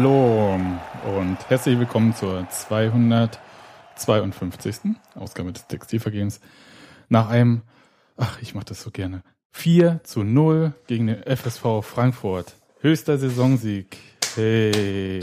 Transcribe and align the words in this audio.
Hallo 0.00 0.54
und 1.18 1.38
herzlich 1.48 1.76
willkommen 1.76 2.14
zur 2.14 2.48
252. 2.48 4.92
Ausgabe 5.16 5.52
des 5.52 5.66
Textilvergehens. 5.66 6.38
Nach 7.08 7.28
einem, 7.28 7.62
ach, 8.16 8.40
ich 8.40 8.54
mache 8.54 8.66
das 8.66 8.80
so 8.80 8.92
gerne, 8.92 9.24
4 9.50 10.04
zu 10.04 10.22
0 10.22 10.72
gegen 10.86 11.08
den 11.08 11.20
FSV 11.24 11.82
Frankfurt. 11.82 12.54
Höchster 12.78 13.18
Saisonsieg. 13.18 13.98
Hey. 14.36 15.20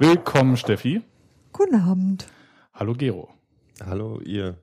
Willkommen, 0.00 0.56
Steffi. 0.56 1.02
Guten 1.52 1.76
Abend. 1.76 2.26
Hallo, 2.74 2.94
Gero. 2.94 3.28
Hallo, 3.86 4.18
ihr. 4.22 4.56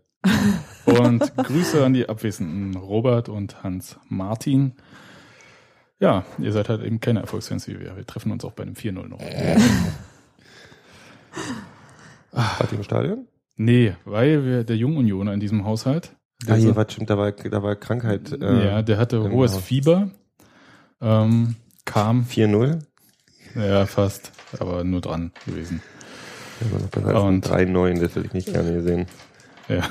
Und 0.84 1.34
Grüße 1.38 1.86
an 1.86 1.94
die 1.94 2.10
Abwesenden 2.10 2.76
Robert 2.76 3.30
und 3.30 3.64
Hans 3.64 3.98
Martin. 4.10 4.74
Ja, 6.00 6.26
ihr 6.40 6.52
seid 6.52 6.68
halt 6.70 6.84
eben 6.84 7.00
keine 7.00 7.22
Erfolgsfans 7.22 7.68
wie 7.68 7.80
wir. 7.80 7.96
Wir 7.96 8.06
treffen 8.06 8.32
uns 8.32 8.44
auch 8.44 8.52
bei 8.52 8.64
einem 8.64 8.74
4-0 8.74 9.08
noch. 9.08 9.20
Wart 12.32 12.72
ihr 12.72 12.78
im 12.78 12.84
Stadion? 12.84 13.28
Nee, 13.56 13.96
weil 14.04 14.44
wir, 14.44 14.64
der 14.66 14.76
Jungunioner 14.76 15.34
in 15.34 15.40
diesem 15.40 15.64
Haushalt. 15.66 16.12
Ah, 16.48 16.56
hier 16.56 16.76
war 16.76 16.90
stimmt, 16.90 17.10
da 17.10 17.18
war, 17.18 17.32
da 17.32 17.64
war 17.64 17.78
Krankheit. 17.78 18.32
Äh, 18.34 18.66
ja, 18.66 18.82
der 18.82 18.98
hatte 18.98 19.32
hohes 19.32 19.54
Haus. 19.54 19.64
Fieber, 19.64 20.10
ähm, 21.02 21.56
kam, 21.86 22.26
4-0. 22.30 22.80
ja 23.56 23.86
fast, 23.86 24.34
aber 24.60 24.84
nur 24.84 25.00
dran 25.00 25.32
gewesen. 25.46 25.82
Ein 26.96 27.16
Und- 27.16 27.48
3-9, 27.48 28.02
das 28.02 28.16
hätte 28.16 28.26
ich 28.28 28.34
nicht 28.34 28.52
gerne 28.52 28.74
gesehen. 28.74 29.06
Ja, 29.70 29.84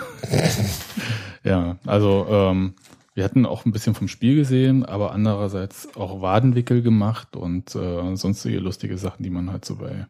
ja 1.45 1.77
also 1.87 2.27
ähm, 2.29 2.75
wir 3.15 3.25
hatten 3.25 3.47
auch 3.47 3.65
ein 3.65 3.73
bisschen 3.73 3.95
vom 3.95 4.09
Spiel 4.09 4.35
gesehen, 4.37 4.85
aber 4.85 5.13
andererseits 5.13 5.89
auch 5.97 6.21
Wadenwickel 6.21 6.83
gemacht 6.83 7.37
und 7.37 7.75
äh, 7.75 8.17
sonstige 8.17 8.59
lustige 8.59 8.99
Sachen, 8.99 9.23
die 9.23 9.31
man 9.31 9.51
halt 9.53 9.65
so 9.65 9.77
bei 9.77 10.07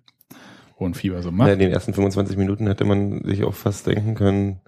hohem 0.78 0.94
Fieber 0.94 1.22
so 1.22 1.28
Ja, 1.28 1.34
macht. 1.34 1.50
in 1.50 1.58
den 1.58 1.70
ersten 1.70 1.94
25 1.94 2.36
Minuten 2.36 2.66
hätte 2.66 2.84
man 2.84 3.22
sich 3.24 3.44
auch 3.44 3.54
fast 3.54 3.86
denken 3.86 4.14
können, 4.14 4.60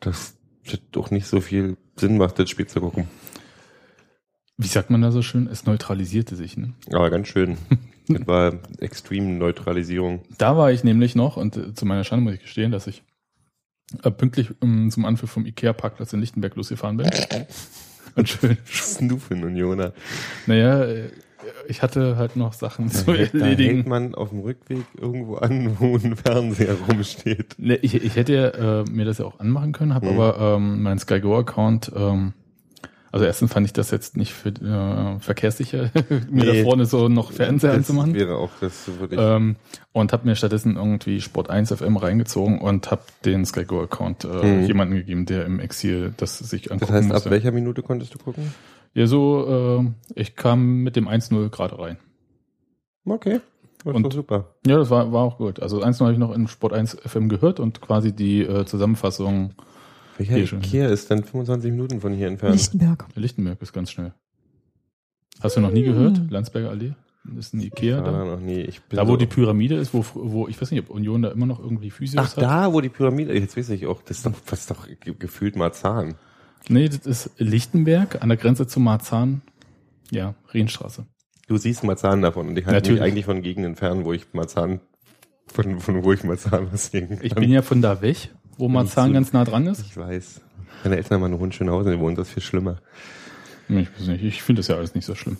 dass 0.00 0.36
das 0.66 0.80
doch 0.90 1.10
nicht 1.10 1.26
so 1.26 1.40
viel 1.40 1.76
Sinn 1.96 2.18
macht, 2.18 2.38
das 2.38 2.50
Spiel 2.50 2.66
zu 2.66 2.80
gucken. 2.80 3.06
Wie 4.58 4.66
sagt 4.66 4.90
man 4.90 5.02
da 5.02 5.12
so 5.12 5.22
schön? 5.22 5.46
Es 5.46 5.66
neutralisierte 5.66 6.34
sich. 6.34 6.56
Ne? 6.56 6.72
Aber 6.92 7.10
ganz 7.10 7.28
schön. 7.28 7.56
das 8.08 8.26
war 8.26 8.54
extrem 8.80 9.38
Neutralisierung. 9.38 10.22
Da 10.38 10.56
war 10.56 10.72
ich 10.72 10.82
nämlich 10.82 11.14
noch 11.14 11.36
und 11.36 11.56
äh, 11.56 11.74
zu 11.74 11.86
meiner 11.86 12.04
Schande 12.04 12.24
muss 12.24 12.34
ich 12.34 12.40
gestehen, 12.42 12.72
dass 12.72 12.86
ich 12.86 13.04
äh, 14.02 14.10
pünktlich 14.10 14.50
ähm, 14.62 14.90
zum 14.90 15.04
Anpfiff 15.04 15.30
vom 15.30 15.46
Ikea-Parkplatz 15.46 16.12
in 16.12 16.20
Lichtenberg 16.20 16.54
losgefahren 16.56 16.96
bin. 16.96 17.10
Und 18.14 18.28
schön, 18.30 18.56
Snoofin 18.64 19.44
und 19.44 19.56
Jona. 19.56 19.92
naja, 20.46 20.84
äh, 20.84 21.10
ich 21.68 21.82
hatte 21.82 22.16
halt 22.16 22.34
noch 22.34 22.54
Sachen 22.54 22.90
zu 22.90 23.12
hält- 23.12 23.34
da 23.34 23.44
hält 23.44 23.60
erledigen. 23.60 23.88
man 23.88 24.14
auf 24.14 24.30
dem 24.30 24.40
Rückweg 24.40 24.84
irgendwo 24.98 25.36
an, 25.36 25.76
wo 25.78 25.96
ein 25.96 26.16
Fernseher 26.16 26.76
rumsteht. 26.88 27.56
Ne, 27.58 27.76
ich, 27.76 27.94
ich 27.94 28.16
hätte 28.16 28.32
ja, 28.32 28.80
äh, 28.80 28.84
mir 28.90 29.04
das 29.04 29.18
ja 29.18 29.26
auch 29.26 29.38
anmachen 29.38 29.72
können, 29.72 29.92
habe 29.94 30.06
Mhm. 30.10 30.18
aber 30.18 30.56
ähm, 30.56 30.82
mein 30.82 30.98
Sky 30.98 31.20
Go 31.20 31.36
Account, 31.36 31.92
ähm, 31.94 32.32
also 33.16 33.24
erstens 33.26 33.52
fand 33.52 33.66
ich 33.66 33.72
das 33.72 33.90
jetzt 33.90 34.16
nicht 34.16 34.32
für 34.34 34.50
äh, 34.50 35.18
verkehrssicher, 35.20 35.90
mir 36.30 36.44
Nee. 36.44 36.58
da 36.58 36.62
vorne 36.68 36.84
so 36.84 37.08
noch 37.08 37.32
Fernseher 37.32 37.70
das 37.70 37.78
anzumachen. 37.78 38.14
wäre 38.14 38.36
auch, 38.36 38.50
das 38.60 38.88
würde 38.98 39.14
ich, 39.14 39.20
Ähm, 39.20 39.56
und 39.92 40.12
habe 40.12 40.26
mir 40.28 40.36
stattdessen 40.36 40.76
irgendwie 40.76 41.20
Sport 41.20 41.48
1 41.50 41.72
FM 41.72 41.96
reingezogen 41.96 42.58
und 42.60 42.90
habe 42.90 43.02
den 43.24 43.44
Sky 43.46 43.64
Go 43.64 43.80
Account 43.82 44.24
äh, 44.24 44.42
Hm. 44.42 44.66
jemanden 44.66 44.94
gegeben, 44.96 45.24
der 45.26 45.46
im 45.46 45.60
Exil 45.60 46.12
das 46.18 46.38
sich 46.38 46.70
angucken 46.70 46.92
das 46.92 47.02
heißt, 47.02 47.10
ab 47.10 47.14
musste. 47.14 47.30
welcher 47.30 47.52
Minute 47.52 47.82
konntest 47.82 48.14
du 48.14 48.18
gucken? 48.18 48.52
Ja, 48.94 49.06
so, 49.06 49.82
äh, 50.14 50.20
ich 50.20 50.36
kam 50.36 50.82
mit 50.82 50.96
dem 50.96 51.08
1-0 51.08 51.48
gerade 51.50 51.78
rein. 51.78 51.96
Okay. 53.04 53.40
Das 53.84 53.94
Und- 53.94 54.04
war 54.04 54.10
super. 54.12 54.54
Ja, 54.66 54.78
das 54.78 54.90
war, 54.90 55.12
war 55.12 55.22
auch 55.22 55.38
gut. 55.38 55.60
Also 55.60 55.80
1-0 55.82 56.00
habe 56.00 56.12
ich 56.12 56.18
noch 56.18 56.34
in 56.34 56.48
Sport 56.48 56.72
1 56.72 56.96
FM 57.06 57.28
gehört 57.28 57.60
und 57.60 57.80
quasi 57.80 58.12
die 58.12 58.42
äh, 58.42 58.64
Zusammenfassung 58.64 59.52
Welcher 60.18 60.34
Hier 60.36 60.46
schon. 60.46 60.58
Ikea 60.60 60.88
ist 60.88 61.10
denn 61.10 61.24
25 61.24 61.70
Minuten 61.70 62.00
von 62.00 62.12
hier 62.12 62.28
entfernt? 62.28 62.54
Lichtenberg. 62.54 63.06
Lichtenberg 63.14 63.60
ist 63.62 63.72
ganz 63.72 63.90
schnell. 63.90 64.12
Hast 65.40 65.56
du 65.56 65.60
noch 65.60 65.70
nie 65.70 65.82
gehört? 65.82 66.30
Landsberger 66.30 66.70
Allee? 66.70 66.94
Das 67.24 67.46
ist 67.46 67.54
ein 67.54 67.60
Ikea 67.60 68.00
da 68.00 68.12
da. 68.12 68.24
noch 68.24 68.40
nie. 68.40 68.60
Ich 68.60 68.80
bin 68.82 68.96
Da, 68.96 69.06
wo 69.06 69.12
so- 69.12 69.16
die 69.16 69.26
Pyramide 69.26 69.74
ist, 69.76 69.92
wo, 69.92 70.04
wo, 70.14 70.46
ich 70.48 70.60
weiß 70.60 70.70
nicht, 70.70 70.80
ob 70.80 70.90
Union 70.90 71.22
da 71.22 71.30
immer 71.32 71.46
noch 71.46 71.58
irgendwie 71.58 71.90
Physios 71.90 72.24
Ach, 72.24 72.36
hat. 72.36 72.42
da, 72.42 72.72
wo 72.72 72.80
die 72.80 72.88
Pyramide, 72.88 73.34
jetzt 73.34 73.56
weiß 73.56 73.70
ich 73.70 73.86
auch, 73.86 74.00
das 74.02 74.18
ist 74.18 74.26
doch, 74.26 74.32
das 74.48 74.60
ist 74.60 74.70
doch 74.70 74.86
ge- 74.86 75.14
gefühlt 75.18 75.56
Marzahn. 75.56 76.14
Nee, 76.68 76.88
das 76.88 77.04
ist 77.04 77.30
Lichtenberg 77.38 78.22
an 78.22 78.28
der 78.28 78.38
Grenze 78.38 78.66
zu 78.66 78.80
Marzahn. 78.80 79.42
Ja, 80.10 80.34
Rienstraße. 80.54 81.04
Du 81.48 81.56
siehst 81.58 81.82
Marzahn 81.84 82.22
davon 82.22 82.48
und 82.48 82.58
ich 82.58 82.64
halte 82.66 82.74
mich 82.92 82.98
Natürlich. 83.00 83.02
eigentlich 83.02 83.24
von 83.24 83.42
Gegenden 83.42 83.74
fern, 83.76 84.04
wo 84.04 84.12
ich 84.12 84.32
Marzahn, 84.32 84.80
von, 85.48 85.80
von 85.80 86.04
wo 86.04 86.12
ich 86.12 86.22
Marzahn 86.24 86.68
was 86.72 86.86
sehen 86.86 87.08
kann. 87.08 87.18
Ich 87.22 87.34
bin 87.34 87.50
ja 87.50 87.62
von 87.62 87.82
da 87.82 88.00
weg, 88.02 88.30
wo 88.56 88.68
Marzahn 88.68 89.12
ganz 89.12 89.32
nah 89.32 89.44
dran 89.44 89.66
ist. 89.66 89.80
Ich 89.80 89.96
weiß. 89.96 90.40
Meine 90.84 90.96
Eltern 90.96 91.22
haben 91.22 91.32
in 91.32 91.38
Hohenschönhausen 91.38 91.92
gewohnt, 91.92 92.18
das 92.18 92.28
ist 92.28 92.34
viel 92.34 92.42
schlimmer. 92.42 92.78
Ich 93.68 93.88
weiß 93.92 94.06
nicht, 94.08 94.22
ich 94.22 94.42
finde 94.42 94.60
das 94.60 94.68
ja 94.68 94.76
alles 94.76 94.94
nicht 94.94 95.04
so 95.04 95.14
schlimm. 95.14 95.38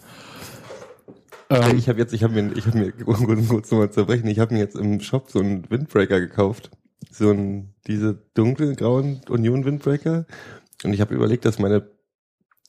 Ähm, 1.49 1.79
ich 1.79 1.89
habe 1.89 1.99
jetzt, 1.99 2.13
ich 2.13 2.25
habe 2.25 2.41
mir, 2.41 2.57
ich 2.57 2.67
habe 2.67 2.79
mir, 2.79 2.93
um 3.07 3.49
kurz 3.49 3.71
nochmal 3.71 3.91
zu 3.91 4.05
brechen, 4.07 4.27
ich 4.29 4.39
habe 4.39 4.55
mir 4.55 4.61
jetzt 4.61 4.77
im 4.77 5.01
Shop 5.01 5.31
so 5.31 5.39
einen 5.39 5.69
Windbreaker 5.71 6.21
gekauft. 6.21 6.71
So 7.11 7.31
ein, 7.31 7.75
diese 7.87 8.19
dunkelgrauen 8.35 9.21
Union 9.29 9.65
Windbreaker. 9.65 10.27
Und 10.85 10.93
ich 10.93 11.01
habe 11.01 11.15
überlegt, 11.15 11.45
dass 11.45 11.59
meine 11.59 11.89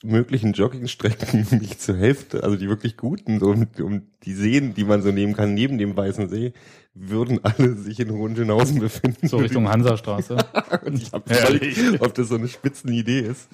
möglichen 0.04 0.54
Joggingstrecken 0.54 1.48
nicht 1.60 1.82
zur 1.82 1.98
Hälfte, 1.98 2.44
also 2.44 2.56
die 2.56 2.70
wirklich 2.70 2.98
guten, 2.98 3.40
so 3.40 3.48
um, 3.48 3.68
um 3.82 4.02
die 4.24 4.34
Seen, 4.34 4.74
die 4.74 4.84
man 4.84 5.02
so 5.02 5.12
nehmen 5.12 5.34
kann, 5.34 5.54
neben 5.54 5.78
dem 5.78 5.96
Weißen 5.96 6.30
See, 6.30 6.54
würden 6.94 7.40
alle 7.44 7.76
sich 7.76 8.00
in 8.00 8.12
Hohenschönhausen 8.12 8.80
befinden. 8.80 9.28
so 9.28 9.38
Richtung 9.38 9.70
Hansastraße. 9.70 10.38
Und 10.86 11.02
ich 11.02 11.12
habe 11.12 11.34
Herrlich. 11.34 11.78
überlegt, 11.78 12.02
ob 12.02 12.14
das 12.14 12.30
so 12.30 12.36
eine 12.36 12.48
Spitzenidee 12.48 13.22
ist. 13.22 13.48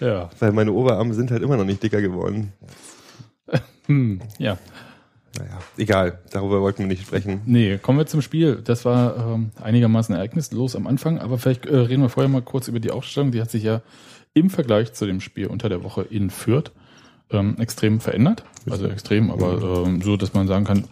ja. 0.00 0.30
Weil 0.38 0.52
meine 0.52 0.72
Oberarme 0.72 1.14
sind 1.14 1.30
halt 1.30 1.42
immer 1.42 1.56
noch 1.56 1.64
nicht 1.64 1.82
dicker 1.82 2.00
geworden. 2.00 2.52
Hm, 3.86 4.20
ja. 4.38 4.56
Naja, 5.36 5.58
egal, 5.76 6.18
darüber 6.30 6.60
wollten 6.60 6.80
wir 6.80 6.86
nicht 6.86 7.02
sprechen. 7.02 7.40
Nee, 7.44 7.78
kommen 7.78 7.98
wir 7.98 8.06
zum 8.06 8.22
Spiel. 8.22 8.62
Das 8.62 8.84
war 8.84 9.34
ähm, 9.34 9.50
einigermaßen 9.60 10.14
ereignislos 10.14 10.76
am 10.76 10.86
Anfang, 10.86 11.18
aber 11.18 11.38
vielleicht 11.38 11.66
äh, 11.66 11.76
reden 11.76 12.02
wir 12.02 12.08
vorher 12.08 12.28
mal 12.28 12.42
kurz 12.42 12.68
über 12.68 12.78
die 12.78 12.92
Aufstellung. 12.92 13.32
Die 13.32 13.40
hat 13.40 13.50
sich 13.50 13.64
ja 13.64 13.82
im 14.34 14.50
Vergleich 14.50 14.92
zu 14.92 15.06
dem 15.06 15.20
Spiel 15.20 15.46
unter 15.48 15.68
der 15.68 15.82
Woche 15.82 16.02
in 16.02 16.30
Fürth 16.30 16.72
ähm, 17.30 17.56
extrem 17.58 18.00
verändert. 18.00 18.44
Also 18.68 18.86
extrem, 18.88 19.30
aber 19.30 19.84
ähm, 19.86 20.02
so, 20.02 20.16
dass 20.16 20.34
man 20.34 20.46
sagen 20.46 20.64
kann, 20.64 20.84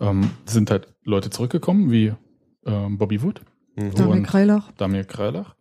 ähm, 0.00 0.30
sind 0.46 0.70
halt 0.70 0.88
Leute 1.04 1.30
zurückgekommen, 1.30 1.90
wie 1.90 2.12
ähm, 2.66 2.98
Bobby 2.98 3.22
Wood, 3.22 3.42
Mhm. 3.76 3.94
Daniel 3.94 4.16
Und- 4.18 4.22
Kreilach. 4.24 4.72
Damir 4.72 5.04
Kreilach 5.04 5.54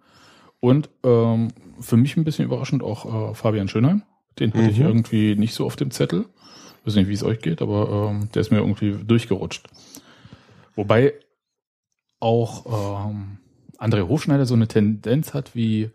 und 0.59 0.89
ähm, 1.03 1.49
für 1.79 1.95
mich 1.97 2.17
ein 2.17 2.23
bisschen 2.23 2.45
überraschend 2.45 2.81
auch 2.83 3.31
äh, 3.31 3.35
Fabian 3.35 3.67
Schönheim. 3.67 4.01
Den 4.39 4.53
hatte 4.53 4.69
ich 4.71 4.79
Mhm. 4.79 4.85
irgendwie 4.87 5.35
nicht 5.35 5.53
so 5.53 5.65
auf 5.65 5.75
dem 5.75 5.91
Zettel. 5.91 6.25
Weiß 6.85 6.95
nicht, 6.95 7.07
wie 7.07 7.13
es 7.13 7.23
euch 7.23 7.39
geht, 7.39 7.61
aber 7.61 8.09
ähm, 8.11 8.29
der 8.33 8.41
ist 8.41 8.51
mir 8.51 8.57
irgendwie 8.57 8.95
durchgerutscht. 9.05 9.67
Wobei 10.75 11.13
auch 12.19 13.09
ähm, 13.09 13.37
André 13.77 14.07
Hofschneider 14.07 14.45
so 14.45 14.55
eine 14.55 14.67
Tendenz 14.67 15.33
hat 15.33 15.55
wie 15.55 15.91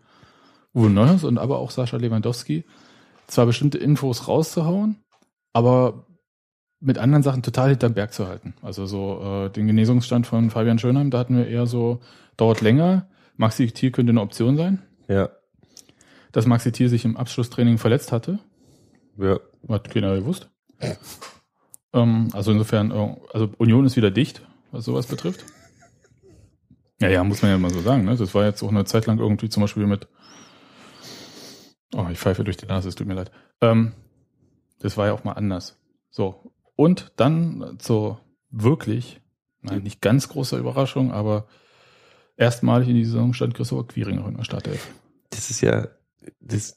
Uwe 0.75 0.89
Neuhaus 0.89 1.23
und 1.23 1.37
aber 1.37 1.59
auch 1.59 1.71
Sascha 1.71 1.97
Lewandowski, 1.97 2.65
zwar 3.27 3.45
bestimmte 3.45 3.77
Infos 3.77 4.27
rauszuhauen, 4.27 4.97
aber 5.53 6.05
mit 6.79 6.97
anderen 6.97 7.23
Sachen 7.23 7.41
total 7.41 7.69
hinterm 7.69 7.93
Berg 7.93 8.13
zu 8.13 8.27
halten. 8.27 8.53
Also 8.61 8.85
so 8.85 9.21
äh, 9.45 9.49
den 9.49 9.67
Genesungsstand 9.67 10.27
von 10.27 10.49
Fabian 10.51 10.77
Schönheim, 10.77 11.09
da 11.09 11.19
hatten 11.19 11.37
wir 11.37 11.47
eher 11.47 11.65
so, 11.65 12.01
dauert 12.37 12.61
länger, 12.61 13.07
Maxi 13.37 13.67
Thiel 13.67 13.91
könnte 13.91 14.11
eine 14.11 14.21
Option 14.21 14.57
sein. 14.57 14.81
Ja, 15.07 15.29
Dass 16.31 16.45
Maxi 16.45 16.71
Thiel 16.71 16.89
sich 16.89 17.05
im 17.05 17.17
Abschlusstraining 17.17 17.77
verletzt 17.77 18.11
hatte, 18.11 18.39
ja. 19.17 19.39
hat 19.69 19.89
keiner 19.89 20.15
gewusst. 20.15 20.49
Ähm, 21.93 22.29
also 22.33 22.51
insofern, 22.51 22.91
äh, 22.91 23.15
also 23.33 23.49
Union 23.57 23.85
ist 23.85 23.95
wieder 23.95 24.11
dicht, 24.11 24.41
was 24.71 24.85
sowas 24.85 25.07
betrifft. 25.07 25.45
Ja, 27.01 27.09
ja, 27.09 27.23
muss 27.23 27.41
man 27.41 27.51
ja 27.51 27.57
mal 27.57 27.71
so 27.71 27.81
sagen. 27.81 28.05
Ne? 28.05 28.15
Das 28.15 28.33
war 28.33 28.45
jetzt 28.45 28.61
auch 28.63 28.69
eine 28.69 28.85
Zeit 28.85 29.05
lang 29.05 29.19
irgendwie 29.19 29.49
zum 29.49 29.61
Beispiel 29.61 29.85
mit. 29.85 30.07
Oh, 31.93 32.07
ich 32.11 32.19
pfeife 32.19 32.43
durch 32.43 32.57
die 32.57 32.65
Nase, 32.65 32.89
es 32.89 32.95
tut 32.95 33.07
mir 33.07 33.13
leid. 33.13 33.31
Ähm, 33.61 33.93
das 34.79 34.97
war 34.97 35.07
ja 35.07 35.13
auch 35.13 35.23
mal 35.23 35.33
anders. 35.33 35.79
So. 36.09 36.51
Und 36.75 37.11
dann 37.15 37.77
zur 37.79 38.21
wirklich, 38.49 39.21
nein, 39.61 39.83
nicht 39.83 40.01
ganz 40.01 40.27
großer 40.27 40.57
Überraschung, 40.57 41.11
aber 41.11 41.47
erstmalig 42.37 42.89
in 42.89 42.95
die 42.95 43.05
Saison 43.05 43.33
stand 43.33 43.53
Christopher 43.53 43.87
Quiring 43.87 44.25
in 44.25 44.37
der 44.37 44.43
Startelf. 44.43 44.87
Das 45.29 45.49
ist 45.49 45.61
ja, 45.61 45.87
das, 46.39 46.75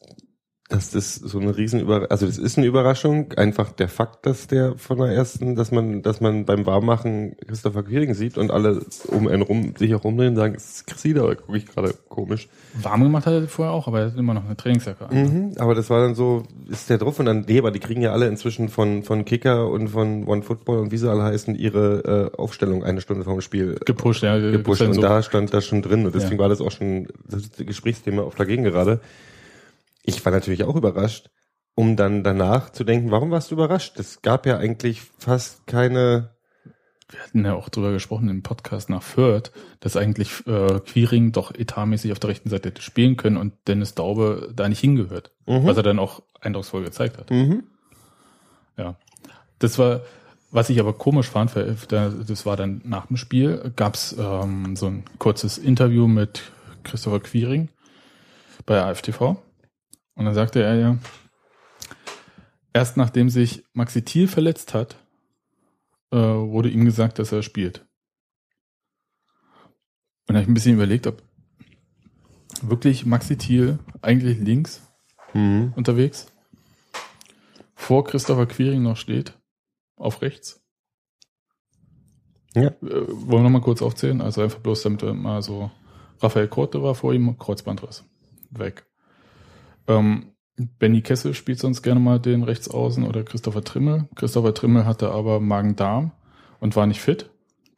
dass 0.70 0.90
das 0.90 1.14
so 1.14 1.38
eine 1.38 1.56
riesen 1.56 1.80
Über 1.80 2.10
also 2.10 2.26
das 2.26 2.36
ist 2.36 2.58
eine 2.58 2.66
Überraschung, 2.66 3.32
einfach 3.38 3.72
der 3.72 3.88
Fakt, 3.88 4.26
dass 4.26 4.48
der 4.48 4.76
von 4.76 4.98
der 4.98 5.08
ersten, 5.08 5.54
dass 5.56 5.70
man, 5.72 6.02
dass 6.02 6.20
man 6.20 6.44
beim 6.44 6.66
Warmmachen 6.66 7.36
Christopher 7.46 7.82
Quiring 7.84 8.12
sieht 8.12 8.36
und 8.36 8.50
alle 8.50 8.82
um 9.06 9.28
einen 9.28 9.40
rum 9.40 9.72
sich 9.78 9.88
herumdrehen 9.90 10.30
und 10.30 10.36
sagen, 10.36 10.54
es 10.54 10.68
ist 10.80 10.86
Chrissy, 10.86 11.18
aber 11.18 11.36
gucke 11.36 11.56
ich 11.56 11.64
gerade 11.66 11.94
komisch. 12.10 12.48
Warm 12.82 13.02
gemacht 13.02 13.24
hat 13.24 13.32
er 13.32 13.48
vorher 13.48 13.72
auch, 13.72 13.88
aber 13.88 14.00
er 14.00 14.06
hat 14.08 14.18
immer 14.18 14.34
noch 14.34 14.44
eine 14.44 14.58
Trainingsjacke 14.58 15.08
an. 15.08 15.16
Mhm, 15.16 15.52
aber 15.58 15.74
das 15.74 15.88
war 15.88 16.02
dann 16.02 16.14
so, 16.14 16.42
ist 16.68 16.90
der 16.90 16.98
drauf 16.98 17.18
und 17.18 17.24
dann, 17.24 17.46
nee, 17.48 17.58
aber 17.58 17.70
die 17.70 17.80
kriegen 17.80 18.02
ja 18.02 18.12
alle 18.12 18.26
inzwischen 18.28 18.68
von, 18.68 19.02
von 19.04 19.24
Kicker 19.24 19.70
und 19.70 19.88
von 19.88 20.26
One 20.26 20.42
Football 20.42 20.80
und 20.80 20.92
wie 20.92 20.98
sie 20.98 21.10
alle 21.10 21.22
heißen, 21.22 21.54
ihre 21.54 22.30
äh, 22.34 22.36
Aufstellung 22.38 22.84
eine 22.84 23.00
Stunde 23.00 23.24
vorm 23.24 23.40
Spiel 23.40 23.78
Gepusht, 23.86 24.22
ja. 24.22 24.38
gepusht. 24.38 24.82
Und 24.82 24.92
so- 24.92 25.00
da 25.00 25.22
stand 25.22 25.54
das 25.54 25.64
schon 25.64 25.80
drin 25.80 26.04
und 26.04 26.14
deswegen 26.14 26.34
Ja. 26.36 26.40
war 26.40 26.48
das 26.50 26.60
auch 26.60 26.72
schon 26.72 27.08
das 27.26 27.50
Gesprächsthema 27.56 28.20
auf 28.20 28.34
dagegen 28.34 28.64
gerade. 28.64 29.00
Ich 30.08 30.24
war 30.24 30.32
natürlich 30.32 30.64
auch 30.64 30.74
überrascht, 30.74 31.28
um 31.74 31.94
dann 31.94 32.24
danach 32.24 32.70
zu 32.70 32.82
denken, 32.82 33.10
warum 33.10 33.30
warst 33.30 33.50
du 33.50 33.56
überrascht? 33.56 34.00
Es 34.00 34.22
gab 34.22 34.46
ja 34.46 34.56
eigentlich 34.56 35.02
fast 35.18 35.66
keine, 35.66 36.30
Wir 37.10 37.20
hatten 37.20 37.44
ja 37.44 37.54
auch 37.54 37.68
drüber 37.68 37.92
gesprochen 37.92 38.30
im 38.30 38.42
Podcast 38.42 38.88
nach 38.88 39.02
Fürth, 39.02 39.52
dass 39.80 39.98
eigentlich 39.98 40.46
äh, 40.46 40.80
Quiring 40.80 41.32
doch 41.32 41.54
etatmäßig 41.54 42.12
auf 42.12 42.20
der 42.20 42.30
rechten 42.30 42.48
Seite 42.48 42.70
hätte 42.70 42.80
spielen 42.80 43.18
können 43.18 43.36
und 43.36 43.52
Dennis 43.66 43.94
Daube 43.94 44.50
da 44.56 44.66
nicht 44.66 44.80
hingehört. 44.80 45.32
Mhm. 45.46 45.66
Was 45.66 45.76
er 45.76 45.82
dann 45.82 45.98
auch 45.98 46.22
eindrucksvoll 46.40 46.84
gezeigt 46.84 47.18
hat. 47.18 47.30
mhm. 47.30 47.64
Ja. 48.78 48.96
Das 49.58 49.78
war, 49.78 50.02
was 50.50 50.70
ich 50.70 50.80
aber 50.80 50.94
komisch 50.94 51.28
fand, 51.28 51.52
das 51.54 52.46
war 52.46 52.56
dann 52.56 52.80
nach 52.84 53.06
dem 53.06 53.18
Spiel, 53.18 53.72
gab's 53.76 54.16
ähm, 54.18 54.74
so 54.74 54.86
ein 54.86 55.04
kurzes 55.18 55.58
Interview 55.58 56.06
mit 56.06 56.50
Christopher 56.82 57.20
Quiring 57.20 57.68
bei 58.64 58.80
AFTV. 58.80 59.36
Und 60.18 60.24
dann 60.24 60.34
sagte 60.34 60.62
er 60.62 60.74
ja, 60.74 60.98
erst 62.72 62.96
nachdem 62.96 63.30
sich 63.30 63.64
Maxi 63.72 64.02
Thiel 64.04 64.26
verletzt 64.26 64.74
hat, 64.74 64.96
äh, 66.10 66.16
wurde 66.16 66.68
ihm 66.70 66.84
gesagt, 66.84 67.18
dass 67.20 67.30
er 67.30 67.42
spielt. 67.42 67.86
Und 70.26 70.34
da 70.34 70.34
habe 70.34 70.42
ich 70.42 70.48
ein 70.48 70.54
bisschen 70.54 70.74
überlegt, 70.74 71.06
ob 71.06 71.22
wirklich 72.60 73.06
Maxi 73.06 73.38
Thiel 73.38 73.78
eigentlich 74.02 74.38
links 74.38 74.82
Mhm. 75.34 75.72
unterwegs 75.76 76.32
vor 77.76 78.02
Christopher 78.04 78.46
Quiring 78.46 78.82
noch 78.82 78.96
steht, 78.96 79.38
auf 79.96 80.20
rechts. 80.20 80.60
Ja. 82.54 82.70
Äh, 82.70 82.72
wollen 82.82 83.28
wir 83.28 83.42
nochmal 83.44 83.60
kurz 83.60 83.82
aufzählen? 83.82 84.20
Also 84.20 84.42
einfach 84.42 84.58
bloß, 84.58 84.82
damit 84.82 85.02
wir 85.02 85.14
mal 85.14 85.42
so, 85.42 85.70
Raphael 86.20 86.48
Korte 86.48 86.82
war 86.82 86.96
vor 86.96 87.14
ihm, 87.14 87.38
Kreuzbandriss. 87.38 88.04
Weg. 88.50 88.84
Ähm, 89.88 90.32
Benny 90.78 91.02
Kessel 91.02 91.34
spielt 91.34 91.58
sonst 91.60 91.82
gerne 91.82 92.00
mal 92.00 92.18
den 92.18 92.42
Rechtsaußen 92.42 93.04
oder 93.04 93.22
Christopher 93.24 93.62
Trimmel. 93.64 94.08
Christopher 94.16 94.54
Trimmel 94.54 94.84
hatte 94.86 95.10
aber 95.10 95.40
Magen-Darm 95.40 96.12
und 96.60 96.76
war 96.76 96.86
nicht 96.86 97.00
fit. 97.00 97.30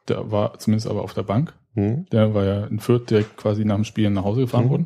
Der 0.07 0.31
war 0.31 0.57
zumindest 0.59 0.87
aber 0.87 1.03
auf 1.03 1.13
der 1.13 1.23
Bank. 1.23 1.53
Mhm. 1.75 2.07
Der 2.11 2.33
war 2.33 2.43
ja 2.43 2.65
in 2.65 2.79
Fürth, 2.79 3.09
der 3.11 3.23
quasi 3.23 3.65
nach 3.65 3.75
dem 3.75 3.83
Spiel 3.83 4.09
nach 4.09 4.23
Hause 4.23 4.41
gefahren 4.41 4.65
Mhm. 4.65 4.69
wurde. 4.69 4.85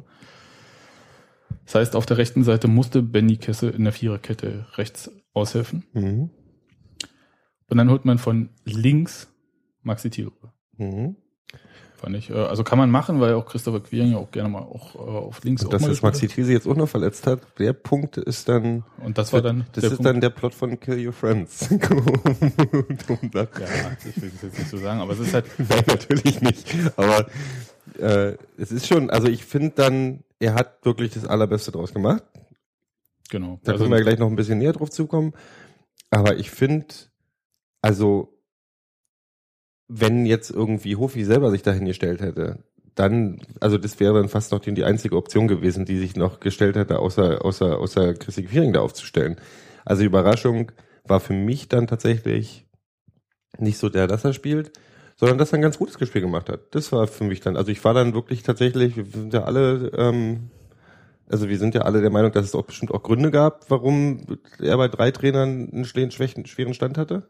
Das 1.66 1.76
heißt, 1.76 1.96
auf 1.96 2.06
der 2.06 2.18
rechten 2.18 2.44
Seite 2.44 2.68
musste 2.68 3.02
Benny 3.02 3.38
Kessel 3.38 3.72
in 3.72 3.86
der 3.86 3.94
Viererkette 3.94 4.68
rechts 4.76 5.10
aushelfen. 5.34 5.84
Mhm. 5.94 6.30
Und 7.68 7.78
dann 7.78 7.90
holt 7.90 8.06
man 8.06 8.18
von 8.20 8.50
links 8.66 9.34
Maxi 9.82 10.10
Thiel 10.10 10.28
rüber. 10.28 10.54
Mhm. 10.78 11.16
Fand 11.98 12.16
ich, 12.16 12.30
äh, 12.30 12.34
also 12.34 12.64
kann 12.64 12.78
man 12.78 12.92
machen, 12.92 13.22
weil 13.22 13.36
auch 13.36 13.46
Christopher 13.46 13.80
Quiring 13.80 14.12
ja 14.12 14.18
auch 14.18 14.30
gerne 14.30 14.50
mal 14.50 14.60
auch 14.60 14.96
äh, 14.96 15.00
auf 15.00 15.44
links 15.44 15.64
Und 15.64 15.68
auch 15.68 15.80
dass 15.80 15.88
das 15.88 16.02
Maxi 16.02 16.28
Thiel 16.28 16.44
sich 16.44 16.54
jetzt 16.54 16.68
auch 16.68 16.76
noch 16.76 16.90
verletzt 16.90 17.26
hat, 17.26 17.40
der 17.58 17.74
Punkt 17.74 18.18
ist 18.18 18.50
dann. 18.50 18.84
Und 19.02 19.18
das 19.18 19.32
war 19.32 19.42
dann 19.42 19.66
das 19.72 19.86
ist 19.86 19.90
Punkt. 19.92 20.06
dann 20.06 20.22
der 20.22 20.30
Plot 20.30 20.54
von 20.54 20.80
Kill 20.80 21.08
Your 21.08 21.14
Friends. 21.14 21.70
ja, 21.70 21.78
ich 21.78 21.88
will 24.22 24.32
das 24.32 24.42
jetzt 24.42 24.60
nicht 24.60 24.70
so 24.70 24.78
sagen, 24.78 25.00
aber 25.00 25.14
es 25.14 25.20
ist 25.20 25.34
halt, 25.34 25.46
Nein, 25.58 25.84
natürlich 25.88 26.42
nicht. 26.42 26.68
Aber 26.98 27.28
äh, 27.98 28.36
es 28.58 28.72
ist 28.72 28.88
schon, 28.88 29.10
also 29.10 29.28
ich 29.28 29.46
finde 29.46 29.72
dann, 29.76 30.24
er 30.40 30.56
hat 30.56 30.86
wirklich 30.86 31.14
das 31.14 31.26
Allerbeste 31.26 31.72
draus 31.72 31.94
gemacht. 31.94 32.24
genau. 33.30 33.60
Da 33.64 33.72
also, 33.72 33.86
können 33.86 33.96
wir 33.96 34.04
gleich 34.04 34.20
noch 34.20 34.28
ein 34.28 34.36
bisschen 34.36 34.58
näher 34.58 34.74
drauf 34.74 34.90
zukommen. 34.90 35.34
Aber 36.10 36.36
ich 36.38 36.52
finde, 36.52 36.88
also 37.82 38.35
wenn 39.88 40.26
jetzt 40.26 40.50
irgendwie 40.52 40.96
Hofi 40.96 41.24
selber 41.24 41.52
sich 41.52 41.62
dahingestellt 41.62 42.22
hätte, 42.22 42.60
dann, 42.96 43.42
also 43.60 43.78
das 43.78 44.00
wäre 44.00 44.14
dann 44.16 44.30
fast 44.30 44.52
noch 44.52 44.60
die, 44.60 44.74
die 44.74 44.86
einzige 44.86 45.18
Option 45.18 45.48
gewesen, 45.48 45.86
die 45.86 45.98
sich 45.98 46.16
noch 46.16 46.40
gestellt 46.40 46.76
hätte, 46.76 47.00
außer, 47.00 47.44
außer, 47.44 47.78
außer 47.78 48.14
Chrissy 48.14 48.44
Quiring 48.44 48.74
da 48.74 48.80
aufzustellen. 48.82 49.36
Also 49.84 50.02
die 50.02 50.08
Überraschung 50.08 50.72
war 51.04 51.20
für 51.20 51.34
mich 51.34 51.68
dann 51.68 51.88
tatsächlich 51.88 52.66
nicht 53.60 53.78
so 53.78 53.90
der, 53.90 54.08
dass 54.08 54.24
er 54.24 54.34
spielt, 54.34 54.72
sondern 55.18 55.38
dass 55.38 55.54
er 55.54 55.60
ein 55.60 55.62
ganz 55.62 55.78
gutes 55.78 55.96
Spiel 56.08 56.22
gemacht 56.22 56.50
hat. 56.50 56.74
Das 56.74 56.92
war 56.92 57.08
für 57.08 57.24
mich 57.26 57.42
dann, 57.42 57.58
also 57.58 57.72
ich 57.72 57.84
war 57.84 57.94
dann 57.94 58.14
wirklich 58.14 58.44
tatsächlich, 58.44 58.96
wir 58.98 59.06
sind 59.06 59.34
ja 59.34 59.44
alle, 59.44 59.92
ähm, 59.98 60.50
also 61.30 61.50
wir 61.50 61.58
sind 61.58 61.76
ja 61.76 61.82
alle 61.82 62.02
der 62.02 62.12
Meinung, 62.12 62.32
dass 62.32 62.46
es 62.46 62.56
auch 62.56 62.66
bestimmt 62.66 62.92
auch 62.92 63.04
Gründe 63.04 63.32
gab, 63.32 63.70
warum 63.70 64.40
er 64.60 64.78
bei 64.78 64.88
drei 64.88 65.12
Trainern 65.12 65.70
einen 65.72 65.86
schweren 65.86 66.74
Stand 66.74 66.98
hatte. 66.98 67.30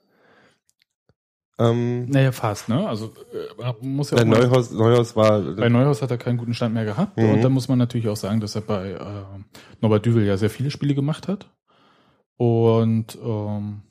Ähm, 1.58 2.06
naja, 2.10 2.32
fast, 2.34 2.68
ne? 2.68 2.86
Also 2.88 3.14
äh, 3.62 3.74
muss 3.86 4.12
ja 4.12 4.18
bei 4.18 4.24
auch 4.24 4.28
mal- 4.28 4.40
Neuhaus, 4.46 4.72
Neuhaus 4.72 5.16
war, 5.16 5.42
Bei 5.42 5.70
Neuhaus 5.70 6.02
hat 6.02 6.12
er 6.12 6.18
keinen 6.18 6.38
guten 6.38 6.54
Stand 6.54 6.74
mehr 6.74 6.84
gehabt. 6.86 7.18
Mhm. 7.18 7.30
Und 7.30 7.42
da 7.44 7.50
muss 7.50 7.70
man 7.70 7.78
natürlich 7.78 8.10
auch 8.10 8.18
sagen, 8.18 8.42
dass 8.42 8.56
er 8.56 8.62
bei 8.62 8.92
äh, 8.92 9.00
Norbert 9.82 10.06
Düvel 10.06 10.26
ja 10.26 10.36
sehr 10.38 10.50
viele 10.50 10.70
Spiele 10.72 10.96
gemacht 10.96 11.28
hat. 11.30 11.50
Und 12.38 13.18
ähm, 13.24 13.82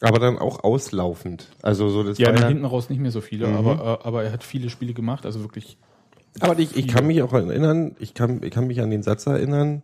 aber 0.00 0.18
dann 0.18 0.38
auch 0.38 0.62
auslaufend. 0.64 1.48
Also 1.62 1.88
so 1.88 2.02
das 2.02 2.18
ja, 2.18 2.32
ja, 2.34 2.46
hinten 2.48 2.64
raus 2.64 2.88
nicht 2.90 3.00
mehr 3.00 3.10
so 3.10 3.20
viele, 3.20 3.48
Mhm. 3.48 3.56
aber, 3.56 4.00
äh, 4.02 4.06
aber 4.06 4.24
er 4.24 4.32
hat 4.32 4.44
viele 4.44 4.70
Spiele 4.70 4.94
gemacht, 4.94 5.26
also 5.26 5.40
wirklich. 5.42 5.78
Aber 6.40 6.58
ich, 6.58 6.76
ich 6.76 6.86
kann 6.88 7.06
mich 7.06 7.22
auch 7.22 7.32
erinnern, 7.32 7.96
ich 7.98 8.14
kann, 8.14 8.42
ich 8.42 8.50
kann 8.52 8.66
mich 8.68 8.80
an 8.80 8.90
den 8.90 9.02
Satz 9.02 9.26
erinnern, 9.26 9.82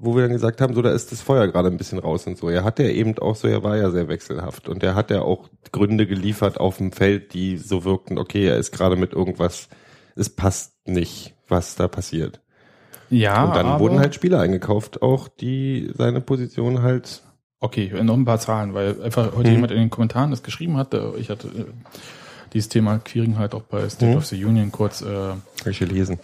wo 0.00 0.14
wir 0.14 0.22
dann 0.22 0.32
gesagt 0.32 0.60
haben, 0.60 0.74
so 0.74 0.82
da 0.82 0.90
ist 0.92 1.10
das 1.12 1.20
Feuer 1.22 1.48
gerade 1.48 1.68
ein 1.68 1.76
bisschen 1.76 1.98
raus 1.98 2.26
und 2.26 2.38
so. 2.38 2.48
Er 2.48 2.62
hat 2.64 2.78
ja 2.78 2.86
eben 2.86 3.18
auch 3.18 3.34
so, 3.36 3.48
er 3.48 3.62
war 3.64 3.76
ja 3.76 3.90
sehr 3.90 4.08
wechselhaft 4.08 4.68
und 4.68 4.82
er 4.82 4.94
hat 4.94 5.10
ja 5.10 5.22
auch 5.22 5.48
Gründe 5.72 6.06
geliefert 6.06 6.58
auf 6.60 6.76
dem 6.78 6.92
Feld, 6.92 7.34
die 7.34 7.56
so 7.56 7.84
wirkten, 7.84 8.16
okay, 8.18 8.46
er 8.46 8.56
ist 8.58 8.70
gerade 8.72 8.96
mit 8.96 9.12
irgendwas, 9.12 9.68
es 10.14 10.30
passt 10.30 10.74
nicht, 10.86 11.34
was 11.48 11.74
da 11.74 11.88
passiert. 11.88 12.40
Ja, 13.10 13.44
und 13.44 13.56
dann 13.56 13.80
wurden 13.80 13.98
halt 13.98 14.14
Spieler 14.14 14.40
eingekauft, 14.40 15.02
auch 15.02 15.28
die 15.28 15.90
seine 15.96 16.20
Position 16.20 16.82
halt. 16.82 17.22
Okay, 17.60 17.90
noch 18.04 18.14
ein 18.14 18.24
paar 18.24 18.38
Zahlen, 18.38 18.74
weil 18.74 19.02
einfach 19.02 19.34
heute 19.34 19.48
Mhm. 19.48 19.54
jemand 19.54 19.72
in 19.72 19.78
den 19.78 19.90
Kommentaren 19.90 20.30
das 20.30 20.42
geschrieben 20.42 20.76
hat. 20.76 20.94
äh, 20.94 21.16
Ich 21.16 21.28
hatte 21.30 21.48
äh, 21.48 21.64
dieses 22.52 22.68
Thema 22.68 22.98
Queering 22.98 23.36
halt 23.38 23.54
auch 23.54 23.62
bei 23.62 23.88
State 23.88 24.12
Mhm. 24.12 24.16
of 24.18 24.26
the 24.26 24.44
Union 24.44 24.70
kurz 24.70 25.00
äh, 25.02 25.32
ich 25.68 25.78
gelesen. 25.80 26.20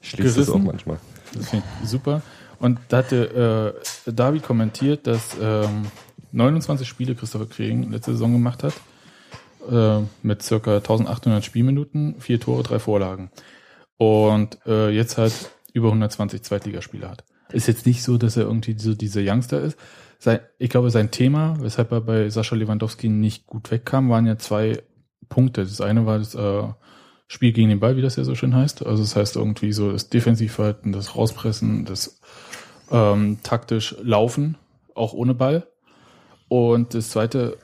Ich 0.00 0.16
lese 0.16 0.40
das 0.40 0.48
auch 0.48 0.54
angerissen. 0.56 0.64
manchmal. 0.64 0.96
Das 1.34 1.50
finde 1.50 1.64
ich 1.82 1.88
super. 1.88 2.22
Und 2.58 2.78
da 2.88 2.98
hatte 2.98 3.74
äh, 4.06 4.12
David 4.12 4.42
kommentiert, 4.42 5.06
dass 5.06 5.36
ähm, 5.40 5.86
29 6.32 6.86
Spiele 6.86 7.14
Christopher 7.14 7.46
Kriegen 7.46 7.90
letzte 7.90 8.12
Saison 8.12 8.32
gemacht 8.32 8.62
hat. 8.62 8.74
Äh, 9.70 10.02
mit 10.22 10.42
circa 10.42 10.76
1800 10.76 11.44
Spielminuten, 11.44 12.20
vier 12.20 12.38
Tore, 12.38 12.62
drei 12.62 12.78
Vorlagen. 12.78 13.30
Und 13.96 14.58
äh, 14.66 14.90
jetzt 14.90 15.16
halt 15.16 15.32
über 15.72 15.88
120 15.88 16.42
Zweitligaspiele 16.42 17.08
hat. 17.08 17.24
Ist 17.52 17.68
jetzt 17.68 17.86
nicht 17.86 18.02
so, 18.02 18.18
dass 18.18 18.36
er 18.36 18.44
irgendwie 18.44 18.78
so 18.78 18.94
dieser 18.94 19.20
Youngster 19.22 19.60
ist. 19.60 19.78
Sein, 20.18 20.40
ich 20.58 20.70
glaube, 20.70 20.90
sein 20.90 21.10
Thema, 21.10 21.56
weshalb 21.60 21.92
er 21.92 22.00
bei 22.00 22.28
Sascha 22.30 22.56
Lewandowski 22.56 23.08
nicht 23.08 23.46
gut 23.46 23.70
wegkam, 23.70 24.10
waren 24.10 24.26
ja 24.26 24.38
zwei 24.38 24.82
Punkte. 25.28 25.62
Das 25.62 25.80
eine 25.80 26.06
war 26.06 26.18
das 26.18 26.34
äh, 26.34 26.62
Spiel 27.26 27.52
gegen 27.52 27.68
den 27.68 27.80
Ball, 27.80 27.96
wie 27.96 28.02
das 28.02 28.16
ja 28.16 28.24
so 28.24 28.34
schön 28.34 28.54
heißt. 28.54 28.84
Also 28.84 29.02
das 29.02 29.16
heißt 29.16 29.36
irgendwie 29.36 29.72
so 29.72 29.92
das 29.92 30.08
Defensivverhalten, 30.10 30.92
das 30.92 31.16
Rauspressen, 31.16 31.84
das 31.84 32.20
ähm, 32.90 33.38
taktisch 33.42 33.96
Laufen, 34.02 34.56
auch 34.94 35.12
ohne 35.12 35.34
Ball. 35.34 35.66
Und 36.48 36.94
das 36.94 37.10
zweite, 37.10 37.58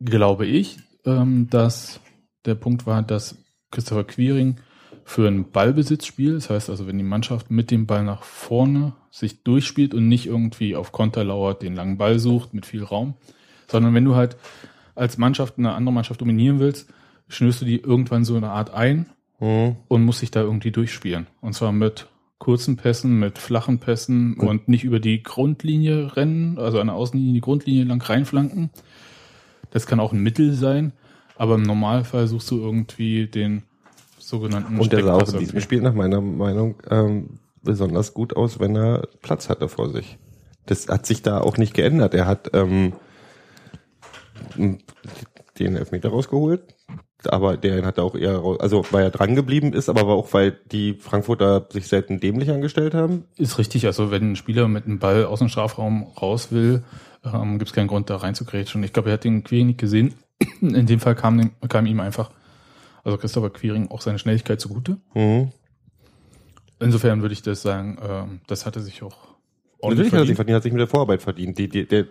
glaube 0.00 0.46
ich, 0.46 0.78
ähm, 1.04 1.48
dass 1.50 2.00
der 2.44 2.54
Punkt 2.54 2.86
war, 2.86 3.02
dass 3.02 3.36
Christopher 3.70 4.04
Quiring 4.04 4.56
für 5.04 5.28
ein 5.28 5.50
Ballbesitzspiel, 5.50 6.34
das 6.34 6.50
heißt 6.50 6.70
also, 6.70 6.86
wenn 6.86 6.98
die 6.98 7.04
Mannschaft 7.04 7.50
mit 7.50 7.70
dem 7.70 7.86
Ball 7.86 8.04
nach 8.04 8.22
vorne 8.22 8.92
sich 9.10 9.42
durchspielt 9.44 9.94
und 9.94 10.08
nicht 10.08 10.26
irgendwie 10.26 10.76
auf 10.76 10.92
Konter 10.92 11.24
lauert, 11.24 11.62
den 11.62 11.74
langen 11.74 11.96
Ball 11.96 12.18
sucht 12.18 12.54
mit 12.54 12.66
viel 12.66 12.82
Raum, 12.82 13.14
sondern 13.68 13.94
wenn 13.94 14.04
du 14.04 14.14
halt 14.14 14.36
als 14.94 15.18
Mannschaft 15.18 15.58
eine 15.58 15.74
andere 15.74 15.92
Mannschaft 15.92 16.20
dominieren 16.20 16.58
willst, 16.58 16.88
schnürst 17.28 17.60
du 17.60 17.64
die 17.64 17.80
irgendwann 17.80 18.24
so 18.24 18.36
eine 18.36 18.50
Art 18.50 18.72
ein 18.72 19.06
Mhm. 19.40 19.76
und 19.88 20.04
musst 20.04 20.22
dich 20.22 20.30
da 20.30 20.40
irgendwie 20.40 20.70
durchspielen. 20.70 21.26
Und 21.40 21.54
zwar 21.54 21.72
mit 21.72 22.06
kurzen 22.38 22.76
Pässen, 22.76 23.18
mit 23.18 23.38
flachen 23.38 23.78
Pässen 23.78 24.36
Gut. 24.36 24.48
und 24.48 24.68
nicht 24.68 24.84
über 24.84 25.00
die 25.00 25.22
Grundlinie 25.22 26.16
rennen, 26.16 26.58
also 26.58 26.80
an 26.80 26.88
der 26.88 26.96
Außenlinie 26.96 27.34
die 27.34 27.40
Grundlinie 27.40 27.84
lang 27.84 28.02
reinflanken. 28.02 28.70
Das 29.70 29.86
kann 29.86 30.00
auch 30.00 30.12
ein 30.12 30.20
Mittel 30.20 30.52
sein, 30.52 30.92
aber 31.36 31.54
im 31.54 31.62
Normalfall 31.62 32.26
suchst 32.26 32.50
du 32.50 32.58
irgendwie 32.60 33.26
den 33.26 33.62
sogenannten 34.18 34.78
Und 34.78 34.92
der 34.92 35.04
sah 35.04 35.14
auch 35.14 35.32
in 35.32 35.38
diesem. 35.38 35.60
Spiel 35.60 35.80
nach 35.80 35.94
meiner 35.94 36.20
Meinung 36.20 36.76
ähm, 36.90 37.38
besonders 37.62 38.14
gut 38.14 38.36
aus, 38.36 38.60
wenn 38.60 38.76
er 38.76 39.08
Platz 39.22 39.48
hatte 39.48 39.68
vor 39.68 39.90
sich. 39.90 40.18
Das 40.66 40.88
hat 40.88 41.06
sich 41.06 41.22
da 41.22 41.40
auch 41.40 41.58
nicht 41.58 41.74
geändert. 41.74 42.14
Er 42.14 42.26
hat 42.26 42.50
ähm, 42.54 42.94
den 44.56 45.76
Elfmeter 45.76 46.10
rausgeholt. 46.10 46.74
Aber 47.32 47.56
der 47.56 47.84
hat 47.84 47.98
auch 47.98 48.14
eher, 48.14 48.36
raus- 48.36 48.60
also 48.60 48.84
weil 48.90 49.04
er 49.04 49.10
dran 49.10 49.34
geblieben 49.34 49.72
ist, 49.72 49.88
aber 49.88 50.02
auch 50.08 50.32
weil 50.32 50.58
die 50.72 50.94
Frankfurter 50.94 51.66
sich 51.70 51.86
selten 51.88 52.20
dämlich 52.20 52.50
angestellt 52.50 52.94
haben. 52.94 53.24
Ist 53.36 53.58
richtig, 53.58 53.86
also 53.86 54.10
wenn 54.10 54.32
ein 54.32 54.36
Spieler 54.36 54.68
mit 54.68 54.86
einem 54.86 54.98
Ball 54.98 55.24
aus 55.24 55.38
dem 55.40 55.48
Strafraum 55.48 56.04
raus 56.20 56.52
will, 56.52 56.82
ähm, 57.24 57.58
gibt 57.58 57.70
es 57.70 57.74
keinen 57.74 57.88
Grund, 57.88 58.08
da 58.10 58.16
reinzugrätschen. 58.16 58.82
Ich 58.82 58.92
glaube, 58.92 59.10
er 59.10 59.14
hat 59.14 59.24
den 59.24 59.44
Quiring 59.44 59.66
nicht 59.68 59.78
gesehen. 59.80 60.14
In 60.60 60.86
dem 60.86 61.00
Fall 61.00 61.14
kam, 61.14 61.50
kam 61.68 61.86
ihm 61.86 62.00
einfach, 62.00 62.30
also 63.04 63.16
Christopher 63.18 63.50
Quiring, 63.50 63.90
auch 63.90 64.00
seine 64.00 64.18
Schnelligkeit 64.18 64.60
zugute. 64.60 64.98
Mhm. 65.14 65.50
Insofern 66.78 67.22
würde 67.22 67.32
ich 67.32 67.42
das 67.42 67.62
sagen, 67.62 67.98
ähm, 68.06 68.40
das 68.46 68.66
hatte 68.66 68.80
sich 68.80 69.02
auch 69.02 69.16
Natürlich 69.82 70.12
hat 70.12 70.20
er 70.20 70.26
sich 70.26 70.36
verdient. 70.36 70.36
verdient, 70.36 70.56
hat 70.56 70.62
sich 70.62 70.72
mit 70.72 70.80
der 70.80 70.88
Vorarbeit 70.88 71.22
verdient. 71.22 71.58
Die, 71.58 71.68
die, 71.68 71.86
der, 71.86 72.06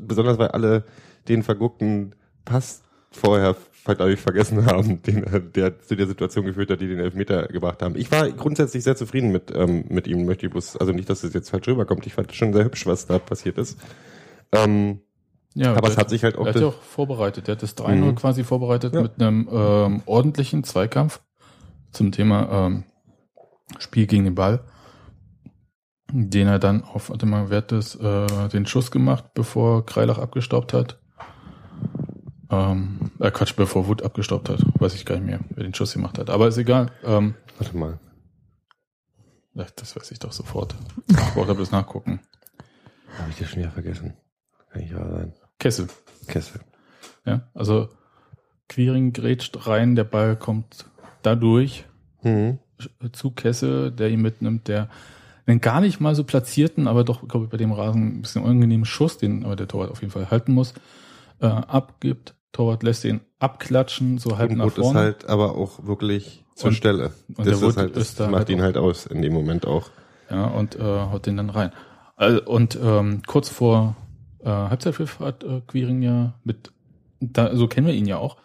besonders 0.00 0.38
weil 0.38 0.48
alle 0.48 0.84
den 1.28 1.42
verguckten 1.42 2.14
Pass 2.44 2.82
vorher 3.10 3.54
dadurch 3.84 4.20
vergessen 4.20 4.66
haben, 4.66 5.02
den, 5.02 5.24
er- 5.24 5.40
der 5.40 5.78
zu 5.80 5.96
der 5.96 6.06
Situation 6.06 6.44
geführt 6.44 6.70
hat, 6.70 6.80
die 6.80 6.88
den 6.88 6.98
Elfmeter 7.00 7.46
gebracht 7.48 7.82
haben. 7.82 7.96
Ich 7.96 8.10
war 8.12 8.30
grundsätzlich 8.30 8.84
sehr 8.84 8.96
zufrieden 8.96 9.32
mit, 9.32 9.52
ähm, 9.54 9.84
mit 9.88 10.06
ihm, 10.06 10.24
möchte 10.24 10.46
ich 10.46 10.52
bloß, 10.52 10.76
also 10.76 10.92
nicht, 10.92 11.08
dass 11.10 11.24
es 11.24 11.34
jetzt 11.34 11.50
falsch 11.50 11.66
rüberkommt. 11.68 12.06
Ich 12.06 12.14
fand 12.14 12.30
es 12.30 12.36
schon 12.36 12.52
sehr 12.52 12.64
hübsch, 12.64 12.86
was 12.86 13.06
da 13.06 13.18
passiert 13.18 13.58
ist. 13.58 13.78
Ähm, 14.52 15.00
Ja, 15.54 15.74
aber 15.74 15.88
es 15.88 15.96
hat 15.98 16.08
sich 16.10 16.24
halt 16.24 16.36
auch, 16.38 16.46
Er 16.46 16.54
hat 16.54 16.60
ja 16.60 16.68
auch 16.68 16.80
vorbereitet. 16.82 17.46
Der 17.48 17.56
hat 17.56 17.62
das 17.62 17.76
3-0 17.76 18.12
Mhm. 18.12 18.14
quasi 18.14 18.44
vorbereitet 18.44 18.94
Ja. 18.94 19.02
mit 19.02 19.20
einem 19.20 19.48
ähm, 19.52 20.02
ordentlichen 20.06 20.64
Zweikampf 20.64 21.20
zum 21.90 22.10
Thema 22.12 22.66
ähm, 22.66 22.84
Spiel 23.78 24.06
gegen 24.06 24.24
den 24.24 24.34
Ball, 24.34 24.64
den 26.10 26.46
er 26.48 26.58
dann 26.58 26.84
auf, 26.84 27.10
warte 27.10 27.26
mal, 27.26 27.50
wer 27.50 27.58
hat 27.58 27.72
das, 27.72 27.94
äh, 27.96 28.48
den 28.48 28.66
Schuss 28.66 28.90
gemacht, 28.90 29.32
bevor 29.34 29.84
Kreilach 29.86 30.18
abgestaubt 30.18 30.72
hat. 30.72 31.00
Ähm, 32.52 33.10
äh, 33.18 33.30
Quatsch, 33.30 33.56
bevor 33.56 33.88
Wut 33.88 34.02
abgestaubt 34.02 34.50
hat. 34.50 34.60
Weiß 34.78 34.94
ich 34.94 35.06
gar 35.06 35.14
nicht 35.16 35.24
mehr, 35.24 35.40
wer 35.50 35.64
den 35.64 35.72
Schuss 35.74 35.94
gemacht 35.94 36.18
hat. 36.18 36.28
Aber 36.28 36.46
ist 36.48 36.58
egal. 36.58 36.92
Ähm, 37.02 37.34
warte 37.58 37.76
mal. 37.76 37.98
das 39.54 39.96
weiß 39.96 40.10
ich 40.12 40.18
doch 40.18 40.32
sofort. 40.32 40.74
Ich 41.08 41.16
brauche 41.34 41.54
bloß 41.54 41.70
nachgucken. 41.70 42.20
Habe 43.18 43.30
ich 43.30 43.38
das 43.38 43.48
schon 43.48 43.60
wieder 43.60 43.70
vergessen. 43.70 44.14
Kann 44.70 44.82
nicht 44.82 44.94
wahr 44.94 45.10
sein. 45.10 45.32
Kessel. 45.58 45.88
Kessel. 46.28 46.60
Ja, 47.24 47.48
also 47.54 47.88
Quiring 48.68 49.12
grätscht 49.12 49.66
rein, 49.66 49.96
der 49.96 50.04
Ball 50.04 50.36
kommt 50.36 50.84
dadurch 51.22 51.84
Mhm. 52.22 52.58
zu 53.12 53.30
Kessel, 53.32 53.90
der 53.90 54.10
ihn 54.10 54.22
mitnimmt, 54.22 54.68
der 54.68 54.88
einen 55.46 55.60
gar 55.60 55.80
nicht 55.80 56.00
mal 56.00 56.14
so 56.14 56.22
platzierten, 56.24 56.86
aber 56.86 57.02
doch, 57.02 57.26
glaube 57.26 57.46
ich, 57.46 57.50
bei 57.50 57.56
dem 57.56 57.72
Rasen 57.72 58.18
ein 58.18 58.22
bisschen 58.22 58.42
unangenehmen 58.42 58.84
Schuss, 58.84 59.18
den 59.18 59.44
aber 59.44 59.56
der 59.56 59.66
Torwart 59.68 59.90
auf 59.90 60.00
jeden 60.02 60.12
Fall 60.12 60.30
halten 60.30 60.52
muss, 60.52 60.74
äh, 61.40 61.46
abgibt. 61.46 62.34
Torwart 62.52 62.82
lässt 62.82 63.04
ihn 63.04 63.20
abklatschen, 63.38 64.18
so 64.18 64.36
halb 64.38 64.50
Und 64.50 64.58
nach 64.58 64.64
Wood 64.66 64.78
ist 64.78 64.84
vorne. 64.84 64.98
halt 65.00 65.28
aber 65.28 65.56
auch 65.56 65.84
wirklich 65.86 66.44
zur 66.54 66.68
Und- 66.68 66.74
Stelle. 66.74 67.12
und 67.28 67.46
das 67.46 67.60
der 67.60 67.68
ist 67.68 67.76
halt, 67.76 67.96
das 67.96 68.02
ist 68.10 68.20
da 68.20 68.24
macht 68.26 68.38
halt 68.40 68.48
ihn 68.50 68.62
halt 68.62 68.76
aus 68.76 69.06
in 69.06 69.22
dem 69.22 69.32
Moment 69.32 69.66
auch. 69.66 69.88
ja, 70.30 70.46
und 70.46 70.76
äh, 70.76 70.82
haut 70.82 71.26
den 71.26 71.36
dann 71.38 71.50
rein. 71.50 71.72
Also, 72.16 72.44
und 72.44 72.78
ähm, 72.82 73.22
kurz 73.26 73.48
vor 73.48 73.96
äh, 74.40 74.48
Halbzeitpfiff 74.48 75.18
hat 75.20 75.44
äh, 75.44 75.60
Quiring 75.66 76.02
ja 76.02 76.34
mit, 76.44 76.72
da, 77.20 77.54
so 77.56 77.66
kennen 77.68 77.86
wir 77.86 77.94
ihn 77.94 78.06
ja 78.06 78.18
auch, 78.18 78.36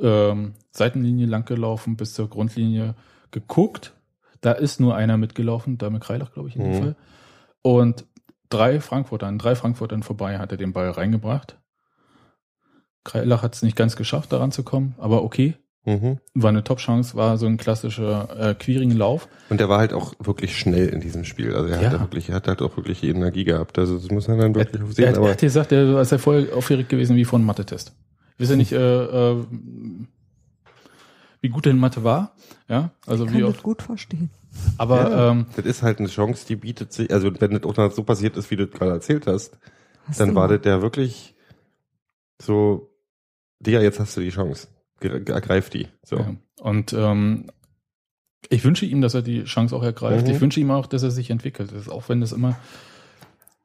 ähm, 0.00 0.54
Seitenlinie 0.72 1.26
lang 1.26 1.44
gelaufen 1.44 1.96
bis 1.96 2.14
zur 2.14 2.28
Grundlinie 2.28 2.94
geguckt. 3.30 3.92
Da 4.40 4.52
ist 4.52 4.80
nur 4.80 4.94
einer 4.96 5.16
mitgelaufen, 5.16 5.78
damit 5.78 6.02
Kreilach, 6.02 6.32
glaube 6.32 6.48
ich, 6.48 6.56
in 6.56 6.64
dem 6.64 6.72
Mhm. 6.72 6.78
Fall. 6.78 6.96
Und 7.62 8.04
drei 8.50 8.80
Frankfurter, 8.80 9.26
an 9.28 9.38
drei 9.38 9.54
Frankfurtern 9.54 10.02
vorbei 10.02 10.38
hat 10.38 10.50
er 10.52 10.58
den 10.58 10.72
Ball 10.72 10.90
reingebracht. 10.90 11.56
Kreilach 13.04 13.42
hat 13.42 13.54
es 13.54 13.62
nicht 13.62 13.76
ganz 13.76 13.96
geschafft, 13.96 14.32
daran 14.32 14.50
zu 14.52 14.62
kommen, 14.62 14.94
aber 14.98 15.22
okay. 15.22 15.54
Mhm. 15.86 16.18
War 16.32 16.48
eine 16.48 16.64
Top-Chance, 16.64 17.14
war 17.14 17.36
so 17.36 17.44
ein 17.44 17.58
klassischer 17.58 18.50
äh, 18.50 18.54
Quiring-Lauf. 18.54 19.28
Und 19.50 19.60
er 19.60 19.68
war 19.68 19.78
halt 19.80 19.92
auch 19.92 20.14
wirklich 20.18 20.58
schnell 20.58 20.88
in 20.88 21.00
diesem 21.02 21.24
Spiel. 21.24 21.54
Also 21.54 21.68
er 21.68 21.82
Ja. 21.82 21.86
hat 21.88 21.92
da 21.94 22.00
wirklich, 22.00 22.30
er 22.30 22.36
hat 22.36 22.48
halt 22.48 22.62
auch 22.62 22.74
wirklich 22.78 23.04
Energie 23.04 23.44
gehabt. 23.44 23.78
Also 23.78 23.98
das 23.98 24.10
muss 24.10 24.26
man 24.26 24.38
dann 24.38 24.54
wirklich 24.54 24.80
Er, 24.80 24.86
sehen. 24.92 25.04
er, 25.04 25.10
er 25.12 25.18
aber 25.18 25.30
hat 25.32 25.40
gesagt, 25.40 25.72
er 25.72 26.00
ist 26.00 26.10
ja 26.12 26.16
voll 26.16 26.50
aufgeregt 26.56 26.88
gewesen 26.88 27.16
wie 27.16 27.26
vor 27.26 27.38
einem 27.38 27.44
Mathe-Test. 27.46 27.92
Ich 28.36 28.40
weiß 28.40 28.50
ja 28.50 28.56
nicht, 28.56 28.72
äh, 28.72 29.04
äh, 29.32 29.44
wie 31.42 31.50
gut 31.50 31.66
er 31.66 31.72
in 31.72 31.78
Mathe 31.78 32.02
war. 32.02 32.34
Ja, 32.68 32.90
also 33.06 33.26
kann 33.26 33.34
wie 33.34 33.40
das 33.42 33.62
gut 33.62 33.82
verstehen. 33.82 34.30
Aber 34.78 35.10
ja, 35.10 35.30
ähm, 35.32 35.46
das 35.56 35.66
ist 35.66 35.82
halt 35.82 35.98
eine 35.98 36.08
Chance, 36.08 36.46
die 36.48 36.56
bietet 36.56 36.94
sich, 36.94 37.12
also 37.12 37.30
wenn 37.40 37.50
das 37.50 37.64
auch 37.64 37.76
noch 37.76 37.92
so 37.92 38.04
passiert 38.04 38.38
ist, 38.38 38.50
wie 38.50 38.56
du 38.56 38.66
gerade 38.66 38.92
erzählt 38.92 39.26
hast, 39.26 39.58
Hast 40.06 40.20
dann 40.20 40.34
das 40.34 40.60
der 40.62 40.80
wirklich 40.80 41.34
so, 42.40 42.90
Digga, 43.66 43.80
jetzt 43.80 44.00
hast 44.00 44.16
du 44.16 44.20
die 44.20 44.30
Chance. 44.30 44.68
Ergreif 45.00 45.70
die. 45.70 45.88
So. 46.04 46.16
ja. 46.16 46.34
und 46.60 46.92
ähm, 46.92 47.46
ich 48.48 48.64
wünsche 48.64 48.86
ihm, 48.86 49.00
dass 49.00 49.14
er 49.14 49.22
die 49.22 49.44
Chance 49.44 49.74
auch 49.74 49.82
ergreift. 49.82 50.26
Mhm. 50.26 50.32
Ich 50.34 50.40
wünsche 50.40 50.60
ihm 50.60 50.70
auch, 50.70 50.86
dass 50.86 51.02
er 51.02 51.10
sich 51.10 51.30
entwickelt. 51.30 51.72
Das 51.72 51.82
ist, 51.82 51.88
auch 51.88 52.08
wenn 52.08 52.20
das 52.20 52.32
immer 52.32 52.56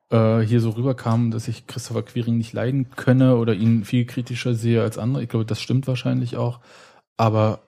äh, 0.09 0.39
hier 0.39 0.61
so 0.61 0.71
rüberkam, 0.71 1.31
dass 1.31 1.47
ich 1.47 1.67
Christopher 1.67 2.03
Quiring 2.03 2.37
nicht 2.37 2.53
leiden 2.53 2.89
könne 2.95 3.37
oder 3.37 3.53
ihn 3.53 3.83
viel 3.83 4.05
kritischer 4.05 4.53
sehe 4.53 4.81
als 4.81 4.97
andere. 4.97 5.23
Ich 5.23 5.29
glaube, 5.29 5.45
das 5.45 5.61
stimmt 5.61 5.87
wahrscheinlich 5.87 6.37
auch. 6.37 6.59
Aber 7.17 7.59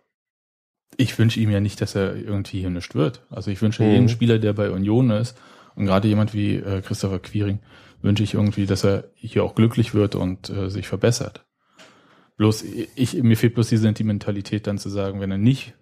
ich 0.97 1.17
wünsche 1.17 1.39
ihm 1.39 1.51
ja 1.51 1.59
nicht, 1.59 1.81
dass 1.81 1.95
er 1.95 2.15
irgendwie 2.15 2.59
hier 2.59 2.69
nicht 2.69 2.95
wird. 2.95 3.21
Also 3.29 3.51
ich 3.51 3.61
wünsche 3.61 3.83
Mhm. 3.83 3.89
jedem 3.91 4.09
Spieler, 4.09 4.39
der 4.39 4.53
bei 4.53 4.71
Union 4.71 5.09
ist, 5.11 5.37
und 5.75 5.85
gerade 5.85 6.07
jemand 6.07 6.33
wie 6.33 6.55
äh, 6.55 6.81
Christopher 6.81 7.19
Quiring, 7.19 7.59
wünsche 8.01 8.23
ich 8.23 8.33
irgendwie, 8.33 8.65
dass 8.65 8.83
er 8.83 9.05
hier 9.15 9.43
auch 9.43 9.55
glücklich 9.55 9.93
wird 9.93 10.15
und 10.15 10.49
äh, 10.49 10.69
sich 10.69 10.87
verbessert. 10.87 11.45
Bloß, 12.41 12.65
ich, 12.95 13.21
mir 13.21 13.37
fehlt 13.37 13.53
bloß 13.53 13.69
die 13.69 13.77
Sentimentalität 13.77 14.65
dann 14.65 14.79
zu 14.79 14.89
sagen, 14.89 15.21
wenn 15.21 15.29
er 15.29 15.37
nicht 15.37 15.75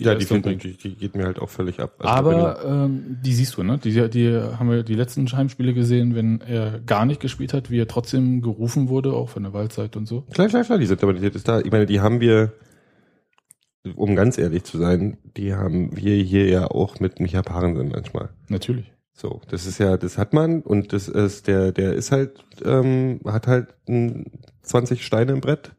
Ja, 0.00 0.14
die, 0.14 0.20
Leistung 0.20 0.42
find, 0.42 0.62
bringt. 0.62 0.64
die, 0.64 0.88
die 0.88 0.96
geht 0.96 1.14
mir 1.14 1.26
halt 1.26 1.38
auch 1.38 1.50
völlig 1.50 1.80
ab. 1.80 1.96
Also 1.98 2.08
Aber 2.08 2.64
ähm, 2.64 3.18
die 3.22 3.34
siehst 3.34 3.58
du, 3.58 3.62
ne? 3.62 3.76
Die, 3.76 4.08
die 4.08 4.34
haben 4.34 4.70
wir 4.70 4.84
die 4.84 4.94
letzten 4.94 5.30
Heimspiele 5.30 5.74
gesehen, 5.74 6.14
wenn 6.14 6.40
er 6.40 6.80
gar 6.80 7.04
nicht 7.04 7.20
gespielt 7.20 7.52
hat, 7.52 7.70
wie 7.70 7.78
er 7.78 7.88
trotzdem 7.88 8.40
gerufen 8.40 8.88
wurde, 8.88 9.12
auch 9.12 9.28
von 9.28 9.42
der 9.42 9.52
Waldzeit 9.52 9.94
und 9.94 10.06
so. 10.06 10.22
Klar, 10.32 10.48
klar, 10.48 10.64
klar, 10.64 10.78
die 10.78 10.86
Sentimentalität 10.86 11.34
ist 11.34 11.46
da. 11.46 11.60
Ich 11.60 11.70
meine, 11.70 11.84
die 11.84 12.00
haben 12.00 12.20
wir, 12.20 12.54
um 13.94 14.16
ganz 14.16 14.38
ehrlich 14.38 14.64
zu 14.64 14.78
sein, 14.78 15.18
die 15.36 15.52
haben 15.52 15.94
wir 15.94 16.16
hier 16.16 16.48
ja 16.48 16.68
auch 16.68 17.00
mit 17.00 17.20
Micha 17.20 17.42
Parensen 17.42 17.90
manchmal. 17.90 18.30
Natürlich. 18.48 18.90
So, 19.12 19.42
das 19.50 19.66
ist 19.66 19.76
ja, 19.76 19.98
das 19.98 20.16
hat 20.16 20.32
man 20.32 20.62
und 20.62 20.94
das 20.94 21.08
ist 21.08 21.48
der, 21.48 21.70
der 21.70 21.92
ist 21.92 22.12
halt, 22.12 22.42
ähm, 22.64 23.20
hat 23.26 23.46
halt 23.46 23.74
ein 23.86 24.32
20 24.62 25.04
Steine 25.04 25.32
im 25.32 25.42
Brett 25.42 25.72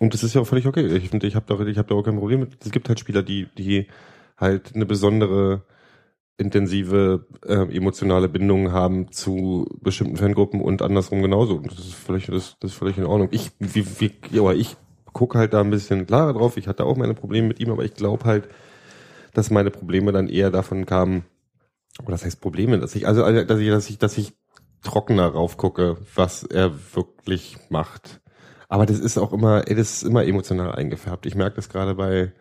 und 0.00 0.14
das 0.14 0.24
ist 0.24 0.34
ja 0.34 0.40
auch 0.40 0.46
völlig 0.46 0.66
okay. 0.66 0.86
Ich 0.96 1.10
finde, 1.10 1.26
ich 1.26 1.36
habe 1.36 1.44
da, 1.46 1.62
ich 1.64 1.78
habe 1.78 1.88
da 1.88 1.94
auch 1.94 2.02
kein 2.02 2.16
Problem 2.16 2.40
mit. 2.40 2.64
Es 2.64 2.72
gibt 2.72 2.88
halt 2.88 2.98
Spieler, 2.98 3.22
die, 3.22 3.48
die 3.56 3.86
halt 4.36 4.74
eine 4.74 4.86
besondere 4.86 5.62
intensive 6.38 7.26
äh, 7.46 7.76
emotionale 7.76 8.30
Bindung 8.30 8.72
haben 8.72 9.12
zu 9.12 9.68
bestimmten 9.82 10.16
Fangruppen 10.16 10.62
und 10.62 10.80
andersrum 10.80 11.20
genauso. 11.20 11.56
Und 11.56 11.70
das 11.70 11.80
ist 11.80 11.94
völlig, 11.94 12.26
das, 12.26 12.56
das 12.60 12.72
ist 12.72 12.78
völlig 12.78 12.96
in 12.96 13.04
Ordnung. 13.04 13.28
Ich, 13.30 13.52
wie, 13.58 13.84
wie, 14.00 14.12
ja, 14.30 14.50
ich 14.52 14.74
gucke 15.12 15.38
halt 15.38 15.52
da 15.52 15.60
ein 15.60 15.70
bisschen 15.70 16.06
klarer 16.06 16.32
drauf. 16.32 16.56
Ich 16.56 16.66
hatte 16.66 16.84
auch 16.84 16.96
meine 16.96 17.14
Probleme 17.14 17.48
mit 17.48 17.60
ihm, 17.60 17.70
aber 17.70 17.84
ich 17.84 17.92
glaube 17.92 18.24
halt, 18.24 18.48
dass 19.34 19.50
meine 19.50 19.70
Probleme 19.70 20.12
dann 20.12 20.28
eher 20.28 20.50
davon 20.50 20.86
kamen, 20.86 21.24
oder 22.00 22.12
das 22.12 22.24
heißt 22.24 22.40
Probleme, 22.40 22.78
dass 22.78 22.94
ich, 22.94 23.06
also, 23.06 23.22
also, 23.22 23.44
dass 23.44 23.60
ich, 23.60 23.68
dass 23.68 23.90
ich, 23.90 23.98
dass 23.98 24.16
ich 24.16 24.32
trockener 24.82 25.28
raufgucke, 25.28 25.98
was 26.14 26.42
er 26.42 26.72
wirklich 26.94 27.58
macht. 27.68 28.19
Aber 28.70 28.86
das 28.86 29.00
ist 29.00 29.18
auch 29.18 29.32
immer, 29.32 29.68
ey, 29.68 29.74
das 29.74 29.94
ist 29.94 30.02
immer 30.04 30.24
emotional 30.24 30.72
eingefärbt. 30.72 31.26
Ich 31.26 31.34
merke 31.34 31.56
das 31.56 31.68
gerade 31.68 31.96
bei, 31.96 32.32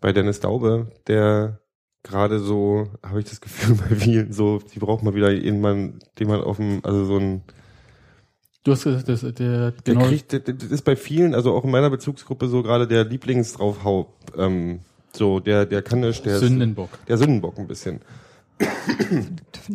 bei 0.00 0.12
Dennis 0.12 0.38
Daube, 0.38 0.92
der 1.08 1.58
gerade 2.04 2.38
so, 2.38 2.88
habe 3.04 3.18
ich 3.18 3.26
das 3.26 3.40
Gefühl, 3.40 3.76
bei 3.88 3.96
vielen 3.96 4.32
so, 4.32 4.60
die 4.72 4.78
braucht 4.78 5.02
mal 5.02 5.14
wieder 5.14 5.32
jemanden, 5.32 5.98
den 6.20 6.28
man 6.28 6.40
auf 6.40 6.58
dem, 6.58 6.80
also 6.84 7.04
so 7.04 7.18
ein, 7.18 7.42
Du 8.62 8.72
hast 8.72 8.84
gesagt, 8.84 9.08
das, 9.08 9.20
der, 9.20 9.32
der 9.34 9.72
genau, 9.82 10.06
kriegt, 10.06 10.32
der, 10.32 10.40
das 10.40 10.70
ist 10.70 10.82
bei 10.82 10.96
vielen, 10.96 11.34
also 11.34 11.52
auch 11.52 11.64
in 11.64 11.70
meiner 11.70 11.90
Bezugsgruppe 11.90 12.46
so 12.48 12.62
gerade 12.62 12.86
der 12.86 13.04
Lieblingsdraufhau, 13.04 14.14
ähm, 14.38 14.80
so, 15.12 15.40
der, 15.40 15.66
der 15.66 15.82
kann 15.82 16.00
nicht, 16.00 16.24
der 16.24 16.36
ist, 16.36 16.40
Sündenbock. 16.40 16.90
der 17.06 17.18
Sündenbock 17.18 17.58
ein 17.58 17.66
bisschen. 17.66 18.00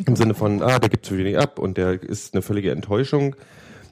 Im. 0.05 0.15
Sinne 0.15 0.33
von, 0.33 0.63
ah, 0.63 0.79
der 0.79 0.89
gibt 0.89 1.05
zu 1.05 1.17
wenig 1.17 1.37
ab 1.37 1.59
und 1.59 1.77
der 1.77 2.01
ist 2.01 2.33
eine 2.33 2.41
völlige 2.41 2.71
Enttäuschung. 2.71 3.35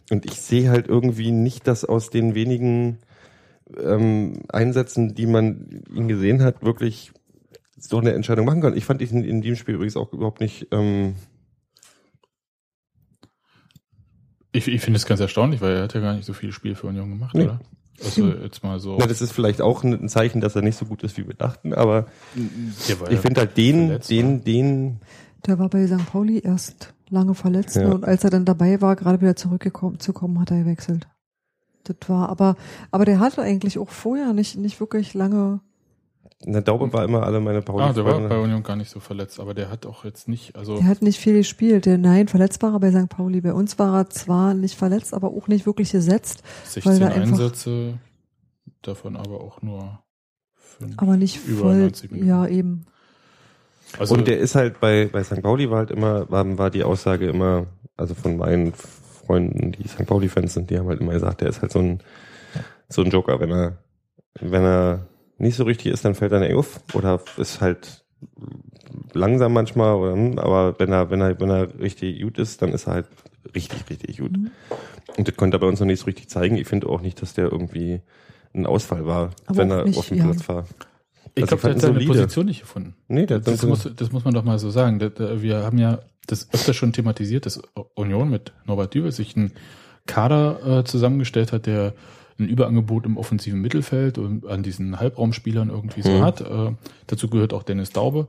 Und 0.10 0.26
ich 0.26 0.40
sehe 0.42 0.70
halt 0.70 0.88
irgendwie 0.88 1.32
nicht, 1.32 1.68
dass 1.68 1.84
aus 1.86 2.10
den 2.10 2.34
wenigen 2.36 3.00
ähm, 3.78 4.44
Einsätzen, 4.50 5.14
die 5.16 5.26
man 5.28 5.84
ihn 5.94 6.08
gesehen 6.08 6.42
hat, 6.42 6.64
wirklich 6.64 7.12
so 7.78 7.98
eine 8.00 8.14
Entscheidung 8.14 8.46
machen 8.46 8.62
kann. 8.62 8.78
Ich 8.78 8.86
fand 8.86 9.02
ihn 9.02 9.24
in 9.24 9.42
dem 9.42 9.56
Spiel 9.56 9.76
übrigens 9.76 9.98
auch 9.98 10.14
überhaupt 10.14 10.40
nicht, 10.40 10.68
ähm, 10.72 11.16
Ich, 14.54 14.68
ich 14.68 14.82
finde 14.82 14.98
es 14.98 15.06
ganz 15.06 15.20
erstaunlich, 15.20 15.62
weil 15.62 15.76
er 15.76 15.84
hat 15.84 15.94
ja 15.94 16.02
gar 16.02 16.16
nicht 16.16 16.26
so 16.26 16.34
viele 16.34 16.52
Spiele 16.52 16.76
für 16.76 16.88
Union 16.88 17.10
gemacht, 17.10 17.36
Nee. 17.36 17.44
oder? 17.44 17.60
Also 18.04 18.28
jetzt 18.28 18.64
mal 18.64 18.80
so. 18.80 18.98
na, 19.00 19.08
das 19.08 19.22
ist 19.22 19.32
vielleicht 19.32 19.62
auch 19.62 19.84
ein 19.84 20.08
Zeichen, 20.08 20.40
dass 20.40 20.56
er 20.56 20.62
nicht 20.62 20.78
so 20.78 20.86
gut 20.86 21.04
ist, 21.04 21.18
wie 21.18 21.28
wir 21.28 21.34
dachten, 21.34 21.74
aber 21.74 22.06
ich 22.36 23.20
finde 23.20 23.42
halt 23.42 23.58
den, 23.58 24.00
den, 24.08 24.44
den, 24.44 25.00
Der 25.46 25.58
war 25.58 25.68
bei 25.68 25.86
St. 25.88 26.06
Pauli 26.06 26.40
erst 26.40 26.94
lange 27.10 27.34
verletzt 27.36 27.76
Ja. 27.78 27.90
und 27.92 28.06
als 28.06 28.24
er 28.24 28.30
dann 28.30 28.46
dabei 28.46 28.82
war, 28.82 28.96
gerade 28.96 29.22
wieder 29.22 29.36
zurückgekommen 29.36 30.00
zu 30.00 30.14
kommen, 30.14 30.40
hat 30.40 30.52
er 30.52 30.60
gewechselt. 30.60 31.08
das 31.84 31.96
war. 32.10 32.30
Aber, 32.30 32.56
aber 32.92 33.06
der 33.06 33.20
hatte 33.20 33.42
eigentlich 33.42 33.80
auch 33.80 33.90
vorher 33.90 34.34
nicht, 34.34 34.58
nicht 34.58 34.80
wirklich 34.80 35.14
lange. 35.14 35.62
Der 36.46 36.62
Daube 36.62 36.92
war 36.94 37.04
immer 37.04 37.24
alle 37.24 37.40
meine 37.40 37.60
Ah, 37.68 37.94
der 37.94 38.06
war 38.06 38.20
bei. 38.28 38.38
Union 38.38 38.62
gar 38.62 38.76
nicht 38.76 38.92
so 38.92 39.00
verletzt, 39.00 39.40
aber 39.40 39.54
der 39.56 39.72
hat 39.72 39.86
auch 39.88 40.04
jetzt 40.06 40.28
nicht, 40.28 40.56
also 40.56 40.76
Der 40.78 40.86
hat 40.86 41.02
nicht 41.02 41.18
viel 41.20 41.34
gespielt. 41.34 41.86
Der, 41.88 41.98
nein, 41.98 42.28
verletzt 42.28 42.62
war 42.62 42.74
er 42.74 42.80
bei 42.80 42.92
St. 42.92 43.10
Pauli. 43.10 43.42
Bei 43.42 43.54
uns 43.54 43.80
war 43.80 43.96
er 44.02 44.10
zwar 44.10 44.54
nicht 44.54 44.76
verletzt, 44.78 45.14
aber 45.16 45.30
auch 45.30 45.48
nicht 45.48 45.66
wirklich 45.66 45.92
gesetzt. 45.94 46.44
16 46.66 46.92
weil 46.92 47.02
er 47.02 47.08
einfach- 47.14 47.22
Einsätze, 47.40 47.98
davon 48.84 49.16
aber 49.16 49.42
auch 49.42 49.62
nur 49.64 50.00
fünf. 50.54 50.94
Aber 50.98 51.18
nicht 51.18 51.44
Über 51.48 51.62
voll. 51.62 51.78
90 51.80 52.12
Minuten. 52.12 52.30
Ja, 52.30 52.46
eben. 52.48 52.86
Also 54.00 54.16
und 54.16 54.28
der 54.28 54.40
ist 54.40 54.56
halt 54.56 54.80
bei, 54.80 55.10
bei 55.12 55.24
St. 55.24 55.42
Pauli 55.42 55.70
war 55.70 55.80
halt 55.80 55.92
immer, 55.92 56.30
war, 56.30 56.58
war 56.58 56.70
die 56.70 56.84
Aussage 56.84 57.28
immer, 57.28 57.68
also 57.96 58.14
von 58.14 58.38
meinen 58.38 58.74
Freunden, 58.74 59.72
die 59.72 59.88
St. 59.88 60.06
Pauli-Fans 60.06 60.54
sind, 60.54 60.70
die 60.70 60.78
haben 60.78 60.88
halt 60.88 61.02
immer 61.02 61.14
gesagt, 61.14 61.42
der 61.42 61.50
ist 61.50 61.62
halt 61.62 61.72
so 61.72 61.80
ein, 61.80 62.00
so 62.90 63.02
ein 63.02 63.10
Joker, 63.10 63.40
wenn 63.40 63.52
er, 63.52 63.78
wenn 64.40 64.64
er 64.64 65.08
nicht 65.38 65.56
so 65.56 65.64
richtig 65.64 65.92
ist, 65.92 66.06
dann 66.06 66.16
fällt 66.16 66.32
er 66.32 66.40
nicht 66.40 66.54
auf 66.54 66.80
oder 66.94 67.22
ist 67.38 67.62
halt 67.62 68.04
langsam 69.14 69.54
manchmal, 69.54 69.96
oder, 69.96 70.14
hm, 70.14 70.40
aber 70.40 70.78
wenn 70.80 70.92
er, 70.92 71.10
wenn 71.10 71.22
er, 71.22 71.40
wenn 71.40 71.50
er 71.50 71.80
richtig 71.80 72.22
gut 72.22 72.38
ist, 72.38 72.62
dann 72.62 72.72
ist 72.72 72.88
er 72.88 72.94
halt 72.94 73.08
richtig, 73.56 73.90
richtig 73.90 74.18
gut. 74.18 74.32
Mhm. 74.32 74.52
Und 75.18 75.28
das 75.28 75.36
konnte 75.36 75.58
er 75.58 75.60
bei 75.60 75.68
uns 75.68 75.80
noch 75.80 75.88
nicht 75.88 76.00
so 76.00 76.06
richtig 76.06 76.30
zeigen. 76.30 76.58
Ich 76.58 76.68
finde 76.68 76.88
auch 76.88 77.02
nicht, 77.02 77.22
dass 77.22 77.34
der 77.34 77.52
irgendwie 77.52 78.02
ein 78.54 78.66
Ausfall 78.66 79.06
war, 79.06 79.32
Aber 79.46 79.58
wenn 79.58 79.72
er 79.72 79.86
nicht, 79.86 79.98
auf 79.98 80.08
dem 80.08 80.18
ja. 80.18 80.26
Platz 80.26 80.48
war. 80.48 80.66
Ich 81.38 81.44
also 81.44 81.56
glaube, 81.56 81.62
der 81.62 81.72
hat 81.76 81.82
seine 81.82 81.94
solide. 81.96 82.12
Position 82.14 82.46
nicht 82.46 82.62
gefunden. 82.62 82.96
Nee, 83.08 83.26
der 83.26 83.38
hat 83.38 83.48
Das 83.48 83.62
dann 83.62 83.70
muss, 83.70 83.90
das 83.96 84.12
muss 84.12 84.26
man 84.26 84.34
doch 84.34 84.44
mal 84.44 84.60
so 84.60 84.70
sagen. 84.70 85.00
Wir 85.02 85.64
haben 85.64 85.78
ja 85.78 86.00
das 86.28 86.50
öfter 86.54 86.74
schon 86.74 86.94
thematisiert, 86.94 87.46
dass 87.46 87.62
Union 87.96 88.30
mit 88.30 88.52
Norbert 88.66 88.94
Dübel 88.94 89.12
sich 89.12 89.36
einen 89.38 89.52
Kader 90.06 90.80
äh, 90.80 90.84
zusammengestellt 90.84 91.52
hat, 91.54 91.66
der 91.66 91.94
ein 92.40 92.48
Überangebot 92.48 93.06
im 93.06 93.18
offensiven 93.18 93.62
Mittelfeld 93.62 94.18
und 94.18 94.46
an 94.46 94.62
diesen 94.62 95.00
Halbraumspielern 95.00 95.70
irgendwie 95.70 96.02
so 96.04 96.12
Mhm. 96.12 96.22
hat. 96.22 96.42
Äh, 96.42 96.72
dazu 97.08 97.30
gehört 97.30 97.54
auch 97.54 97.64
Dennis 97.64 97.90
Daube. 97.92 98.28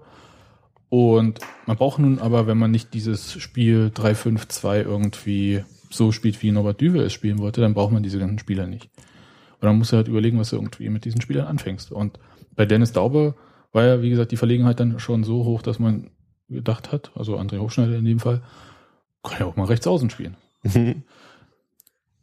Und 0.88 1.40
man 1.66 1.76
braucht 1.76 1.98
nun 1.98 2.18
aber, 2.18 2.46
wenn 2.46 2.56
man 2.56 2.70
nicht 2.70 2.94
dieses 2.94 3.32
Spiel 3.40 3.90
3-5-2 3.94 4.82
irgendwie 4.82 5.62
so 5.90 6.12
spielt, 6.12 6.42
wie 6.42 6.50
Norbert 6.50 6.80
Düvel 6.80 7.02
es 7.02 7.12
spielen 7.12 7.38
wollte, 7.38 7.60
dann 7.60 7.74
braucht 7.74 7.92
man 7.92 8.02
diese 8.02 8.18
ganzen 8.18 8.38
Spieler 8.38 8.66
nicht. 8.66 8.88
Und 9.60 9.66
dann 9.66 9.76
musst 9.76 9.92
du 9.92 9.96
halt 9.96 10.08
überlegen, 10.08 10.38
was 10.38 10.50
du 10.50 10.56
irgendwie 10.56 10.88
mit 10.88 11.04
diesen 11.04 11.20
Spielern 11.20 11.46
anfängst. 11.46 11.92
Und 11.92 12.18
bei 12.58 12.66
Dennis 12.66 12.90
Daube 12.92 13.36
war 13.72 13.84
ja, 13.84 14.02
wie 14.02 14.10
gesagt, 14.10 14.32
die 14.32 14.36
Verlegenheit 14.36 14.80
dann 14.80 14.98
schon 14.98 15.22
so 15.22 15.44
hoch, 15.44 15.62
dass 15.62 15.78
man 15.78 16.10
gedacht 16.48 16.90
hat, 16.90 17.12
also 17.14 17.38
André 17.38 17.60
Hochschneider 17.60 17.96
in 17.96 18.04
dem 18.04 18.18
Fall, 18.18 18.42
kann 19.22 19.38
ja 19.38 19.46
auch 19.46 19.54
mal 19.54 19.66
rechts 19.66 19.86
außen 19.86 20.10
spielen. 20.10 20.36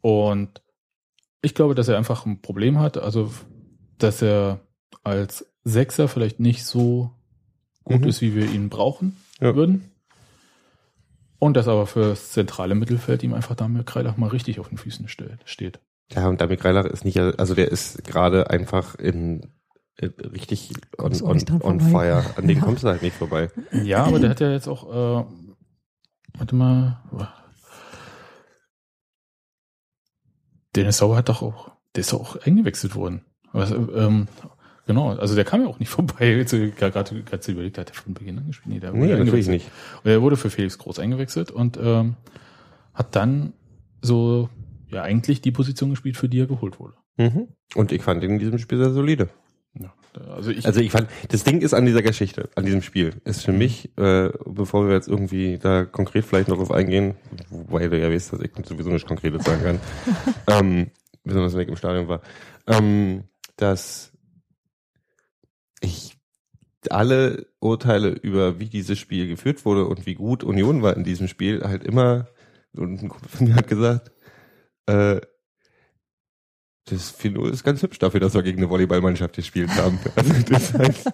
Und 0.02 0.62
ich 1.42 1.54
glaube, 1.54 1.74
dass 1.74 1.88
er 1.88 1.96
einfach 1.96 2.26
ein 2.26 2.42
Problem 2.42 2.78
hat, 2.78 2.98
also 2.98 3.32
dass 3.98 4.20
er 4.20 4.60
als 5.04 5.46
Sechser 5.64 6.06
vielleicht 6.06 6.38
nicht 6.38 6.64
so 6.64 7.10
gut 7.84 8.02
Mhm. 8.02 8.08
ist, 8.08 8.20
wie 8.20 8.34
wir 8.34 8.44
ihn 8.50 8.68
brauchen 8.68 9.16
Ja. 9.40 9.56
würden. 9.56 9.90
Und 11.38 11.56
dass 11.56 11.66
aber 11.68 11.86
für 11.86 12.10
das 12.10 12.32
zentrale 12.32 12.74
Mittelfeld 12.74 13.22
ihm 13.22 13.32
einfach 13.32 13.54
Damir 13.54 13.84
Kreilach 13.84 14.16
mal 14.18 14.28
richtig 14.28 14.60
auf 14.60 14.68
den 14.68 14.78
Füßen 14.78 15.08
steht. 15.08 15.80
Ja, 16.12 16.28
und 16.28 16.40
Damit 16.40 16.60
Greilach 16.60 16.84
ist 16.84 17.04
nicht, 17.04 17.18
also 17.18 17.54
der 17.54 17.70
ist 17.70 18.04
gerade 18.04 18.50
einfach 18.50 18.94
in, 18.96 19.40
in 19.40 19.55
richtig 20.02 20.72
on, 20.98 21.12
on, 21.22 21.62
on 21.62 21.80
fire. 21.80 22.24
An 22.36 22.46
den 22.46 22.58
Ja. 22.58 22.64
kommst 22.64 22.84
du 22.84 22.88
halt 22.88 23.02
nicht 23.02 23.16
vorbei. 23.16 23.50
Ja, 23.72 24.04
aber 24.04 24.18
der 24.18 24.30
hat 24.30 24.40
ja 24.40 24.50
jetzt 24.50 24.68
auch, 24.68 24.88
äh, 24.90 25.24
warte 26.38 26.54
mal, 26.54 27.00
Dennis 30.74 30.98
Sauer 30.98 31.16
hat 31.16 31.28
doch 31.28 31.42
auch, 31.42 31.72
der 31.94 32.02
ist 32.02 32.12
doch 32.12 32.20
auch 32.20 32.36
eingewechselt 32.46 32.94
worden. 32.94 33.22
Was, 33.52 33.70
ähm, 33.70 34.28
genau, 34.86 35.10
also 35.14 35.34
der 35.34 35.44
kam 35.44 35.62
ja 35.62 35.68
auch 35.68 35.78
nicht 35.78 35.88
vorbei. 35.90 36.34
Jetzt, 36.36 36.52
äh, 36.52 36.70
Gerade 36.70 36.92
gerade 37.24 37.52
überlegt, 37.52 37.78
hat 37.78 37.90
er 37.90 37.94
von 37.94 38.14
Beginn 38.14 38.38
an 38.38 38.46
gespielt? 38.48 38.74
Nee, 38.74 38.80
der 38.80 38.92
wurde 38.92 39.06
Nee, 39.06 39.24
natürlich 39.24 39.48
nicht. 39.48 39.70
Und 40.04 40.10
er 40.10 40.20
wurde 40.20 40.36
für 40.36 40.50
Felix 40.50 40.76
Groß 40.78 40.98
eingewechselt 40.98 41.50
und 41.50 41.78
ähm, 41.80 42.16
hat 42.92 43.16
dann 43.16 43.54
so 44.02 44.50
ja 44.88 45.02
eigentlich 45.02 45.40
die 45.40 45.52
Position 45.52 45.90
gespielt, 45.90 46.16
für 46.16 46.28
die 46.28 46.40
er 46.40 46.46
geholt 46.46 46.78
wurde. 46.78 46.94
Mhm. 47.16 47.48
Und 47.74 47.92
ich 47.92 48.02
fand 48.02 48.22
ihn 48.22 48.32
in 48.32 48.38
diesem 48.38 48.58
Spiel 48.58 48.78
sehr 48.78 48.90
solide. 48.90 49.30
Ja, 49.78 49.92
also 50.34 50.50
ich, 50.50 50.66
Also 50.66 50.80
ich 50.80 50.90
fand, 50.90 51.08
das 51.28 51.44
Ding 51.44 51.60
ist 51.60 51.74
an 51.74 51.86
dieser 51.86 52.02
Geschichte, 52.02 52.48
an 52.54 52.64
diesem 52.64 52.82
Spiel, 52.82 53.14
ist 53.24 53.44
für 53.44 53.52
mich, 53.52 53.90
äh, 53.98 54.30
bevor 54.46 54.86
wir 54.86 54.94
jetzt 54.94 55.08
irgendwie 55.08 55.58
da 55.58 55.84
konkret 55.84 56.24
vielleicht 56.24 56.48
noch 56.48 56.56
drauf 56.56 56.70
eingehen, 56.70 57.16
wobei 57.50 57.88
du 57.88 57.98
ja 57.98 58.10
weißt, 58.10 58.32
dass 58.32 58.40
ich 58.40 58.52
sowieso 58.64 58.90
nicht 58.90 59.06
Konkretes 59.06 59.44
sagen 59.44 59.62
kann, 59.62 59.80
ähm, 60.48 60.90
besonders 61.24 61.54
wenn 61.54 61.62
ich 61.62 61.68
im 61.68 61.76
Stadion 61.76 62.08
war, 62.08 62.22
ähm, 62.66 63.24
dass 63.56 64.12
ich 65.80 66.16
alle 66.90 67.46
Urteile 67.60 68.10
über 68.10 68.58
wie 68.60 68.68
dieses 68.68 68.98
Spiel 68.98 69.26
geführt 69.26 69.64
wurde 69.64 69.86
und 69.86 70.06
wie 70.06 70.14
gut 70.14 70.44
Union 70.44 70.82
war 70.82 70.96
in 70.96 71.04
diesem 71.04 71.28
Spiel 71.28 71.62
halt 71.64 71.84
immer, 71.84 72.28
und 72.74 73.02
ein 73.02 73.08
Kumpel 73.08 73.28
von 73.28 73.48
mir 73.48 73.54
hat 73.54 73.68
gesagt, 73.68 74.12
äh, 74.86 75.20
das 76.88 77.18
4-0 77.18 77.50
ist 77.50 77.64
ganz 77.64 77.82
hübsch 77.82 77.98
dafür, 77.98 78.20
dass 78.20 78.34
wir 78.34 78.42
gegen 78.42 78.58
eine 78.58 78.70
Volleyballmannschaft 78.70 79.34
gespielt 79.34 79.70
haben. 79.76 79.98
Also 80.14 80.32
das 80.48 80.72
heißt, 80.74 81.10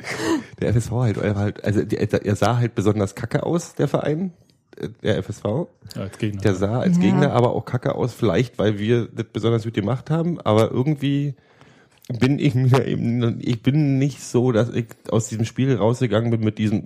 der 0.60 0.74
FSV 0.74 0.90
halt, 0.92 1.16
er 1.16 1.34
war 1.34 1.42
halt, 1.42 1.64
also 1.64 1.80
er 1.80 2.36
sah 2.36 2.58
halt 2.58 2.74
besonders 2.74 3.14
kacke 3.14 3.42
aus, 3.42 3.74
der 3.74 3.88
Verein, 3.88 4.32
äh, 4.76 4.88
der 5.02 5.22
FSV. 5.22 5.44
als 5.96 6.18
Gegner. 6.18 6.40
Der 6.42 6.54
sah 6.54 6.80
als 6.80 6.96
Ja. 6.96 7.02
Gegner 7.02 7.32
aber 7.32 7.52
auch 7.52 7.64
kacke 7.64 7.94
aus, 7.94 8.12
vielleicht 8.12 8.58
weil 8.58 8.78
wir 8.78 9.08
das 9.08 9.26
besonders 9.32 9.64
gut 9.64 9.74
gemacht 9.74 10.10
haben, 10.10 10.40
aber 10.40 10.70
irgendwie 10.70 11.34
bin 12.18 12.38
ich 12.38 12.54
mir 12.54 12.86
eben, 12.86 13.40
ich 13.40 13.62
bin 13.62 13.98
nicht 13.98 14.22
so, 14.22 14.52
dass 14.52 14.68
ich 14.70 14.86
aus 15.08 15.28
diesem 15.28 15.46
Spiel 15.46 15.74
rausgegangen 15.74 16.30
bin 16.30 16.40
mit 16.40 16.58
diesem 16.58 16.84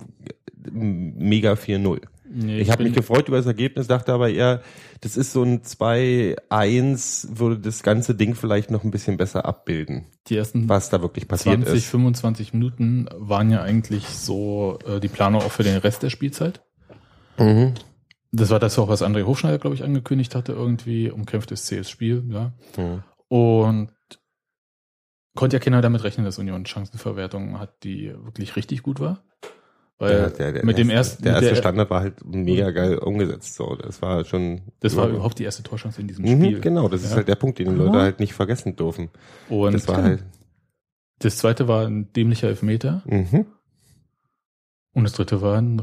mega 0.71 1.53
4-0. 1.53 2.01
Nee, 2.29 2.59
Ich 2.59 2.69
habe 2.69 2.83
mich 2.83 2.93
gefreut 2.93 3.27
über 3.27 3.37
das 3.37 3.45
Ergebnis, 3.45 3.87
dachte 3.87 4.13
aber 4.13 4.29
eher, 4.29 4.61
das 5.01 5.17
ist 5.17 5.31
so 5.31 5.43
ein 5.43 5.61
2-1, 5.61 7.37
würde 7.37 7.59
das 7.59 7.83
ganze 7.83 8.15
Ding 8.15 8.35
vielleicht 8.35 8.71
noch 8.71 8.83
ein 8.83 8.91
bisschen 8.91 9.17
besser 9.17 9.45
abbilden, 9.45 10.05
die 10.27 10.37
ersten 10.37 10.67
was 10.67 10.89
da 10.89 11.01
wirklich 11.01 11.27
passiert 11.27 11.63
20, 11.63 11.73
ist. 11.75 11.85
25 11.89 12.53
Minuten 12.53 13.07
waren 13.13 13.49
ja 13.49 13.61
eigentlich 13.61 14.07
so 14.07 14.79
äh, 14.85 14.99
die 14.99 15.07
Planung 15.07 15.41
auch 15.41 15.51
für 15.51 15.63
den 15.63 15.77
Rest 15.77 16.03
der 16.03 16.09
Spielzeit. 16.09 16.61
Mhm. 17.37 17.73
Das 18.31 18.49
war 18.49 18.59
das 18.59 18.77
auch, 18.77 18.89
was 18.89 19.03
André 19.03 19.23
Hochschneider, 19.23 19.57
glaube 19.57 19.75
ich, 19.75 19.83
angekündigt 19.83 20.35
hatte, 20.35 20.51
irgendwie 20.51 21.09
umkämpftes 21.09 21.65
CS 21.67 21.89
Spiel, 21.89 22.25
ja. 22.29 22.51
Mhm. 22.77 23.03
Und 23.29 23.91
konnte 25.35 25.55
ja 25.55 25.59
keiner 25.59 25.81
damit 25.81 26.03
rechnen, 26.03 26.25
dass 26.25 26.39
Union 26.39 26.65
Chancenverwertung 26.65 27.59
hat, 27.59 27.83
die 27.83 28.13
wirklich 28.23 28.55
richtig 28.55 28.83
gut 28.83 28.99
war. 28.99 29.23
Weil 29.99 30.09
Der, 30.15 30.29
der, 30.29 30.51
der 30.53 30.65
mit 30.65 30.77
dem 30.77 30.89
erste, 30.91 31.13
ersten, 31.13 31.23
der 31.23 31.33
erste 31.33 31.47
der- 31.49 31.55
Standard 31.55 31.89
war 31.89 32.01
halt 32.01 32.23
mega 32.23 32.69
geil 32.71 32.97
umgesetzt. 32.99 33.55
So, 33.55 33.75
das 33.75 33.99
war 34.01 34.23
schon. 34.25 34.61
das 34.79 34.95
war 34.95 35.07
überhaupt 35.09 35.39
die 35.39 35.43
erste 35.43 35.63
Torchance 35.63 35.99
in 35.99 36.07
diesem 36.07 36.23
Mhm, 36.23 36.43
Spiel. 36.43 36.59
Genau, 36.61 36.87
das 36.87 37.03
ist 37.03 37.11
Ja. 37.11 37.17
halt 37.17 37.27
der 37.27 37.35
Punkt, 37.35 37.57
den 37.57 37.69
die 37.69 37.75
Leute 37.75 37.97
halt 37.99 38.19
nicht 38.19 38.33
vergessen 38.33 38.75
dürfen. 38.75 39.09
Und 39.49 39.73
das 39.73 39.87
war 39.87 40.03
halt. 40.03 40.23
das 41.19 41.37
zweite 41.37 41.67
war 41.67 41.87
ein 41.87 42.13
dämlicher 42.13 42.47
Elfmeter 42.47 43.01
Mhm. 43.07 43.47
und 44.93 45.03
das 45.03 45.13
dritte 45.13 45.41
war 45.41 45.57
ein 45.57 45.81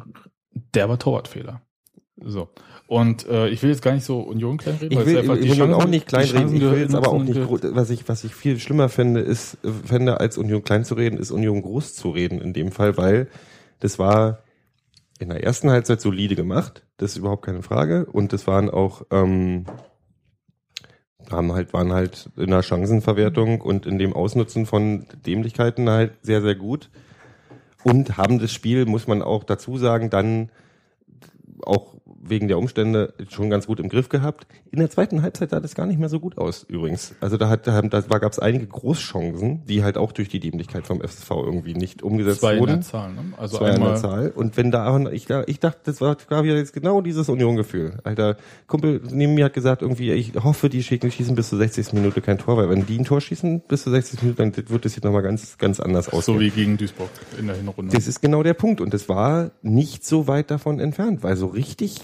derber 0.75 0.99
Torwartfehler. 0.99 1.63
So. 2.23 2.49
Und 2.87 3.27
äh, 3.27 3.49
ich 3.49 3.61
will 3.65 3.71
jetzt 3.71 3.83
gar 3.83 3.93
nicht 3.95 4.05
so 4.05 4.21
Union 4.21 4.57
kleinreden, 4.59 4.93
Ich 4.93 4.97
weil 4.99 5.07
will, 5.07 5.15
es 5.17 5.21
einfach 5.23 5.37
will 5.37 5.47
Chancen, 5.57 5.75
auch 5.75 5.87
nicht 5.89 6.07
kleinreden. 6.07 6.55
Ich 6.55 6.63
will 6.63 6.79
jetzt 6.79 6.95
aber 6.95 7.09
auch 7.09 7.21
nicht, 7.23 7.41
was 7.75 7.91
ich, 7.91 8.09
was 8.09 8.23
ich 8.23 8.35
viel 8.35 8.61
schlimmer 8.61 8.89
finde, 8.89 9.21
ist, 9.21 9.59
fände, 9.85 10.21
als 10.21 10.39
Union 10.39 10.63
klein 10.63 10.85
zu 10.85 10.95
reden, 10.95 11.19
ist 11.19 11.33
Union 11.33 11.63
groß 11.63 11.95
zu 11.97 12.11
reden 12.11 12.41
in 12.41 12.53
dem 12.53 12.71
Fall, 12.71 12.97
weil 12.97 13.27
das 13.85 13.99
war 13.99 14.39
in 15.19 15.29
der 15.29 15.45
ersten 15.45 15.69
Halbzeit 15.69 16.01
solide 16.01 16.37
gemacht. 16.37 16.87
Das 16.97 17.11
ist 17.11 17.19
überhaupt 17.19 17.45
keine 17.45 17.63
Frage. 17.63 18.07
Und 18.07 18.33
das 18.33 18.47
waren 18.47 18.71
auch, 18.71 19.03
ähm, 19.11 19.67
haben 21.31 21.53
halt, 21.53 21.75
waren 21.75 21.93
halt 21.93 22.31
in 22.39 22.49
der 22.49 22.63
Chancenverwertung 22.63 23.61
und 23.61 23.85
in 23.85 23.99
dem 23.99 24.15
Ausnutzen 24.15 24.65
von 24.65 25.05
Dämlichkeiten 25.27 25.91
halt 25.91 26.15
sehr, 26.23 26.41
sehr 26.41 26.55
gut. 26.55 26.89
Und 27.83 28.17
haben 28.17 28.39
das 28.39 28.53
Spiel, 28.53 28.87
muss 28.87 29.07
man 29.07 29.21
auch 29.21 29.45
dazu 29.45 29.77
sagen, 29.77 30.09
dann 30.09 30.51
auch 31.63 31.94
wegen 32.29 32.49
der 32.49 32.59
Umstände 32.59 33.15
schon 33.29 33.51
ganz 33.51 33.67
gut 33.67 33.81
im 33.81 33.89
Griff 33.89 34.09
gehabt. 34.09 34.47
In 34.71 34.79
der 34.79 34.91
zweiten 34.91 35.23
Halbzeit 35.23 35.51
sah 35.51 35.61
das 35.61 35.75
gar 35.75 35.87
nicht 35.87 35.99
mehr 35.99 36.09
so 36.09 36.21
gut 36.21 36.39
aus, 36.39 36.65
übrigens. 36.69 37.15
Also 37.21 37.37
da 37.37 37.49
hat, 37.49 37.67
da, 37.67 37.83
da 37.83 38.01
gab 38.19 38.33
es 38.33 38.39
einige 38.39 38.67
Großchancen, 38.67 39.65
die 39.67 39.85
halt 39.85 39.99
auch 39.99 40.13
durch 40.13 40.29
die 40.29 40.41
Dämlichkeit 40.41 40.87
vom 40.87 41.01
FSV 41.01 41.31
irgendwie 41.31 41.75
nicht 41.75 42.03
umgesetzt 42.03 42.41
zwei 42.41 42.55
in 42.55 42.61
wurden. 42.61 42.73
der 42.73 42.83
Zahl. 42.83 43.13
Ne? 43.13 43.23
Also 43.37 43.59
Zwei 43.59 43.67
der 43.67 43.75
einmal 43.75 43.97
Zahl. 43.99 44.31
Und 44.31 44.57
wenn 44.57 44.71
da, 44.71 44.99
ich, 45.11 45.29
ich 45.31 45.61
dachte, 45.61 45.81
das 45.85 46.01
war, 46.01 46.17
war 46.29 46.45
wieder 46.45 46.57
jetzt 46.57 46.73
genau 46.73 47.01
dieses 47.01 47.29
Union-Gefühl. 47.29 47.99
Alter, 48.05 48.37
Kumpel 48.67 49.01
neben 49.11 49.35
mir 49.35 49.47
hat 49.47 49.55
gesagt 49.55 49.83
irgendwie, 49.83 50.13
ich 50.13 50.35
hoffe, 50.43 50.69
die 50.69 50.83
schicken, 50.83 51.11
schießen 51.11 51.35
bis 51.35 51.51
zur 51.51 51.59
60. 51.59 51.93
Minute 51.93 52.21
kein 52.21 52.39
Tor, 52.39 52.57
weil 52.57 52.71
wenn 52.71 52.87
die 52.87 52.99
ein 52.99 53.05
Tor 53.05 53.21
schießen 53.21 53.61
bis 53.69 53.85
zur 53.85 53.93
60. 53.93 54.23
Minute, 54.23 54.37
dann 54.43 54.69
wird 54.71 54.85
das 54.85 54.95
hier 54.95 55.05
nochmal 55.05 55.23
ganz, 55.23 55.59
ganz 55.59 55.81
anders 55.81 56.09
aussehen. 56.09 56.35
so 56.35 56.41
wie 56.41 56.51
gegen 56.51 56.77
Duisburg 56.77 57.11
in 57.39 57.47
der 57.47 57.57
Hinrunde. 57.57 57.93
Das 57.95 58.07
ist 58.07 58.21
genau 58.21 58.43
der 58.43 58.55
Punkt. 58.55 58.81
Und 58.81 58.95
das 58.95 59.09
war 59.09 59.51
nicht 59.63 60.05
so 60.05 60.27
weit 60.27 60.51
davon 60.51 60.81
entfernt, 60.81 61.23
weil 61.23 61.37
so 61.37 61.47
richtig, 61.47 62.01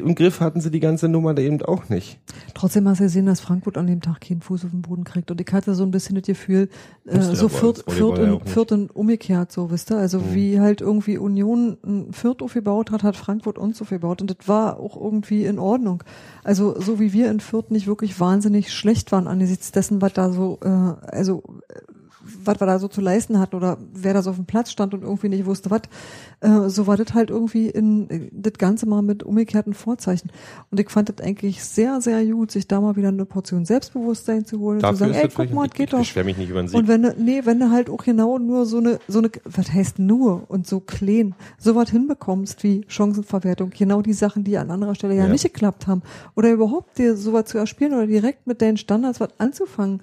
im 0.00 0.14
Griff 0.14 0.40
hatten 0.40 0.60
sie 0.60 0.70
die 0.70 0.80
ganze 0.80 1.08
Nummer 1.08 1.34
da 1.34 1.42
eben 1.42 1.60
auch 1.62 1.88
nicht. 1.88 2.18
Trotzdem 2.54 2.88
hast 2.88 3.00
du 3.00 3.04
gesehen, 3.04 3.26
dass 3.26 3.40
Frankfurt 3.40 3.76
an 3.76 3.86
dem 3.86 4.00
Tag 4.00 4.20
keinen 4.20 4.40
Fuß 4.40 4.64
auf 4.64 4.70
den 4.70 4.82
Boden 4.82 5.04
kriegt. 5.04 5.30
Und 5.30 5.40
ich 5.40 5.52
hatte 5.52 5.74
so 5.74 5.82
ein 5.84 5.90
bisschen 5.90 6.14
das 6.16 6.24
Gefühl, 6.24 6.68
äh, 7.06 7.20
so 7.20 7.48
Fürth, 7.48 7.84
Fürth, 7.86 8.18
und. 8.18 8.48
Fürth 8.48 8.72
und 8.72 8.94
umgekehrt, 8.94 9.52
so, 9.52 9.70
wisst 9.70 9.90
ihr? 9.90 9.98
Also 9.98 10.18
Mhm. 10.18 10.34
wie 10.34 10.60
halt 10.60 10.80
irgendwie 10.80 11.18
Union 11.18 11.76
ein 11.84 12.12
Fürth 12.12 12.42
aufgebaut 12.42 12.90
hat, 12.90 13.02
hat 13.02 13.16
Frankfurt 13.16 13.58
uns 13.58 13.80
aufgebaut. 13.82 14.20
Und 14.20 14.30
das 14.30 14.48
war 14.48 14.78
auch 14.80 14.96
irgendwie 15.00 15.44
in 15.44 15.58
Ordnung. 15.58 16.02
Also 16.44 16.80
so 16.80 16.98
wie 17.00 17.12
wir 17.12 17.30
in 17.30 17.40
Fürth 17.40 17.70
nicht 17.70 17.86
wirklich 17.86 18.18
wahnsinnig 18.20 18.72
schlecht 18.72 19.12
waren 19.12 19.26
angesichts 19.26 19.72
dessen, 19.72 20.00
was 20.02 20.12
da 20.12 20.32
so, 20.32 20.58
äh, 20.62 20.68
also 20.68 21.42
äh, 21.68 21.74
was 22.44 22.60
wir 22.60 22.66
da 22.66 22.78
so 22.78 22.88
zu 22.88 23.00
leisten 23.00 23.38
hatten 23.38 23.56
oder 23.56 23.78
wer 23.92 24.14
da 24.14 24.22
so 24.22 24.30
auf 24.30 24.36
dem 24.36 24.46
Platz 24.46 24.70
stand 24.70 24.94
und 24.94 25.02
irgendwie 25.02 25.28
nicht 25.28 25.46
wusste, 25.46 25.70
was, 25.70 25.82
äh, 26.40 26.68
so 26.68 26.86
war 26.86 26.96
das 26.96 27.14
halt 27.14 27.30
irgendwie 27.30 27.68
in 27.68 28.30
das 28.32 28.54
Ganze 28.54 28.86
mal 28.86 29.02
mit 29.02 29.22
umgekehrten 29.22 29.74
Vorzeichen. 29.74 30.30
Und 30.70 30.78
ich 30.80 30.90
fand 30.90 31.08
das 31.08 31.24
eigentlich 31.24 31.62
sehr, 31.64 32.00
sehr 32.00 32.24
gut, 32.26 32.50
sich 32.50 32.68
da 32.68 32.80
mal 32.80 32.96
wieder 32.96 33.08
eine 33.08 33.24
Portion 33.24 33.64
Selbstbewusstsein 33.64 34.44
zu 34.44 34.58
holen 34.60 34.82
und 34.84 34.88
zu 34.90 34.96
sagen, 34.96 35.14
ey, 35.14 35.28
guck 35.34 35.52
mal, 35.52 35.66
ich, 35.66 35.72
geht 35.72 35.84
ich 35.86 35.90
doch. 35.90 35.98
beschwere 35.98 36.24
mich 36.24 36.36
nicht 36.38 36.50
über 36.50 36.62
den 36.62 36.68
Sieg. 36.68 36.78
Und 36.78 36.88
wenn 36.88 37.02
du, 37.02 37.14
nee, 37.18 37.42
wenn 37.44 37.58
du 37.58 37.70
halt 37.70 37.90
auch 37.90 38.04
genau 38.04 38.38
nur 38.38 38.66
so 38.66 38.78
eine, 38.78 38.98
so 39.08 39.18
eine, 39.18 39.30
was 39.44 39.72
heißt 39.72 39.98
nur 39.98 40.44
und 40.48 40.66
so 40.66 40.80
klein, 40.80 41.34
so 41.58 41.74
was 41.74 41.90
hinbekommst 41.90 42.62
wie 42.62 42.84
Chancenverwertung, 42.88 43.70
genau 43.70 44.02
die 44.02 44.12
Sachen, 44.12 44.44
die 44.44 44.56
an 44.58 44.70
anderer 44.70 44.94
Stelle 44.94 45.14
ja, 45.14 45.24
Ja. 45.26 45.28
nicht 45.32 45.42
geklappt 45.44 45.86
haben, 45.86 46.02
oder 46.34 46.50
überhaupt 46.50 46.98
dir 46.98 47.16
sowas 47.16 47.46
zu 47.46 47.58
erspielen 47.58 47.92
oder 47.94 48.06
direkt 48.06 48.46
mit 48.46 48.62
deinen 48.62 48.76
Standards 48.76 49.20
was 49.20 49.30
anzufangen, 49.38 50.02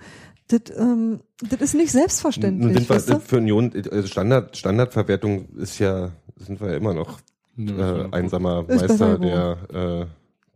das, 0.50 0.78
ähm, 0.78 1.22
das 1.42 1.62
ist 1.62 1.74
nicht 1.76 1.92
selbstverständlich. 1.92 2.74
sind 2.74 2.90
wir, 2.90 2.96
weißt 2.96 3.10
du? 3.10 3.20
für 3.20 3.38
Union, 3.38 3.72
also 3.92 4.08
Standard, 4.08 4.58
Standardverwertung 4.58 5.50
ist 5.58 5.80
ja, 5.80 6.12
sind 6.38 6.60
wir 6.60 6.72
ja 6.72 6.78
immer 6.78 6.94
noch 6.94 7.20
äh, 7.58 8.06
einsamer 8.12 8.66
Ist 8.68 8.82
Meister 8.82 9.18
der 9.20 10.08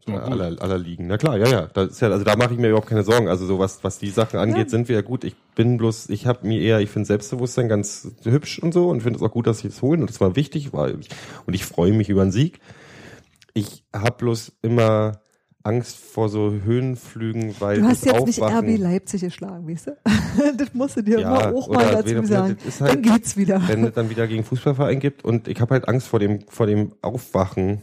äh, 0.07 0.11
aller, 0.11 0.61
aller 0.61 0.77
Ligen. 0.77 1.07
Na 1.07 1.17
klar, 1.17 1.37
ja, 1.37 1.47
ja. 1.47 1.67
Das 1.73 1.91
ist 1.91 2.01
ja, 2.01 2.09
also 2.09 2.25
da 2.25 2.35
mache 2.35 2.53
ich 2.53 2.59
mir 2.59 2.69
überhaupt 2.69 2.89
keine 2.89 3.03
Sorgen. 3.03 3.27
Also 3.29 3.45
so 3.45 3.59
was, 3.59 3.83
was 3.83 3.99
die 3.99 4.09
Sachen 4.09 4.39
angeht, 4.39 4.65
Ja. 4.65 4.69
sind 4.69 4.89
wir 4.89 4.95
ja 4.97 5.01
gut. 5.01 5.23
Ich 5.23 5.35
bin 5.55 5.77
bloß, 5.77 6.09
ich 6.09 6.27
habe 6.27 6.45
mir 6.47 6.59
eher, 6.59 6.79
ich 6.79 6.89
finde 6.89 7.07
Selbstbewusstsein 7.07 7.69
ganz 7.69 8.11
hübsch 8.23 8.59
und 8.59 8.73
so 8.73 8.89
und 8.89 9.01
finde 9.01 9.17
es 9.17 9.23
auch 9.23 9.31
gut, 9.31 9.47
dass 9.47 9.59
sie 9.59 9.67
es 9.69 9.81
holen 9.81 10.01
und 10.01 10.09
das 10.09 10.19
war 10.19 10.35
wichtig, 10.35 10.73
weil 10.73 10.99
ich, 10.99 11.09
und 11.45 11.53
ich 11.53 11.65
freue 11.65 11.93
mich 11.93 12.09
über 12.09 12.21
einen 12.23 12.31
Sieg. 12.31 12.59
Ich 13.53 13.83
habe 13.93 14.17
bloß 14.17 14.53
immer 14.61 15.22
Angst 15.63 15.97
vor 15.97 16.27
so 16.27 16.51
Höhenflügen, 16.51 17.55
weil 17.59 17.79
Du 17.79 17.87
hast 17.87 18.05
jetzt 18.05 18.25
nicht 18.25 18.41
RB 18.41 18.77
Leipzig 18.77 19.21
geschlagen, 19.21 19.67
weißt 19.67 19.87
du? 19.87 19.97
das 20.57 20.73
musst 20.73 20.97
du 20.97 21.01
dir 21.01 21.19
Ja, 21.21 21.49
immer 21.49 21.57
auch 21.57 21.69
mal 21.69 21.89
dazu 21.91 22.09
weder- 22.09 22.25
sagen. 22.25 22.57
das 22.59 22.67
ist 22.75 22.81
halt- 22.81 22.91
Dann 22.93 23.01
geht's 23.01 23.37
wieder. 23.37 23.61
wenn 23.67 23.85
es 23.85 23.93
dann 23.93 24.09
wieder 24.09 24.27
gegen 24.27 24.43
Fußballverein 24.43 24.99
gibt 24.99 25.23
und 25.23 25.47
ich 25.47 25.61
habe 25.61 25.73
halt 25.73 25.87
Angst 25.87 26.07
vor 26.07 26.19
dem 26.19 26.41
vor 26.49 26.67
dem 26.67 26.91
Aufwachen, 27.01 27.81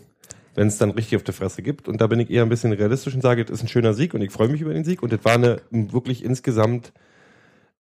wenn 0.55 0.69
es 0.69 0.77
dann 0.77 0.91
richtig 0.91 1.17
auf 1.17 1.23
der 1.23 1.33
Fresse 1.33 1.63
gibt 1.63 1.89
und 1.89 2.01
da 2.03 2.07
bin 2.07 2.21
ich 2.21 2.29
eher 2.31 2.43
ein 2.43 2.49
bisschen 2.51 2.73
realistisch 2.73 3.15
und 3.15 3.23
sage, 3.23 3.45
das 3.47 3.59
ist 3.59 3.65
ein 3.65 3.69
schöner 3.69 3.95
Sieg 3.95 4.13
und 4.13 4.21
ich 4.21 4.31
freue 4.31 4.49
mich 4.49 4.61
über 4.61 4.75
den 4.75 4.85
Sieg 4.85 5.03
und 5.03 5.11
das 5.13 5.25
war 5.25 5.33
eine 5.35 5.63
wirklich 5.71 6.23
insgesamt 6.25 6.93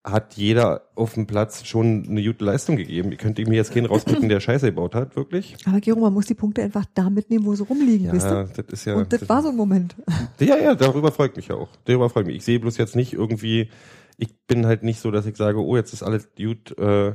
hat 0.02 0.34
jeder 0.34 0.82
auf 0.94 1.14
dem 1.14 1.26
Platz 1.26 1.66
schon 1.66 2.06
eine 2.08 2.24
gute 2.24 2.44
Leistung 2.44 2.76
gegeben. 2.76 3.10
Ihr 3.10 3.18
könnt 3.18 3.38
mir 3.38 3.54
jetzt 3.54 3.74
keinen 3.74 3.86
rauspicken, 3.86 4.28
der 4.30 4.40
Scheiße 4.40 4.66
gebaut 4.66 4.94
hat, 4.94 5.14
wirklich. 5.14 5.56
Aber 5.66 5.78
Gero, 5.80 6.00
man 6.00 6.14
muss 6.14 6.26
die 6.26 6.34
Punkte 6.34 6.62
einfach 6.62 6.86
da 6.94 7.10
mitnehmen, 7.10 7.44
wo 7.44 7.54
sie 7.54 7.64
rumliegen, 7.64 8.06
Ja, 8.06 8.12
weißt 8.14 8.30
du? 8.30 8.62
das 8.62 8.66
ist 8.72 8.84
ja. 8.86 8.94
Und 8.94 9.12
das 9.12 9.28
war 9.28 9.42
so 9.42 9.50
ein 9.50 9.56
Moment. 9.56 9.94
Ja, 10.40 10.56
ja, 10.56 10.74
darüber 10.74 11.12
freut 11.12 11.36
mich 11.36 11.48
ja 11.48 11.56
auch. 11.56 11.68
Darüber 11.84 12.08
freut 12.08 12.26
mich. 12.26 12.36
Ich 12.36 12.44
sehe 12.44 12.58
bloß 12.58 12.78
jetzt 12.78 12.96
nicht 12.96 13.12
irgendwie, 13.12 13.68
ich 14.16 14.34
bin 14.46 14.64
halt 14.66 14.82
nicht 14.82 15.00
so, 15.00 15.10
dass 15.10 15.26
ich 15.26 15.36
sage, 15.36 15.62
oh, 15.62 15.76
jetzt 15.76 15.92
ist 15.92 16.02
alles 16.02 16.30
gut, 16.34 16.76
äh, 16.78 17.12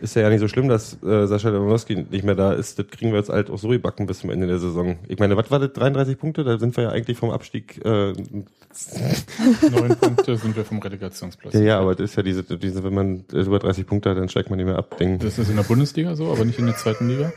ist 0.00 0.16
ja, 0.16 0.22
ja 0.22 0.30
nicht 0.30 0.40
so 0.40 0.48
schlimm, 0.48 0.68
dass 0.68 1.02
äh, 1.02 1.26
Sascha 1.26 1.48
Lewandowski 1.50 2.06
nicht 2.10 2.24
mehr 2.24 2.34
da 2.34 2.52
ist. 2.52 2.78
Das 2.78 2.86
kriegen 2.88 3.12
wir 3.12 3.18
jetzt 3.18 3.30
halt 3.30 3.50
auch 3.50 3.58
so 3.58 3.68
gebacken 3.68 4.06
bis 4.06 4.20
zum 4.20 4.30
Ende 4.30 4.46
der 4.46 4.58
Saison. 4.58 4.98
Ich 5.08 5.18
meine, 5.18 5.36
was 5.36 5.50
war 5.50 5.58
das? 5.58 5.72
33 5.72 6.18
Punkte? 6.18 6.44
Da 6.44 6.58
sind 6.58 6.76
wir 6.76 6.84
ja 6.84 6.90
eigentlich 6.90 7.16
vom 7.16 7.30
Abstieg. 7.30 7.84
Äh, 7.84 8.12
Neun 9.70 9.96
Punkte 9.96 10.36
sind 10.36 10.56
wir 10.56 10.64
vom 10.64 10.78
Relegationsplatz. 10.78 11.54
ja, 11.54 11.60
ja, 11.60 11.80
aber 11.80 11.94
das 11.94 12.10
ist 12.10 12.16
ja 12.16 12.22
diese, 12.22 12.42
diese, 12.42 12.82
wenn 12.82 12.94
man 12.94 13.24
über 13.32 13.58
30 13.58 13.86
Punkte 13.86 14.10
hat, 14.10 14.18
dann 14.18 14.28
steigt 14.28 14.50
man 14.50 14.56
nicht 14.56 14.66
mehr 14.66 14.78
ab. 14.78 14.98
Ding. 14.98 15.18
Das 15.18 15.38
ist 15.38 15.48
in 15.48 15.56
der 15.56 15.62
Bundesliga 15.62 16.16
so, 16.16 16.30
aber 16.30 16.44
nicht 16.44 16.58
in 16.58 16.66
der 16.66 16.76
zweiten 16.76 17.08
Liga. 17.08 17.32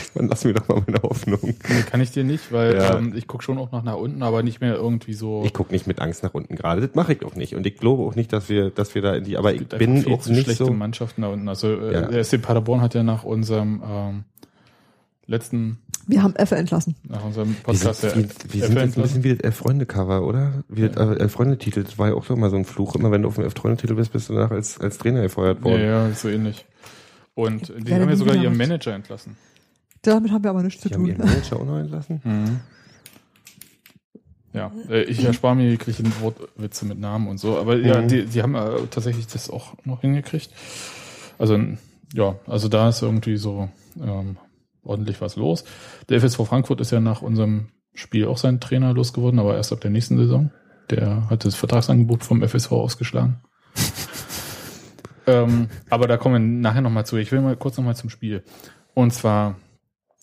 Dann 0.14 0.28
lass 0.28 0.44
mir 0.44 0.54
doch 0.54 0.66
mal 0.68 0.82
meine 0.86 1.02
Hoffnung. 1.02 1.38
Nee, 1.42 1.82
kann 1.90 2.00
ich 2.00 2.10
dir 2.10 2.24
nicht, 2.24 2.52
weil 2.52 2.74
Ja. 2.76 2.96
ähm, 2.98 3.12
ich 3.16 3.26
gucke 3.26 3.42
schon 3.44 3.58
auch 3.58 3.72
noch 3.72 3.82
nach 3.82 3.96
unten, 3.96 4.22
aber 4.22 4.42
nicht 4.42 4.60
mehr 4.60 4.74
irgendwie 4.74 5.14
so. 5.14 5.42
Ich 5.44 5.52
gucke 5.54 5.72
nicht 5.72 5.86
mit 5.86 6.00
Angst 6.00 6.22
nach 6.22 6.34
unten 6.34 6.56
gerade. 6.56 6.80
Das 6.86 6.94
mache 6.94 7.12
ich 7.14 7.24
auch 7.24 7.34
nicht. 7.34 7.54
Und 7.54 7.66
ich 7.66 7.76
glaube 7.76 8.02
auch 8.02 8.14
nicht, 8.14 8.32
dass 8.32 8.48
wir, 8.48 8.70
dass 8.70 8.94
wir 8.94 9.02
da 9.02 9.14
in 9.14 9.24
die. 9.24 9.36
Aber 9.36 9.54
es 9.54 9.60
ich 9.60 9.68
bin 9.68 9.98
auch 10.06 10.26
nicht 10.26 10.44
schlechte 10.44 10.64
so. 10.66 10.72
Mannschaften 10.72 11.22
da 11.22 11.28
unten. 11.28 11.48
Also 11.48 11.68
äh, 11.78 11.92
Ja. 11.92 12.00
der 12.02 12.24
SC 12.24 12.40
Paderborn 12.42 12.80
hat 12.80 12.94
ja 12.94 13.02
nach 13.02 13.24
unserem 13.24 13.82
ähm, 13.88 14.24
letzten, 15.26 15.78
Wir 16.06 16.22
haben 16.22 16.34
Effe 16.36 16.56
entlassen. 16.56 16.96
nach 17.08 17.24
unserem 17.24 17.48
Wir 17.48 17.54
sind, 17.54 17.62
Podcast 17.64 18.02
wir, 18.02 18.14
wir 18.14 18.66
sind 18.66 18.76
jetzt 18.78 18.96
ein 18.98 19.02
bisschen 19.02 19.24
wie 19.24 19.30
das 19.34 19.40
Elf-Freunde-Cover, 19.40 20.22
oder? 20.26 20.64
Wie 20.68 20.88
das 20.88 20.96
äh, 20.96 21.20
Elf-Freunde-Titel, 21.20 21.84
das 21.84 21.98
war 21.98 22.08
ja 22.08 22.14
auch 22.14 22.24
so 22.24 22.34
immer 22.34 22.50
so 22.50 22.56
ein 22.56 22.64
Fluch. 22.64 22.94
Immer 22.96 23.10
wenn 23.10 23.22
du 23.22 23.28
auf 23.28 23.36
dem 23.36 23.44
Elf-Freunde-Titel 23.44 23.94
bist, 23.94 24.12
bist 24.12 24.28
du 24.28 24.34
danach 24.34 24.50
als, 24.50 24.80
als 24.80 24.98
Trainer 24.98 25.22
gefeuert 25.22 25.58
ja, 25.60 25.64
worden. 25.64 25.82
ja, 25.82 26.10
so 26.10 26.28
ähnlich. 26.28 26.66
Und 27.34 27.72
die 27.78 27.94
haben 27.94 28.08
ja 28.08 28.16
sogar 28.16 28.34
ihren. 28.36 28.56
Manager 28.56 28.92
entlassen. 28.94 29.36
Damit 30.02 30.32
haben 30.32 30.42
wir 30.44 30.50
aber 30.50 30.62
nichts 30.62 30.82
zu 30.82 30.88
Die 30.88 30.94
haben 30.94 31.02
tun. 31.06 31.10
ihren 31.16 31.24
Manager 31.26 31.56
auch 31.60 31.64
noch 31.64 31.78
entlassen. 31.78 32.20
Mhm. 32.24 32.60
Ja, 34.52 34.70
äh, 34.90 35.04
ich 35.04 35.24
erspare 35.24 35.56
mir 35.56 35.70
jegliche 35.70 36.02
Wortwitze 36.20 36.84
mit 36.84 36.98
Namen 36.98 37.28
und 37.28 37.38
so, 37.38 37.58
aber 37.58 37.76
ja, 37.78 38.02
Mhm. 38.02 38.08
die, 38.08 38.26
die 38.26 38.42
haben 38.42 38.54
äh, 38.54 38.86
tatsächlich 38.90 39.26
das 39.26 39.48
auch 39.48 39.74
noch 39.84 40.02
hingekriegt. 40.02 40.50
Also 41.38 41.58
ja, 42.12 42.36
also 42.46 42.68
da 42.68 42.88
ist 42.90 43.00
irgendwie 43.00 43.38
so 43.38 43.70
ähm, 44.00 44.36
ordentlich 44.82 45.20
was 45.22 45.36
los. 45.36 45.64
Der 46.10 46.20
FSV 46.20 46.46
Frankfurt 46.46 46.80
ist 46.82 46.90
ja 46.90 47.00
nach 47.00 47.22
unserem 47.22 47.68
Spiel 47.94 48.26
auch 48.26 48.36
sein 48.36 48.60
Trainer 48.60 48.92
losgeworden, 48.92 49.38
aber 49.40 49.56
erst 49.56 49.72
ab 49.72 49.80
der 49.80 49.90
nächsten 49.90 50.18
Saison. 50.18 50.50
Der 50.90 51.30
hat 51.30 51.44
das 51.46 51.54
Vertragsangebot 51.54 52.22
vom 52.24 52.42
FSV 52.42 52.72
ausgeschlagen. 52.72 53.40
ähm, 55.26 55.68
aber 55.88 56.06
da 56.06 56.16
kommen 56.18 56.34
wir 56.34 56.60
nachher 56.60 56.80
nochmal 56.82 57.06
zu. 57.06 57.16
Ich 57.16 57.32
will 57.32 57.40
mal 57.40 57.56
kurz 57.56 57.76
nochmal 57.78 57.96
zum 57.96 58.10
Spiel. 58.10 58.42
Und 58.92 59.12
zwar 59.14 59.56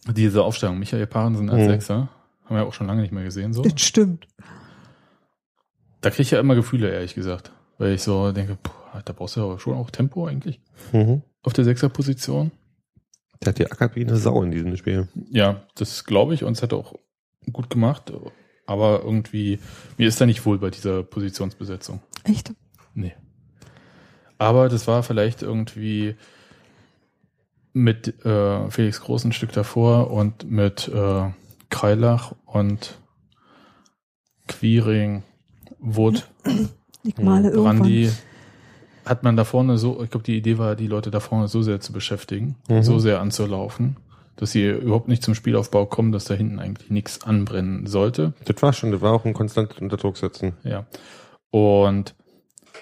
diese 0.07 0.43
Aufstellung. 0.43 0.79
Michael 0.79 1.07
Parensen 1.07 1.49
als 1.49 1.62
Mhm. 1.63 1.69
Sechser. 1.71 2.09
Haben 2.45 2.55
wir 2.55 2.65
auch 2.65 2.73
schon 2.73 2.88
lange 2.88 3.01
nicht 3.01 3.12
mehr 3.13 3.23
gesehen. 3.23 3.53
So. 3.53 3.62
Das 3.62 3.79
stimmt. 3.81 4.27
Da 6.01 6.09
kriege 6.09 6.23
ich 6.23 6.31
ja 6.31 6.39
immer 6.39 6.55
Gefühle, 6.55 6.89
ehrlich 6.91 7.13
gesagt. 7.15 7.51
Weil 7.77 7.93
ich 7.93 8.03
so 8.03 8.31
denke, 8.31 8.57
boah, 8.62 9.01
da 9.03 9.13
brauchst 9.13 9.35
du 9.35 9.43
aber 9.43 9.59
schon 9.59 9.75
auch 9.75 9.89
Tempo 9.91 10.25
eigentlich 10.27 10.59
Mhm. 10.91 11.21
auf 11.43 11.53
der 11.53 11.63
Sechserposition. 11.65 12.51
Der 13.41 13.49
hat 13.49 13.59
die 13.59 13.71
ackert 13.71 13.95
wie 13.95 14.05
eine 14.05 14.17
Sau 14.17 14.41
in 14.43 14.51
diesem 14.51 14.75
Spiel. 14.75 15.07
Ja, 15.29 15.62
das 15.75 16.03
glaube 16.03 16.33
ich 16.33 16.43
und 16.43 16.53
es 16.57 16.63
hat 16.63 16.73
auch 16.73 16.95
gut 17.53 17.69
gemacht. 17.69 18.12
Aber 18.65 19.01
irgendwie, 19.03 19.59
mir 19.97 20.07
ist 20.07 20.19
da 20.19 20.25
nicht 20.25 20.45
wohl 20.45 20.57
bei 20.59 20.69
dieser 20.69 21.03
Positionsbesetzung. 21.03 22.01
Echt? 22.23 22.53
Nee. 22.93 23.13
Aber 24.38 24.69
das 24.69 24.88
war 24.88 25.03
vielleicht 25.03 25.41
irgendwie 25.41 26.15
mit 27.79 28.25
äh, 28.25 28.69
Felix 28.69 29.01
Groß 29.01 29.25
ein 29.25 29.31
Stück 29.31 29.51
davor 29.53 30.11
und 30.11 30.49
mit 30.49 30.87
äh, 30.87 31.29
Kreilach 31.69 32.33
und 32.45 32.99
Quiring, 34.47 35.23
Wood, 35.79 36.27
Ich 37.03 37.17
male 37.17 37.49
irgendwann. 37.49 37.77
Brandi, 37.79 38.11
hat 39.05 39.23
man 39.23 39.37
da 39.37 39.45
vorne 39.45 39.77
so, 39.77 40.03
ich 40.03 40.09
glaube, 40.09 40.25
die 40.25 40.35
Idee 40.37 40.57
war, 40.57 40.75
die 40.75 40.87
Leute 40.87 41.11
da 41.11 41.19
vorne 41.21 41.47
so 41.47 41.61
sehr 41.61 41.79
zu 41.79 41.93
beschäftigen, 41.93 42.55
Mhm. 42.67 42.83
so 42.83 42.99
sehr 42.99 43.21
anzulaufen, 43.21 43.95
dass 44.35 44.51
sie 44.51 44.67
überhaupt 44.67 45.07
nicht 45.07 45.23
zum 45.23 45.33
Spielaufbau 45.33 45.85
kommen, 45.85 46.11
dass 46.11 46.25
da 46.25 46.33
hinten 46.33 46.59
eigentlich 46.59 46.89
nichts 46.91 47.23
anbrennen 47.23 47.87
sollte. 47.87 48.33
Das 48.45 48.61
war 48.61 48.73
schon, 48.73 48.91
das 48.91 49.01
war 49.01 49.13
auch 49.13 49.25
ein 49.25 49.33
konstant 49.33 49.81
unter 49.81 49.97
Druck 49.97 50.17
setzen. 50.17 50.53
Ja. 50.63 50.85
Und 51.51 52.15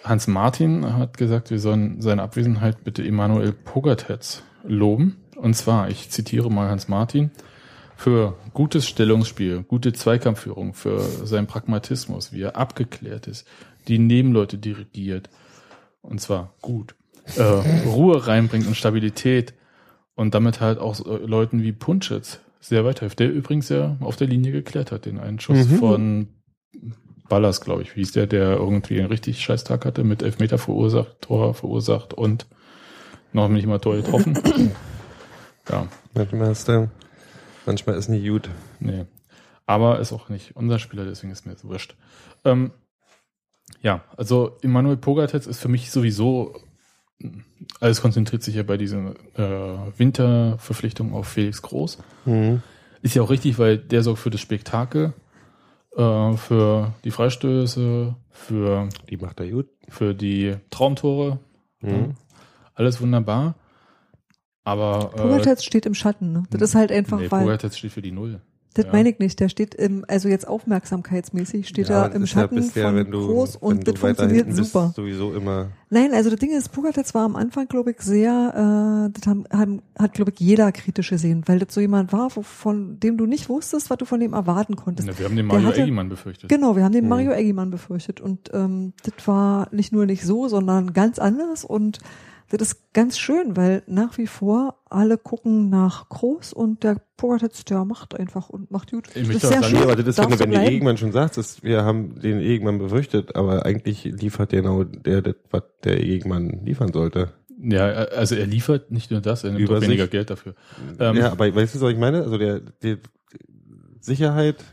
Hans 0.03 0.27
Martin 0.27 0.93
hat 0.95 1.17
gesagt, 1.17 1.51
wir 1.51 1.59
sollen 1.59 2.01
seine 2.01 2.23
Abwesenheit 2.23 2.83
bitte 2.83 3.03
Emanuel 3.05 3.51
Pogatetz 3.53 4.43
loben. 4.67 5.17
Und 5.35 5.55
zwar, 5.55 5.89
ich 5.89 6.09
zitiere 6.09 6.51
mal 6.51 6.69
Hans 6.69 6.87
Martin, 6.87 7.31
für 7.95 8.35
gutes 8.53 8.87
Stellungsspiel, 8.87 9.63
gute 9.63 9.91
Zweikampfführung, 9.93 10.73
für 10.73 10.99
seinen 10.99 11.47
Pragmatismus, 11.47 12.31
wie 12.31 12.41
er 12.43 12.55
abgeklärt 12.55 13.27
ist, 13.27 13.47
die 13.87 13.97
Nebenleute 13.97 14.57
dirigiert. 14.57 15.29
Und 16.01 16.21
zwar 16.21 16.53
gut. 16.61 16.95
Äh, 17.35 17.41
Ruhe 17.87 18.27
reinbringt 18.27 18.67
und 18.67 18.75
Stabilität. 18.77 19.53
Und 20.15 20.33
damit 20.33 20.61
halt 20.61 20.79
auch 20.79 20.99
äh, 21.05 21.17
Leuten 21.25 21.61
wie 21.63 21.71
Punschitz 21.71 22.39
sehr 22.59 22.85
weiterhilft, 22.85 23.19
der 23.19 23.31
übrigens 23.31 23.69
ja 23.69 23.97
auf 23.99 24.15
der 24.15 24.27
Linie 24.27 24.51
geklärt 24.51 24.91
hat, 24.91 25.05
den 25.05 25.19
einen 25.19 25.39
Schuss 25.39 25.67
Mhm. 25.67 25.75
von 25.77 26.27
Ballas, 27.29 27.61
glaube 27.61 27.81
ich, 27.81 27.95
wie 27.95 27.99
hieß 27.99 28.13
der, 28.13 28.27
der 28.27 28.51
irgendwie 28.53 28.99
einen 28.99 29.09
richtig 29.09 29.41
scheiß 29.41 29.63
Tag 29.63 29.85
hatte, 29.85 30.03
mit 30.03 30.23
Elfmeter 30.23 30.57
verursacht, 30.57 31.21
Tor 31.21 31.53
verursacht 31.53 32.13
und 32.13 32.47
noch 33.37 33.53
nicht 33.53 33.67
mal 33.67 33.79
Tor 33.79 33.95
getroffen. 33.95 34.37
ja, 35.69 35.87
Manchmal 36.13 36.51
ist, 36.51 36.67
der, 36.67 36.89
manchmal 37.65 37.95
ist 37.95 38.09
nicht 38.09 38.27
gut. 38.27 38.49
nee. 38.79 39.05
Aber 39.69 39.99
ist 39.99 40.13
auch 40.13 40.29
nicht 40.29 40.55
unser 40.55 40.79
Spieler, 40.79 41.03
deswegen 41.03 41.31
ist 41.33 41.45
mir 41.45 41.51
das 41.53 41.65
wurscht. 41.65 41.95
Ähm, 42.45 42.71
ja, 43.81 44.01
also 44.15 44.55
Emanuel 44.61 44.95
Pogatetz 44.95 45.45
ist 45.45 45.59
für 45.59 45.67
mich 45.67 45.91
sowieso, 45.91 46.55
alles 47.81 48.01
konzentriert 48.01 48.43
sich 48.43 48.55
ja 48.55 48.63
bei 48.63 48.77
diesen 48.77 49.15
äh, 49.35 49.75
Winterverpflichtungen 49.97 51.13
auf 51.13 51.27
Felix 51.27 51.61
Groß. 51.61 51.97
Mhm. 52.25 52.61
Ist 53.01 53.15
ja 53.15 53.21
auch 53.23 53.29
richtig, 53.29 53.59
weil 53.59 53.77
der 53.77 54.03
sorgt 54.03 54.19
für 54.19 54.29
das 54.29 54.39
Spektakel, 54.39 55.13
äh, 55.97 56.33
für 56.37 56.93
die 57.03 57.11
Freistöße, 57.11 58.15
für, 58.31 58.87
Die 59.09 59.17
macht 59.17 59.41
er 59.41 59.49
gut. 59.49 59.67
für 59.89 60.13
die 60.15 60.55
Traumtore. 60.69 61.39
Mhm. 61.81 62.15
Alles 62.77 63.01
wunderbar. 63.01 63.55
Aber 64.63 65.11
äh, 65.15 65.21
Pogatetz 65.21 65.63
steht 65.63 65.85
im 65.85 65.93
Schatten. 65.93 66.31
Ne? 66.33 66.43
Das 66.49 66.61
ist 66.61 66.75
halt 66.75 66.91
einfach, 66.91 67.19
nee, 67.19 67.31
weil 67.31 67.41
Pogatetz 67.43 67.77
steht 67.77 67.91
für 67.93 68.01
die 68.01 68.11
Null. 68.11 68.41
das 68.73 68.85
ja. 68.85 68.91
meine 68.91 69.09
ich 69.09 69.17
nicht. 69.19 69.39
Der 69.39 69.47
steht 69.47 69.73
im, 69.75 70.03
also 70.09 70.27
jetzt 70.27 70.45
aufmerksamkeitsmäßig 70.45 71.69
steht 71.69 71.87
Ja, 71.87 72.03
er 72.07 72.11
im 72.15 72.23
ist 72.23 72.33
ja 72.33 72.41
Schatten 72.41 72.55
bisher, 72.57 72.87
von 72.87 72.95
wenn 72.97 73.09
du, 73.09 73.25
groß 73.27 73.55
und 73.55 73.87
das 73.87 73.97
funktioniert 73.97 74.53
super. 74.53 74.91
sowieso 74.93 75.33
immer. 75.33 75.69
Nein, 75.89 76.13
also 76.13 76.29
das 76.29 76.37
Ding 76.39 76.51
ist, 76.51 76.73
Pogatetz 76.73 77.15
war 77.15 77.23
am 77.23 77.37
Anfang, 77.37 77.69
glaube 77.69 77.91
ich, 77.91 78.01
sehr, 78.01 79.07
äh, 79.07 79.17
das 79.17 79.25
haben, 79.25 79.45
haben, 79.53 79.81
hat, 79.97 80.11
glaube 80.13 80.33
ich, 80.35 80.39
jeder 80.41 80.69
kritisch 80.73 81.11
gesehen, 81.11 81.43
weil 81.45 81.59
das 81.59 81.73
so 81.73 81.79
jemand 81.79 82.11
war, 82.11 82.29
wo, 82.35 82.41
von 82.41 82.99
dem 82.99 83.15
du 83.17 83.25
nicht 83.25 83.47
wusstest, 83.47 83.89
was 83.89 83.97
du 83.97 84.03
von 84.03 84.19
dem 84.19 84.33
erwarten 84.33 84.75
konntest. 84.75 85.07
Ja, 85.07 85.17
wir 85.17 85.25
haben 85.27 85.37
den 85.37 85.47
Der 85.47 85.55
Mario 85.55 85.69
hatte- 85.69 85.81
Eggemann 85.83 86.09
befürchtet. 86.09 86.49
Genau, 86.49 86.75
wir 86.75 86.83
haben 86.83 86.91
den 86.91 87.05
Mhm. 87.05 87.09
Mario 87.09 87.31
Eggimann 87.31 87.71
befürchtet 87.71 88.19
und 88.19 88.51
ähm, 88.53 88.91
das 89.03 89.25
war 89.29 89.69
nicht 89.71 89.93
nur 89.93 90.05
nicht 90.05 90.23
so, 90.25 90.49
sondern 90.49 90.91
ganz 90.91 91.19
anders 91.19 91.63
und 91.63 91.99
das 92.49 92.69
ist 92.69 92.93
ganz 92.93 93.17
schön, 93.17 93.57
weil 93.57 93.83
nach 93.87 94.17
wie 94.17 94.27
vor 94.27 94.75
alle 94.89 95.17
gucken 95.17 95.69
nach 95.69 96.07
Groß 96.07 96.53
und 96.53 96.83
der 96.83 97.01
Pogatetz, 97.17 97.65
der 97.65 97.83
macht 97.83 98.17
einfach 98.17 98.49
und 98.49 98.71
macht 98.71 98.91
gut. 98.91 99.07
Ich 99.09 99.13
Das 99.13 99.27
möchte 99.27 99.35
ist 99.37 99.45
auch 99.45 99.49
sehr 99.49 99.61
sagen, 99.63 99.73
schön. 99.75 99.83
aber 99.83 99.95
das 99.97 100.07
ist, 100.07 100.19
Darf 100.19 100.29
wenn, 100.31 100.39
wenn 100.39 100.51
du 100.51 100.57
bleiben. 100.57 100.71
Egenmann 100.71 100.97
schon 100.97 101.11
sagst, 101.11 101.37
dass 101.37 101.63
wir 101.63 101.83
haben 101.83 102.19
den 102.21 102.39
Egenmann 102.39 102.77
befürchtet, 102.77 103.35
aber 103.35 103.65
eigentlich 103.65 104.05
liefert 104.05 104.51
der 104.53 104.61
genau 104.61 104.83
der, 104.83 105.21
das, 105.21 105.35
was 105.51 105.63
der 105.83 106.01
Egenmann 106.01 106.61
liefern 106.63 106.93
sollte. 106.93 107.33
Ja, 107.59 107.85
also 107.87 108.35
er 108.35 108.45
liefert 108.45 108.91
nicht 108.91 109.09
nur 109.11 109.19
das, 109.19 109.43
er 109.43 109.49
nimmt 109.51 109.65
auch 109.65 109.71
Übersicht. 109.71 109.89
weniger 109.89 110.07
Geld 110.07 110.29
dafür. 110.29 110.53
Ähm, 110.99 111.15
ja, 111.17 111.31
aber 111.31 111.53
weißt 111.53 111.75
du, 111.75 111.81
was 111.81 111.91
ich 111.91 111.97
meine? 111.97 112.21
Also 112.23 112.37
der, 112.37 112.61
die 112.83 112.97
Sicherheit 113.99 114.63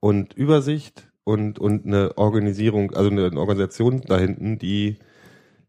und 0.00 0.34
Übersicht 0.34 1.08
und, 1.24 1.58
und 1.58 1.86
eine 1.86 2.16
Organisierung, 2.18 2.94
also 2.94 3.10
eine 3.10 3.32
Organisation 3.36 4.02
da 4.06 4.18
hinten, 4.18 4.58
die, 4.58 4.98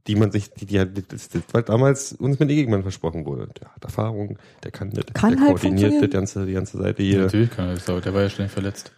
die 0.07 0.15
man 0.15 0.31
sich, 0.31 0.51
die, 0.53 0.65
die, 0.65 0.79
halt- 0.79 1.11
das, 1.11 1.29
das, 1.29 1.41
weil 1.51 1.63
damals 1.63 2.13
uns 2.13 2.39
mit 2.39 2.49
Egenmann 2.49 2.81
versprochen 2.81 3.25
wurde. 3.25 3.49
Der 3.61 3.73
hat 3.75 3.83
Erfahrung, 3.83 4.37
der 4.63 4.71
kann 4.71 4.89
das, 4.91 5.05
Kann 5.13 5.31
der 5.31 5.41
halt 5.41 5.49
koordiniert 5.61 6.01
das 6.01 6.09
ganze, 6.09 6.45
die 6.45 6.53
ganze 6.53 6.77
Seite 6.77 7.03
Ja, 7.03 7.09
hier. 7.09 7.21
natürlich 7.23 7.51
kann 7.51 7.67
er 7.67 7.75
das, 7.75 7.89
aber 7.89 8.01
der 8.01 8.13
war 8.13 8.21
ja 8.21 8.29
schnell 8.29 8.49
verletzt. 8.49 8.91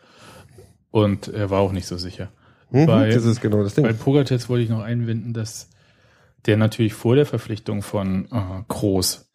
Und 0.91 1.27
er 1.27 1.49
war 1.49 1.59
auch 1.61 1.71
nicht 1.71 1.87
so 1.87 1.97
sicher. 1.97 2.31
Mhm, 2.71 2.85
Bei- 2.85 3.09
das 3.09 3.25
ist 3.25 3.41
genau 3.41 3.63
das 3.63 3.75
Ding. 3.75 3.83
Bei 3.83 3.93
Pogatetz 3.93 4.49
wollte 4.49 4.63
ich 4.63 4.69
noch 4.69 4.81
einwenden, 4.81 5.33
dass 5.33 5.69
der 6.45 6.57
natürlich 6.57 6.93
vor 6.93 7.15
der 7.15 7.25
Verpflichtung 7.25 7.81
von 7.81 8.25
äh, 8.31 8.63
Groß 8.67 9.29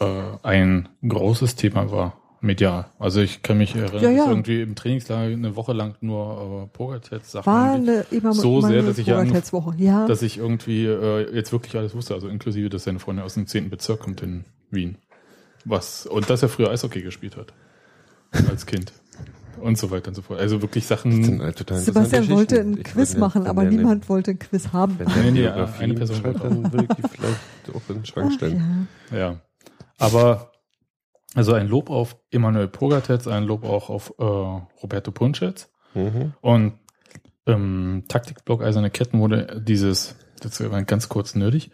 äh, 0.00 0.22
ein 0.42 0.88
großes 1.06 1.56
Thema 1.56 1.90
war, 1.90 2.20
medial. 2.40 2.86
Also 2.98 3.20
ich 3.20 3.42
kann 3.42 3.58
mich 3.58 3.74
erinnern, 3.74 4.02
Ja, 4.02 4.10
ja. 4.10 4.18
dass 4.18 4.28
irgendwie 4.28 4.62
im 4.62 4.74
Trainingslager 4.74 5.32
eine 5.32 5.56
Woche 5.56 5.72
lang 5.72 5.96
nur 6.00 6.64
äh, 6.64 6.76
Pogatetz 6.76 7.32
Sachen 7.32 7.46
War 7.46 7.72
eine 7.74 8.04
immer 8.10 8.32
so 8.32 8.60
sehr, 8.60 8.82
dass 8.82 8.98
ich 8.98 9.06
ja. 9.06 9.22
Ja, 9.76 10.06
dass 10.06 10.22
ich 10.22 10.38
irgendwie 10.38 10.86
äh, 10.86 11.34
jetzt 11.34 11.52
wirklich 11.52 11.76
alles 11.76 11.94
wusste, 11.94 12.14
also 12.14 12.28
inklusive, 12.28 12.68
dass 12.68 12.84
seine 12.84 12.98
Freundin 12.98 13.24
aus 13.24 13.34
dem 13.34 13.46
10. 13.46 13.70
Bezirk 13.70 14.00
kommt 14.00 14.22
in 14.22 14.44
Wien. 14.70 14.98
Was, 15.64 16.06
und 16.06 16.30
dass 16.30 16.42
er 16.42 16.48
früher 16.48 16.70
Eishockey 16.70 17.02
gespielt 17.02 17.36
hat. 17.36 17.52
Als 18.48 18.66
Kind. 18.66 18.92
Und 19.60 19.76
so 19.76 19.90
weiter 19.90 20.08
und 20.08 20.14
so 20.14 20.22
fort. 20.22 20.38
Also 20.38 20.62
wirklich 20.62 20.86
Sachen. 20.86 21.40
halt 21.42 21.56
total 21.56 21.78
Sebastian 21.78 22.28
wollte 22.28 22.60
ein 22.60 22.74
Ich 22.78 22.84
Quiz 22.84 23.10
würde- 23.10 23.20
machen, 23.20 23.46
aber 23.48 23.64
niemand 23.64 24.08
wollte 24.08 24.30
ein 24.30 24.38
Quiz 24.38 24.68
haben. 24.72 24.96
Wenn 25.00 25.08
der 25.08 25.22
Nee, 25.24 25.30
nee, 25.32 25.48
eine 25.48 25.94
Person 25.94 26.16
schreibt, 26.16 26.40
wollte 26.40 26.54
dann 26.60 26.72
würde 26.72 26.86
ich 26.88 26.96
die 26.96 27.02
vielleicht 27.08 27.74
auch 27.74 27.82
in 27.88 27.94
den 27.96 28.06
Schrank 28.06 28.28
Ach, 28.30 28.34
stellen. 28.36 28.88
ja. 29.10 29.18
Ja. 29.18 29.40
Aber 29.98 30.52
also 31.34 31.52
ein 31.54 31.68
Lob 31.68 31.90
auf 31.90 32.16
Emanuel 32.30 32.68
Pogatetz, 32.68 33.26
ein 33.26 33.44
Lob 33.44 33.64
auch 33.64 33.90
auf 33.90 34.14
äh, 34.18 34.22
Roberto 34.24 35.10
Punschetz. 35.12 35.70
Mhm. 35.94 36.32
Und 36.40 36.74
im 37.46 38.04
Taktikblock 38.08 38.62
Eiserne 38.62 38.90
Ketten 38.90 39.20
wurde 39.20 39.62
dieses, 39.64 40.16
das 40.40 40.60
war 40.70 40.82
ganz 40.82 41.08
kurz 41.08 41.34
nerdig, 41.34 41.70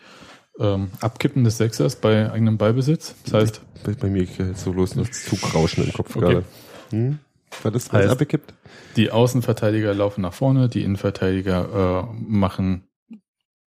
ähm, 0.60 0.90
Abkippen 1.00 1.42
des 1.44 1.56
Sechsers 1.58 1.96
bei 1.96 2.30
eigenem 2.30 2.58
Ballbesitz. 2.58 3.14
Das 3.24 3.32
heißt, 3.34 3.60
Bei, 3.84 3.92
bei 3.94 4.08
mir 4.08 4.24
geht 4.24 4.56
so 4.56 4.72
los, 4.72 4.90
das 4.94 5.24
Zugrauschen 5.24 5.84
im 5.84 5.92
Kopf 5.92 6.14
Okay. 6.16 6.24
gerade. 6.26 6.44
Hm? 6.90 7.18
Ist 7.50 7.64
was 7.64 7.90
Heißt- 7.92 8.08
abgekippt? 8.10 8.54
die 8.96 9.10
Außenverteidiger 9.10 9.94
laufen 9.94 10.20
nach 10.22 10.32
vorne, 10.34 10.68
die 10.68 10.82
Innenverteidiger 10.84 12.08
äh, 12.08 12.14
machen 12.20 12.84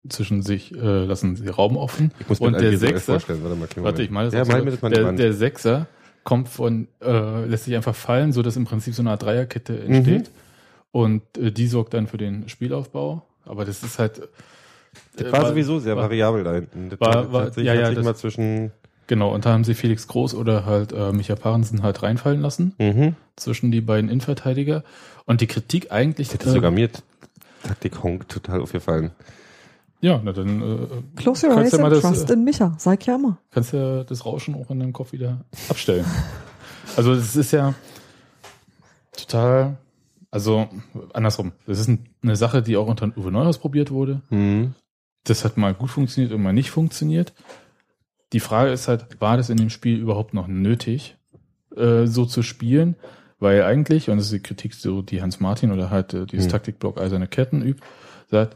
zwischen 0.09 0.43
sich, 0.43 0.75
äh, 0.75 1.05
lassen 1.05 1.37
sie 1.37 1.49
Raum 1.49 1.77
offen. 1.77 2.13
Ich 2.19 2.29
muss 2.29 2.41
mir 2.41 2.49
Und 2.49 2.53
das 2.55 2.63
der 2.63 2.79
Sechser, 2.79 3.13
vorstellen. 3.13 3.43
Warte 3.43 3.57
mal, 3.57 3.69
Warte, 3.85 4.03
ich 4.03 4.11
das 4.11 4.33
Ja, 4.35 4.45
mal 4.45 4.73
so. 4.73 4.89
der, 4.89 5.13
der 5.13 5.33
Sechser 5.33 5.87
kommt 6.25 6.49
von, 6.49 6.89
äh, 7.03 7.45
lässt 7.47 7.65
sich 7.65 7.75
einfach 7.77 7.95
fallen, 7.95 8.33
so 8.33 8.43
dass 8.43 8.57
im 8.57 8.65
Prinzip 8.65 8.95
so 8.95 9.03
eine 9.03 9.11
Art 9.11 9.23
Dreierkette 9.23 9.79
entsteht. 9.79 10.29
Mhm. 10.29 10.35
Und 10.93 11.23
äh, 11.39 11.51
die 11.53 11.67
sorgt 11.67 11.95
dann 11.95 12.07
für 12.07 12.19
den 12.19 12.49
Spielaufbau. 12.49 13.23
Aber 13.45 13.65
das 13.65 13.83
ist 13.83 13.99
halt. 13.99 14.23
Das 15.17 15.27
äh, 15.27 15.33
war 15.33 15.49
sowieso 15.49 15.79
sehr 15.81 15.97
war- 15.97 16.05
variabel 16.05 16.45
da 16.45 16.55
hinten. 16.55 16.91
Das 16.91 17.01
war- 17.01 17.33
war- 17.33 17.45
hat 17.47 17.55
sich, 17.55 17.65
ja, 17.65 17.75
ja, 17.75 17.87
sich 17.87 17.97
das- 17.97 18.05
mal 18.05 18.15
zwischen, 18.15 18.73
Genau, 19.07 19.35
und 19.35 19.45
da 19.45 19.53
haben 19.53 19.65
sie 19.65 19.75
Felix 19.75 20.09
Groß 20.09 20.35
oder 20.35 20.65
halt 20.65 20.93
äh, 20.93 21.13
Micha 21.13 21.35
Parensen 21.35 21.83
halt 21.83 22.03
reinfallen 22.03 22.41
lassen 22.41 22.75
mhm. 22.79 23.17
zwischen 23.37 23.71
die 23.71 23.83
beiden 23.83 24.09
Innenverteidiger. 24.09 24.83
Und 25.27 25.41
die 25.43 25.47
Kritik 25.47 25.93
eigentlich. 25.93 26.29
das 26.29 26.47
ist 26.47 26.53
sogar 26.55 26.71
mir 26.71 26.89
Taktik 27.63 28.03
Honk 28.03 28.29
total 28.29 28.61
aufgefallen. 28.63 29.11
Ja, 30.05 30.21
na 30.23 30.33
dann 30.33 30.61
äh, 30.61 30.87
Close 31.17 31.47
your 31.47 31.55
kannst 31.55 31.73
eyes 31.73 31.73
ja 31.73 31.79
mal 31.79 31.85
and 31.87 31.97
das, 31.97 32.03
trust 32.03 32.31
äh, 32.31 32.35
in 32.35 32.45
Micha. 32.45 32.75
Sag 32.77 33.07
ja 33.07 33.15
immer. 33.15 33.39
kannst 33.51 33.73
ja 33.73 34.05
das 34.05 34.27
Rauschen 34.27 34.55
auch 34.55 34.71
in 34.71 34.79
deinem 34.79 34.93
Kopf 34.93 35.13
wieder 35.13 35.47
abstellen. 35.71 36.05
also 36.97 37.15
es 37.15 37.35
ist 37.35 37.53
ja 37.53 37.73
total, 39.17 39.79
also 40.31 40.69
andersrum. 41.15 41.53
Das 41.67 41.79
ist 41.79 41.89
ein, 41.89 42.07
eine 42.23 42.37
Sache, 42.37 42.61
die 42.61 42.77
auch 42.77 42.87
unter 42.87 43.17
Uwe 43.17 43.33
Neuhaus 43.33 43.57
probiert 43.57 43.91
wurde. 43.91 44.21
Mhm. 44.29 44.75
Das 45.25 45.43
hat 45.43 45.57
mal 45.57 45.73
gut 45.73 45.89
funktioniert 45.89 46.35
und 46.35 46.43
mal 46.43 46.53
nicht 46.53 46.71
funktioniert. 46.71 47.33
Die 48.35 48.41
Frage 48.41 48.73
ist 48.73 48.89
halt, 48.89 49.23
war 49.23 49.39
das 49.39 49.49
in 49.49 49.57
dem 49.57 49.71
Spiel 49.71 49.99
überhaupt 49.99 50.35
noch 50.35 50.49
nötig, 50.49 51.17
äh, 51.77 52.05
so 52.05 52.27
zu 52.27 52.43
spielen? 52.43 52.97
Weil 53.39 53.63
eigentlich, 53.63 54.11
und 54.11 54.19
das 54.19 54.27
ist 54.27 54.35
die 54.35 54.41
Kritik, 54.41 54.75
so 54.75 55.01
die 55.01 55.23
Hans 55.23 55.41
Martin 55.41 55.73
oder 55.73 55.89
halt 55.89 56.13
äh, 56.13 56.27
dieses 56.27 56.45
Hm. 56.45 56.53
Taktikblock 56.53 57.01
Eiserne 57.01 57.27
Ketten 57.27 57.63
übt, 57.63 57.83
sagt, 58.31 58.55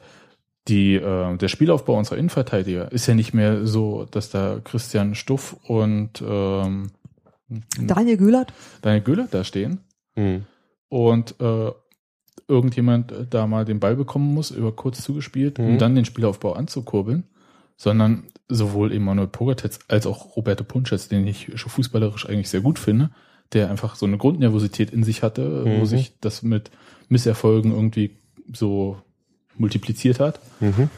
die, 0.68 0.94
äh, 0.96 1.36
der 1.36 1.48
Spielaufbau 1.48 1.96
unserer 1.98 2.18
Innenverteidiger 2.18 2.92
ist 2.92 3.06
ja 3.06 3.14
nicht 3.14 3.32
mehr 3.34 3.66
so, 3.66 4.06
dass 4.10 4.30
da 4.30 4.60
Christian 4.62 5.14
Stuff 5.14 5.56
und 5.66 6.22
ähm, 6.26 6.90
Daniel 7.80 8.16
Güllert. 8.18 8.52
Daniel 8.82 9.02
Göhler 9.02 9.28
da 9.30 9.44
stehen 9.44 9.80
Mhm. 10.16 10.44
und 10.88 11.34
äh, 11.40 11.70
irgendjemand 12.46 13.12
da 13.30 13.46
mal 13.46 13.64
den 13.64 13.80
Ball 13.80 13.96
bekommen 13.96 14.32
muss, 14.34 14.50
über 14.50 14.72
kurz 14.72 15.02
zugespielt, 15.02 15.58
um 15.58 15.74
Mhm. 15.74 15.78
dann 15.78 15.94
den 15.94 16.04
Spielaufbau 16.04 16.52
anzukurbeln, 16.52 17.24
sondern 17.76 18.24
sowohl 18.48 18.92
Emanuel 18.92 19.28
Pogatetz 19.28 19.78
als 19.88 20.06
auch 20.06 20.36
Roberto 20.36 20.64
Punschetz, 20.64 21.08
den 21.08 21.26
ich 21.26 21.50
schon 21.56 21.70
fußballerisch 21.70 22.28
eigentlich 22.28 22.48
sehr 22.48 22.60
gut 22.62 22.78
finde, 22.78 23.10
der 23.52 23.70
einfach 23.70 23.94
so 23.94 24.06
eine 24.06 24.18
Grundnervosität 24.18 24.90
in 24.90 25.04
sich 25.04 25.22
hatte, 25.22 25.64
wo 25.64 25.68
Mhm. 25.80 25.86
sich 25.86 26.18
das 26.20 26.42
mit 26.42 26.70
Misserfolgen 27.08 27.72
irgendwie 27.72 28.16
so 28.52 28.98
multipliziert 29.58 30.20
hat. 30.20 30.40
Mhm. 30.60 30.90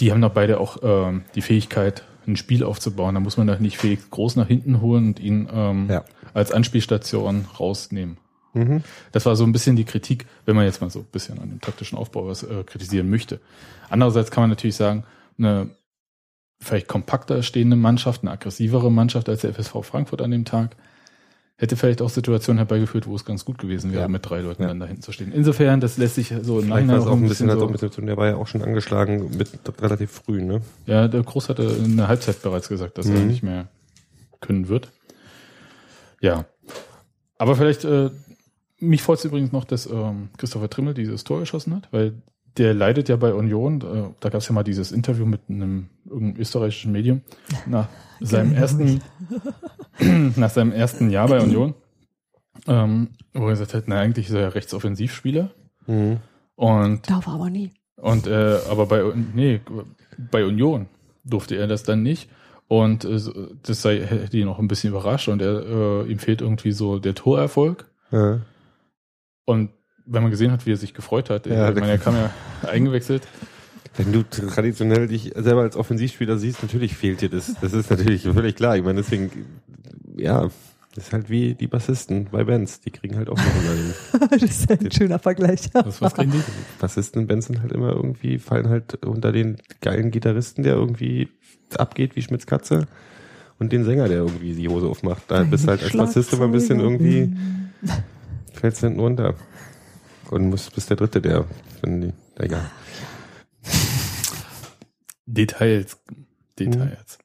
Die 0.00 0.10
haben 0.10 0.20
da 0.20 0.28
beide 0.28 0.58
auch 0.60 0.78
ähm, 0.82 1.22
die 1.34 1.42
Fähigkeit, 1.42 2.04
ein 2.26 2.36
Spiel 2.36 2.64
aufzubauen. 2.64 3.14
Da 3.14 3.20
muss 3.20 3.36
man 3.36 3.46
da 3.46 3.58
nicht 3.58 3.76
Felix 3.78 4.08
groß 4.10 4.36
nach 4.36 4.48
hinten 4.48 4.80
holen 4.80 5.08
und 5.08 5.20
ihn 5.20 5.48
ähm, 5.52 5.88
Ja. 5.90 6.04
als 6.32 6.52
Anspielstation 6.52 7.46
rausnehmen. 7.60 8.16
Mhm. 8.54 8.82
Das 9.12 9.26
war 9.26 9.36
so 9.36 9.44
ein 9.44 9.52
bisschen 9.52 9.76
die 9.76 9.84
Kritik, 9.84 10.26
wenn 10.46 10.56
man 10.56 10.64
jetzt 10.64 10.80
mal 10.80 10.88
so 10.90 11.00
ein 11.00 11.06
bisschen 11.12 11.38
an 11.38 11.50
dem 11.50 11.60
taktischen 11.60 11.98
Aufbau 11.98 12.26
was 12.26 12.42
äh, 12.42 12.64
kritisieren 12.64 13.10
möchte. 13.10 13.40
Andererseits 13.90 14.30
kann 14.30 14.42
man 14.44 14.50
natürlich 14.50 14.76
sagen, 14.76 15.04
eine 15.38 15.70
vielleicht 16.60 16.88
kompakter 16.88 17.42
stehende 17.42 17.76
Mannschaft, 17.76 18.22
eine 18.22 18.30
aggressivere 18.30 18.90
Mannschaft 18.90 19.28
als 19.28 19.42
der 19.42 19.52
FSV 19.52 19.82
Frankfurt 19.82 20.22
an 20.22 20.30
dem 20.30 20.44
Tag, 20.44 20.76
hätte 21.56 21.76
vielleicht 21.76 22.02
auch 22.02 22.10
Situationen 22.10 22.58
herbeigeführt, 22.58 23.06
wo 23.06 23.14
es 23.14 23.24
ganz 23.24 23.44
gut 23.44 23.58
gewesen 23.58 23.92
wäre, 23.92 24.02
Ja. 24.02 24.08
mit 24.08 24.28
drei 24.28 24.40
Leuten 24.40 24.62
Ja. 24.62 24.68
dann 24.68 24.80
da 24.80 24.86
hinten 24.86 25.02
zu 25.02 25.12
stehen. 25.12 25.32
Insofern, 25.32 25.80
das 25.80 25.96
lässt 25.98 26.16
sich 26.16 26.34
so 26.42 26.58
im 26.60 26.68
Nachhinein 26.68 26.98
auch 27.00 27.06
auch 27.06 27.12
ein 27.16 27.28
bisschen, 27.28 27.48
auch 27.50 27.58
so, 27.58 27.66
bisschen 27.68 27.90
zu 27.90 27.96
tun, 28.00 28.06
der 28.06 28.16
war 28.16 28.26
ja 28.26 28.36
auch 28.36 28.46
schon 28.48 28.62
angeschlagen 28.62 29.30
mit 29.38 29.50
relativ 29.80 30.10
früh, 30.10 30.42
ne? 30.42 30.62
ja, 30.86 31.06
der 31.08 31.22
Groß 31.22 31.48
hatte 31.48 31.62
in 31.62 31.96
der 31.96 32.08
Halbzeit 32.08 32.42
bereits 32.42 32.68
gesagt, 32.68 32.98
dass 32.98 33.06
er 33.08 33.20
Mhm. 33.20 33.26
nicht 33.28 33.42
mehr 33.44 33.68
können 34.40 34.68
wird. 34.68 34.90
Ja. 36.20 36.44
Aber 37.38 37.56
vielleicht, 37.56 37.84
äh, 37.84 38.10
mich 38.80 39.02
freut 39.02 39.18
es 39.18 39.24
übrigens 39.24 39.52
noch, 39.52 39.64
dass 39.64 39.86
ähm, 39.86 40.28
Christopher 40.38 40.68
Trimmel 40.70 40.94
dieses 40.94 41.24
Tor 41.24 41.40
geschossen 41.40 41.74
hat, 41.74 41.88
weil 41.92 42.14
der 42.56 42.74
leidet 42.74 43.08
ja 43.08 43.16
bei 43.16 43.32
Union. 43.34 43.80
Äh, 43.80 44.10
da 44.20 44.28
gab 44.28 44.40
es 44.40 44.48
ja 44.48 44.54
mal 44.54 44.62
dieses 44.62 44.92
Interview 44.92 45.26
mit 45.26 45.40
einem 45.48 45.88
irgendeinem 46.08 46.40
österreichischen 46.40 46.92
Medium 46.92 47.20
nach 47.66 47.88
seinem 48.20 48.50
Genau. 48.50 48.60
ersten, 48.60 49.00
nach 50.36 50.50
seinem 50.50 50.72
ersten 50.72 51.10
Jahr 51.10 51.28
bei 51.28 51.40
Union, 51.40 51.74
ähm, 52.66 53.08
wo 53.32 53.44
er 53.46 53.50
gesagt 53.50 53.74
hat, 53.74 53.84
na 53.86 53.98
eigentlich 54.00 54.28
ist 54.28 54.34
er 54.34 54.40
ja 54.42 54.48
Rechtsoffensivspieler 54.48 55.50
Mhm. 55.86 56.18
und 56.56 57.10
Darf 57.10 57.26
er 57.26 57.34
aber 57.34 57.50
nie. 57.50 57.72
und 57.96 58.26
äh, 58.26 58.58
aber 58.70 58.86
bei 58.86 59.02
nee, 59.34 59.60
bei 60.30 60.44
Union 60.44 60.86
durfte 61.24 61.56
er 61.56 61.66
das 61.66 61.82
dann 61.82 62.02
nicht. 62.02 62.28
Und 62.66 63.04
äh, 63.04 63.18
das 63.62 63.82
sei, 63.82 64.00
hätte 64.00 64.38
ihn 64.38 64.48
auch 64.48 64.58
ein 64.58 64.68
bisschen 64.68 64.90
überrascht 64.90 65.28
und 65.28 65.42
er, 65.42 66.02
äh, 66.06 66.10
ihm 66.10 66.18
fehlt 66.18 66.40
irgendwie 66.40 66.72
so 66.72 66.98
der 66.98 67.14
Torerfolg. 67.14 67.84
Ja. 68.10 68.40
Und 69.44 69.70
wenn 70.06 70.22
man 70.22 70.30
gesehen 70.30 70.50
hat, 70.50 70.64
wie 70.64 70.72
er 70.72 70.76
sich 70.78 70.94
gefreut 70.94 71.28
hat, 71.28 71.46
Ja, 71.46 71.68
ich 71.68 71.74
meine, 71.74 71.92
er 71.92 71.98
kam 71.98 72.14
ja 72.14 72.30
eingewechselt. 72.66 73.22
Wenn 73.96 74.12
du 74.12 74.22
traditionell 74.24 75.06
dich 75.06 75.32
selber 75.36 75.62
als 75.62 75.76
Offensivspieler 75.76 76.36
siehst, 76.36 76.62
natürlich 76.62 76.96
fehlt 76.96 77.20
dir 77.20 77.28
das. 77.28 77.54
Das 77.60 77.72
ist 77.72 77.90
natürlich 77.90 78.22
völlig 78.22 78.56
klar. 78.56 78.76
Ich 78.76 78.82
meine, 78.82 79.00
deswegen, 79.00 79.30
ja, 80.16 80.50
das 80.94 81.06
ist 81.06 81.12
halt 81.12 81.28
wie 81.28 81.54
die 81.54 81.66
Bassisten 81.66 82.28
bei 82.30 82.44
Bands. 82.44 82.80
Die 82.80 82.90
kriegen 82.90 83.16
halt 83.16 83.28
auch 83.28 83.36
noch 83.36 83.44
immer 83.44 84.28
den 84.30 84.38
das 84.40 84.50
ist 84.50 84.70
ein 84.70 84.92
schöner 84.92 85.18
Vergleich. 85.18 85.68
Was, 85.72 86.00
was 86.00 86.14
kriegen 86.14 86.32
die? 86.32 86.42
Bassisten 86.80 87.22
in 87.22 87.28
Bands 87.28 87.46
sind 87.46 87.60
halt 87.62 87.72
immer 87.72 87.90
irgendwie, 87.90 88.38
fallen 88.38 88.68
halt 88.68 89.04
unter 89.04 89.32
den 89.32 89.56
geilen 89.80 90.10
Gitarristen, 90.10 90.62
der 90.62 90.74
irgendwie 90.74 91.28
abgeht 91.76 92.14
wie 92.14 92.22
Schmitz 92.22 92.46
Katze. 92.46 92.86
Und 93.58 93.72
den 93.72 93.84
Sänger, 93.84 94.08
der 94.08 94.18
irgendwie 94.18 94.54
die 94.54 94.68
Hose 94.68 94.86
aufmacht. 94.86 95.24
Da 95.28 95.42
bist 95.44 95.64
du 95.64 95.68
halt 95.68 95.82
als 95.82 95.92
Bassist 95.92 96.32
immer 96.32 96.44
ein 96.44 96.52
bisschen 96.52 96.80
irgendwie, 96.80 97.32
fällst 98.52 98.80
hinten 98.80 99.00
runter. 99.00 99.34
Und 100.30 100.48
musst, 100.48 100.74
bist 100.74 100.90
der 100.90 100.96
Dritte, 100.96 101.20
der, 101.20 101.44
wenn 101.82 102.00
die, 102.00 102.12
egal. 102.36 102.70
Details. 105.26 105.98
Details. 106.58 107.18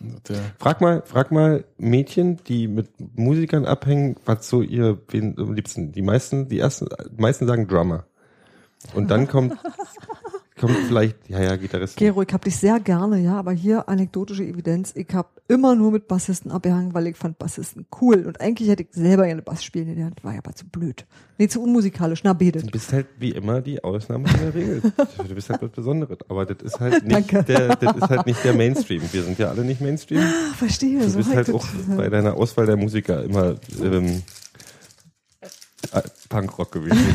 Also 0.00 0.18
Der, 0.28 0.40
Frag 0.58 0.80
mal, 0.80 1.02
frag 1.04 1.30
mal 1.30 1.64
Mädchen, 1.78 2.38
die 2.44 2.68
mit 2.68 2.90
Musikern 3.16 3.64
abhängen, 3.64 4.16
was 4.24 4.48
so 4.48 4.62
ihr 4.62 5.00
wen 5.08 5.38
am 5.38 5.54
liebsten. 5.54 5.92
Die 5.92 6.02
meisten, 6.02 6.48
die 6.48 6.58
ersten, 6.58 6.88
die 7.10 7.20
meisten 7.20 7.46
sagen 7.46 7.68
Drummer. 7.68 8.04
Und 8.94 9.10
dann 9.10 9.28
kommt, 9.28 9.56
kommt 10.66 10.86
vielleicht, 10.88 11.16
ja, 11.28 11.42
ja, 11.42 11.56
Gitarrist. 11.56 11.96
Gero, 11.96 12.22
ich 12.22 12.32
hab 12.32 12.42
dich 12.44 12.56
sehr 12.56 12.80
gerne, 12.80 13.18
ja, 13.20 13.36
aber 13.38 13.52
hier 13.52 13.88
anekdotische 13.88 14.44
Evidenz. 14.44 14.92
Ich 14.94 15.08
hab 15.12 15.40
immer 15.48 15.74
nur 15.74 15.92
mit 15.92 16.08
Bassisten 16.08 16.50
abgehangen, 16.50 16.94
weil 16.94 17.06
ich 17.06 17.16
fand 17.16 17.38
Bassisten 17.38 17.86
cool. 18.00 18.24
Und 18.26 18.40
eigentlich 18.40 18.68
hätte 18.68 18.82
ich 18.82 18.88
selber 18.92 19.26
gerne 19.26 19.42
Bass 19.42 19.62
spielen 19.62 19.86
gelernt, 19.86 20.24
war 20.24 20.32
ja 20.32 20.38
aber 20.38 20.54
zu 20.54 20.66
blöd. 20.66 21.06
Nee, 21.38 21.48
zu 21.48 21.62
unmusikalisch, 21.62 22.22
na 22.24 22.32
Du 22.32 22.38
betet. 22.38 22.70
bist 22.72 22.92
halt 22.92 23.06
wie 23.18 23.30
immer 23.32 23.60
die 23.60 23.82
Ausnahme 23.84 24.26
von 24.28 24.40
der 24.40 24.54
Regel. 24.54 24.82
Du 25.28 25.34
bist 25.34 25.50
halt 25.50 25.60
was 25.62 25.70
Besonderes. 25.70 26.18
Aber 26.28 26.46
das 26.46 26.58
ist 26.62 26.80
halt 26.80 27.04
nicht 27.04 27.32
Danke. 27.32 27.42
der, 27.44 27.76
das 27.76 27.96
ist 27.96 28.08
halt 28.08 28.26
nicht 28.26 28.42
der 28.44 28.54
Mainstream. 28.54 29.02
Wir 29.12 29.22
sind 29.22 29.38
ja 29.38 29.48
alle 29.50 29.64
nicht 29.64 29.80
Mainstream. 29.80 30.20
Ah, 30.20 30.54
verstehe, 30.56 31.00
Du 31.00 31.10
so 31.10 31.18
bist 31.18 31.34
halt 31.34 31.48
das- 31.48 31.54
auch 31.54 31.66
bei 31.96 32.08
deiner 32.08 32.34
Auswahl 32.34 32.66
der 32.66 32.76
Musiker 32.76 33.22
immer 33.24 33.56
ähm, 33.82 34.04
äh, 34.06 34.10
Punkrock 36.28 36.72
gewesen. 36.72 36.98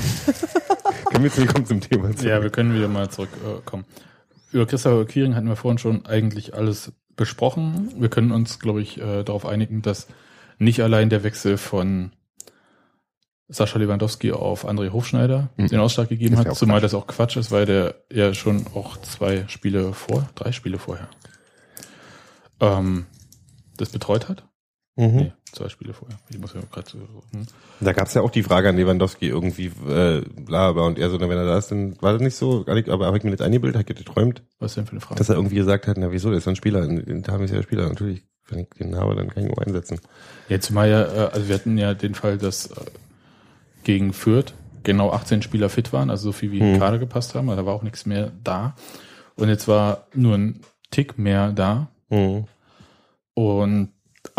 Können 1.11 1.23
wir 1.23 1.31
jetzt 1.31 1.53
kommen 1.53 1.65
zum 1.65 1.81
Thema 1.81 2.11
zurück. 2.15 2.29
ja, 2.29 2.41
wir 2.41 2.49
können 2.49 2.73
wieder 2.75 2.87
mal 2.87 3.09
zurückkommen. 3.09 3.85
Äh. 4.51 4.55
Über 4.55 4.65
Christopher 4.65 5.05
Quiring 5.05 5.35
hatten 5.35 5.47
wir 5.47 5.55
vorhin 5.55 5.77
schon 5.77 6.05
eigentlich 6.05 6.53
alles 6.53 6.91
besprochen. 7.15 7.91
Wir 7.97 8.09
können 8.09 8.31
uns, 8.31 8.59
glaube 8.59 8.81
ich, 8.81 8.99
äh, 8.99 9.23
darauf 9.23 9.45
einigen, 9.45 9.81
dass 9.81 10.07
nicht 10.57 10.81
allein 10.81 11.09
der 11.09 11.23
Wechsel 11.23 11.57
von 11.57 12.11
Sascha 13.47 13.79
Lewandowski 13.79 14.31
auf 14.31 14.67
André 14.67 14.91
Hofschneider 14.91 15.49
Mhm. 15.57 15.67
den 15.69 15.79
Ausschlag 15.79 16.09
gegeben 16.09 16.37
hat, 16.37 16.55
zumal 16.55 16.75
Quatsch. 16.79 16.83
das 16.83 16.93
auch 16.93 17.07
Quatsch 17.07 17.37
ist, 17.37 17.51
weil 17.51 17.65
der 17.65 17.95
ja 18.11 18.33
schon 18.35 18.65
auch 18.75 18.97
zwei 18.97 19.45
Spiele 19.47 19.93
vor, 19.93 20.29
drei 20.35 20.51
Spiele 20.51 20.77
vorher 20.77 21.07
ähm, 22.59 23.05
das 23.77 23.89
betreut 23.89 24.29
hat. 24.29 24.43
Mhm. 24.99 25.15
Nee, 25.15 25.31
zwei 25.53 25.69
Spiele 25.69 25.93
vorher. 25.93 26.17
Ich 26.29 26.37
muss 26.39 26.53
ja 26.53 26.59
gerade 26.71 26.89
so. 26.89 26.97
Hm. 27.31 27.45
Da 27.79 27.93
gab's 27.93 28.13
ja 28.15 28.21
auch 28.21 28.31
die 28.31 28.43
Frage 28.43 28.67
an 28.69 28.75
Lewandowski 28.75 29.27
irgendwie, 29.29 29.67
äh, 29.87 30.21
bla, 30.45 30.73
bla, 30.73 30.83
und 30.83 30.99
er 30.99 31.09
so, 31.09 31.17
na, 31.17 31.29
wenn 31.29 31.37
er 31.37 31.45
da 31.45 31.57
ist, 31.57 31.71
dann 31.71 31.95
war 32.01 32.11
das 32.13 32.21
nicht 32.21 32.35
so, 32.35 32.63
gar 32.65 32.73
nicht, 32.75 32.89
aber 32.89 33.05
habe 33.05 33.17
ich 33.17 33.23
mir 33.23 33.29
nicht 33.31 33.41
eingebildet, 33.41 33.79
habe 33.79 33.89
ich 33.91 33.97
geträumt, 34.05 34.43
Was 34.59 34.75
denn 34.75 34.85
für 34.85 34.91
eine 34.91 34.99
Frage? 35.01 35.17
dass 35.19 35.29
er 35.29 35.35
irgendwie 35.35 35.55
gesagt 35.55 35.87
hat, 35.87 35.97
na, 35.97 36.11
wieso, 36.11 36.29
der 36.29 36.39
ist 36.39 36.47
ein 36.49 36.57
Spieler, 36.57 36.81
den 36.85 37.25
haben 37.27 37.43
ist 37.45 37.53
ja 37.53 37.63
Spieler, 37.63 37.87
natürlich, 37.87 38.23
wenn 38.49 38.59
ich 38.59 38.69
den 38.77 38.95
habe, 38.97 39.15
dann 39.15 39.29
kann 39.29 39.43
ich 39.43 39.49
ihn 39.49 39.55
auch 39.55 39.61
einsetzen. 39.65 40.01
Ja, 40.49 40.59
zumal 40.59 40.89
ja, 40.89 41.01
äh, 41.03 41.29
also 41.31 41.47
wir 41.47 41.55
hatten 41.55 41.77
ja 41.77 41.93
den 41.93 42.13
Fall, 42.15 42.37
dass 42.37 42.71
äh, 42.71 42.75
gegen 43.85 44.11
Fürth 44.11 44.53
genau 44.83 45.11
18 45.11 45.41
Spieler 45.43 45.69
fit 45.69 45.93
waren, 45.93 46.09
also 46.09 46.23
so 46.23 46.31
viel 46.33 46.51
wie 46.51 46.59
in 46.59 46.73
Hm. 46.73 46.79
Kader 46.79 46.99
gepasst 46.99 47.35
haben, 47.35 47.49
also 47.49 47.61
da 47.61 47.65
war 47.65 47.73
auch 47.73 47.83
nichts 47.83 48.05
mehr 48.05 48.31
da. 48.43 48.75
Und 49.35 49.47
jetzt 49.47 49.67
war 49.69 50.07
nur 50.13 50.35
ein 50.35 50.59
Tick 50.91 51.17
mehr 51.17 51.51
da 51.53 51.87
Mhm. 52.09 52.45
und 53.35 53.89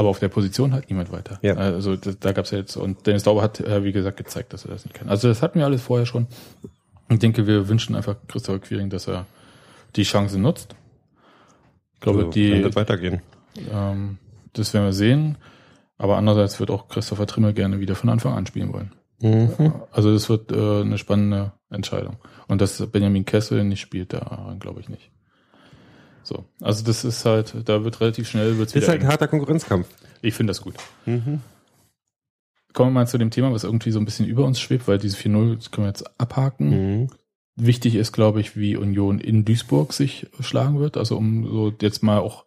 aber 0.00 0.08
auf 0.08 0.18
der 0.18 0.30
Position 0.30 0.72
halt 0.72 0.88
niemand 0.88 1.12
weiter. 1.12 1.38
Ja. 1.42 1.56
Also 1.56 1.94
da, 1.94 2.12
da 2.18 2.32
gab's 2.32 2.52
ja 2.52 2.58
jetzt, 2.58 2.74
und 2.74 3.06
Dennis 3.06 3.24
Dauber 3.24 3.42
hat, 3.42 3.60
äh, 3.60 3.84
wie 3.84 3.92
gesagt, 3.92 4.16
gezeigt, 4.16 4.54
dass 4.54 4.64
er 4.64 4.70
das 4.70 4.86
nicht 4.86 4.94
kann. 4.94 5.10
Also 5.10 5.28
das 5.28 5.42
hatten 5.42 5.58
wir 5.58 5.66
alles 5.66 5.82
vorher 5.82 6.06
schon. 6.06 6.26
Ich 7.10 7.18
denke, 7.18 7.46
wir 7.46 7.68
wünschen 7.68 7.94
einfach 7.94 8.16
Christopher 8.26 8.60
Quiring, 8.60 8.88
dass 8.88 9.08
er 9.08 9.26
die 9.96 10.04
Chance 10.04 10.38
nutzt. 10.38 10.74
Ich 11.96 12.00
glaube, 12.00 12.22
so, 12.22 12.30
die, 12.30 12.62
das 12.62 12.76
weitergehen. 12.76 13.20
ähm, 13.70 14.16
das 14.54 14.72
werden 14.72 14.86
wir 14.86 14.94
sehen. 14.94 15.36
Aber 15.98 16.16
andererseits 16.16 16.58
wird 16.60 16.70
auch 16.70 16.88
Christopher 16.88 17.26
Trimmel 17.26 17.52
gerne 17.52 17.78
wieder 17.80 17.94
von 17.94 18.08
Anfang 18.08 18.32
an 18.32 18.46
spielen 18.46 18.72
wollen. 18.72 18.92
Mhm. 19.20 19.74
Also 19.92 20.14
das 20.14 20.30
wird 20.30 20.50
äh, 20.50 20.80
eine 20.80 20.96
spannende 20.96 21.52
Entscheidung. 21.68 22.16
Und 22.48 22.62
dass 22.62 22.86
Benjamin 22.86 23.26
Kessel 23.26 23.64
nicht 23.64 23.80
spielt, 23.80 24.14
da 24.14 24.56
glaube 24.60 24.80
ich 24.80 24.88
nicht. 24.88 25.10
So, 26.22 26.44
also 26.60 26.84
das 26.84 27.04
ist 27.04 27.24
halt, 27.24 27.54
da 27.64 27.84
wird 27.84 28.00
relativ 28.00 28.28
schnell 28.28 28.58
wird's 28.58 28.74
Ist 28.74 28.88
halt 28.88 29.02
eng. 29.02 29.08
harter 29.08 29.28
Konkurrenzkampf. 29.28 29.88
Ich 30.22 30.34
finde 30.34 30.50
das 30.50 30.60
gut. 30.60 30.74
Mhm. 31.06 31.40
Kommen 32.72 32.90
wir 32.90 33.00
mal 33.00 33.08
zu 33.08 33.18
dem 33.18 33.30
Thema, 33.30 33.52
was 33.52 33.64
irgendwie 33.64 33.90
so 33.90 33.98
ein 33.98 34.04
bisschen 34.04 34.26
über 34.26 34.44
uns 34.44 34.60
schwebt, 34.60 34.86
weil 34.86 34.98
diese 34.98 35.16
4-0 35.16 35.56
das 35.56 35.70
können 35.70 35.86
wir 35.86 35.90
jetzt 35.90 36.20
abhaken. 36.20 36.68
Mhm. 37.00 37.08
Wichtig 37.56 37.96
ist, 37.96 38.12
glaube 38.12 38.40
ich, 38.40 38.56
wie 38.56 38.76
Union 38.76 39.18
in 39.18 39.44
Duisburg 39.44 39.92
sich 39.92 40.28
schlagen 40.40 40.78
wird. 40.78 40.96
Also 40.96 41.16
um 41.16 41.46
so 41.48 41.72
jetzt 41.80 42.02
mal 42.02 42.18
auch 42.18 42.44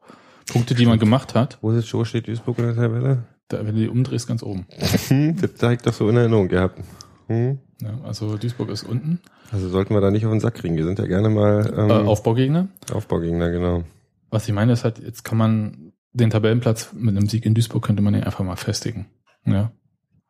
Punkte, 0.47 0.75
die 0.75 0.86
man 0.86 0.97
gemacht 0.99 1.36
hat. 1.36 1.57
Wo 1.62 1.71
ist 1.71 1.89
Joe 1.89 2.05
steht 2.05 2.27
Duisburg 2.27 2.57
in 2.59 2.65
der 2.65 2.75
Tabelle? 2.75 3.23
Da, 3.49 3.59
wenn 3.65 3.75
du 3.75 3.81
die 3.81 3.89
umdrehst, 3.89 4.27
ganz 4.27 4.41
oben. 4.43 4.65
Hm, 5.09 5.36
das 5.39 5.62
habe 5.62 5.73
ich 5.73 5.81
doch 5.81 5.93
so 5.93 6.07
in 6.09 6.15
Erinnerung 6.17 6.47
gehabt. 6.47 6.79
Hm. 7.27 7.59
Ja, 7.84 8.00
also 8.04 8.38
Duisburg 8.38 8.69
ist 8.69 8.84
unten. 8.84 9.19
Also 9.52 9.69
sollten 9.69 9.93
wir 9.93 10.02
da 10.02 10.12
nicht 10.12 10.26
auf 10.26 10.32
den 10.32 10.39
Sack 10.39 10.56
kriegen. 10.56 10.76
Wir 10.78 10.86
sind 10.86 11.00
ja 11.00 11.06
gerne 11.06 11.30
mal 11.30 11.74
ähm, 11.78 11.89
Äh, 11.89 11.93
Aufbaugegner. 11.93 12.67
Aufbaugegner, 12.91 13.52
genau. 13.52 13.84
Was 14.30 14.48
ich 14.48 14.54
meine 14.54 14.74
ist 14.74 14.84
halt, 14.84 15.00
jetzt 15.00 15.24
kann 15.24 15.38
man 15.38 15.93
den 16.13 16.30
Tabellenplatz 16.30 16.93
mit 16.93 17.15
einem 17.15 17.28
Sieg 17.28 17.46
in 17.46 17.54
Duisburg 17.56 17.84
könnte 17.84 18.02
man 18.02 18.13
den 18.13 18.24
einfach 18.24 18.43
mal 18.43 18.56
festigen. 18.56 19.08
Ja. 19.46 19.72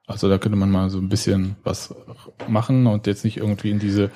Also 0.08 0.30
da 0.30 0.38
könnte 0.38 0.58
man 0.58 0.72
mal 0.72 0.90
so 0.90 0.98
ein 0.98 1.10
bisschen 1.10 1.56
was 1.64 1.94
machen 2.48 2.88
und 2.88 3.08
jetzt 3.08 3.24
nicht 3.24 3.38
irgendwie 3.38 3.72
in 3.72 3.80
diese 3.80 4.10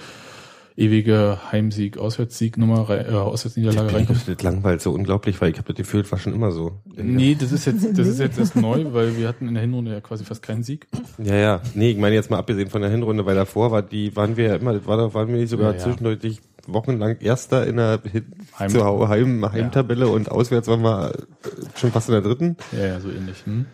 ewige 0.78 1.40
Heimsieg-Auswärtssieg-Nummer, 1.52 2.88
rein- 2.88 3.06
äh, 3.08 3.10
Auswärtsniederlage 3.16 3.94
reinkommen. 3.94 4.22
Das 4.26 4.44
langweilt 4.44 4.82
so 4.82 4.92
unglaublich, 4.92 5.42
weil 5.42 5.50
ich 5.52 5.58
habe 5.58 5.68
das 5.68 5.76
Gefühl, 5.76 6.04
das 6.04 6.12
war 6.12 6.20
schon 6.20 6.34
immer 6.34 6.52
so. 6.52 6.80
Nee, 6.96 7.36
das 7.38 7.52
ist 7.52 7.66
jetzt, 7.66 7.98
das 7.98 8.08
ist 8.08 8.20
jetzt 8.22 8.38
erst 8.38 8.56
neu, 8.56 8.86
weil 8.94 9.18
wir 9.18 9.28
hatten 9.28 9.48
in 9.48 9.56
der 9.56 9.62
Hinrunde 9.62 9.92
ja 9.92 10.02
quasi 10.02 10.24
fast 10.24 10.44
keinen 10.44 10.62
Sieg. 10.64 10.88
Ja, 11.18 11.36
ja. 11.36 11.62
Nee, 11.74 11.92
ich 11.92 11.98
meine 11.98 12.16
jetzt 12.16 12.30
mal 12.30 12.38
abgesehen 12.38 12.70
von 12.70 12.82
der 12.82 12.92
Hinrunde, 12.92 13.26
weil 13.26 13.36
davor 13.36 13.72
war 13.72 13.82
die, 13.82 14.16
waren 14.16 14.38
wir 14.38 14.46
ja 14.50 14.56
immer, 14.56 14.86
war 14.86 14.98
da, 14.98 15.14
waren 15.14 15.28
wir 15.30 15.38
nicht 15.38 15.50
sogar 15.50 15.72
Ja, 15.74 15.78
ja. 15.80 15.84
zwischendurch 15.84 16.40
wochenlang 16.68 17.18
Erster 17.22 17.66
in 17.66 17.78
der 17.78 18.00
Heim- 18.60 19.08
Heim, 19.10 19.52
Heimtabelle 19.52 20.08
und 20.10 20.30
auswärts 20.30 20.68
waren 20.68 20.82
wir 20.82 21.12
äh, 21.16 21.18
schon 21.76 21.92
fast 21.92 22.10
in 22.10 22.14
der 22.14 22.22
dritten. 22.22 22.56
Ja, 22.72 22.86
ja, 22.86 23.00
so 23.00 23.10
ähnlich. 23.10 23.46
Hm? 23.46 23.66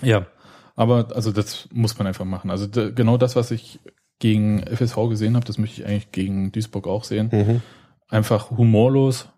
Ja, 0.00 0.26
aber 0.74 1.08
also 1.14 1.32
das 1.32 1.68
muss 1.72 1.98
man 1.98 2.06
einfach 2.06 2.24
machen. 2.24 2.50
Also 2.50 2.66
genau 2.70 3.18
das, 3.18 3.36
was 3.36 3.50
ich 3.50 3.78
gegen 4.22 4.60
FSV 4.62 5.08
gesehen 5.08 5.34
habe, 5.34 5.44
das 5.44 5.58
möchte 5.58 5.82
ich 5.82 5.86
eigentlich 5.88 6.12
gegen 6.12 6.52
Duisburg 6.52 6.86
auch 6.86 7.02
sehen. 7.02 7.28
Mhm. 7.32 7.60
Einfach 8.08 8.52
humorlos 8.52 9.28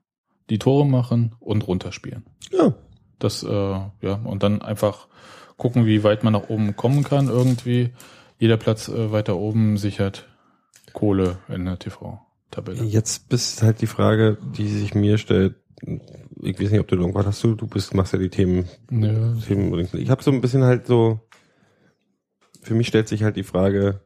die 0.51 0.59
Tore 0.59 0.85
machen 0.87 1.35
und 1.41 1.67
runterspielen. 1.67 2.27
Ja. 2.53 2.75
Das, 3.19 3.43
äh, 3.43 3.49
ja, 3.49 4.15
und 4.25 4.43
dann 4.43 4.61
einfach 4.61 5.09
gucken, 5.57 5.87
wie 5.87 6.05
weit 6.05 6.23
man 6.23 6.35
nach 6.35 6.51
oben 6.51 6.77
kommen 6.77 7.03
kann 7.03 7.29
irgendwie. 7.29 7.95
Jeder 8.39 8.59
Platz 8.59 8.89
äh, 8.89 9.11
weiter 9.11 9.37
oben 9.37 9.79
sichert 9.79 10.29
Kohle 10.93 11.39
in 11.49 11.65
der 11.65 11.79
TV-Tabelle. 11.79 12.85
Jetzt 12.85 13.33
ist 13.33 13.63
halt 13.63 13.81
die 13.81 13.87
Frage, 13.87 14.37
die 14.55 14.69
sich 14.69 14.95
mir 14.95 15.17
stellt. 15.17 15.55
Ich 16.43 16.61
weiß 16.61 16.71
nicht, 16.71 16.81
ob 16.81 16.89
du 16.89 16.97
irgendwas 16.97 17.25
hast. 17.25 17.43
Du, 17.43 17.55
du 17.55 17.67
bist, 17.67 17.95
machst 17.95 18.13
ja 18.13 18.19
die 18.19 18.29
Themen 18.29 18.69
Nö. 18.91 19.35
Themen- 19.47 19.89
Ich 19.95 20.11
habe 20.11 20.23
so 20.23 20.31
ein 20.31 20.43
bisschen 20.43 20.63
halt 20.65 20.87
so, 20.87 21.21
für 22.61 22.75
mich 22.75 22.89
stellt 22.89 23.09
sich 23.09 23.23
halt 23.23 23.37
die 23.37 23.45
Frage, 23.45 24.01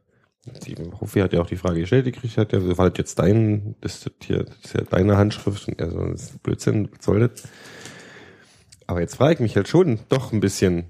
die 0.65 0.75
Hofi 0.99 1.19
hat 1.19 1.33
ja 1.33 1.41
auch 1.41 1.47
die 1.47 1.57
Frage 1.57 1.81
gestellt, 1.81 2.05
die 2.05 2.11
kriegt 2.11 2.37
hat, 2.37 2.53
ja, 2.53 2.77
war 2.77 2.89
das 2.89 2.97
jetzt 2.97 3.19
dein, 3.19 3.75
das 3.81 4.05
ist 4.05 4.11
hier, 4.23 4.43
das 4.43 4.57
ist 4.63 4.73
ja 4.73 4.81
deine 4.81 5.17
Handschrift 5.17 5.67
und 5.67 5.79
er 5.79 5.91
so, 5.91 6.05
das 6.05 6.23
ist 6.23 6.43
Blödsinn, 6.43 6.89
was 6.95 7.05
soll 7.05 7.19
das? 7.27 7.43
Aber 8.87 9.01
jetzt 9.01 9.15
frage 9.15 9.35
ich 9.35 9.39
mich 9.39 9.55
halt 9.55 9.67
schon 9.67 9.99
doch 10.09 10.33
ein 10.33 10.39
bisschen 10.39 10.85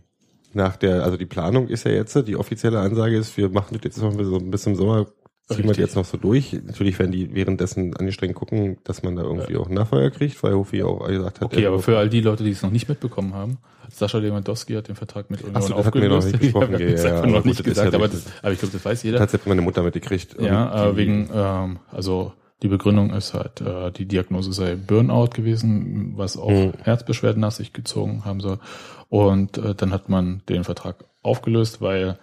nach 0.54 0.78
der, 0.78 1.04
also 1.04 1.18
die 1.18 1.26
Planung 1.26 1.68
ist 1.68 1.86
ja 1.86 1.92
jetzt, 1.92 2.16
die 2.28 2.36
offizielle 2.36 2.80
Ansage 2.80 3.18
ist, 3.18 3.38
wir 3.38 3.50
machen 3.50 3.74
das 3.74 3.84
jetzt 3.84 4.02
noch 4.02 4.14
so 4.24 4.40
bis 4.40 4.64
zum 4.64 4.76
Sommer, 4.76 5.08
ziehen 5.56 5.68
wir 5.68 5.74
jetzt 5.76 5.96
noch 5.96 6.06
so 6.06 6.18
durch. 6.18 6.54
Natürlich 6.66 6.98
werden 7.00 7.12
die 7.12 7.34
währenddessen 7.34 7.96
angestrengt 7.96 8.36
gucken, 8.36 8.78
dass 8.84 9.04
man 9.04 9.16
da 9.16 9.24
irgendwie 9.24 9.56
auch 9.58 9.66
einen 9.68 9.76
Nachfolger 9.76 10.12
kriegt, 10.12 10.42
weil 10.44 10.54
Hofi 10.54 10.84
auch 10.84 11.06
gesagt 11.08 11.42
hat, 11.42 11.46
Okay, 11.46 11.64
er- 11.64 11.70
aber 11.70 11.80
für 11.80 11.98
all 11.98 12.10
die 12.10 12.22
Leute, 12.22 12.44
die 12.44 12.52
es 12.52 12.62
noch 12.62 12.72
nicht 12.72 12.88
mitbekommen 12.90 13.34
haben, 13.34 13.58
Sascha 13.92 14.20
Lewandowski 14.20 14.74
hat 14.76 14.88
den 14.88 14.96
Vertrag 14.96 15.32
mit 15.32 15.42
Union 15.44 15.62
so, 15.64 15.70
wir 15.70 15.76
noch 16.10 16.24
nicht 16.24 16.56
aufgelöst. 16.56 16.94
es 16.96 17.04
ja, 17.04 17.10
einfach 17.10 17.24
aber 17.24 17.32
noch 17.38 17.46
nicht 17.46 17.64
gesagt, 17.64 17.92
ja 17.94 17.98
aber, 18.00 18.08
das, 18.08 18.26
aber 18.44 18.52
ich 18.54 18.60
glaube, 18.60 18.74
das 18.74 18.86
weiß 18.86 19.02
jeder. 19.04 19.18
Tatsächlich 19.18 19.46
hat 19.46 19.50
meine 19.50 19.62
Mutter 19.62 19.82
mitgekriegt. 19.82 20.36
Ja, 20.40 20.90
äh, 20.90 20.96
wegen, 20.98 21.30
ähm, 21.34 21.80
also 21.92 22.34
Die 22.62 22.68
Begründung 22.68 23.12
ist 23.14 23.34
halt, 23.34 23.62
äh, 23.62 23.90
die 23.90 24.06
Diagnose 24.06 24.52
sei 24.52 24.76
Burnout 24.76 25.30
gewesen, 25.34 26.14
was 26.18 26.36
auch 26.38 26.50
Mhm. 26.52 26.74
Herzbeschwerden 26.84 27.40
nach 27.40 27.52
sich 27.54 27.72
gezogen 27.72 28.26
haben 28.26 28.42
soll. 28.42 28.60
Und 29.08 29.58
äh, 29.58 29.74
dann 29.76 29.92
hat 29.94 30.10
man 30.10 30.42
den 30.50 30.66
Vertrag 30.66 31.06
aufgelöst, 31.24 31.80
weil 31.82 32.20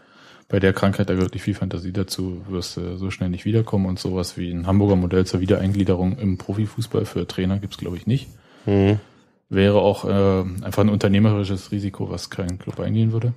bei 0.49 0.61
der 0.61 0.72
Krankheit 0.72 1.11
da 1.11 1.14
nicht 1.14 1.42
viel 1.42 1.55
Fantasie 1.55 1.92
dazu, 1.92 2.42
wirst 2.49 2.76
du 2.76 2.97
so 2.97 3.11
schnell 3.11 3.30
nicht 3.30 3.44
wiederkommen 3.44 3.86
und 3.86 3.99
sowas 3.99 4.36
wie 4.36 4.51
ein 4.51 4.66
Hamburger 4.66 4.97
Modell 4.97 5.26
zur 5.26 5.40
Wiedereingliederung 5.40 6.18
im 6.18 6.38
Profifußball 6.38 7.05
für 7.05 7.26
Trainer 7.26 7.59
gibt's 7.59 7.78
glaube 7.78 7.97
ich 7.97 8.07
nicht. 8.07 8.28
Mhm. 8.64 9.01
Wäre 9.49 9.80
auch 9.80 10.05
äh, 10.05 10.64
einfach 10.64 10.82
ein 10.82 10.88
unternehmerisches 10.88 11.72
Risiko, 11.72 12.11
was 12.11 12.30
kein 12.30 12.59
Club 12.59 12.80
eingehen 12.80 13.12
würde. 13.12 13.32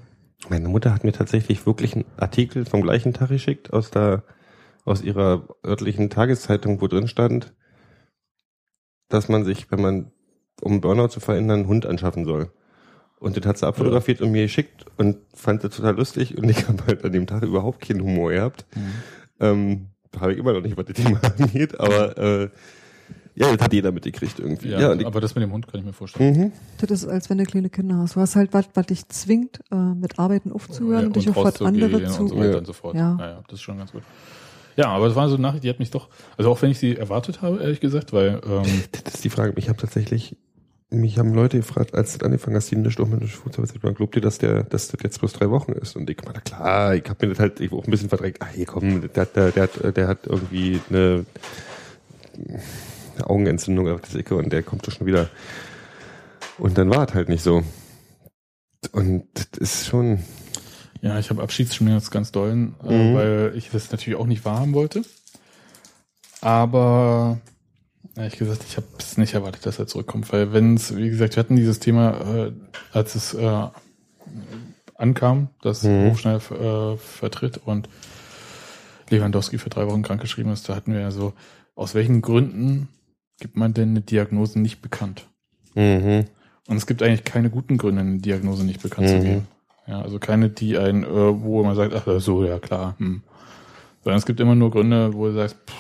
Meine 0.50 0.70
Mutter 0.70 0.94
hat 0.94 1.04
mir 1.04 1.12
tatsächlich 1.12 1.66
wirklich 1.66 1.94
einen 1.94 2.06
Artikel 2.18 2.66
vom 2.66 2.82
gleichen 2.82 3.14
Tag 3.14 3.30
geschickt 3.30 3.74
aus 3.74 3.92
der 3.92 4.24
aus 4.86 5.02
ihrer 5.02 5.48
örtlichen 5.64 6.10
Tageszeitung, 6.10 6.82
wo 6.82 6.88
drin 6.88 7.08
stand, 7.08 7.54
dass 9.08 9.30
man 9.30 9.44
sich, 9.44 9.72
wenn 9.72 9.82
man 9.82 10.12
um 10.62 10.82
Burnout 10.82 11.10
zu 11.10 11.20
verhindern, 11.20 11.60
einen 11.60 11.68
Hund 11.68 11.86
anschaffen 11.86 12.26
soll. 12.26 12.52
Und 13.20 13.36
das 13.38 13.46
hat 13.46 13.58
sie 13.58 13.68
abfotografiert 13.68 14.22
und 14.22 14.32
mir 14.32 14.44
geschickt 14.44 14.86
und 14.98 15.18
fand 15.34 15.64
das 15.64 15.76
total 15.76 15.96
lustig 15.98 16.38
und 16.38 16.48
ich 16.50 16.68
habe 16.68 16.86
halt 16.88 17.04
an 17.04 17.12
dem 17.12 17.28
Tag 17.28 17.44
überhaupt 17.44 17.82
keinen 17.82 18.02
Humor 18.02 18.32
gehabt. 18.32 18.66
Ähm, 19.40 19.88
habe 20.20 20.34
ich 20.34 20.40
immer 20.40 20.54
noch 20.54 20.62
nicht, 20.62 20.78
was 20.78 20.86
das 20.86 20.96
Thema 20.96 21.20
angeht, 21.40 21.80
aber 21.80 22.18
äh, 22.18 22.50
ja, 23.36 23.56
das 23.56 23.64
hat 23.66 23.74
jeder 23.74 23.92
mitgekriegt 23.92 24.40
irgendwie. 24.40 24.70
Ja, 24.70 24.94
Ja, 24.94 25.06
aber 25.08 25.22
das 25.22 25.36
mit 25.36 25.44
dem 25.44 25.52
Hund 25.54 25.68
kann 25.68 25.80
ich 25.80 25.86
mir 25.86 25.94
vorstellen. 25.94 26.38
mhm. 26.38 26.52
Das 26.80 26.92
ist, 26.92 27.08
als 27.08 27.30
wenn 27.30 27.38
du 27.38 27.44
kleine 27.46 27.70
Kinder 27.70 27.98
hast. 27.98 28.16
Du 28.16 28.20
hast 28.22 28.36
halt 28.36 28.54
was, 28.54 28.66
was 28.74 28.86
dich 28.88 29.08
zwingt, 29.10 29.60
äh, 29.72 29.76
mit 29.76 30.18
Arbeiten 30.20 30.52
aufzuhören 30.52 31.02
Ja, 31.02 31.08
und 31.08 31.16
dich 31.16 31.30
auf 31.30 31.36
was 31.38 31.46
rauszugehen 31.62 31.84
anderes 31.84 32.18
und 32.20 32.28
zu. 32.30 32.36
so 32.36 32.38
weiter 32.40 32.52
Ja. 32.52 32.58
und 32.58 32.68
so 32.68 32.74
fort. 32.74 32.96
Ja. 32.96 33.18
Ja. 33.20 33.26
ja, 33.28 33.42
das 33.48 33.54
ist 33.60 33.62
schon 33.62 33.78
ganz 33.78 33.92
gut. 33.92 34.02
Ja, 34.76 34.88
aber 34.88 35.08
das 35.08 35.16
war 35.16 35.28
so 35.30 35.36
eine 35.36 35.42
Nachricht, 35.44 35.64
die 35.64 35.70
hat 35.70 35.80
mich 35.80 35.92
doch, 35.92 36.10
also 36.38 36.50
auch 36.52 36.62
wenn 36.62 36.72
ich 36.72 36.80
sie 36.80 36.96
erwartet 36.98 37.42
habe, 37.42 37.62
ehrlich 37.62 37.80
gesagt, 37.82 38.12
weil 38.14 38.42
ähm, 38.46 38.64
Das 39.04 39.16
ist 39.16 39.24
die 39.24 39.30
Frage. 39.30 39.54
Ich 39.58 39.70
habe 39.70 39.78
tatsächlich, 39.78 40.36
mich 40.92 41.20
haben 41.20 41.34
Leute 41.34 41.58
gefragt, 41.58 41.94
als 41.94 42.14
das 42.14 42.24
angefangen 42.24 42.56
hast, 42.56 42.72
die 42.72 42.76
nicht 42.76 43.00
auch 43.00 43.08
mit 43.08 43.24
Fußball, 43.30 43.94
glaubt 43.94 44.16
ihr, 44.16 44.22
dass 44.22 44.40
der, 44.40 44.64
dass 44.64 44.88
das 44.88 45.00
jetzt 45.04 45.20
bloß 45.20 45.34
drei 45.34 45.50
Wochen 45.52 45.74
ist? 45.74 45.96
Und 45.96 46.10
ich 46.10 46.18
meine, 46.26 46.42
klar, 46.42 46.96
ich 46.96 47.08
habe 47.08 47.26
mir 47.28 47.34
das 47.34 47.40
halt 47.40 47.60
ich 47.60 47.72
auch 47.72 47.86
ein 47.86 47.92
bisschen 47.92 48.10
verdrängt. 48.10 48.38
Ach, 48.40 48.50
hier 48.50 48.66
komm, 48.66 49.02
der, 49.14 49.22
hat- 49.22 49.36
der, 49.36 49.52
der, 49.52 49.64
hat, 49.64 49.98
der 49.98 50.08
hat 50.08 50.26
irgendwie 50.26 50.80
eine, 50.90 51.26
eine 53.16 53.30
Augenentzündung 53.30 53.88
auf 53.90 54.02
der 54.02 54.20
Ecke 54.20 54.36
und 54.36 54.52
der 54.52 54.64
kommt 54.64 54.88
doch 54.88 54.92
schon 54.92 55.06
wieder. 55.06 55.30
Und 56.58 56.78
dann 56.78 56.90
war 56.90 57.08
es 57.08 57.14
halt 57.14 57.30
nicht 57.30 57.44
so. 57.44 57.64
Und 58.92 59.26
das 59.34 59.60
ist 59.60 59.88
schon, 59.88 60.20
ja, 61.02 61.20
ich 61.20 61.30
habe 61.30 61.44
Abschiedsschmerz 61.44 62.10
ganz 62.12 62.32
dollen, 62.32 62.76
äh, 62.84 62.92
Mhm. 63.12 63.14
weil 63.16 63.54
ich 63.56 63.70
das 63.70 63.92
natürlich 63.92 64.18
auch 64.20 64.26
nicht 64.26 64.44
wahrhaben 64.44 64.74
wollte. 64.74 65.04
Aber 66.42 67.40
ehrlich 68.16 68.38
gesagt, 68.38 68.64
ich 68.68 68.78
habe 68.78 68.88
es 68.98 69.18
nicht 69.18 69.34
erwartet, 69.34 69.66
dass 69.66 69.80
er 69.80 69.88
zurückkommt, 69.88 70.32
weil 70.34 70.54
wenn 70.54 70.76
es, 70.76 70.96
wie 70.96 71.10
gesagt, 71.10 71.36
wir 71.36 71.44
hatten 71.44 71.56
dieses 71.56 71.80
Thema, 71.80 72.20
äh, 72.48 72.52
als 72.92 73.16
es 73.16 73.34
äh, 73.34 73.68
ankam, 74.96 75.50
dass 75.62 75.84
Mhm. 75.84 76.10
Hofschneider 76.12 76.94
äh, 76.94 76.98
vertritt 76.98 77.58
und 77.66 77.90
Lewandowski 79.10 79.58
für 79.58 79.70
drei 79.70 79.88
Wochen 79.88 80.02
krankgeschrieben 80.04 80.52
ist, 80.52 80.70
da 80.70 80.76
hatten 80.76 80.94
wir 80.94 81.00
ja 81.02 81.12
so, 81.12 81.34
aus 81.76 81.96
welchen 81.96 82.22
Gründen 82.22 82.90
gibt 83.40 83.56
man 83.56 83.74
denn 83.74 83.90
eine 83.92 84.02
Diagnose 84.02 84.60
nicht 84.60 84.82
bekannt? 84.82 85.28
mhm, 85.76 86.26
Und 86.68 86.78
es 86.78 86.86
gibt 86.86 87.02
eigentlich 87.02 87.24
keine 87.24 87.50
guten 87.50 87.78
Gründe, 87.78 88.02
eine 88.02 88.18
Diagnose 88.20 88.66
nicht 88.66 88.82
bekannt 88.84 89.08
zu 89.10 89.16
Mhm. 89.16 89.22
geben. 89.24 89.48
Ja, 89.88 90.02
also 90.02 90.20
keine, 90.20 90.50
die 90.50 90.78
ein, 90.78 91.04
äh, 91.04 91.08
wo 91.08 91.64
man 91.64 91.76
sagt, 91.76 91.94
ach 91.96 92.20
so, 92.20 92.44
ja 92.44 92.60
klar. 92.60 92.96
Hm. 93.00 93.24
Sondern 94.04 94.20
es 94.20 94.26
gibt 94.28 94.40
immer 94.40 94.54
nur 94.54 94.70
Gründe, 94.70 95.14
wo 95.16 95.26
du 95.28 95.34
sagst, 95.34 95.56
pff, 95.68 95.74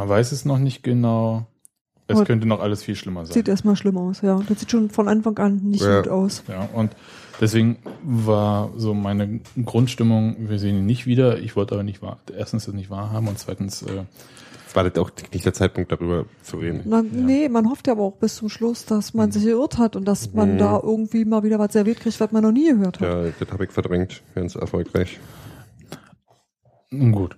man 0.00 0.08
weiß 0.08 0.32
es 0.32 0.44
noch 0.44 0.58
nicht 0.58 0.82
genau. 0.82 1.46
Es 2.06 2.16
Aber- 2.16 2.24
könnte 2.26 2.46
noch 2.48 2.60
alles 2.60 2.82
viel 2.82 2.96
schlimmer 2.96 3.24
sein. 3.24 3.34
Sieht 3.34 3.46
erstmal 3.48 3.76
schlimm 3.76 3.96
aus, 3.96 4.20
ja. 4.22 4.40
Das 4.48 4.58
sieht 4.58 4.70
schon 4.70 4.90
von 4.90 5.06
Anfang 5.08 5.38
an 5.38 5.56
nicht 5.62 5.82
Ja. 5.84 6.00
gut 6.00 6.08
aus. 6.10 6.42
Ja, 6.48 6.68
und 6.74 6.96
deswegen 7.40 7.76
war 8.02 8.70
so 8.76 8.94
meine 8.94 9.40
Grundstimmung, 9.64 10.36
wir 10.48 10.58
sehen 10.58 10.76
ihn 10.76 10.86
nicht 10.86 11.06
wieder. 11.06 11.38
Ich 11.38 11.54
wollte 11.54 11.74
aber 11.74 11.84
nicht 11.84 12.02
wahr, 12.02 12.18
erstens 12.36 12.64
das 12.64 12.74
nicht 12.74 12.90
wahrhaben 12.90 13.28
und 13.28 13.38
zweitens, 13.38 13.82
äh, 13.82 14.02
es 14.66 14.74
war 14.74 14.82
das 14.88 14.98
auch 14.98 15.10
nicht 15.32 15.44
der 15.44 15.52
Zeitpunkt, 15.54 15.92
darüber 15.92 16.24
zu 16.42 16.56
reden. 16.56 16.80
Na, 16.84 17.00
Nee, 17.02 17.48
man 17.48 17.68
hofft 17.70 17.86
ja 17.86 17.92
aber 17.92 18.02
auch 18.02 18.16
bis 18.16 18.34
zum 18.36 18.48
Schluss, 18.48 18.86
dass 18.86 19.14
man 19.14 19.30
sich 19.30 19.44
geirrt 19.44 19.78
hat 19.78 19.94
und 19.94 20.04
dass 20.08 20.32
man 20.32 20.54
Mhm. 20.54 20.58
da 20.58 20.80
irgendwie 20.82 21.24
mal 21.24 21.44
wieder 21.44 21.60
was 21.60 21.72
serviert 21.74 22.00
kriegt, 22.00 22.18
was 22.20 22.32
man 22.32 22.42
noch 22.42 22.50
nie 22.52 22.70
gehört 22.72 22.98
hat. 23.00 23.08
Ja, 23.08 23.30
das 23.38 23.52
habe 23.52 23.64
ich 23.66 23.70
verdrängt, 23.70 24.20
ganz 24.34 24.56
erfolgreich. 24.56 25.20
nun 26.90 27.12
gut. 27.12 27.36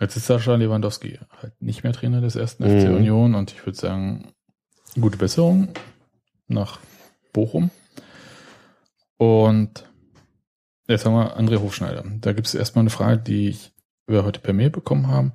Jetzt 0.00 0.16
ist 0.16 0.26
Sascha 0.26 0.54
Lewandowski 0.54 1.18
halt 1.40 1.60
nicht 1.60 1.84
mehr 1.84 1.92
Trainer 1.92 2.20
des 2.20 2.34
ersten 2.34 2.64
Mhm. 2.64 2.80
FC 2.80 2.88
Union 2.88 3.34
und 3.34 3.52
ich 3.52 3.64
würde 3.66 3.78
sagen, 3.78 4.32
gute 4.98 5.18
Besserung 5.18 5.68
nach 6.48 6.80
Bochum. 7.32 7.70
Und 9.18 9.84
jetzt 10.88 11.04
haben 11.04 11.14
wir 11.14 11.38
André 11.38 11.60
Hofschneider. 11.60 12.04
Da 12.20 12.32
gibt 12.32 12.46
es 12.46 12.54
erstmal 12.54 12.82
eine 12.82 12.90
Frage, 12.90 13.18
die 13.18 13.48
ich, 13.48 13.72
wir 14.06 14.24
heute 14.24 14.40
per 14.40 14.54
Mail 14.54 14.70
bekommen 14.70 15.08
haben, 15.08 15.32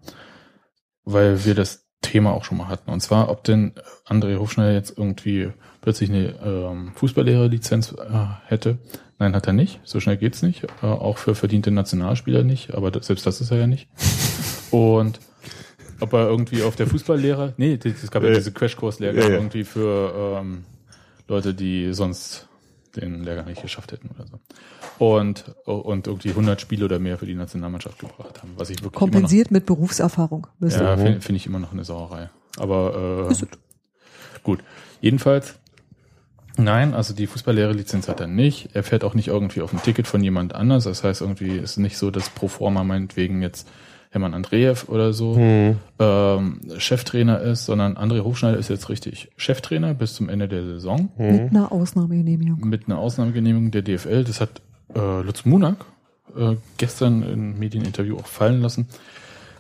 weil 1.04 1.46
wir 1.46 1.54
das 1.54 1.86
Thema 2.02 2.34
auch 2.34 2.44
schon 2.44 2.58
mal 2.58 2.68
hatten. 2.68 2.90
Und 2.92 3.02
zwar, 3.02 3.30
ob 3.30 3.44
denn 3.44 3.74
André 4.06 4.38
Hofschneider 4.38 4.74
jetzt 4.74 4.98
irgendwie 4.98 5.52
plötzlich 5.82 6.10
eine 6.10 6.36
ähm, 6.44 6.92
Fußballlehrerlizenz 6.96 7.94
äh, 7.94 8.26
hätte. 8.48 8.80
Nein, 9.20 9.36
hat 9.36 9.48
er 9.48 9.54
nicht. 9.54 9.80
So 9.84 10.00
schnell 10.00 10.18
geht's 10.18 10.42
nicht. 10.42 10.64
Äh, 10.82 10.88
auch 10.88 11.20
für 11.20 11.36
verdiente 11.36 11.72
Nationalspieler 11.72 12.44
nicht. 12.44 12.74
Aber 12.74 12.90
das, 12.92 13.08
selbst 13.08 13.26
das 13.26 13.40
ist 13.40 13.52
er 13.52 13.58
ja 13.60 13.68
nicht. 13.68 13.88
Und 14.76 15.22
ob 16.02 16.12
er 16.12 16.28
irgendwie 16.28 16.64
auf 16.64 16.76
der 16.76 16.86
Fußballlehrer, 16.86 17.54
nee, 17.56 17.80
es 17.82 18.12
gab 18.12 18.24
ja 18.24 18.34
diese 18.34 18.52
Crashkurs-Lehrgang 18.52 19.24
Ja, 19.24 19.30
ja. 19.30 19.36
irgendwie 19.36 19.64
für 19.64 20.42
ähm, 20.42 20.66
Leute, 21.30 21.54
die 21.54 21.94
sonst 21.94 22.50
den 22.98 23.24
Lehrgang 23.24 23.46
nicht 23.46 23.62
geschafft 23.62 23.94
hätten 23.94 24.10
oder 24.14 24.28
so. 24.28 24.40
Und, 24.98 25.56
und 25.64 26.08
irgendwie 26.08 26.30
100 26.30 26.60
Spiele 26.60 26.84
oder 26.84 27.00
mehr 27.00 27.18
für 27.18 27.26
die 27.26 27.36
Nationalmannschaft 27.36 28.00
gebracht 28.00 28.42
haben, 28.42 28.52
was 28.58 28.70
ich 28.70 28.80
wirklich 28.80 29.00
Kompensiert 29.00 29.50
mit 29.50 29.66
Berufserfahrung. 29.66 30.48
noch, 30.60 30.82
ja, 30.82 30.98
finde 30.98 31.22
find 31.22 31.38
ich 31.38 31.46
immer 31.46 31.60
noch 31.60 31.72
eine 31.72 31.86
Sauerei. 31.86 32.30
Aber 32.58 33.30
äh, 33.30 33.46
gut. 34.44 34.60
Jedenfalls, 35.00 35.56
nein, 36.58 36.94
also 36.94 37.14
die 37.14 37.28
Fußballlehrer-Lizenz 37.28 38.10
hat 38.10 38.20
er 38.20 38.28
nicht. 38.28 38.70
Er 38.74 38.84
fährt 38.84 39.06
auch 39.06 39.14
nicht 39.14 39.30
irgendwie 39.30 39.62
auf 39.62 39.72
ein 39.72 39.82
Ticket 39.82 40.08
von 40.08 40.22
jemand 40.22 40.54
anders. 40.54 40.84
Das 40.84 41.06
heißt, 41.06 41.22
irgendwie 41.22 41.58
ist 41.58 41.78
nicht 41.78 41.98
so, 41.98 42.12
dass 42.12 42.30
pro 42.30 42.50
forma 42.50 42.84
meinetwegen 42.84 43.42
jetzt 43.42 43.70
Hermann 44.16 44.34
Andreev 44.34 44.88
oder 44.90 45.12
so 45.14 45.36
Mhm. 45.36 45.78
ähm, 46.00 46.62
Cheftrainer 46.78 47.42
ist, 47.42 47.66
sondern 47.66 47.98
André 47.98 48.24
Hofschneider 48.24 48.58
ist 48.58 48.70
jetzt 48.70 48.88
richtig 48.90 49.30
Cheftrainer 49.36 49.94
bis 49.94 50.16
zum 50.16 50.30
Ende 50.30 50.48
der 50.48 50.64
Saison 50.64 51.10
Mit 51.18 51.52
einer 51.52 51.72
Ausnahmegenehmigung. 51.72 52.62
mit 52.68 52.88
einer 52.88 52.98
Ausnahmegenehmigung 52.98 53.72
der 53.72 53.82
DFL. 53.82 54.24
Das 54.24 54.40
hat 54.40 54.62
äh, 54.96 55.22
Lutz 55.22 55.44
Munak 55.46 55.84
äh, 56.38 56.56
gestern 56.78 57.24
im 57.24 57.60
Medieninterview 57.60 58.16
auch 58.18 58.26
fallen 58.28 58.62
lassen, 58.62 58.88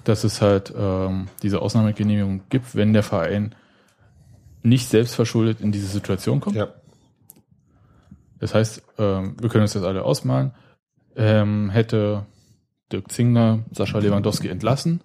dass 0.05 0.23
es 0.23 0.41
halt 0.41 0.73
ähm, 0.77 1.27
diese 1.43 1.61
Ausnahmegenehmigung 1.61 2.41
gibt, 2.49 2.75
wenn 2.75 2.93
der 2.93 3.03
Verein 3.03 3.53
nicht 4.63 4.89
selbstverschuldet 4.89 5.59
in 5.61 5.71
diese 5.73 5.87
Situation 5.87 6.39
kommt. 6.39 6.55
Ja. 6.55 6.69
Das 8.39 8.53
heißt, 8.55 8.81
ähm, 8.99 9.35
wir 9.41 9.49
können 9.49 9.63
uns 9.63 9.73
das 9.73 9.83
alle 9.83 10.03
ausmalen. 10.03 10.51
Ähm, 11.17 11.69
hätte 11.69 12.25
Dirk 12.91 13.11
Zingler 13.11 13.59
Sascha 13.71 13.99
Lewandowski 13.99 14.47
entlassen 14.49 15.01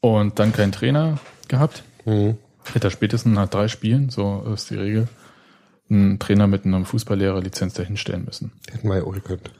und 0.00 0.38
dann 0.38 0.52
keinen 0.52 0.72
Trainer 0.72 1.18
gehabt, 1.48 1.82
Mhm. 2.04 2.36
hätte 2.72 2.86
er 2.88 2.90
spätestens 2.90 3.34
nach 3.34 3.48
drei 3.48 3.68
Spielen, 3.68 4.10
so 4.10 4.44
ist 4.54 4.70
die 4.70 4.76
Regel, 4.76 5.08
einen 5.90 6.18
Trainer 6.18 6.46
mit 6.46 6.64
einer 6.64 6.84
Fußballlehrer-Lizenz 6.84 7.74
dahinstellen 7.74 8.24
müssen. 8.24 8.52
Hätten 8.70 8.88
wir 8.88 8.98
ja 8.98 9.02
auch 9.04 9.14
gekonnt. 9.14 9.50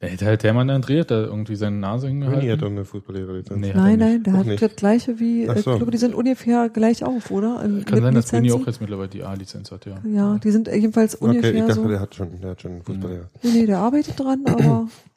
Da 0.00 0.06
hätte 0.06 0.24
halt 0.24 0.42
der 0.44 0.54
Mann 0.54 0.70
André 0.70 1.04
da 1.04 1.20
irgendwie 1.24 1.56
seine 1.56 1.76
Nase 1.76 2.08
hingehalten. 2.08 2.50
hat 2.50 2.62
doch 2.62 2.68
eine 2.68 2.86
Fußballlehrerlizenz. 2.86 3.60
Nee, 3.60 3.68
hat 3.68 3.76
Nein, 3.76 3.98
nein, 3.98 4.22
der 4.22 4.32
Auch 4.34 4.38
hat 4.38 4.46
nicht. 4.46 4.62
das 4.62 4.74
gleiche 4.74 5.20
wie, 5.20 5.46
Ach 5.48 5.56
ich 5.56 5.62
so. 5.62 5.76
glaube, 5.76 5.90
die 5.90 5.98
sind 5.98 6.14
ungefähr 6.14 6.70
gleich 6.70 7.04
auf, 7.04 7.30
oder? 7.30 7.62
In- 7.62 7.84
Kann 7.84 8.00
sein, 8.00 8.14
dass 8.14 8.32
Lizenzen. 8.32 8.62
auch 8.62 8.66
jetzt 8.66 8.80
mittlerweile 8.80 9.08
die 9.10 9.22
A-Lizenz 9.22 9.70
hat, 9.70 9.84
ja. 9.84 10.00
Ja, 10.10 10.38
die 10.38 10.50
sind 10.52 10.68
jedenfalls 10.68 11.20
Okay, 11.20 11.24
ich 11.32 11.36
ungefähr 11.44 11.66
dachte, 11.66 11.74
so. 11.82 11.88
der 11.88 12.00
hat 12.00 12.14
schon, 12.14 12.40
der 12.40 12.50
hat 12.52 12.62
schon 12.62 12.70
einen 12.72 12.82
Fußballlehrer. 12.82 13.28
Nee, 13.42 13.50
nee, 13.52 13.66
der 13.66 13.78
arbeitet 13.78 14.18
dran, 14.18 14.42
aber 14.46 14.88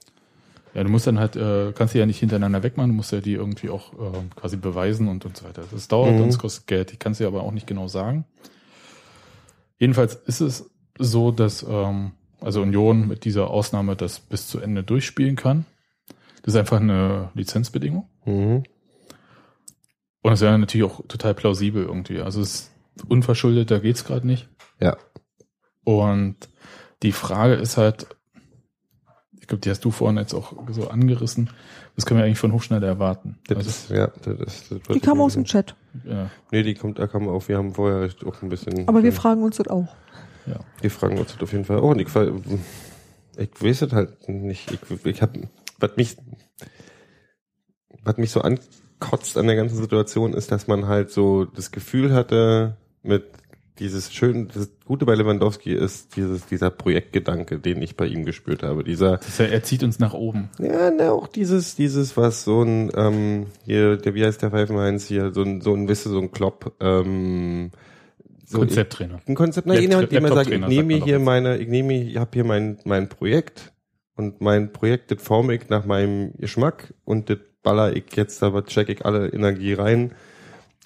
Ja, 0.74 0.84
du 0.84 0.90
musst 0.90 1.06
dann 1.06 1.20
halt, 1.20 1.36
äh, 1.36 1.72
kannst 1.74 1.94
die 1.94 2.00
ja 2.00 2.06
nicht 2.06 2.20
hintereinander 2.20 2.64
wegmachen, 2.64 2.90
du 2.90 2.96
musst 2.96 3.12
ja 3.12 3.22
die 3.22 3.34
irgendwie 3.34 3.70
auch 3.70 3.94
äh, 3.94 4.18
quasi 4.36 4.58
beweisen 4.58 5.08
und, 5.08 5.24
und 5.26 5.38
so 5.38 5.46
weiter. 5.46 5.64
Das 5.72 5.88
dauert 5.88 6.14
Mhm. 6.16 6.22
und 6.22 6.30
es 6.30 6.40
kostet 6.40 6.66
Geld. 6.68 6.92
Ich 6.92 7.00
kann 7.00 7.12
es 7.12 7.20
dir 7.20 7.28
aber 7.28 7.44
auch 7.44 7.52
nicht 7.52 7.68
genau 7.68 7.88
sagen. 7.88 8.26
Jedenfalls 9.78 10.16
ist 10.16 10.42
es 10.42 10.70
so, 10.98 11.32
dass 11.32 11.64
ähm, 11.68 12.12
also 12.42 12.62
Union 12.62 13.08
mit 13.08 13.26
dieser 13.26 13.50
Ausnahme 13.50 13.96
das 13.96 14.20
bis 14.20 14.48
zu 14.48 14.60
Ende 14.60 14.84
durchspielen 14.84 15.36
kann. 15.36 15.66
Das 16.42 16.54
ist 16.56 16.60
einfach 16.60 16.80
eine 16.82 17.30
Lizenzbedingung. 17.36 18.08
Mhm. 18.26 18.64
Und 20.22 20.32
es 20.34 20.42
wäre 20.42 20.58
natürlich 20.58 20.90
auch 20.90 21.02
total 21.08 21.34
plausibel 21.34 21.84
irgendwie. 21.84 22.20
Also 22.22 22.42
es 22.42 22.54
ist 22.54 22.72
unverschuldet, 23.08 23.72
da 23.72 23.80
geht's 23.80 24.06
gerade 24.06 24.26
nicht. 24.26 24.48
Ja. 24.80 24.98
Und 25.84 26.36
die 27.02 27.12
Frage 27.12 27.56
ist 27.56 27.78
halt, 27.78 28.08
Ich 29.44 29.48
glaube, 29.48 29.60
die 29.60 29.70
hast 29.70 29.84
du 29.84 29.91
vorhin 29.91 30.18
jetzt 30.18 30.34
auch 30.34 30.54
so 30.72 30.88
angerissen. 30.88 31.50
Das 31.98 32.06
können 32.06 32.18
wir 32.18 32.26
eigentlich 32.26 32.39
von 32.39 32.54
Hofschneider 32.54 32.88
erwarten. 32.88 33.38
Das 33.48 33.58
Also, 33.58 33.70
ist, 33.70 33.89
ja, 33.89 34.08
das, 34.24 34.38
das, 34.38 34.70
das 34.70 34.94
Die 34.94 35.02
kam 35.02 35.20
aus 35.20 35.34
dem 35.34 35.44
Chat. 35.44 35.76
ja, 36.06 36.30
Nee, 36.50 36.64
die 36.64 36.76
kommt, 36.76 36.98
da 36.98 37.08
kam 37.08 37.28
auch, 37.28 37.46
wir 37.50 37.58
haben 37.58 37.74
vorher 37.74 38.10
auch 38.26 38.41
ein 38.41 38.48
bisschen. 38.48 38.88
Aber 38.88 39.04
wir 39.04 39.12
fragen 39.12 39.44
uns 39.44 39.58
das 39.58 39.68
auch. 39.68 39.94
ja. 40.46 40.62
Die 40.82 40.89
fragen 40.89 41.18
uns 41.18 41.34
das 41.34 41.41
auf 41.44 41.52
jeden 41.52 41.66
Fall 41.66 41.80
auch. 41.80 41.89
Und 41.91 42.00
ich, 42.00 42.08
ich 42.08 43.62
weiß 43.62 43.82
es 43.82 43.91
halt 43.91 44.30
nicht. 44.30 44.72
Ich, 44.72 45.06
ich 45.06 45.22
hab, 45.22 45.34
was 45.78 45.98
mich, 45.98 46.16
was 48.02 48.16
mich 48.16 48.32
so 48.32 48.39
ankotzt 48.41 49.38
an 49.38 49.48
der 49.48 49.58
ganzen 49.58 49.76
Situation 49.76 50.34
ist, 50.34 50.54
dass 50.54 50.68
man 50.68 50.88
halt 50.88 51.12
so 51.12 51.44
das 51.44 51.72
Gefühl 51.72 52.14
hatte, 52.14 52.78
mit 53.02 53.26
dieses 53.80 54.14
schön, 54.14 54.50
das 54.54 54.70
Gute 54.86 55.06
bei 55.06 55.16
Lewandowski 55.16 55.74
ist 55.74 56.16
dieses, 56.16 56.46
dieser 56.46 56.70
Projektgedanke, 56.70 57.60
den 57.60 57.82
ich 57.82 57.98
bei 57.98 58.06
ihm 58.06 58.26
gespürt 58.26 58.64
habe. 58.64 58.84
Dieser, 58.84 59.20
ja, 59.40 59.46
er 59.46 59.64
zieht 59.64 59.84
uns 59.84 60.00
nach 60.00 60.14
oben. 60.14 60.50
ja, 60.60 60.92
ne, 60.92 61.12
auch 61.12 61.28
dieses, 61.28 61.76
dieses, 61.76 62.16
was 62.16 62.44
so 62.44 62.62
ein, 62.62 62.92
ähm, 62.96 63.48
hier, 63.66 63.98
der, 63.98 64.14
wie 64.14 64.24
heißt 64.24 64.42
der 64.42 64.52
Pfeifenheinz 64.52 65.06
hier, 65.06 65.34
so 65.34 65.42
ein, 65.42 65.62
so 65.62 65.74
ein, 65.74 65.88
wisst 65.88 66.06
ihr, 66.06 66.12
so 66.12 66.20
ein 66.20 66.32
Klopp, 66.32 66.74
ähm, 66.80 67.72
so, 68.46 68.60
Konzepttrainer. 68.60 69.20
ein 69.28 69.36
Konzept, 69.36 69.68
na, 69.68 69.76
jemand, 69.76 70.12
dem 70.12 70.24
man 70.24 70.34
sagt, 70.34 70.52
ich 70.52 70.68
nehme 70.68 70.96
hier 70.96 71.20
meine, 71.20 71.58
ich 71.58 71.68
nehme, 71.68 72.04
ich 72.04 72.18
habe 72.18 72.30
hier 72.34 72.44
mein, 72.44 72.78
mein 72.84 73.10
Projekt 73.10 73.74
und 74.16 74.42
mein 74.42 74.72
Projekt, 74.72 75.12
das 75.12 75.22
form 75.22 75.50
ich 75.50 75.70
nach 75.70 75.86
meinem 75.86 76.34
Geschmack 76.38 76.94
und 77.06 77.30
das 77.30 77.40
baller 77.64 77.96
ich 77.96 78.16
jetzt, 78.16 78.44
aber 78.44 78.66
check 78.66 78.90
ich 78.90 79.06
alle 79.06 79.30
Energie 79.30 79.74
rein, 79.74 80.14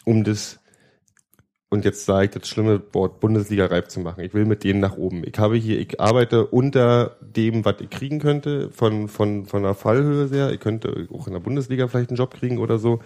um 0.06 0.24
das, 0.24 0.60
und 1.70 1.84
jetzt 1.84 2.06
sage 2.06 2.26
ich 2.26 2.32
das 2.32 2.48
schlimme 2.48 2.82
Wort 2.94 3.20
Bundesliga 3.20 3.66
reif 3.66 3.88
zu 3.90 4.00
machen. 4.00 4.24
Ich 4.24 4.34
will 4.34 4.46
mit 4.46 4.64
denen 4.64 4.80
nach 4.80 4.96
oben. 4.96 5.24
Ich 5.26 5.38
habe 5.38 5.58
hier, 5.58 5.80
ich 5.80 6.00
arbeite 6.00 6.48
unter 6.48 7.18
dem, 7.22 7.66
was 7.66 7.76
ich 7.82 7.90
kriegen 7.90 8.20
könnte, 8.20 8.70
von, 8.72 9.10
von, 9.10 9.46
von 9.46 9.64
der 9.64 9.74
Fallhöhe 9.74 10.30
her. 10.30 10.52
Ich 10.52 10.62
könnte 10.62 11.08
auch 11.14 11.28
in 11.28 11.34
der 11.34 11.42
Bundesliga 11.42 11.88
vielleicht 11.88 12.10
einen 12.10 12.18
Job 12.18 12.34
kriegen 12.34 12.60
oder 12.60 12.80
so. 12.80 13.00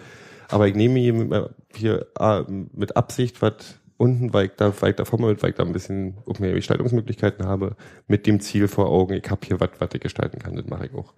Aber 0.48 0.68
ich 0.68 0.76
nehme 0.76 1.00
hier 1.00 1.12
mit, 1.12 1.50
hier 1.74 2.06
ah, 2.16 2.44
mit 2.48 2.96
Absicht 2.96 3.42
was 3.42 3.54
unten, 3.96 4.32
weil 4.32 4.46
ich 4.46 4.52
da, 4.56 4.72
weil 4.80 4.90
ich 4.90 4.96
da 4.96 5.04
vorne 5.04 5.26
mit, 5.26 5.42
weil 5.42 5.50
ich 5.50 5.56
da 5.56 5.64
ein 5.64 5.72
bisschen 5.72 6.18
auch 6.26 6.38
mehr 6.38 6.52
Gestaltungsmöglichkeiten 6.52 7.46
habe, 7.46 7.76
mit 8.06 8.26
dem 8.26 8.40
Ziel 8.40 8.68
vor 8.68 8.88
Augen, 8.88 9.14
ich 9.14 9.30
habe 9.30 9.40
hier 9.46 9.60
was, 9.60 9.70
was 9.78 9.90
ich 9.94 10.00
gestalten 10.00 10.38
kann, 10.38 10.56
das 10.56 10.66
mache 10.66 10.86
ich 10.86 10.94
auch. 10.94 11.14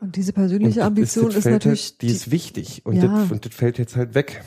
Und 0.00 0.16
diese 0.16 0.32
persönliche 0.32 0.80
das 0.80 0.86
Ambition 0.86 1.26
das 1.26 1.36
ist 1.36 1.42
fällt 1.44 1.64
natürlich. 1.64 1.84
halt, 1.84 2.02
die 2.02 2.06
ist 2.08 2.30
wichtig 2.30 2.82
und, 2.84 2.96
Ja. 2.96 3.06
das, 3.06 3.30
und 3.30 3.44
das 3.44 3.54
fällt 3.54 3.78
jetzt 3.78 3.96
halt 3.96 4.14
weg. 4.14 4.42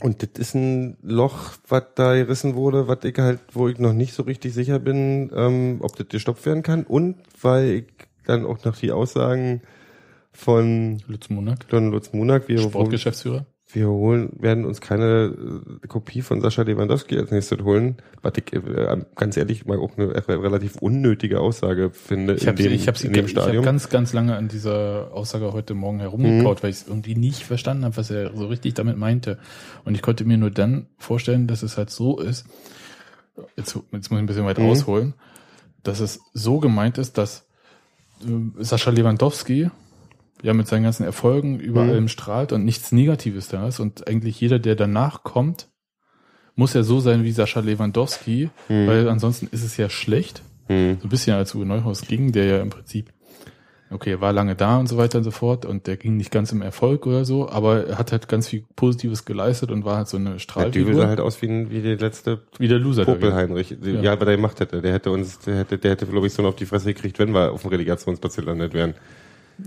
Und 0.00 0.22
das 0.22 0.30
ist 0.38 0.54
ein 0.54 0.96
Loch, 1.02 1.52
was 1.68 1.84
da 1.94 2.14
gerissen 2.14 2.54
wurde, 2.54 2.88
was 2.88 3.04
ich 3.04 3.18
halt, 3.18 3.40
wo 3.52 3.68
ich 3.68 3.78
noch 3.78 3.92
nicht 3.92 4.14
so 4.14 4.22
richtig 4.22 4.54
sicher 4.54 4.78
bin, 4.78 5.30
ähm, 5.34 5.78
ob 5.80 5.96
das 5.96 6.08
gestopft 6.08 6.46
werden 6.46 6.62
kann. 6.62 6.84
Und 6.84 7.16
weil 7.40 7.70
ich 7.70 7.84
dann 8.26 8.46
auch 8.46 8.64
noch 8.64 8.76
die 8.76 8.92
Aussagen 8.92 9.62
von 10.32 11.02
Lutz 11.06 11.28
Monak, 11.28 11.68
Don 11.68 11.90
Lutz 11.90 12.12
Munak, 12.12 12.48
wir, 12.48 12.58
Sportgeschäftsführer. 12.58 13.46
Wir 13.74 13.88
holen, 13.88 14.30
werden 14.38 14.64
uns 14.64 14.80
keine 14.80 15.34
äh, 15.82 15.86
Kopie 15.86 16.22
von 16.22 16.40
Sascha 16.40 16.62
Lewandowski 16.62 17.18
als 17.18 17.30
nächstes 17.30 17.60
holen, 17.62 17.96
was 18.22 18.32
ich 18.36 18.52
äh, 18.52 18.96
ganz 19.16 19.36
ehrlich 19.36 19.64
mal 19.66 19.78
auch 19.78 19.96
eine 19.96 20.14
re- 20.14 20.42
relativ 20.42 20.76
unnötige 20.76 21.40
Aussage 21.40 21.90
finde 21.90 22.34
Ich 22.34 22.46
habe 22.46 22.62
dem, 22.62 22.72
ich 22.72 22.86
hab 22.88 22.96
sie 22.98 23.08
ich 23.08 23.18
hab 23.18 23.28
Stadium. 23.28 23.64
ganz, 23.64 23.88
ganz 23.88 24.12
lange 24.12 24.36
an 24.36 24.48
dieser 24.48 25.10
Aussage 25.12 25.52
heute 25.52 25.74
Morgen 25.74 26.00
herumgekaut, 26.00 26.62
weil 26.62 26.70
ich 26.70 26.76
es 26.76 26.86
irgendwie 26.88 27.14
nicht 27.14 27.44
verstanden 27.44 27.84
habe, 27.84 27.96
was 27.96 28.10
er 28.10 28.36
so 28.36 28.46
richtig 28.46 28.74
damit 28.74 28.96
meinte. 28.96 29.38
Und 29.84 29.94
ich 29.94 30.02
konnte 30.02 30.24
mir 30.24 30.36
nur 30.36 30.50
dann 30.50 30.86
vorstellen, 30.98 31.46
dass 31.46 31.62
es 31.62 31.78
halt 31.78 31.90
so 31.90 32.18
ist, 32.20 32.46
jetzt, 33.56 33.78
jetzt 33.92 34.10
muss 34.10 34.18
ich 34.18 34.22
ein 34.22 34.26
bisschen 34.26 34.44
weit 34.44 34.58
Mhm. 34.58 34.66
ausholen, 34.66 35.14
dass 35.82 36.00
es 36.00 36.20
so 36.34 36.58
gemeint 36.60 36.98
ist, 36.98 37.16
dass 37.18 37.46
äh, 38.24 38.62
Sascha 38.62 38.90
Lewandowski 38.90 39.70
ja 40.42 40.52
mit 40.54 40.66
seinen 40.66 40.82
ganzen 40.84 41.04
Erfolgen 41.04 41.58
über 41.60 41.84
Mhm. 41.84 41.90
allem 41.90 42.08
strahlt 42.08 42.52
und 42.52 42.64
nichts 42.64 42.92
Negatives 42.92 43.48
da 43.48 43.68
ist 43.68 43.80
und 43.80 44.06
eigentlich 44.08 44.40
jeder, 44.40 44.58
der 44.58 44.74
danach 44.74 45.22
kommt, 45.22 45.68
muss 46.54 46.74
ja 46.74 46.82
so 46.82 47.00
sein 47.00 47.24
wie 47.24 47.32
Sascha 47.32 47.60
Lewandowski, 47.60 48.50
Mhm. 48.68 48.86
weil 48.86 49.08
ansonsten 49.08 49.48
ist 49.52 49.64
es 49.64 49.76
ja 49.76 49.88
schlecht 49.88 50.42
Hm. 50.68 50.98
so 51.00 51.06
ein 51.06 51.10
bisschen 51.10 51.34
als 51.34 51.54
Uwe 51.54 51.64
Neuhaus 51.66 52.02
ging, 52.02 52.32
der 52.32 52.44
ja 52.44 52.60
im 52.60 52.70
Prinzip, 52.70 53.10
okay, 53.90 54.12
er 54.12 54.20
war 54.20 54.32
lange 54.32 54.54
da 54.54 54.78
und 54.78 54.86
so 54.86 54.96
weiter 54.96 55.18
und 55.18 55.24
so 55.24 55.30
fort 55.30 55.64
und 55.66 55.86
der 55.86 55.96
ging 55.96 56.16
nicht 56.16 56.30
ganz 56.30 56.50
im 56.52 56.62
Erfolg 56.62 57.06
oder 57.06 57.24
so, 57.24 57.48
aber 57.48 57.86
er 57.88 57.98
hat 57.98 58.12
halt 58.12 58.28
ganz 58.28 58.48
viel 58.48 58.64
Positives 58.76 59.24
geleistet 59.24 59.70
und 59.70 59.84
war 59.84 59.96
halt 59.96 60.08
so 60.08 60.16
eine 60.16 60.24
Ja, 60.24 60.30
Dübel 60.32 60.40
Strahlfigur. 60.40 60.94
sah 60.94 61.08
halt 61.08 61.20
aus 61.20 61.42
wie, 61.42 61.70
wie 61.70 61.82
der 61.82 61.96
letzte 61.98 62.42
wie 62.58 62.68
der 62.68 62.78
Loser. 62.78 63.04
Popel 63.04 63.34
Heinrich. 63.34 63.76
Ja. 63.82 64.00
Ja. 64.00 64.20
was 64.20 64.26
er 64.28 64.36
gemacht 64.36 64.60
hätte. 64.60 64.80
Der 64.82 64.92
hätte 64.92 65.10
uns, 65.10 65.38
der 65.40 65.56
hätte, 65.58 65.78
der 65.78 65.90
hätte, 65.92 66.06
glaube 66.06 66.26
ich, 66.26 66.32
so 66.32 66.46
auf 66.46 66.56
die 66.56 66.66
Fresse 66.66 66.94
gekriegt, 66.94 67.18
wenn 67.18 67.32
wir 67.32 67.52
auf 67.52 67.62
dem 67.62 67.70
Relegationsplatz 67.70 68.36
gelandet 68.36 68.72
wären. 68.72 68.94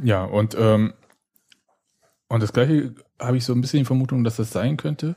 Ja, 0.04 0.24
und, 0.24 0.56
ähm, 0.60 0.94
und 2.28 2.44
das 2.44 2.54
gleiche 2.54 2.96
habe 3.20 3.38
ich 3.38 3.46
so 3.46 3.54
ein 3.54 3.62
bisschen 3.62 3.80
die 3.80 3.86
Vermutung, 3.86 4.24
dass 4.24 4.38
das 4.38 4.52
sein 4.52 4.78
könnte, 4.78 5.16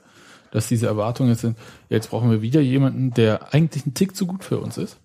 dass 0.51 0.69
diese 0.69 0.87
Erwartungen 0.87 1.31
jetzt 1.31 1.41
sind, 1.41 1.59
jetzt 1.89 2.11
brauchen 2.11 2.31
wir 2.31 2.43
wieder 2.43 2.61
jemanden, 2.61 3.13
der 3.13 3.53
eigentlich 3.53 3.87
ein 3.87 3.95
Tick 3.95 4.17
zu 4.17 4.27
gut 4.27 4.45
für 4.45 4.59
uns 4.59 4.79
ist. 4.79 4.99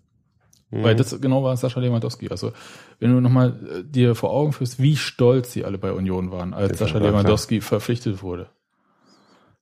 Mhm. 0.74 0.84
Weil 0.84 0.96
das 0.96 1.20
genau 1.22 1.44
war 1.44 1.56
Sascha 1.56 1.80
Lewandowski. 1.80 2.30
Also 2.30 2.52
wenn 3.00 3.12
du 3.12 3.22
nochmal 3.22 3.60
äh, 3.70 3.84
dir 3.84 4.16
vor 4.16 4.32
Augen 4.32 4.54
führst, 4.54 4.82
wie 4.82 4.96
stolz 4.96 5.52
sie 5.52 5.66
alle 5.66 5.78
bei 5.78 5.92
Union 5.92 6.32
waren, 6.32 6.54
als 6.54 6.72
Das 6.72 6.80
Sascha 6.80 6.96
war 6.96 7.08
Lewandowski 7.10 7.62
verpflichtet 7.62 8.24
wurde. 8.24 8.50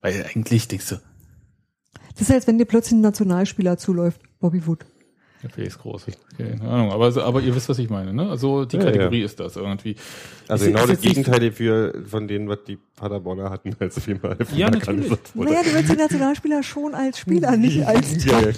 Weil 0.01 0.25
eigentlich 0.25 0.67
denkst 0.67 0.89
du, 0.89 0.95
Das 2.13 2.21
ist, 2.21 2.31
als 2.31 2.47
wenn 2.47 2.57
dir 2.57 2.65
plötzlich 2.65 2.97
ein 2.97 3.01
Nationalspieler 3.01 3.77
zuläuft, 3.77 4.21
Bobby 4.39 4.65
Wood. 4.65 4.85
Ist 5.57 5.79
groß. 5.79 6.05
Keine 6.37 6.61
Ahnung, 6.61 6.91
aber, 6.91 7.11
so- 7.11 7.21
aber 7.23 7.41
ihr 7.41 7.55
wisst, 7.55 7.69
was 7.69 7.79
ich 7.79 7.89
meine, 7.89 8.13
ne? 8.13 8.29
Also 8.29 8.65
die 8.65 8.77
Ja, 8.77 8.83
Kategorie 8.83 9.21
ist 9.21 9.39
das 9.39 9.55
irgendwie. 9.55 9.95
Also 10.47 10.65
Ist- 10.65 10.71
genau 10.73 10.85
das 10.85 11.01
Gegenteil 11.01 11.51
für, 11.51 12.03
von 12.05 12.27
denen, 12.27 12.47
was 12.47 12.59
die 12.67 12.77
Paderborner 12.95 13.49
hatten, 13.49 13.75
als 13.79 13.97
auf 13.97 14.07
jeden 14.07 14.19
Fall. 14.19 14.37
Ja, 14.55 14.69
natürlich. 14.69 15.09
Naja, 15.33 15.61
du 15.63 15.73
willst 15.73 15.91
die 15.91 15.97
Nationalspieler 15.97 16.63
schon 16.63 16.93
als 16.93 17.19
Spieler, 17.19 17.57
nicht 17.57 17.85
als 17.85 18.23
ja, 18.25 18.39
ja. 18.41 18.51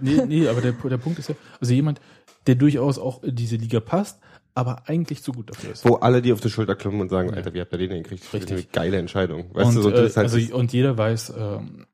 Nee, 0.00 0.16
nee, 0.16 0.22
nee, 0.26 0.48
aber 0.48 0.60
der, 0.60 0.72
der 0.72 0.98
Punkt 0.98 1.18
ist 1.18 1.28
ja, 1.28 1.34
also 1.60 1.72
jemand, 1.72 2.00
der 2.46 2.54
durchaus 2.54 2.98
auch 2.98 3.22
in 3.22 3.36
diese 3.36 3.56
Liga 3.56 3.80
passt, 3.80 4.18
aber 4.54 4.82
eigentlich 4.86 5.22
zu 5.22 5.32
gut 5.32 5.50
dafür 5.50 5.72
ist. 5.72 5.84
Wo 5.88 5.94
alle 5.96 6.20
die 6.22 6.32
auf 6.32 6.40
die 6.40 6.50
Schulter 6.50 6.74
klopfen 6.74 7.00
und 7.00 7.08
sagen, 7.08 7.32
Alter, 7.32 7.54
wie 7.54 7.60
habt 7.60 7.72
ihr 7.72 7.78
den 7.78 7.90
denn 7.90 8.02
gekriegt? 8.02 8.24
Das 8.24 8.28
ist 8.42 8.50
Richtig. 8.50 8.56
eine 8.56 8.66
geile 8.72 8.96
Entscheidung. 8.98 9.44
Weißt 9.52 9.68
und, 9.68 9.74
du, 9.76 9.82
so, 9.82 9.90
das 9.90 10.12
äh, 10.12 10.16
halt 10.16 10.32
also, 10.32 10.56
und 10.56 10.72
jeder 10.72 10.98
weiß, 10.98 11.32
ähm, 11.38 11.86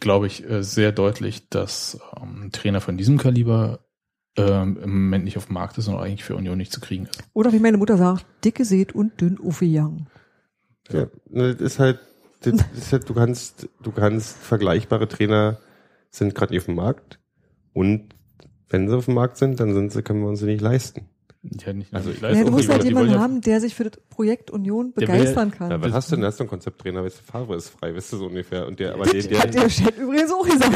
glaube 0.00 0.26
ich, 0.26 0.48
äh, 0.48 0.62
sehr 0.62 0.92
deutlich, 0.92 1.48
dass 1.48 2.00
ähm, 2.16 2.44
ein 2.44 2.52
Trainer 2.52 2.80
von 2.80 2.96
diesem 2.96 3.18
Kaliber 3.18 3.80
ähm, 4.36 4.78
im 4.82 4.90
Moment 5.04 5.24
nicht 5.24 5.36
auf 5.36 5.46
dem 5.46 5.54
Markt 5.54 5.78
ist 5.78 5.88
und 5.88 5.94
auch 5.94 6.02
eigentlich 6.02 6.24
für 6.24 6.36
Union 6.36 6.58
nicht 6.58 6.72
zu 6.72 6.80
kriegen 6.80 7.06
ist. 7.06 7.22
Oder 7.32 7.52
wie 7.52 7.60
meine 7.60 7.76
Mutter 7.76 7.96
sagt, 7.96 8.24
dicke 8.44 8.64
Seht 8.64 8.94
und 8.94 9.20
dünn 9.20 9.38
Uffe 9.38 9.66
Young. 9.66 10.06
Ja, 10.90 11.06
ne, 11.28 11.54
das 11.54 11.60
ist 11.60 11.78
halt, 11.78 12.00
das 12.42 12.54
ist 12.76 12.92
halt, 12.92 13.08
du 13.08 13.14
kannst, 13.14 13.68
du 13.82 13.92
kannst 13.92 14.36
vergleichbare 14.38 15.08
Trainer 15.08 15.58
sind 16.10 16.34
gerade 16.34 16.52
nicht 16.52 16.62
auf 16.62 16.66
dem 16.66 16.76
Markt 16.76 17.20
und 17.72 18.14
wenn 18.68 18.88
sie 18.88 18.96
auf 18.96 19.04
dem 19.04 19.14
Markt 19.14 19.36
sind, 19.36 19.60
dann 19.60 19.74
sind 19.74 19.92
sie, 19.92 20.02
können 20.02 20.22
wir 20.22 20.28
uns 20.28 20.40
sie 20.40 20.46
nicht 20.46 20.60
leisten. 20.60 21.08
Ja, 21.42 21.72
nicht, 21.72 21.94
Also, 21.94 22.10
ich 22.10 22.16
ja, 22.20 22.28
weiß 22.28 22.36
Ja, 22.36 22.42
auch 22.42 22.46
du 22.48 22.52
musst 22.52 22.68
halt 22.68 22.84
jemanden 22.84 23.18
haben, 23.18 23.40
der 23.40 23.62
sich 23.62 23.74
für 23.74 23.84
das 23.84 23.98
Projekt 24.10 24.50
Union 24.50 24.92
Der 24.94 25.08
will- 25.08 25.16
begeistern 25.16 25.50
kann. 25.50 25.70
Ja, 25.70 25.80
was 25.82 25.92
hast 25.92 26.12
du 26.12 26.16
denn? 26.16 26.24
Hast 26.26 26.38
du 26.38 26.42
einen 26.44 26.50
Konzepttrainer, 26.50 27.02
weißt 27.02 27.20
du, 27.20 27.22
Favre 27.32 27.56
ist 27.56 27.70
frei, 27.70 27.94
weißt 27.94 28.12
du 28.12 28.16
so 28.18 28.26
ungefähr. 28.26 28.66
Und 28.66 28.78
der, 28.78 28.92
aber 28.92 29.04
das 29.04 29.12
den, 29.12 29.28
der, 29.30 29.38
hat 29.40 29.54
der 29.54 29.68
Chat 29.68 29.96
übrigens 29.96 30.30
auch 30.30 30.44
gesagt. 30.46 30.72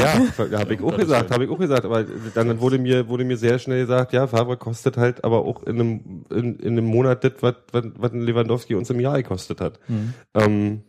ja, 0.51 0.59
habe 0.59 0.73
ich 0.73 0.81
auch 0.81 0.97
gesagt, 0.97 1.29
habe 1.31 1.43
ich 1.45 1.49
auch 1.51 1.59
gesagt, 1.59 1.85
aber 1.85 2.03
dann 2.33 2.59
wurde 2.59 2.79
mir, 2.79 3.07
wurde 3.07 3.25
mir 3.25 3.37
sehr 3.37 3.59
schnell 3.59 3.81
gesagt, 3.81 4.11
ja, 4.13 4.25
Favre 4.25 4.57
kostet 4.57 4.97
halt 4.97 5.23
aber 5.23 5.45
auch 5.45 5.61
in 5.63 5.79
einem, 5.79 6.25
in, 6.31 6.55
in 6.57 6.71
einem 6.79 6.85
Monat 6.85 7.23
das, 7.23 7.33
was, 7.41 7.55
was, 7.71 7.83
was 7.97 8.11
Lewandowski 8.13 8.73
uns 8.73 8.89
im 8.89 8.99
Jahr 8.99 9.21
gekostet 9.21 9.61
hat. 9.61 9.79
Mhm. 9.87 10.13
Ähm, 10.33 10.81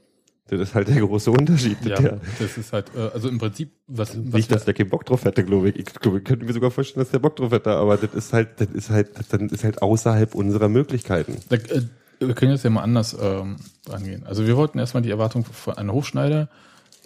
das 0.49 0.61
ist 0.61 0.75
halt 0.75 0.89
der 0.89 1.01
große 1.01 1.31
Unterschied. 1.31 1.77
Ja, 1.85 1.97
Der, 2.01 2.21
das 2.39 2.57
ist 2.57 2.73
halt, 2.73 2.87
äh, 2.97 3.09
also 3.13 3.29
im 3.29 3.39
Prinzip, 3.39 3.71
was, 3.87 4.11
was 4.17 4.35
nicht, 4.35 4.51
dass 4.53 4.65
der 4.65 4.75
keinen 4.75 4.91
Bock 4.91 5.05
drauf 5.05 5.25
hätte, 5.25 5.45
glaube 5.45 5.69
ich. 5.71 5.77
Ich 5.77 5.87
glaube, 5.87 6.19
ich 6.19 6.25
könnte 6.25 6.45
mir 6.45 6.53
sogar 6.53 6.71
vorstellen, 6.71 7.05
dass 7.05 7.11
der 7.11 7.19
Bock 7.19 7.37
drauf 7.37 7.51
hätte, 7.53 7.71
aber 7.71 7.97
das 7.97 8.15
ist 8.15 8.33
halt, 8.33 8.61
das 8.61 8.69
ist 8.71 8.91
halt, 8.91 9.11
das 9.31 9.41
ist 9.53 9.65
halt 9.65 9.83
außerhalb 9.83 10.35
unserer 10.35 10.69
Möglichkeiten. 10.69 11.37
Da, 11.49 11.57
äh, 11.57 11.83
wir 12.21 12.35
können 12.35 12.53
jetzt 12.53 12.65
ja 12.65 12.71
mal 12.71 12.83
anders 12.83 13.17
ähm, 13.21 13.57
angehen. 13.91 14.25
Also 14.25 14.47
wir 14.47 14.57
wollten 14.57 14.79
erstmal 14.79 15.03
die 15.03 15.11
Erwartung 15.11 15.45
von 15.45 15.77
einem 15.77 15.93
Hofschneider 15.93 16.49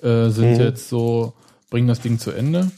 äh, 0.02 0.28
sind 0.28 0.52
Mhm. 0.52 0.60
jetzt 0.60 0.88
so, 0.88 1.32
bringen 1.68 1.88
das 1.88 2.00
Ding 2.00 2.18
zu 2.18 2.30
Ende. 2.30 2.70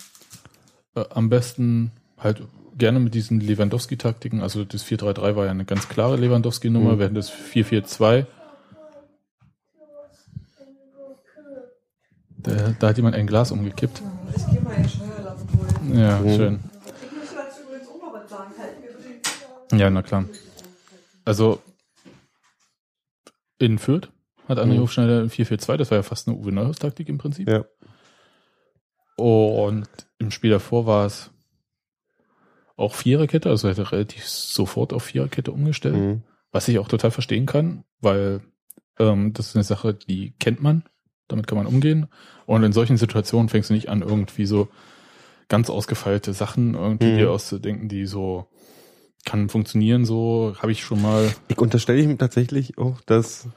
Äh, 0.94 1.04
am 1.10 1.28
besten 1.28 1.92
halt 2.18 2.42
gerne 2.78 3.00
mit 3.00 3.14
diesen 3.14 3.40
Lewandowski-Taktiken. 3.40 4.40
Also 4.40 4.64
das 4.64 4.84
4-3-3 4.84 5.36
war 5.36 5.44
ja 5.44 5.50
eine 5.50 5.64
ganz 5.64 5.88
klare 5.88 6.16
Lewandowski-Nummer, 6.16 6.94
Mhm. 6.94 6.98
während 6.98 7.16
das 7.16 7.30
4-4-2 7.30 8.26
da, 12.42 12.74
da 12.78 12.88
hat 12.88 12.96
jemand 12.96 13.14
ein 13.16 13.26
Glas 13.26 13.50
umgekippt. 13.52 14.02
Ich 14.36 14.46
gehe 14.50 14.60
mal 14.62 14.74
in 14.74 14.88
Steuerladen 14.88 15.48
holen. 15.88 15.98
Ja, 15.98 16.18
Mhm. 16.20 16.36
schön. 16.36 16.60
Ich 17.04 17.12
möchte 17.18 17.34
dazu 17.36 17.62
übrigens 17.62 17.88
auch 17.88 18.00
noch 18.02 18.14
was 18.14 18.30
sagen. 18.30 18.52
Halt 18.58 18.80
bitte 18.80 19.68
den. 19.70 19.78
Ja, 19.78 19.90
na 19.90 20.02
klar. 20.02 20.24
Also 21.24 21.60
in 23.58 23.78
Fürth 23.78 24.08
hat 24.48 24.58
André 24.58 24.74
Mhm. 24.74 24.80
Hofschneider 24.80 25.20
ein 25.20 25.30
4-4-2, 25.30 25.76
das 25.76 25.90
war 25.90 25.98
ja 25.98 26.02
fast 26.02 26.26
eine 26.28 26.36
Uwe 26.36 26.50
Neuhaus-Taktik 26.52 27.08
im 27.08 27.18
Prinzip. 27.18 27.48
Ja. 27.48 27.64
Und 29.16 29.88
im 30.18 30.30
Spiel 30.30 30.50
davor 30.50 30.86
war 30.86 31.06
es 31.06 31.30
auch 32.76 32.94
Viererkette, 32.94 33.48
also 33.50 33.68
er 33.68 33.76
hat 33.76 33.92
relativ 33.92 34.26
sofort 34.26 34.92
auf 34.92 35.04
Viererkette 35.04 35.52
umgestellt, 35.52 35.94
Mhm. 35.94 36.22
was 36.50 36.66
ich 36.68 36.78
auch 36.78 36.88
total 36.88 37.10
verstehen 37.10 37.46
kann, 37.46 37.84
weil 38.00 38.40
ähm, 38.98 39.32
das 39.32 39.48
ist 39.48 39.56
eine 39.56 39.64
Sache, 39.64 39.94
die 39.94 40.34
kennt 40.38 40.60
man, 40.62 40.84
damit 41.32 41.46
kann 41.46 41.58
man 41.58 41.66
umgehen. 41.66 42.06
Und 42.46 42.62
in 42.62 42.72
solchen 42.72 42.96
Situationen 42.96 43.48
fängst 43.48 43.70
du 43.70 43.74
nicht 43.74 43.88
an, 43.88 44.02
irgendwie 44.02 44.46
so 44.46 44.68
ganz 45.48 45.68
ausgefeilte 45.68 46.32
Sachen 46.32 46.74
irgendwie 46.74 47.12
Mhm. 47.12 47.16
dir 47.18 47.30
auszudenken, 47.30 47.88
die 47.88 48.06
so 48.06 48.46
kann 49.24 49.48
funktionieren, 49.48 50.04
so 50.04 50.54
habe 50.58 50.72
ich 50.72 50.82
schon 50.82 51.00
mal. 51.00 51.30
Ich 51.48 51.58
unterstelle 51.58 52.00
ihm 52.00 52.18
tatsächlich 52.18 52.78
auch, 52.78 53.00
dass 53.02 53.48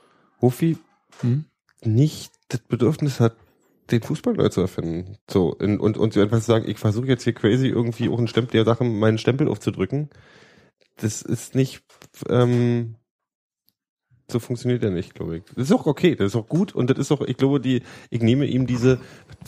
Hofi 0.41 0.77
Hm? 1.21 1.45
nicht 1.83 2.31
das 2.49 2.61
Bedürfnis 2.61 3.19
hat, 3.19 3.35
den 3.91 4.01
Fußball 4.01 4.33
neu 4.33 4.49
zu 4.49 4.61
erfinden. 4.61 5.17
So, 5.29 5.53
in, 5.53 5.79
und, 5.79 5.97
und 5.97 6.13
so 6.13 6.21
einfach 6.21 6.39
zu 6.39 6.45
sagen, 6.45 6.67
ich 6.67 6.77
versuche 6.77 7.07
jetzt 7.07 7.23
hier 7.23 7.33
crazy 7.33 7.67
irgendwie 7.67 8.09
auch 8.09 8.17
einen 8.17 8.27
Stempel 8.27 8.51
der 8.51 8.65
Sachen, 8.65 8.99
meinen 8.99 9.17
Stempel 9.17 9.47
aufzudrücken. 9.47 10.09
Das 10.97 11.21
ist 11.21 11.55
nicht, 11.55 11.83
ähm, 12.29 12.95
so 14.31 14.39
funktioniert 14.39 14.83
er 14.83 14.89
nicht, 14.89 15.13
glaube 15.13 15.37
ich. 15.37 15.43
Das 15.55 15.65
ist 15.65 15.71
auch 15.71 15.85
okay, 15.85 16.15
das 16.15 16.27
ist 16.27 16.35
auch 16.35 16.47
gut 16.47 16.73
und 16.73 16.89
das 16.89 16.97
ist 16.97 17.11
auch, 17.11 17.21
ich 17.21 17.37
glaube, 17.37 17.59
die, 17.59 17.83
ich 18.09 18.21
nehme 18.21 18.45
ihm 18.45 18.65
diese, 18.65 18.99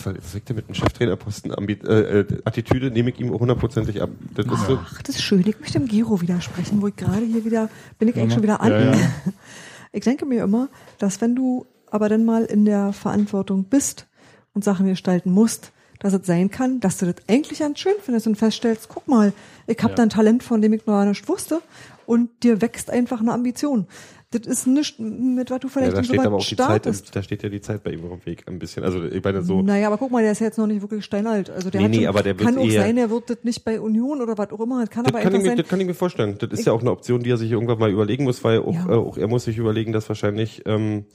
was 0.03 0.31
sagt 0.31 0.49
er 0.51 0.55
mit 0.55 0.67
dem 0.67 0.75
Cheftrainerposten, 0.75 1.51
äh, 1.51 1.73
äh, 2.19 2.25
Attitüde 2.45 2.91
nehme 2.91 3.09
ich 3.09 3.19
ihm 3.19 3.33
auch 3.33 3.39
hundertprozentig 3.39 4.01
ab. 4.01 4.09
Das 4.35 4.45
ist 4.45 4.67
so, 4.67 4.79
Ach, 4.81 5.01
das 5.01 5.15
ist 5.15 5.23
schön. 5.23 5.39
Ich 5.47 5.59
möchte 5.59 5.79
dem 5.79 5.87
Giro 5.87 6.21
widersprechen, 6.21 6.81
wo 6.81 6.87
ich 6.87 6.95
gerade 6.95 7.25
hier 7.25 7.43
wieder, 7.43 7.69
bin 7.97 8.07
ich 8.07 8.15
eigentlich 8.15 8.29
Ja, 8.29 8.33
schon 8.35 8.43
wieder 8.43 8.61
an. 8.61 8.71
ja, 8.71 8.95
ja. 8.95 8.97
Ich 9.93 10.03
denke 10.03 10.25
mir 10.25 10.43
immer, 10.43 10.67
dass 10.99 11.21
wenn 11.21 11.33
du 11.35 11.65
aber 11.89 12.09
dann 12.09 12.25
mal 12.25 12.43
in 12.45 12.65
der 12.65 12.93
Verantwortung 12.93 13.63
bist 13.63 14.05
und 14.53 14.63
Sachen 14.63 14.85
gestalten 14.85 15.31
musst, 15.31 15.71
dass 15.99 16.13
es 16.13 16.27
sein 16.27 16.51
kann, 16.51 16.79
dass 16.81 16.97
du 16.97 17.05
das 17.07 17.15
eigentlich 17.27 17.59
ganz 17.59 17.79
schön 17.79 17.93
findest 18.03 18.27
und 18.27 18.35
feststellst, 18.35 18.89
guck 18.89 19.07
mal, 19.07 19.33
ich 19.65 19.77
habe 19.79 19.91
Ja. 19.91 19.95
da 19.95 20.03
ein 20.03 20.09
Talent, 20.09 20.43
von 20.43 20.61
dem 20.61 20.73
ich 20.73 20.85
noch 20.85 21.03
nicht 21.05 21.27
wusste 21.27 21.61
und 22.05 22.29
dir 22.43 22.61
wächst 22.61 22.91
einfach 22.91 23.21
eine 23.21 23.33
Ambition. 23.33 23.87
Das 24.31 24.45
ist 24.45 24.67
nicht, 24.67 24.99
mit 24.99 25.49
was 25.51 25.59
du 25.61 25.67
ja, 25.67 25.71
vielleicht 25.73 25.93
da 25.93 25.97
in 25.99 26.03
steht 26.03 26.19
aber 26.19 26.35
auch 26.35 26.45
die 26.45 26.57
Zeit, 26.57 26.85
im- 26.85 26.93
da 27.13 27.23
steht 27.23 27.43
ja 27.43 27.49
die 27.49 27.61
Zeit 27.61 27.81
bei 27.83 27.91
ihm 27.91 28.03
auf 28.11 28.19
dem 28.19 28.25
Weg 28.25 28.43
ein 28.47 28.59
bisschen. 28.59 28.83
Also 28.83 29.01
ich 29.05 29.23
meine 29.23 29.41
so, 29.41 29.61
Naja, 29.61 29.87
aber 29.87 29.97
guck 29.97 30.11
mal, 30.11 30.21
der 30.21 30.33
ist 30.33 30.39
jetzt 30.41 30.57
noch 30.57 30.67
nicht 30.67 30.81
wirklich 30.81 31.05
steinalt. 31.05 31.49
Also 31.49 31.69
der 31.69 31.79
Nee, 31.79 31.85
hat 31.85 31.91
nee, 31.91 31.97
schon, 31.99 32.07
aber 32.07 32.23
der 32.23 32.35
kann 32.35 32.57
auch 32.57 32.69
sein, 32.69 32.97
der 32.97 33.09
wird 33.09 33.29
das 33.29 33.37
nicht 33.43 33.63
bei 33.63 33.79
Union 33.79 34.21
oder 34.21 34.37
was 34.37 34.51
auch 34.51 34.59
immer. 34.59 34.81
Das 34.81 34.89
kann 34.89 35.05
Das 35.05 35.13
aber 35.13 35.23
kann, 35.23 35.31
ich 35.31 35.35
einfach 35.35 35.43
mir, 35.43 35.49
sein. 35.51 35.57
das 35.59 35.67
kann 35.69 35.79
ich 35.79 35.87
mir 35.87 35.93
vorstellen. 35.93 36.35
Das 36.39 36.49
ist 36.59 36.65
ja 36.65 36.73
auch 36.73 36.81
eine 36.81 36.91
Option, 36.91 37.23
die 37.23 37.29
er 37.31 37.37
sich 37.37 37.49
irgendwann 37.51 37.79
mal 37.79 37.89
überlegen 37.89 38.25
muss, 38.25 38.43
weil 38.43 38.59
auch, 38.59 38.73
Ja. 38.73 38.89
äh, 38.89 38.95
auch 38.97 39.17
er 39.17 39.27
muss 39.29 39.45
sich 39.45 39.57
überlegen, 39.57 39.93
dass 39.93 40.09
wahrscheinlich 40.09 40.61
ähm, 40.65 41.05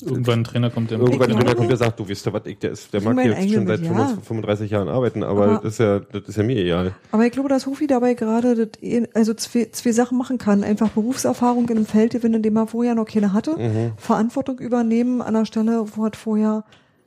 Irgendwann 0.00 0.40
ein 0.40 0.44
Trainer 0.44 0.70
kommt, 0.70 0.90
der 0.92 0.98
irgendwann 1.00 1.30
einer 1.32 1.40
glaube- 1.40 1.56
kommt, 1.56 1.70
der 1.70 1.76
sagt, 1.76 1.98
du 1.98 2.08
weißt 2.08 2.26
ja 2.26 2.32
was, 2.32 2.42
ich, 2.46 2.58
der, 2.58 2.70
ist, 2.70 2.92
der 2.92 3.00
Ich 3.00 3.06
mag 3.06 3.24
jetzt 3.24 3.52
schon 3.52 3.66
seit 3.66 3.80
mit, 3.80 3.88
35, 3.88 4.16
ja. 4.16 4.22
35 4.22 4.70
Jahren 4.70 4.88
arbeiten, 4.88 5.22
aber, 5.24 5.44
Aber- 5.44 5.54
das 5.62 5.72
ist 5.72 5.78
ja, 5.80 5.98
das 5.98 6.22
ist 6.28 6.36
ja 6.36 6.42
mir 6.44 6.56
egal. 6.56 6.94
Aber 7.10 7.26
ich 7.26 7.32
glaube, 7.32 7.48
dass 7.48 7.66
Hufi 7.66 7.86
dabei 7.88 8.14
gerade 8.14 8.70
eh- 8.80 9.08
also 9.14 9.34
zwei, 9.34 9.68
zwei 9.72 9.90
Sachen 9.92 10.16
machen 10.16 10.38
kann. 10.38 10.62
Einfach 10.62 10.90
Berufserfahrung 10.90 11.68
in 11.68 11.78
einem 11.78 11.86
Feld 11.86 12.12
gewinnen, 12.12 12.34
in 12.36 12.42
dem 12.42 12.56
er 12.56 12.68
vorher 12.68 12.94
noch 12.94 13.06
keine 13.06 13.32
hatte. 13.32 13.56
Mhm. 13.58 13.92
Verantwortung 13.96 14.58
übernehmen 14.60 15.20
an 15.20 15.34
der 15.34 15.46
Stelle, 15.46 15.84
wo 15.96 16.04
er 16.06 16.12
vorher 16.14 16.64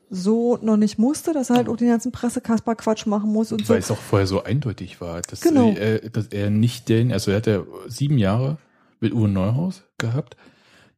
so 0.09 0.57
noch 0.61 0.75
nicht 0.75 0.99
musste, 0.99 1.31
dass 1.31 1.49
er 1.49 1.55
halt 1.55 1.69
auch 1.69 1.77
den 1.77 1.87
ganzen 1.87 2.11
Pressekasper-Quatsch 2.11 3.05
machen 3.07 3.31
muss 3.31 3.53
und 3.53 3.65
so. 3.65 3.73
Weil 3.73 3.79
es 3.79 3.89
auch 3.91 3.97
vorher 3.97 4.27
so 4.27 4.43
eindeutig 4.43 4.99
war, 4.99 5.21
dass, 5.21 5.39
Genau. 5.39 5.69
äh, 5.69 6.09
dass 6.09 6.27
er 6.27 6.49
nicht 6.49 6.89
den, 6.89 7.13
also 7.13 7.31
er 7.31 7.37
hat 7.37 7.47
ja 7.47 7.63
sieben 7.87 8.17
Jahre 8.17 8.57
mit 8.99 9.13
Uwe 9.13 9.29
Neuhaus 9.29 9.83
gehabt, 9.97 10.35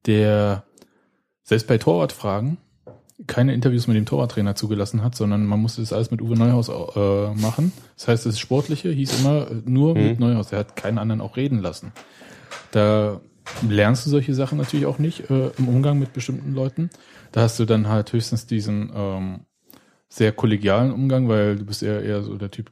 der 0.08 0.64
selbst 1.44 1.68
bei 1.68 1.78
Torwartfragen 1.78 2.58
keine 3.28 3.54
Interviews 3.54 3.88
mit 3.88 3.96
dem 3.96 4.06
Torwarttrainer 4.06 4.56
zugelassen 4.56 5.04
hat, 5.04 5.16
sondern 5.16 5.46
man 5.46 5.62
musste 5.62 5.82
das 5.82 5.94
alles 5.94 6.12
mit 6.12 6.22
Uwe 6.22 6.36
Neuhaus 6.36 6.70
äh, 6.70 7.34
machen. 7.40 7.72
Das 7.96 8.08
heißt, 8.08 8.26
das 8.26 8.40
Sportliche 8.40 8.90
hieß 8.90 9.20
immer 9.20 9.50
äh, 9.50 9.62
nur 9.66 9.94
mit 9.94 10.20
Mhm. 10.20 10.26
Neuhaus. 10.26 10.52
Er 10.52 10.60
hat 10.60 10.76
keinen 10.76 10.98
anderen 10.98 11.22
auch 11.22 11.38
reden 11.38 11.60
lassen. 11.60 11.94
Da 12.72 13.22
lernst 13.68 14.06
du 14.06 14.10
solche 14.10 14.34
Sachen 14.34 14.58
natürlich 14.58 14.86
auch 14.86 15.00
nicht 15.00 15.30
äh, 15.30 15.52
im 15.58 15.68
Umgang 15.70 16.00
mit 16.00 16.12
bestimmten 16.14 16.54
Leuten. 16.54 16.90
Da 17.32 17.42
hast 17.42 17.60
du 17.60 17.66
dann 17.66 17.88
halt 17.88 18.12
höchstens 18.12 18.48
diesen 18.48 18.92
ähm, 18.96 19.42
sehr 20.10 20.32
kollegialen 20.32 20.92
Umgang, 20.92 21.28
weil 21.30 21.58
du 21.58 21.66
bist 21.66 21.84
eher 21.84 22.04
eher 22.04 22.24
so 22.24 22.36
der 22.36 22.52
Typ, 22.52 22.72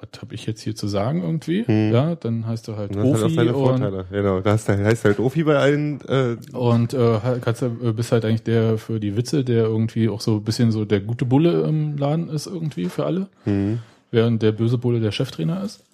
was 0.00 0.20
habe 0.22 0.34
ich 0.34 0.46
jetzt 0.46 0.60
hier 0.62 0.74
zu 0.74 0.88
sagen 0.88 1.22
irgendwie? 1.22 1.64
Hm. 1.66 1.92
Ja, 1.92 2.14
dann 2.14 2.46
heißt 2.46 2.68
du 2.68 2.76
halt 2.76 2.90
Das 2.94 2.98
hat 2.98 3.06
auch 3.06 3.20
Profi 3.20 3.34
seine 3.34 3.54
und, 3.56 3.78
Vorteile. 3.78 4.06
Genau, 4.10 4.40
da 4.40 4.52
heißt, 4.52 4.68
heißt 4.68 5.04
halt 5.04 5.18
Ofi 5.20 5.44
bei 5.44 5.56
allen, 5.56 6.00
äh, 6.08 6.36
und 6.56 6.94
äh, 6.94 7.20
halt- 7.20 7.42
kannst, 7.42 7.62
du- 7.62 7.76
äh, 7.82 7.92
bist 7.92 8.12
halt 8.12 8.24
eigentlich 8.24 8.42
der 8.42 8.78
für 8.78 9.00
die 9.00 9.16
Witze, 9.16 9.44
der 9.44 9.64
irgendwie 9.64 10.08
auch 10.08 10.20
so 10.20 10.36
ein 10.36 10.44
bisschen 10.44 10.72
so 10.72 10.84
der 10.84 11.00
gute 11.00 11.24
Bulle 11.24 11.62
im 11.62 11.96
Laden 11.96 12.28
ist 12.28 12.46
irgendwie 12.46 12.86
für 12.86 13.04
alle, 13.06 13.28
hm. 13.44 13.78
während 14.10 14.42
der 14.42 14.52
böse 14.52 14.78
Bulle 14.78 15.00
der 15.00 15.12
Cheftrainer 15.12 15.62
ist. 15.64 15.84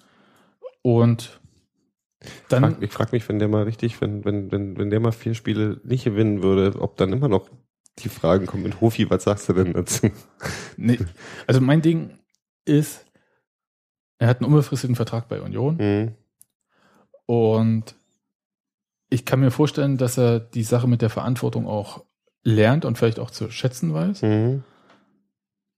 Und 0.81 1.39
dann 2.49 2.63
frag, 2.63 2.81
ich 2.81 2.91
frage 2.91 3.09
mich, 3.13 3.27
wenn 3.27 3.39
der 3.39 3.47
mal 3.47 3.63
richtig, 3.63 3.99
wenn, 4.01 4.23
wenn, 4.25 4.51
wenn, 4.51 4.77
wenn 4.77 4.89
der 4.89 4.99
mal 4.99 5.11
vier 5.11 5.33
Spiele 5.33 5.79
nicht 5.83 6.05
gewinnen 6.05 6.41
würde, 6.43 6.73
ob 6.79 6.97
dann 6.97 7.11
immer 7.11 7.27
noch 7.27 7.49
die 7.99 8.09
Fragen 8.09 8.45
kommen 8.45 8.63
mit 8.63 8.81
Hofi, 8.81 9.09
was 9.09 9.23
sagst 9.23 9.49
du 9.49 9.53
denn 9.53 9.73
dazu? 9.73 10.09
Nee, 10.77 10.99
also 11.47 11.61
mein 11.61 11.81
Ding 11.81 12.11
ist, 12.65 13.05
er 14.23 14.29
hat 14.29 14.39
einen 14.39 14.47
unbefristeten 14.47 14.95
Vertrag 14.95 15.27
bei 15.27 15.41
Union 15.41 15.77
Hm. 15.77 16.11
und 17.25 17.95
ich 19.09 19.25
kann 19.25 19.41
mir 19.41 19.51
vorstellen, 19.51 19.97
dass 19.97 20.17
er 20.17 20.39
die 20.39 20.63
Sache 20.63 20.87
mit 20.87 21.01
der 21.01 21.09
Verantwortung 21.09 21.67
auch 21.67 22.03
lernt 22.43 22.85
und 22.85 22.97
vielleicht 22.97 23.19
auch 23.19 23.29
zu 23.29 23.51
schätzen 23.51 23.93
weiß. 23.93 24.21
Hm. 24.21 24.63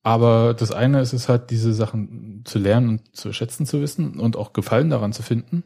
Aber 0.04 0.54
das 0.54 0.72
eine 0.72 1.02
ist 1.02 1.14
es 1.14 1.28
halt, 1.28 1.50
diese 1.50 1.74
Sachen 1.74 2.44
zu 2.46 2.60
lernen 2.60 2.90
und 2.90 3.16
zu 3.16 3.34
schätzen 3.34 3.66
zu 3.66 3.82
wissen 3.82 4.20
und 4.20 4.38
auch 4.38 4.54
Gefallen 4.54 4.92
daran 4.92 5.12
zu 5.12 5.24
finden. 5.24 5.64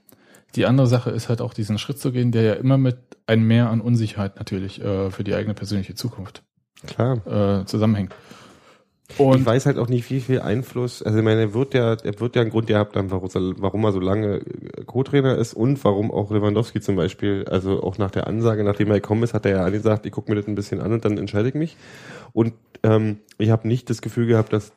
Die 0.55 0.65
andere 0.65 0.87
Sache 0.87 1.09
ist 1.11 1.27
halt 1.27 1.41
auch 1.41 1.53
diesen 1.53 1.77
Schritt 1.77 1.99
zu 1.99 2.13
gehen, 2.13 2.31
der 2.31 2.43
ja 2.43 2.53
immer 2.53 2.77
mit 2.77 2.97
einem 3.27 3.45
Mehr 3.45 3.69
an 3.69 3.81
Unsicherheit 3.81 4.37
natürlich 4.37 4.81
äh, 4.81 5.11
für 5.11 5.25
die 5.25 5.35
eigene 5.35 5.53
persönliche 5.53 5.95
Zukunft 5.95 6.43
Klar. 6.87 7.59
äh, 7.61 7.65
zusammenhängt. 7.65 8.15
Ich 9.11 9.19
Und 9.19 9.45
weiß 9.45 9.65
halt 9.65 9.77
auch 9.77 9.89
nicht, 9.89 10.09
wie 10.09 10.19
viel 10.19 10.39
Einfluss, 10.39 11.01
also 11.01 11.17
ich 11.17 11.23
meine, 11.23 11.41
er 11.41 11.53
wird 11.53 11.73
ja, 11.73 11.93
er 11.93 12.19
wird 12.19 12.35
ja 12.35 12.41
einen 12.41 12.51
Grund 12.51 12.67
gehabt 12.67 12.95
haben, 12.95 13.09
warum, 13.11 13.83
er 13.83 13.91
so 13.91 13.99
lange 13.99 14.37
äh, 14.37 14.83
Co-Trainer 14.85 15.35
ist 15.37 15.53
und 15.53 15.83
warum 15.83 16.11
auch 16.11 16.31
Lewandowski 16.31 16.79
zum 16.79 16.95
Beispiel, 16.95 17.45
also 17.49 17.81
auch 17.81 17.97
nach 17.97 18.11
der 18.11 18.27
Ansage, 18.27 18.63
nachdem 18.63 18.89
er 18.89 18.99
gekommen 18.99 19.23
ist, 19.23 19.33
hat 19.33 19.45
er 19.45 19.51
ja 19.51 19.65
angesagt, 19.65 20.05
ich 20.05 20.11
gucke 20.11 20.31
mir 20.31 20.35
das 20.35 20.47
ein 20.47 20.55
bisschen 20.55 20.79
an 20.79 20.93
und 20.93 21.05
dann 21.05 21.17
entscheide 21.17 21.49
ich 21.49 21.55
mich. 21.55 21.75
Und 22.33 22.53
ähm, 22.83 23.17
ich 23.37 23.49
habe 23.49 23.67
nicht 23.67 23.89
das 23.89 24.01
Gefühl 24.01 24.27
gehabt, 24.27 24.53
dass 24.53 24.71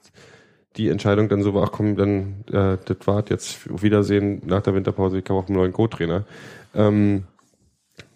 die 0.76 0.89
Entscheidung 0.89 1.28
dann 1.28 1.43
so 1.43 1.53
war, 1.53 1.64
ach 1.64 1.72
komm, 1.72 1.97
dann 1.97 2.45
äh, 2.51 2.78
das 2.85 3.07
war 3.07 3.22
jetzt 3.28 3.68
auf 3.70 3.83
Wiedersehen 3.83 4.41
nach 4.47 4.62
der 4.62 4.74
Winterpause, 4.74 5.18
ich 5.18 5.30
auch 5.30 5.47
einen 5.47 5.57
neuen 5.57 5.72
Co-Trainer. 5.72 6.24
Ähm, 6.74 7.24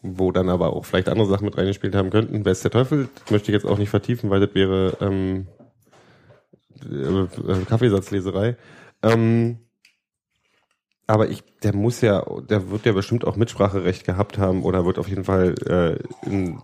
wo 0.02 0.32
dann 0.32 0.48
aber 0.48 0.72
auch 0.72 0.84
vielleicht 0.84 1.08
andere 1.08 1.28
Sachen 1.28 1.44
mit 1.44 1.58
reingespielt 1.58 1.94
haben 1.94 2.10
könnten. 2.10 2.44
Wer 2.44 2.52
ist 2.52 2.64
der 2.64 2.70
Teufel? 2.70 3.08
Das 3.22 3.30
möchte 3.30 3.50
ich 3.50 3.54
jetzt 3.54 3.66
auch 3.66 3.78
nicht 3.78 3.90
vertiefen, 3.90 4.30
weil 4.30 4.40
das 4.40 4.54
wäre 4.54 4.96
ähm, 5.00 5.46
äh, 6.84 7.64
Kaffeesatzleserei. 7.66 8.56
Ähm, 9.02 9.58
aber 11.06 11.28
ich, 11.28 11.42
der 11.62 11.74
muss 11.74 12.00
ja, 12.00 12.24
der 12.48 12.70
wird 12.70 12.84
ja 12.84 12.92
bestimmt 12.92 13.24
auch 13.24 13.36
Mitspracherecht 13.36 14.04
gehabt 14.04 14.38
haben 14.38 14.62
oder 14.62 14.84
wird 14.84 14.98
auf 14.98 15.08
jeden 15.08 15.24
Fall 15.24 15.54
äh, 15.66 16.28
in 16.28 16.58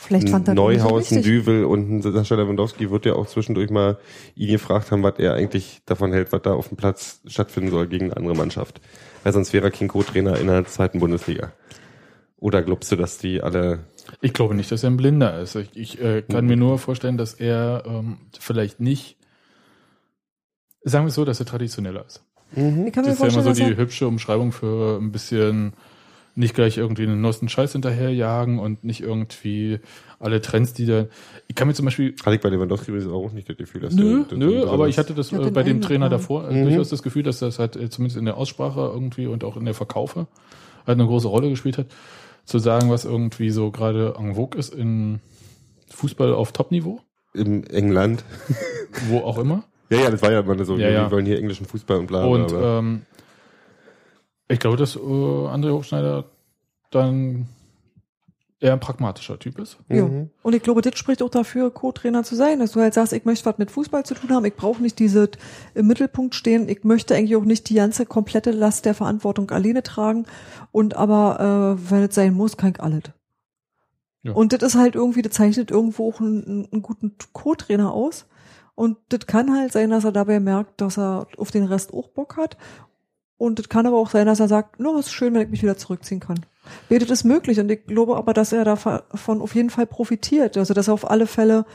Vielleicht 0.00 0.28
fand 0.28 0.46
er 0.46 0.54
Neuhaus, 0.54 1.10
ein. 1.10 1.22
Düvel 1.22 1.64
und 1.64 1.90
ein 1.90 2.02
Sascha 2.02 2.36
Lewandowski 2.36 2.88
wird 2.88 3.04
ja 3.04 3.14
auch 3.14 3.26
zwischendurch 3.26 3.68
mal 3.68 3.98
ihn 4.36 4.52
gefragt 4.52 4.92
haben, 4.92 5.02
was 5.02 5.18
er 5.18 5.34
eigentlich 5.34 5.80
davon 5.86 6.12
hält, 6.12 6.30
was 6.30 6.42
da 6.42 6.52
auf 6.52 6.68
dem 6.68 6.76
Platz 6.76 7.20
stattfinden 7.26 7.70
soll 7.70 7.88
gegen 7.88 8.06
eine 8.06 8.16
andere 8.16 8.36
Mannschaft. 8.36 8.80
Weil 9.24 9.32
sonst 9.32 9.52
wäre 9.52 9.66
er 9.66 9.70
kein 9.72 9.88
Co-Trainer 9.88 10.38
in 10.38 10.46
der 10.46 10.64
zweiten 10.66 11.00
Bundesliga. 11.00 11.52
Oder 12.36 12.62
glaubst 12.62 12.92
du, 12.92 12.96
dass 12.96 13.18
die 13.18 13.42
alle 13.42 13.80
ich 14.20 14.32
glaube 14.32 14.54
nicht, 14.54 14.70
dass 14.72 14.82
er 14.82 14.90
ein 14.90 14.96
Blinder 14.96 15.40
ist. 15.40 15.54
Ich, 15.54 15.76
ich 15.76 16.00
äh, 16.00 16.22
kann 16.22 16.46
mir 16.46 16.56
nur 16.56 16.78
vorstellen, 16.78 17.18
dass 17.18 17.34
er 17.34 17.82
ähm, 17.86 18.18
vielleicht 18.38 18.80
nicht, 18.80 19.17
sagen 20.84 21.04
wir 21.04 21.08
es 21.08 21.14
so, 21.14 21.24
dass 21.24 21.40
er 21.40 21.46
traditioneller 21.46 22.04
ist. 22.06 22.22
Ich 22.52 22.56
kann 22.62 22.74
mir 22.74 22.92
Das 23.10 23.14
ist 23.14 23.20
ja 23.20 23.28
immer 23.28 23.42
so 23.42 23.52
die 23.52 23.76
hübsche 23.76 24.08
Umschreibung 24.08 24.52
für 24.52 24.98
ein 25.00 25.12
bisschen 25.12 25.74
nicht 26.34 26.54
gleich 26.54 26.78
irgendwie 26.78 27.02
einen 27.02 27.20
neuesten 27.20 27.48
Scheiß 27.48 27.72
hinterherjagen 27.72 28.58
und 28.60 28.84
nicht 28.84 29.00
irgendwie 29.00 29.80
alle 30.20 30.40
Trends, 30.40 30.72
die 30.72 30.86
da. 30.86 31.06
Ich 31.48 31.56
kann 31.56 31.66
mir 31.68 31.74
zum 31.74 31.84
Beispiel. 31.84 32.14
hatte 32.24 32.36
ich 32.36 32.40
bei 32.40 32.48
Lewandowski 32.48 32.92
übrigens 32.92 33.12
auch 33.12 33.32
nicht 33.32 33.48
das 33.50 33.56
Gefühl, 33.56 33.80
dass 33.80 33.94
Nö, 33.94 34.24
der, 34.24 34.38
nö, 34.38 34.60
der- 34.60 34.68
aber 34.68 34.88
ich 34.88 34.98
hatte 34.98 35.14
das 35.14 35.32
Ich 35.32 35.38
den 35.38 35.52
bei 35.52 35.64
dem 35.64 35.80
Trainer 35.80 36.08
davor 36.08 36.50
Mhm. 36.50 36.62
durchaus 36.64 36.88
das 36.90 37.02
Gefühl, 37.02 37.24
dass 37.24 37.40
das 37.40 37.58
halt 37.58 37.74
äh, 37.76 37.90
zumindest 37.90 38.18
in 38.18 38.24
der 38.24 38.36
Aussprache 38.36 38.80
irgendwie 38.80 39.26
und 39.26 39.42
auch 39.44 39.56
in 39.56 39.64
der 39.64 39.74
Verkaufe 39.74 40.28
halt 40.86 40.98
eine 40.98 41.06
große 41.06 41.26
Rolle 41.28 41.50
gespielt 41.50 41.76
hat, 41.76 41.86
zu 42.44 42.58
sagen, 42.60 42.88
was 42.88 43.04
irgendwie 43.04 43.50
so 43.50 43.70
gerade 43.72 44.14
en 44.18 44.36
vogue 44.36 44.58
ist 44.58 44.72
in 44.72 45.18
Fußball 45.90 46.32
auf 46.32 46.52
Topniveau, 46.52 47.00
im 47.34 47.64
England. 47.64 48.22
wo 49.08 49.18
auch 49.18 49.38
immer. 49.38 49.64
Ja, 49.90 49.98
ja, 49.98 50.10
das 50.10 50.22
war 50.22 50.32
ja 50.32 50.40
immer 50.40 50.64
so, 50.64 50.74
Ja, 50.74 50.88
wir 50.88 50.92
ja. 50.92 51.10
wollen 51.10 51.26
hier 51.26 51.38
englischen 51.38 51.66
Fußball 51.66 51.98
und 51.98 52.06
bla 52.06 52.20
bla. 52.20 52.28
Und 52.28 52.52
ähm, 52.52 53.02
ich 54.48 54.58
glaube, 54.58 54.76
dass 54.76 54.96
äh, 54.96 54.98
André 54.98 55.72
Hochschneider 55.72 56.24
dann 56.90 57.48
eher 58.60 58.72
ein 58.72 58.80
pragmatischer 58.80 59.38
Typ 59.38 59.58
ist. 59.58 59.78
Ja. 59.88 60.04
Mhm. 60.04 60.30
Und 60.42 60.54
ich 60.54 60.62
glaube, 60.62 60.82
das 60.82 60.98
spricht 60.98 61.22
auch 61.22 61.30
dafür, 61.30 61.70
Co-Trainer 61.70 62.24
zu 62.24 62.34
sein, 62.34 62.58
dass 62.58 62.72
du 62.72 62.80
halt 62.80 62.92
sagst, 62.92 63.12
ich 63.12 63.24
möchte 63.24 63.46
was 63.46 63.58
mit 63.58 63.70
Fußball 63.70 64.04
zu 64.04 64.14
tun 64.14 64.30
haben, 64.30 64.44
ich 64.44 64.56
brauche 64.56 64.82
nicht 64.82 64.98
diese 64.98 65.30
im 65.74 65.86
Mittelpunkt 65.86 66.34
stehen, 66.34 66.68
ich 66.68 66.82
möchte 66.82 67.14
eigentlich 67.14 67.36
auch 67.36 67.44
nicht 67.44 67.68
die 67.68 67.74
ganze 67.74 68.04
komplette 68.04 68.50
Last 68.50 68.84
der 68.84 68.94
Verantwortung 68.94 69.50
alleine 69.50 69.82
tragen 69.82 70.26
und 70.72 70.96
aber, 70.96 71.76
äh, 71.78 71.90
wenn 71.90 72.02
es 72.02 72.14
sein 72.14 72.34
muss, 72.34 72.56
kann 72.56 72.70
ich 72.70 72.80
alles. 72.80 73.02
Ja. 74.24 74.32
Und 74.32 74.52
das 74.52 74.62
ist 74.62 74.74
halt 74.74 74.96
irgendwie, 74.96 75.22
das 75.22 75.34
zeichnet 75.34 75.70
irgendwo 75.70 76.08
auch 76.10 76.20
einen, 76.20 76.68
einen 76.72 76.82
guten 76.82 77.14
Co-Trainer 77.32 77.92
aus. 77.92 78.26
Und 78.78 78.96
das 79.08 79.26
kann 79.26 79.52
halt 79.52 79.72
sein, 79.72 79.90
dass 79.90 80.04
er 80.04 80.12
dabei 80.12 80.38
merkt, 80.38 80.80
dass 80.80 80.96
er 80.98 81.26
auf 81.36 81.50
den 81.50 81.64
Rest 81.64 81.92
auch 81.92 82.10
Bock 82.10 82.36
hat. 82.36 82.56
Und 83.36 83.58
das 83.58 83.68
kann 83.68 83.88
aber 83.88 83.96
auch 83.96 84.08
sein, 84.08 84.26
dass 84.26 84.38
er 84.38 84.46
sagt, 84.46 84.78
no, 84.78 84.96
ist 84.96 85.10
schön, 85.10 85.34
wenn 85.34 85.42
ich 85.42 85.48
mich 85.48 85.64
wieder 85.64 85.76
zurückziehen 85.76 86.20
kann. 86.20 86.46
Betet 86.88 87.10
ist 87.10 87.24
möglich 87.24 87.58
und 87.58 87.68
ich 87.72 87.86
glaube 87.86 88.16
aber, 88.16 88.34
dass 88.34 88.52
er 88.52 88.62
davon 88.62 89.40
auf 89.40 89.56
jeden 89.56 89.70
Fall 89.70 89.88
profitiert. 89.88 90.56
Also 90.56 90.74
dass 90.74 90.86
er 90.86 90.94
auf 90.94 91.10
alle 91.10 91.26
Fälle 91.26 91.66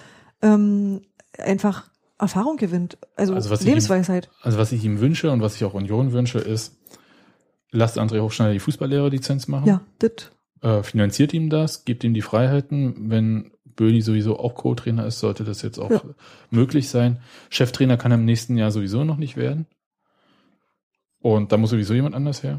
ähm, 0.41 1.01
einfach 1.37 1.89
Erfahrung 2.19 2.55
gewinnt. 2.55 2.97
Also, 3.17 3.33
Also 3.33 3.53
Lebensweisheit. 3.65 4.29
Also 4.41 4.57
was 4.57 4.71
ich 4.71 4.85
ihm 4.85 5.01
wünsche 5.01 5.29
und 5.29 5.41
was 5.41 5.57
ich 5.57 5.65
auch 5.65 5.73
Union 5.73 6.13
wünsche, 6.13 6.39
ist, 6.39 6.77
lasst 7.69 7.99
André 7.99 8.21
Hochschneider 8.21 8.53
die 8.53 8.59
Fußballlehrer-Lizenz 8.59 9.49
machen. 9.49 9.67
Ja, 9.67 9.81
das. 9.99 10.31
Äh, 10.61 10.83
finanziert 10.83 11.33
ihm 11.33 11.49
das, 11.49 11.83
gibt 11.83 12.05
ihm 12.05 12.13
die 12.13 12.21
Freiheiten. 12.21 13.09
Wenn 13.09 13.51
Böni 13.75 14.01
sowieso 14.01 14.39
auch 14.39 14.55
Co-Trainer 14.55 15.05
ist, 15.05 15.19
sollte 15.19 15.43
das 15.43 15.61
jetzt 15.61 15.79
auch 15.79 15.89
Ja. 15.91 16.01
möglich 16.49 16.89
sein. 16.89 17.19
Cheftrainer 17.49 17.97
kann 17.97 18.11
er 18.11 18.17
im 18.17 18.25
nächsten 18.25 18.57
Jahr 18.57 18.71
sowieso 18.71 19.03
noch 19.03 19.17
nicht 19.17 19.37
werden. 19.37 19.65
Und 21.21 21.51
da 21.51 21.57
muss 21.57 21.69
sowieso 21.69 21.93
jemand 21.93 22.15
anders 22.15 22.43
her. 22.43 22.57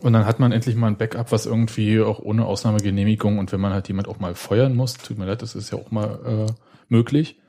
Und 0.00 0.12
dann 0.12 0.24
hat 0.24 0.38
man 0.38 0.52
endlich 0.52 0.76
mal 0.76 0.86
ein 0.86 0.96
Backup, 0.96 1.32
was 1.32 1.46
irgendwie 1.46 2.00
auch 2.00 2.20
ohne 2.20 2.46
Ausnahmegenehmigung 2.46 3.38
und 3.38 3.50
wenn 3.52 3.60
man 3.60 3.72
halt 3.72 3.88
jemand 3.88 4.06
auch 4.08 4.20
mal 4.20 4.34
feuern 4.34 4.74
muss, 4.76 4.94
tut 4.94 5.18
mir 5.18 5.26
leid, 5.26 5.42
das 5.42 5.54
ist 5.56 5.70
ja 5.72 5.78
auch 5.78 5.90
mal 5.90 6.46
äh, 6.48 6.52
möglich, 6.88 7.40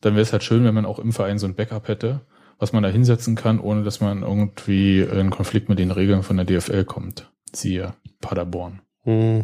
dann 0.00 0.14
wäre 0.14 0.22
es 0.22 0.32
halt 0.32 0.44
schön, 0.44 0.62
wenn 0.64 0.74
man 0.74 0.86
auch 0.86 1.00
im 1.00 1.12
Verein 1.12 1.38
so 1.40 1.46
ein 1.48 1.56
Backup 1.56 1.88
hätte, 1.88 2.20
was 2.60 2.72
man 2.72 2.84
da 2.84 2.88
hinsetzen 2.88 3.34
kann, 3.34 3.58
ohne 3.58 3.82
dass 3.82 4.00
man 4.00 4.22
irgendwie 4.22 5.00
in 5.00 5.30
Konflikt 5.30 5.68
mit 5.68 5.80
den 5.80 5.90
Regeln 5.90 6.22
von 6.22 6.36
der 6.36 6.46
DFL 6.46 6.84
kommt. 6.84 7.28
Siehe 7.52 7.92
Paderborn. 8.20 8.80
Mhm. 9.04 9.42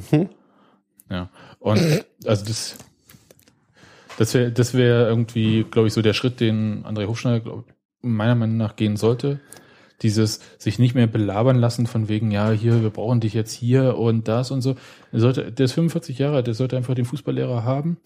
Ja. 1.15 1.29
Und 1.61 1.81
also 2.27 2.45
das, 2.45 2.77
das 4.19 4.35
wäre 4.35 4.51
das 4.51 4.75
wäre 4.75 5.09
irgendwie, 5.09 5.65
glaube 5.71 5.89
ich, 5.89 5.95
so 5.95 6.03
der 6.03 6.13
Schritt, 6.13 6.41
den 6.41 6.85
André 6.85 7.07
Hofschneider 7.07 7.41
glaub, 7.41 7.65
meiner 8.03 8.35
Meinung 8.35 8.57
nach 8.57 8.77
gehen 8.77 8.97
sollte. 8.97 9.41
Dieses 10.03 10.41
sich 10.59 10.79
nicht 10.79 10.95
mehr 10.95 11.07
belabern 11.07 11.57
lassen 11.57 11.87
von 11.87 12.09
wegen, 12.09 12.33
ja, 12.33 12.51
hier, 12.51 12.83
wir 12.83 12.91
brauchen 12.91 13.21
dich 13.21 13.33
jetzt 13.33 13.53
hier 13.53 13.97
und 13.97 14.27
das 14.27 14.51
und 14.51 14.61
so. 14.61 14.75
Er 15.13 15.21
sollte, 15.21 15.53
der 15.53 15.65
ist 15.65 15.73
45 15.73 16.19
Jahre 16.19 16.37
alt, 16.37 16.47
der 16.49 16.55
sollte 16.55 16.77
einfach 16.77 16.95
den 16.95 17.05
Fußballlehrer 17.05 17.63
haben. 17.63 17.99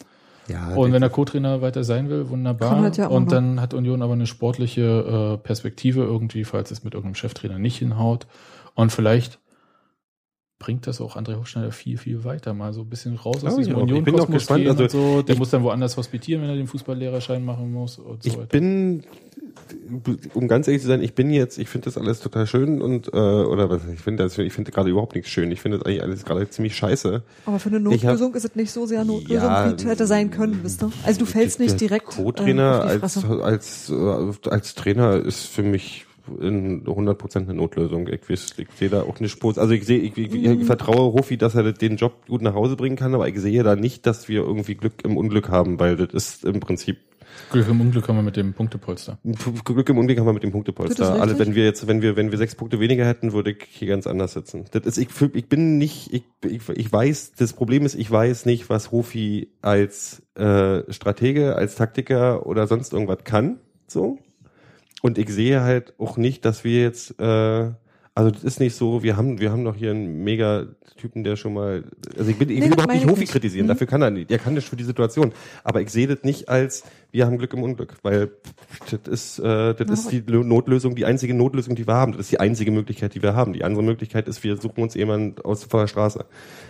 Ja, 0.48 0.74
Und 0.74 0.92
wenn 0.92 1.02
er 1.02 1.10
Co-Trainer 1.10 1.60
weiter 1.60 1.84
sein 1.84 2.08
will, 2.08 2.28
wunderbar. 2.28 2.80
Halt 2.80 2.96
ja 2.98 3.06
und 3.08 3.24
noch. 3.24 3.32
dann 3.32 3.60
hat 3.60 3.74
Union 3.74 4.02
aber 4.02 4.12
eine 4.12 4.26
sportliche 4.26 5.34
äh, 5.34 5.38
Perspektive 5.38 6.02
irgendwie, 6.02 6.44
falls 6.44 6.70
es 6.70 6.84
mit 6.84 6.94
irgendeinem 6.94 7.16
Cheftrainer 7.16 7.58
nicht 7.58 7.78
hinhaut. 7.78 8.26
Und 8.74 8.92
vielleicht 8.92 9.40
bringt 10.58 10.86
das 10.88 11.00
auch 11.00 11.16
André 11.16 11.36
Hochschneider 11.38 11.70
viel, 11.70 11.98
viel 11.98 12.24
weiter, 12.24 12.52
mal 12.52 12.72
so 12.72 12.80
ein 12.80 12.88
bisschen 12.88 13.14
raus 13.16 13.44
aus 13.44 13.54
Oh, 13.54 13.58
diesem 13.58 13.78
ja, 13.88 13.94
ich 13.96 14.04
bin 14.04 14.18
auch 14.18 14.28
gespannt, 14.28 14.66
also 14.66 14.88
so. 14.88 15.22
Der 15.22 15.34
ich- 15.34 15.38
muss 15.38 15.50
dann 15.50 15.62
woanders 15.62 15.96
hospitieren, 15.96 16.42
wenn 16.42 16.50
er 16.50 16.56
den 16.56 16.66
Fußballlehrerschein 16.66 17.44
machen 17.44 17.72
muss 17.72 17.98
und 17.98 18.22
so 18.24 18.28
ich 18.28 18.36
weiter. 18.36 18.46
bin, 18.48 19.04
um 20.34 20.48
ganz 20.48 20.66
ehrlich 20.66 20.82
zu 20.82 20.88
sein, 20.88 21.02
ich 21.02 21.14
bin 21.14 21.30
jetzt, 21.30 21.58
ich 21.58 21.68
finde 21.68 21.84
das 21.86 21.96
alles 21.96 22.20
total 22.20 22.46
schön 22.46 22.80
und 22.82 23.08
äh, 23.08 23.10
oder 23.16 23.70
was 23.70 23.82
ich 23.86 24.00
finde 24.00 24.24
das, 24.24 24.36
ich 24.38 24.52
finde 24.52 24.72
gerade 24.72 24.90
überhaupt 24.90 25.14
nichts 25.14 25.30
schön. 25.30 25.50
Ich 25.52 25.60
finde 25.60 25.78
das 25.78 25.86
eigentlich 25.86 26.02
alles 26.02 26.24
gerade 26.24 26.48
ziemlich 26.50 26.74
scheiße. 26.74 27.22
Aber 27.46 27.58
für 27.58 27.68
eine 27.68 27.78
Ich 27.78 27.84
hab- 28.04 28.12
Notlösung 28.12 28.34
ist 28.34 28.44
es 28.44 28.54
nicht 28.56 28.72
so 28.72 28.86
sehr 28.86 29.04
Notlösung, 29.04 29.36
Ja, 29.36 29.70
wie 29.70 29.74
es 29.74 29.84
hätte 29.84 30.06
sein 30.06 30.30
können, 30.30 30.60
wisst 30.64 30.82
ihr? 30.82 30.90
Also 31.04 31.20
du 31.20 31.26
fällst 31.26 31.60
nicht 31.60 31.80
direkt 31.80 32.06
Co-Trainer 32.06 32.80
äh, 33.00 33.04
auf 33.04 33.12
die 33.14 33.26
als 33.26 33.40
als 33.42 33.90
äh, 33.90 34.48
als 34.50 34.74
Trainer 34.74 35.14
ist 35.16 35.44
für 35.46 35.62
mich 35.62 36.06
in 36.40 36.84
100% 36.84 37.36
eine 37.36 37.54
Notlösung. 37.54 38.08
Ich, 38.08 38.28
weiß, 38.28 38.54
ich 38.58 38.68
sehe 38.76 38.88
da 38.88 39.02
auch 39.02 39.18
eine 39.18 39.28
Spur. 39.28 39.56
Also 39.58 39.72
ich 39.72 39.84
sehe, 39.84 39.98
ich, 39.98 40.16
ich, 40.16 40.34
ich 40.34 40.64
vertraue 40.64 41.10
Rufi, 41.10 41.36
dass 41.36 41.54
er 41.54 41.72
den 41.72 41.96
Job 41.96 42.26
gut 42.26 42.42
nach 42.42 42.54
Hause 42.54 42.76
bringen 42.76 42.96
kann, 42.96 43.14
aber 43.14 43.28
ich 43.28 43.38
sehe 43.38 43.62
da 43.62 43.76
nicht, 43.76 44.06
dass 44.06 44.28
wir 44.28 44.42
irgendwie 44.42 44.74
Glück 44.74 45.04
im 45.04 45.16
Unglück 45.16 45.48
haben, 45.48 45.78
weil 45.80 45.96
das 45.96 46.12
ist 46.12 46.44
im 46.44 46.60
Prinzip 46.60 46.98
Glück 47.50 47.68
im 47.68 47.80
Unglück 47.80 48.08
haben 48.08 48.16
wir 48.16 48.22
mit 48.22 48.36
dem 48.36 48.52
Punktepolster. 48.52 49.18
Glück 49.64 49.88
im 49.88 49.98
Unglück 49.98 50.18
haben 50.18 50.26
wir 50.26 50.32
mit 50.32 50.42
dem 50.42 50.52
Punktepolster. 50.52 51.20
Alle, 51.20 51.38
wenn 51.38 51.54
wir 51.54 51.64
jetzt, 51.64 51.86
wenn 51.86 52.02
wir, 52.02 52.16
wenn 52.16 52.30
wir 52.30 52.38
sechs 52.38 52.54
Punkte 52.54 52.80
weniger 52.80 53.06
hätten, 53.06 53.32
würde 53.32 53.52
ich 53.52 53.64
hier 53.68 53.88
ganz 53.88 54.06
anders 54.06 54.32
sitzen. 54.32 54.64
Das 54.70 54.84
ist, 54.84 54.98
ich, 54.98 55.08
ich 55.34 55.48
bin 55.48 55.78
nicht, 55.78 56.12
ich, 56.12 56.24
ich, 56.44 56.68
ich 56.68 56.92
weiß, 56.92 57.34
das 57.34 57.52
Problem 57.52 57.86
ist, 57.86 57.94
ich 57.94 58.10
weiß 58.10 58.46
nicht, 58.46 58.68
was 58.68 58.92
Rufi 58.92 59.52
als 59.62 60.22
äh, 60.34 60.90
Stratege, 60.92 61.56
als 61.56 61.76
Taktiker 61.76 62.46
oder 62.46 62.66
sonst 62.66 62.92
irgendwas 62.92 63.24
kann. 63.24 63.60
So. 63.86 64.18
Und 65.02 65.16
ich 65.18 65.28
sehe 65.30 65.60
halt 65.62 65.94
auch 65.98 66.16
nicht, 66.16 66.44
dass 66.44 66.64
wir 66.64 66.82
jetzt, 66.82 67.18
äh, 67.20 67.70
also 68.14 68.32
das 68.32 68.42
ist 68.42 68.58
nicht 68.58 68.74
so, 68.74 69.04
wir 69.04 69.16
haben, 69.16 69.38
wir 69.38 69.52
haben 69.52 69.64
doch 69.64 69.76
hier 69.76 69.92
einen 69.92 70.24
mega 70.24 70.66
Typen, 70.96 71.22
der 71.22 71.36
schon 71.36 71.54
mal, 71.54 71.84
also 72.18 72.28
ich, 72.28 72.36
bin, 72.36 72.50
ich 72.50 72.56
Nee, 72.58 72.64
will 72.64 72.72
überhaupt 72.72 72.92
nicht 72.92 73.04
ich 73.04 73.08
Hofi 73.08 73.20
nicht. 73.20 73.30
kritisieren, 73.30 73.66
Mhm. 73.66 73.68
dafür 73.68 73.86
kann 73.86 74.02
er 74.02 74.10
nicht, 74.10 74.28
der 74.28 74.40
kann 74.40 74.56
das 74.56 74.64
für 74.64 74.74
die 74.74 74.82
Situation. 74.82 75.32
Aber 75.62 75.80
ich 75.82 75.90
sehe 75.90 76.08
das 76.08 76.24
nicht 76.24 76.48
als, 76.48 76.82
wir 77.12 77.26
haben 77.26 77.38
Glück 77.38 77.54
im 77.54 77.62
Unglück, 77.62 77.94
weil 78.02 78.32
das 78.90 79.06
ist, 79.06 79.38
äh, 79.38 79.72
das 79.72 79.88
ist 79.88 80.10
die 80.10 80.20
Notlösung, 80.26 80.96
die 80.96 81.04
einzige 81.04 81.32
Notlösung, 81.32 81.76
die 81.76 81.86
wir 81.86 81.94
haben. 81.94 82.10
Das 82.10 82.22
ist 82.22 82.32
die 82.32 82.40
einzige 82.40 82.72
Möglichkeit, 82.72 83.14
die 83.14 83.22
wir 83.22 83.36
haben. 83.36 83.52
Die 83.52 83.62
andere 83.62 83.84
Möglichkeit 83.84 84.26
ist, 84.26 84.42
wir 84.42 84.56
suchen 84.56 84.82
uns 84.82 84.94
jemanden 84.94 85.40
aus 85.42 85.62
von 85.62 85.78
der 85.78 85.86
Straße, 85.86 86.24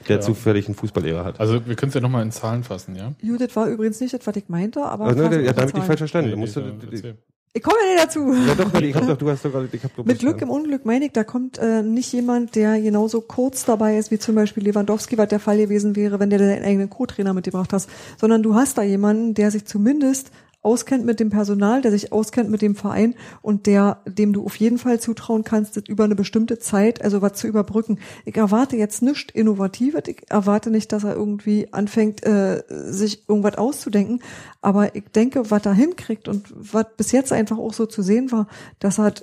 der 0.07 0.17
Ja. 0.17 0.21
zufällig 0.21 0.67
einen 0.67 0.75
Fußballlehrer 0.75 1.25
hat. 1.25 1.41
Also 1.41 1.67
wir 1.67 1.77
können 1.77 1.89
es 1.89 1.95
ja 1.95 2.03
nochmal 2.03 2.25
in 2.25 2.31
Zahlen 2.31 2.63
fassen, 2.63 2.95
ja? 2.95 3.15
Judith 3.23 3.57
war 3.57 3.69
übrigens 3.69 3.99
nicht 4.03 4.13
das, 4.13 4.27
was 4.27 4.37
ich 4.37 4.51
meinte, 4.51 4.83
aber 4.83 5.07
Also, 5.07 5.27
ne, 5.27 5.43
ja, 5.47 5.55
damit 5.55 5.75
ich 5.79 5.83
falsch 5.85 6.01
verstanden. 6.01 6.29
Nee, 6.29 6.35
Da 6.35 6.41
musst 6.41 6.57
nee, 6.59 7.01
du. 7.01 7.15
Ich 7.59 7.65
komme 7.65 7.77
ja 7.83 7.93
nicht 7.93 8.05
dazu. 8.07 8.33
ja 8.47 8.55
doch, 8.55 8.81
ich 8.81 8.95
hab 8.95 9.07
doch, 9.09 9.19
du 9.19 9.31
hast 9.31 9.45
doch 9.45 9.51
gerade, 9.51 9.69
ich 9.73 9.83
hab 9.83 9.97
doch 9.97 10.05
Mit 10.05 10.21
Glück 10.21 10.41
im 10.41 10.49
Unglück 10.49 10.85
meine 10.85 11.07
ich, 11.07 11.13
da 11.13 11.25
kommt 11.25 11.59
äh, 11.59 11.83
nicht 11.83 12.13
jemand, 12.13 12.55
der 12.55 12.81
genauso 12.81 13.21
kurz 13.21 13.65
dabei 13.65 13.99
ist, 13.99 14.13
wie 14.13 14.19
zum 14.21 14.37
Beispiel 14.37 14.63
Lewandowski, 14.63 15.19
was 15.19 15.27
der 15.27 15.41
Fall 15.41 15.59
gewesen 15.59 15.97
wäre, 15.97 16.21
wenn 16.21 16.31
der 16.31 16.39
deinen 16.39 16.63
eigenen 16.63 16.89
Co-Trainer 16.89 17.35
mitgebracht 17.35 17.73
hast, 17.73 17.91
sondern 18.17 18.45
du 18.45 18.55
hast 18.55 18.79
da 18.79 18.83
jemanden, 18.83 19.35
der 19.35 19.51
sich 19.51 19.65
zumindest 19.65 20.31
auskennt 20.63 21.05
mit 21.05 21.21
dem 21.21 21.31
Personal, 21.31 21.83
der 21.83 21.93
sich 21.93 22.13
auskennt 22.13 22.51
mit 22.51 22.63
dem 22.63 22.75
Verein 22.75 23.15
und 23.43 23.67
der, 23.67 24.03
dem 24.07 24.33
du 24.33 24.45
auf 24.45 24.57
jeden 24.57 24.79
Fall 24.79 25.01
zutrauen 25.01 25.45
kannst, 25.45 25.77
über 25.89 26.05
eine 26.05 26.17
bestimmte 26.17 26.59
Zeit, 26.59 27.03
also 27.03 27.23
was 27.23 27.35
zu 27.35 27.47
überbrücken. 27.47 27.99
Ich 28.25 28.37
erwarte 28.37 28.77
jetzt 28.77 29.03
nichts 29.03 29.33
Innovatives, 29.33 30.03
ich 30.09 30.31
erwarte 30.31 30.71
nicht, 30.71 30.93
dass 30.93 31.05
er 31.05 31.15
irgendwie 31.15 31.73
anfängt, 31.73 32.25
äh, 32.25 32.63
sich 32.69 33.29
irgendwas 33.29 33.57
auszudenken, 33.57 34.21
aber 34.61 34.95
ich 34.97 35.05
denke, 35.15 35.51
was 35.51 35.65
er 35.65 35.75
hinkriegt 35.75 36.29
und 36.29 36.53
was 36.55 36.87
bis 36.97 37.13
jetzt 37.13 37.33
einfach 37.33 37.59
auch 37.59 37.73
so 37.73 37.87
zu 37.87 38.03
sehen 38.03 38.33
war, 38.33 38.49
dass 38.81 38.99
er 38.99 39.15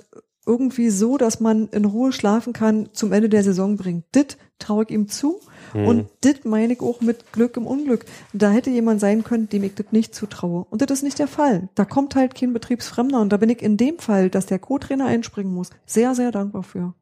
irgendwie 0.46 0.90
so, 0.90 1.18
dass 1.18 1.40
man 1.40 1.68
in 1.68 1.84
Ruhe 1.84 2.12
schlafen 2.12 2.52
kann, 2.52 2.88
zum 2.92 3.12
Ende 3.12 3.28
der 3.28 3.42
Saison 3.42 3.76
bringt. 3.76 4.04
Dit 4.14 4.38
traue 4.58 4.84
ich 4.84 4.90
ihm 4.90 5.08
zu. 5.08 5.40
Und 5.84 6.08
dit 6.24 6.44
meine 6.44 6.72
ich 6.72 6.80
auch 6.80 7.00
mit 7.00 7.32
Glück 7.32 7.56
im 7.56 7.66
Unglück. 7.66 8.04
Da 8.32 8.50
hätte 8.50 8.70
jemand 8.70 9.00
sein 9.00 9.24
können, 9.24 9.48
dem 9.48 9.64
ich 9.64 9.74
das 9.74 9.86
nicht 9.90 10.14
zutraue. 10.14 10.66
Und 10.70 10.82
das 10.82 10.90
ist 10.90 11.02
nicht 11.02 11.18
der 11.18 11.28
Fall. 11.28 11.68
Da 11.74 11.84
kommt 11.84 12.14
halt 12.14 12.34
kein 12.34 12.52
Betriebsfremder. 12.52 13.20
Und 13.20 13.32
da 13.32 13.36
bin 13.36 13.50
ich 13.50 13.62
in 13.62 13.76
dem 13.76 13.98
Fall, 13.98 14.30
dass 14.30 14.46
der 14.46 14.58
Co-Trainer 14.58 15.06
einspringen 15.06 15.52
muss, 15.52 15.70
sehr, 15.84 16.14
sehr 16.14 16.32
dankbar 16.32 16.62
für. 16.62 16.94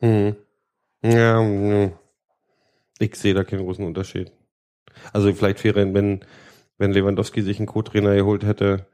Hm. 0.00 0.36
Ja, 1.02 1.90
ich 2.98 3.14
sehe 3.16 3.34
da 3.34 3.44
keinen 3.44 3.64
großen 3.64 3.84
Unterschied. 3.84 4.30
Also 5.12 5.32
vielleicht 5.32 5.64
wäre, 5.64 5.94
wenn, 5.94 6.20
wenn 6.78 6.92
Lewandowski 6.92 7.42
sich 7.42 7.58
einen 7.58 7.66
Co-Trainer 7.66 8.14
geholt 8.14 8.44
hätte, 8.44 8.86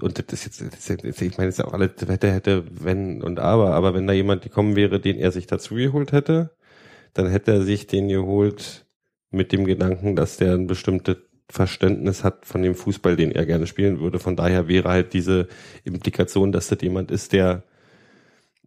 und 0.00 0.18
das 0.18 0.26
ist 0.32 0.60
jetzt, 0.60 0.60
das 0.60 0.90
ist 0.90 1.04
jetzt 1.04 1.22
ich 1.22 1.38
meine, 1.38 1.48
das 1.48 1.58
ist 1.58 1.64
ja 1.64 1.66
auch 1.66 1.72
alles 1.72 1.92
hätte, 2.04 2.32
hätte, 2.32 2.64
wenn 2.68 3.22
und 3.22 3.38
aber, 3.38 3.74
aber 3.74 3.94
wenn 3.94 4.08
da 4.08 4.12
jemand 4.12 4.42
gekommen 4.42 4.74
wäre, 4.74 4.98
den 4.98 5.16
er 5.16 5.30
sich 5.30 5.46
dazu 5.46 5.76
geholt 5.76 6.10
hätte, 6.10 6.50
dann 7.14 7.28
hätte 7.28 7.52
er 7.52 7.62
sich 7.62 7.86
den 7.86 8.08
geholt 8.08 8.86
mit 9.30 9.52
dem 9.52 9.64
Gedanken, 9.64 10.16
dass 10.16 10.36
der 10.36 10.54
ein 10.54 10.66
bestimmtes 10.66 11.16
Verständnis 11.48 12.24
hat 12.24 12.46
von 12.46 12.62
dem 12.62 12.74
Fußball, 12.74 13.16
den 13.16 13.32
er 13.32 13.46
gerne 13.46 13.66
spielen 13.66 14.00
würde. 14.00 14.18
Von 14.18 14.36
daher 14.36 14.68
wäre 14.68 14.88
halt 14.88 15.12
diese 15.12 15.48
Implikation, 15.84 16.52
dass 16.52 16.68
das 16.68 16.80
jemand 16.82 17.10
ist, 17.10 17.32
der 17.32 17.64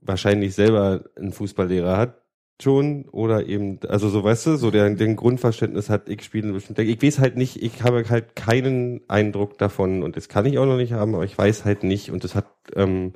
wahrscheinlich 0.01 0.55
selber 0.55 1.05
einen 1.15 1.33
Fußballlehrer 1.33 1.97
hat 1.97 2.21
schon 2.61 3.05
oder 3.11 3.45
eben, 3.45 3.79
also 3.87 4.09
so 4.09 4.23
weißt 4.23 4.47
du, 4.47 4.55
so 4.55 4.71
der 4.71 4.89
den 4.89 5.15
Grundverständnis 5.15 5.89
hat, 5.89 6.09
ich 6.09 6.23
spiele 6.23 6.53
bestimmt. 6.53 6.79
Ich 6.79 7.01
weiß 7.01 7.19
halt 7.19 7.35
nicht, 7.37 7.61
ich 7.61 7.83
habe 7.83 8.03
halt 8.09 8.35
keinen 8.35 9.01
Eindruck 9.07 9.57
davon 9.57 10.01
und 10.01 10.15
das 10.17 10.27
kann 10.27 10.45
ich 10.45 10.57
auch 10.57 10.65
noch 10.65 10.77
nicht 10.77 10.93
haben, 10.93 11.13
aber 11.13 11.25
ich 11.25 11.37
weiß 11.37 11.65
halt 11.65 11.83
nicht 11.83 12.09
und 12.09 12.23
das 12.23 12.33
hat 12.35 12.47
ähm, 12.75 13.13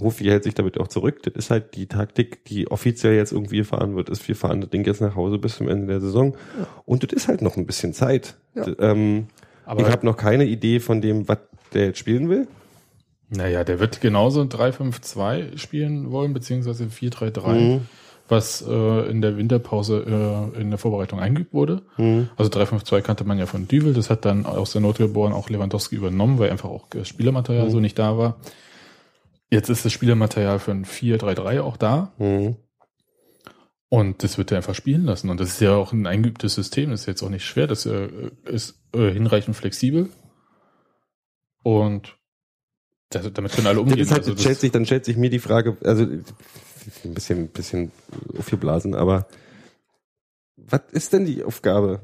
Rufi 0.00 0.24
hält 0.24 0.44
sich 0.44 0.54
damit 0.54 0.78
auch 0.80 0.88
zurück. 0.88 1.22
Das 1.22 1.34
ist 1.34 1.50
halt 1.50 1.74
die 1.74 1.86
Taktik, 1.86 2.44
die 2.46 2.70
offiziell 2.70 3.14
jetzt 3.14 3.32
irgendwie 3.32 3.58
gefahren 3.58 3.96
wird, 3.96 4.08
ist 4.08 4.26
wir 4.28 4.36
fahren 4.36 4.60
das 4.60 4.70
Ding 4.70 4.84
jetzt 4.86 5.00
nach 5.00 5.16
Hause 5.16 5.38
bis 5.38 5.56
zum 5.56 5.68
Ende 5.68 5.86
der 5.86 6.00
Saison 6.00 6.36
und 6.84 7.02
das 7.02 7.12
ist 7.12 7.28
halt 7.28 7.42
noch 7.42 7.56
ein 7.56 7.66
bisschen 7.66 7.92
Zeit. 7.92 8.36
Ja. 8.54 8.64
D- 8.64 8.76
Ähm, 8.78 9.26
Aber 9.64 9.82
ich 9.82 9.88
habe 9.92 10.06
noch 10.06 10.16
keine 10.16 10.44
Idee 10.46 10.80
von 10.80 11.00
dem, 11.00 11.28
was 11.28 11.38
der 11.74 11.86
jetzt 11.86 11.98
spielen 11.98 12.28
will. 12.28 12.46
naja, 13.30 13.64
der 13.64 13.80
wird 13.80 14.00
genauso 14.00 14.42
3-5-2 14.42 15.58
spielen 15.58 16.10
wollen, 16.10 16.32
beziehungsweise 16.32 16.84
4-3-3. 16.84 17.52
Mhm. 17.54 17.80
was 18.28 18.60
äh, 18.68 19.08
in 19.08 19.20
der 19.22 19.36
Winterpause 19.36 20.50
äh, 20.56 20.60
in 20.60 20.70
der 20.70 20.78
Vorbereitung 20.80 21.20
eingeübt 21.20 21.54
wurde. 21.54 21.82
Mhm. 21.96 22.28
Also 22.36 22.50
352 22.50 23.04
kannte 23.06 23.22
man 23.22 23.38
ja 23.38 23.46
von 23.46 23.68
Düvel, 23.68 23.94
das 23.94 24.10
hat 24.10 24.24
dann 24.24 24.46
aus 24.46 24.72
der 24.72 24.80
Not 24.80 24.98
geboren 24.98 25.32
auch 25.32 25.48
Lewandowski 25.48 25.94
übernommen, 25.94 26.40
weil 26.40 26.50
einfach 26.50 26.68
auch 26.68 26.86
das 26.90 27.06
Spielermaterial 27.06 27.66
Mhm. 27.66 27.70
so 27.70 27.78
nicht 27.78 27.96
da 28.00 28.18
war. 28.18 28.34
Jetzt 29.50 29.68
ist 29.70 29.84
das 29.84 29.92
Spielermaterial 29.92 30.58
für 30.58 30.72
ein 30.72 30.84
4-3-3 30.84 31.60
auch 31.62 31.76
da 31.76 32.12
Mhm. 32.18 32.56
und 33.88 34.22
das 34.22 34.38
wird 34.38 34.50
er 34.50 34.56
einfach 34.58 34.74
spielen 34.74 35.04
lassen. 35.04 35.30
Und 35.30 35.38
das 35.40 35.50
ist 35.50 35.60
ja 35.60 35.74
auch 35.76 35.92
ein 35.92 36.06
eingeübtes 36.06 36.54
System, 36.54 36.90
das 36.90 37.00
ist 37.02 37.06
jetzt 37.06 37.22
auch 37.22 37.28
nicht 37.30 37.44
schwer, 37.44 37.66
das 37.66 37.86
äh, 37.86 38.08
ist 38.44 38.80
äh, 38.94 39.10
hinreichend 39.12 39.54
flexibel 39.56 40.08
und 41.62 42.16
das, 43.10 43.32
damit 43.32 43.52
können 43.52 43.68
alle 43.68 43.76
Das 43.76 43.82
umgehen. 43.84 43.98
ist 44.00 44.10
halt, 44.10 44.22
Also 44.22 44.32
das- 44.32 44.42
stellt 44.42 44.58
sich, 44.60 44.72
dann 44.72 44.84
stellt 44.84 45.04
sich 45.04 45.16
mir 45.16 45.30
die 45.30 45.38
Frage, 45.38 45.76
also 45.84 46.02
ein 46.02 46.24
bisschen, 47.14 47.38
ein 47.44 47.48
bisschen 47.48 47.92
aufgeblasen, 48.36 48.94
aber 48.94 49.28
was 50.56 50.80
ist 50.90 51.12
denn 51.12 51.24
die 51.24 51.44
Aufgabe? 51.44 52.00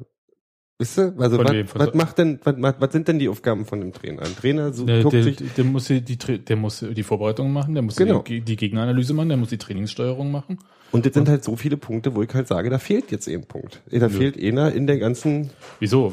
Wisst 0.83 0.99
ihr? 0.99 1.15
Also 1.17 1.39
was, 1.39 1.53
wem? 1.53 1.67
Was 1.75 1.95
macht 1.95 2.19
denn, 2.19 2.41
was, 2.43 2.75
was 2.79 2.91
sind 2.93 3.07
denn 3.07 3.21
die 3.21 3.29
Aufgaben 3.29 3.65
von 3.67 3.81
dem 3.81 3.93
Trainer? 3.93 4.23
Ein 4.23 4.35
Trainer 4.35 4.73
so, 4.73 4.85
Der, 4.85 5.03
guckt 5.03 5.15
der, 5.15 5.23
sich, 5.23 5.37
der, 5.37 5.65
muss 5.65 5.85
die, 5.87 6.01
der 6.03 6.57
muss 6.57 6.81
die 6.81 7.03
Vorbereitung 7.05 7.53
machen, 7.53 7.75
der 7.75 7.83
muss 7.85 7.95
Genau. 7.95 8.23
die, 8.23 8.41
die 8.41 8.57
Gegneranalyse 8.57 9.15
machen, 9.15 9.29
der 9.29 9.39
muss 9.39 9.51
die 9.51 9.59
Trainingssteuerung 9.59 10.33
machen. 10.33 10.59
und 10.91 11.07
das 11.07 11.15
sind 11.15 11.29
halt 11.29 11.45
so 11.45 11.55
viele 11.55 11.77
Punkte, 11.77 12.17
wo 12.17 12.23
ich 12.23 12.35
halt 12.35 12.49
sage, 12.49 12.69
da 12.69 12.79
fehlt 12.81 13.13
jetzt 13.13 13.29
ein 13.29 13.45
Punkt. 13.45 13.81
Da 13.93 14.09
Nö. 14.09 14.11
fehlt 14.11 14.37
einer 14.43 14.73
in 14.73 14.89
der 14.89 14.99
ganzen, 14.99 15.51
Wieso? 15.79 16.13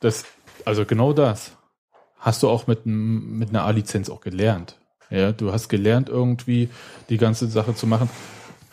Das, 0.00 0.24
also 0.64 0.86
genau 0.86 1.12
das 1.12 1.52
hast 2.18 2.42
du 2.42 2.48
auch 2.48 2.66
mit, 2.68 2.86
mit 2.86 3.50
einer 3.50 3.64
A-Lizenz 3.64 4.08
auch 4.08 4.22
gelernt. 4.22 4.76
Ja, 5.10 5.32
du 5.32 5.52
hast 5.52 5.68
gelernt, 5.68 6.08
irgendwie 6.08 6.70
die 7.10 7.18
ganze 7.18 7.48
Sache 7.48 7.74
zu 7.74 7.86
machen. 7.86 8.08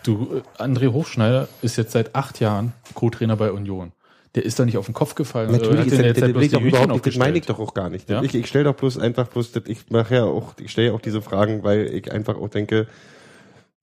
Du, 0.03 0.41
äh, 0.59 0.61
André 0.61 0.91
Hochschneider 0.91 1.47
ist 1.61 1.77
jetzt 1.77 1.91
seit 1.91 2.13
acht 2.15 2.39
Jahren 2.39 2.73
Co-Trainer 2.93 3.35
bei 3.35 3.51
Union. 3.51 3.91
Der 4.35 4.43
ist 4.45 4.59
da 4.59 4.65
nicht 4.65 4.77
auf 4.77 4.85
den 4.85 4.93
Kopf 4.93 5.15
gefallen. 5.15 5.51
Natürlich 5.51 5.87
ist 5.87 5.91
der, 5.97 6.13
der 6.13 6.13
der, 6.13 6.33
der 6.33 6.49
doch 6.49 6.61
überhaupt 6.61 6.91
nicht, 6.91 7.05
das 7.07 7.15
meine 7.15 7.37
ich 7.37 7.45
doch 7.45 7.59
auch 7.59 7.73
gar 7.73 7.89
nicht. 7.89 8.09
Ja? 8.09 8.21
Ich, 8.21 8.35
ich 8.35 8.47
stelle 8.47 8.65
doch 8.65 8.75
bloß 8.75 8.97
einfach 8.99 9.27
bloß, 9.27 9.51
ich 9.67 9.89
mache 9.89 10.15
ja 10.15 10.23
auch, 10.25 10.53
ich 10.59 10.71
stelle 10.71 10.87
ja 10.89 10.93
auch 10.93 11.01
diese 11.01 11.21
Fragen, 11.21 11.63
weil 11.63 11.85
ich 11.93 12.11
einfach 12.11 12.35
auch 12.35 12.49
denke, 12.49 12.87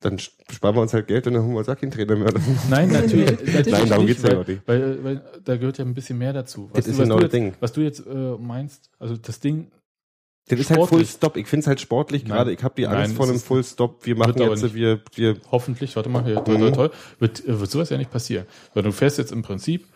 dann 0.00 0.18
sparen 0.18 0.74
wir 0.74 0.82
uns 0.82 0.92
halt 0.92 1.06
Geld 1.06 1.26
und 1.26 1.34
dann 1.34 1.42
holen 1.42 1.52
wir 1.54 1.58
uns 1.60 1.68
auch 1.68 1.76
keinen 1.76 1.92
Trainer 1.92 2.16
mehr. 2.16 2.32
Nein, 2.70 2.90
natürlich, 2.90 3.30
natürlich 3.40 3.66
Nein, 3.70 3.88
darum 3.88 4.04
nicht, 4.04 4.20
geht's 4.20 4.30
ja 4.32 4.40
auch 4.40 4.46
nicht. 4.46 4.60
weil, 4.66 5.02
weil 5.04 5.22
da 5.44 5.56
gehört 5.56 5.78
ja 5.78 5.84
ein 5.84 5.94
bisschen 5.94 6.18
mehr 6.18 6.32
dazu. 6.32 6.70
Das 6.74 6.86
ist 6.86 6.98
was, 6.98 7.04
genau 7.04 7.16
du 7.16 7.22
das 7.22 7.32
jetzt, 7.32 7.34
Ding. 7.34 7.54
was 7.60 7.72
du 7.72 7.80
jetzt 7.80 8.06
äh, 8.06 8.36
meinst, 8.38 8.90
also 8.98 9.16
das 9.16 9.40
Ding 9.40 9.70
Das 10.48 10.58
ist 10.58 10.70
halt. 10.70 10.86
Full 10.88 11.06
Stop. 11.06 11.36
Ich 11.36 11.46
finde 11.46 11.62
es 11.62 11.66
halt 11.68 11.80
sportlich 11.80 12.24
Nein. 12.24 12.32
gerade. 12.32 12.52
Ich 12.52 12.62
habe 12.64 12.74
die 12.76 12.86
Angst 12.86 12.98
Nein, 13.10 13.16
vor 13.16 13.24
es 13.26 13.30
einem 13.30 13.40
Full 13.40 13.64
Stop. 13.64 14.04
Wir 14.04 14.16
machen 14.16 14.34
jetzt, 14.36 14.74
wir, 14.74 15.00
wir, 15.14 15.36
hoffentlich, 15.50 15.94
warte 15.96 16.08
mal, 16.10 16.24
hier, 16.24 16.44
toll, 16.44 16.58
toll, 16.58 16.70
Mhm. 16.70 16.74
toll, 16.74 16.90
wird, 17.20 17.46
äh, 17.46 17.60
wird 17.60 17.70
sowas 17.70 17.88
ja 17.90 17.96
nicht 17.96 18.10
passieren. 18.10 18.44
Weil 18.74 18.82
du 18.82 18.92
fährst 18.92 19.18
jetzt 19.18 19.30
im 19.32 19.42
Prinzip 19.42 19.86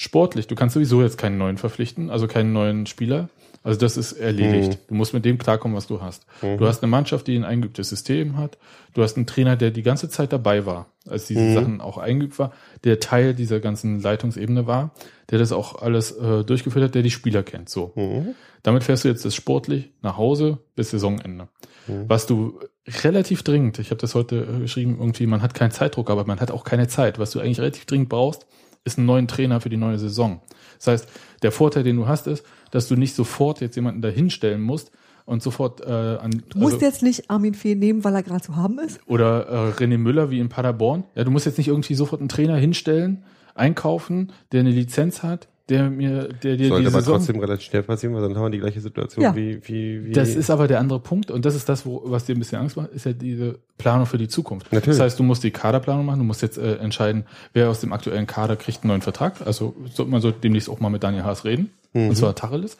sportlich, 0.00 0.46
du 0.46 0.54
kannst 0.54 0.72
sowieso 0.72 1.02
jetzt 1.02 1.18
keinen 1.18 1.36
neuen 1.36 1.58
verpflichten, 1.58 2.08
also 2.08 2.26
keinen 2.26 2.54
neuen 2.54 2.86
Spieler. 2.86 3.28
Also 3.62 3.78
das 3.78 3.98
ist 3.98 4.12
erledigt. 4.12 4.78
Du 4.88 4.94
musst 4.94 5.12
mit 5.12 5.26
dem 5.26 5.36
klarkommen, 5.36 5.76
was 5.76 5.86
du 5.86 6.00
hast. 6.00 6.24
Du 6.40 6.66
hast 6.66 6.82
eine 6.82 6.90
Mannschaft, 6.90 7.26
die 7.26 7.36
ein 7.36 7.44
eingeübtes 7.44 7.90
System 7.90 8.38
hat. 8.38 8.56
Du 8.94 9.02
hast 9.02 9.18
einen 9.18 9.26
Trainer, 9.26 9.56
der 9.56 9.70
die 9.70 9.82
ganze 9.82 10.08
Zeit 10.08 10.32
dabei 10.32 10.64
war, 10.64 10.86
als 11.06 11.26
diese 11.26 11.52
Sachen 11.52 11.82
auch 11.82 11.98
eingeübt 11.98 12.38
war, 12.38 12.52
der 12.84 12.98
Teil 12.98 13.34
dieser 13.34 13.60
ganzen 13.60 14.00
Leitungsebene 14.00 14.66
war, 14.66 14.94
der 15.28 15.38
das 15.38 15.52
auch 15.52 15.82
alles 15.82 16.12
äh, 16.12 16.44
durchgeführt 16.44 16.86
hat, 16.86 16.94
der 16.94 17.02
die 17.02 17.10
Spieler 17.10 17.42
kennt. 17.42 17.68
So. 17.68 17.92
Mhm. 17.96 18.34
Damit 18.62 18.84
fährst 18.84 19.04
du 19.04 19.08
jetzt 19.08 19.26
das 19.26 19.34
sportlich 19.34 19.90
nach 20.00 20.16
Hause 20.16 20.60
bis 20.74 20.92
Saisonende. 20.92 21.48
Mhm. 21.86 22.04
Was 22.08 22.26
du 22.26 22.58
relativ 23.04 23.42
dringend, 23.42 23.78
ich 23.78 23.90
habe 23.90 24.00
das 24.00 24.14
heute 24.14 24.36
äh, 24.36 24.60
geschrieben, 24.60 24.96
irgendwie, 24.98 25.26
man 25.26 25.42
hat 25.42 25.52
keinen 25.52 25.70
Zeitdruck, 25.70 26.08
aber 26.08 26.24
man 26.24 26.40
hat 26.40 26.50
auch 26.50 26.64
keine 26.64 26.88
Zeit. 26.88 27.18
Was 27.18 27.32
du 27.32 27.40
eigentlich 27.40 27.60
relativ 27.60 27.84
dringend 27.84 28.08
brauchst, 28.08 28.46
ist 28.84 28.98
einen 28.98 29.06
neuen 29.06 29.28
Trainer 29.28 29.60
für 29.60 29.68
die 29.68 29.76
neue 29.76 29.98
Saison. 29.98 30.40
Das 30.78 30.86
heißt, 30.86 31.08
der 31.42 31.52
Vorteil, 31.52 31.82
den 31.82 31.96
du 31.96 32.08
hast, 32.08 32.26
ist, 32.26 32.44
dass 32.70 32.88
du 32.88 32.96
nicht 32.96 33.14
sofort 33.14 33.60
jetzt 33.60 33.76
jemanden 33.76 34.00
dahinstellen 34.02 34.60
musst 34.62 34.90
und 35.26 35.42
sofort 35.42 35.80
äh, 35.82 35.84
an 35.90 36.30
Du 36.48 36.58
musst 36.58 36.74
also- 36.76 36.86
jetzt 36.86 37.02
nicht 37.02 37.30
Armin 37.30 37.54
Fee 37.54 37.74
nehmen, 37.74 38.04
weil 38.04 38.14
er 38.14 38.22
gerade 38.22 38.40
zu 38.42 38.56
haben 38.56 38.78
ist. 38.78 38.98
oder 39.06 39.46
äh, 39.48 39.70
René 39.82 39.98
Müller 39.98 40.30
wie 40.30 40.40
in 40.40 40.48
Paderborn. 40.48 41.04
Ja, 41.14 41.24
du 41.24 41.30
musst 41.30 41.46
jetzt 41.46 41.58
nicht 41.58 41.68
irgendwie 41.68 41.94
sofort 41.94 42.20
einen 42.20 42.28
Trainer 42.30 42.56
hinstellen, 42.56 43.22
einkaufen, 43.54 44.32
der 44.52 44.60
eine 44.60 44.70
Lizenz 44.70 45.22
hat, 45.22 45.48
der 45.70 45.88
mir, 45.88 46.28
der 46.42 46.56
dir 46.56 46.68
sollte 46.68 46.82
die 46.82 46.88
aber 46.88 47.00
Saison 47.00 47.16
trotzdem 47.16 47.38
relativ 47.38 47.66
schnell 47.68 47.82
passieren, 47.82 48.14
weil 48.14 48.22
dann 48.22 48.36
haben 48.36 48.42
wir 48.42 48.50
die 48.50 48.58
gleiche 48.58 48.80
Situation 48.80 49.22
Ja. 49.22 49.34
wie, 49.34 49.60
wie, 49.66 50.04
wie. 50.06 50.12
Das 50.12 50.30
ist 50.34 50.50
aber 50.50 50.66
der 50.68 50.80
andere 50.80 51.00
Punkt 51.00 51.30
und 51.30 51.44
das 51.44 51.54
ist 51.54 51.68
das, 51.68 51.86
wo, 51.86 52.02
was 52.04 52.24
dir 52.26 52.34
ein 52.34 52.38
bisschen 52.40 52.58
Angst 52.58 52.76
macht, 52.76 52.90
ist 52.90 53.06
ja 53.06 53.12
diese 53.12 53.60
Planung 53.78 54.06
für 54.06 54.18
die 54.18 54.28
Zukunft. 54.28 54.72
Natürlich. 54.72 54.98
Das 54.98 55.04
heißt, 55.04 55.18
du 55.18 55.22
musst 55.22 55.42
die 55.44 55.50
Kaderplanung 55.52 56.04
machen, 56.04 56.18
du 56.18 56.24
musst 56.24 56.42
jetzt 56.42 56.58
äh, 56.58 56.76
entscheiden, 56.76 57.24
wer 57.52 57.70
aus 57.70 57.80
dem 57.80 57.92
aktuellen 57.92 58.26
Kader 58.26 58.56
kriegt 58.56 58.82
einen 58.82 58.88
neuen 58.88 59.02
Vertrag. 59.02 59.46
Also 59.46 59.74
sollte 59.94 60.10
man 60.10 60.20
so 60.20 60.30
demnächst 60.32 60.68
auch 60.68 60.80
mal 60.80 60.90
mit 60.90 61.02
Daniel 61.02 61.24
Haas 61.24 61.44
reden, 61.44 61.70
und 61.94 62.16
zwar 62.16 62.34
Tacheles. 62.34 62.76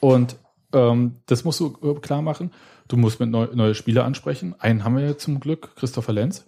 Und 0.00 0.36
ähm, 0.72 1.16
das 1.26 1.44
musst 1.44 1.60
du 1.60 1.76
äh, 1.82 1.94
klar 2.00 2.20
machen. 2.20 2.50
Du 2.88 2.96
musst 2.96 3.20
mit 3.20 3.30
neu, 3.30 3.46
neue 3.54 3.74
Spieler 3.74 4.04
ansprechen. 4.04 4.54
Einen 4.58 4.84
haben 4.84 4.96
wir 4.96 5.04
ja 5.04 5.16
zum 5.16 5.40
Glück, 5.40 5.74
Christopher 5.76 6.12
Lenz, 6.12 6.44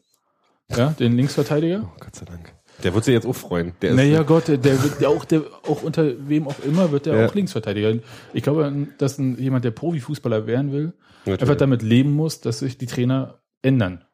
ja, 0.77 0.91
den 0.91 1.17
Linksverteidiger. 1.17 1.83
oh, 1.85 1.97
Gott 2.01 2.15
sei 2.17 2.25
Dank. 2.27 2.53
Der 2.83 2.93
wird 2.95 3.05
sich 3.05 3.15
jetzt 3.15 3.27
auch 3.27 3.35
freuen. 3.35 3.73
Der 3.83 3.91
ist, 3.91 3.97
Naja 3.97 4.23
Gott, 4.27 4.49
der, 4.49 4.63
wird 4.83 5.01
der 5.01 5.09
auch, 5.09 5.25
der 5.25 5.43
auch 5.67 5.83
unter 5.83 6.13
wem 6.29 6.47
auch 6.47 6.59
immer 6.65 6.91
wird 6.93 7.07
der 7.07 7.17
Ja. 7.17 7.27
auch 7.27 7.35
Linksverteidiger. 7.35 7.95
Ich 8.35 8.43
glaube, 8.43 8.89
dass 8.99 9.19
ein, 9.19 9.39
jemand, 9.39 9.65
der 9.65 9.71
Profifußballer 9.71 10.47
werden 10.47 10.73
will, 10.73 10.93
Natürlich. 11.25 11.41
einfach 11.43 11.57
damit 11.57 11.83
leben 11.83 12.13
muss, 12.13 12.41
dass 12.41 12.59
sich 12.61 12.77
die 12.79 12.87
Trainer 12.87 13.39
ändern. 13.63 14.05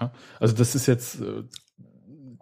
Ja? 0.00 0.12
Also 0.40 0.54
das 0.54 0.74
ist 0.74 0.86
jetzt, 0.86 1.20
äh, 1.20 1.42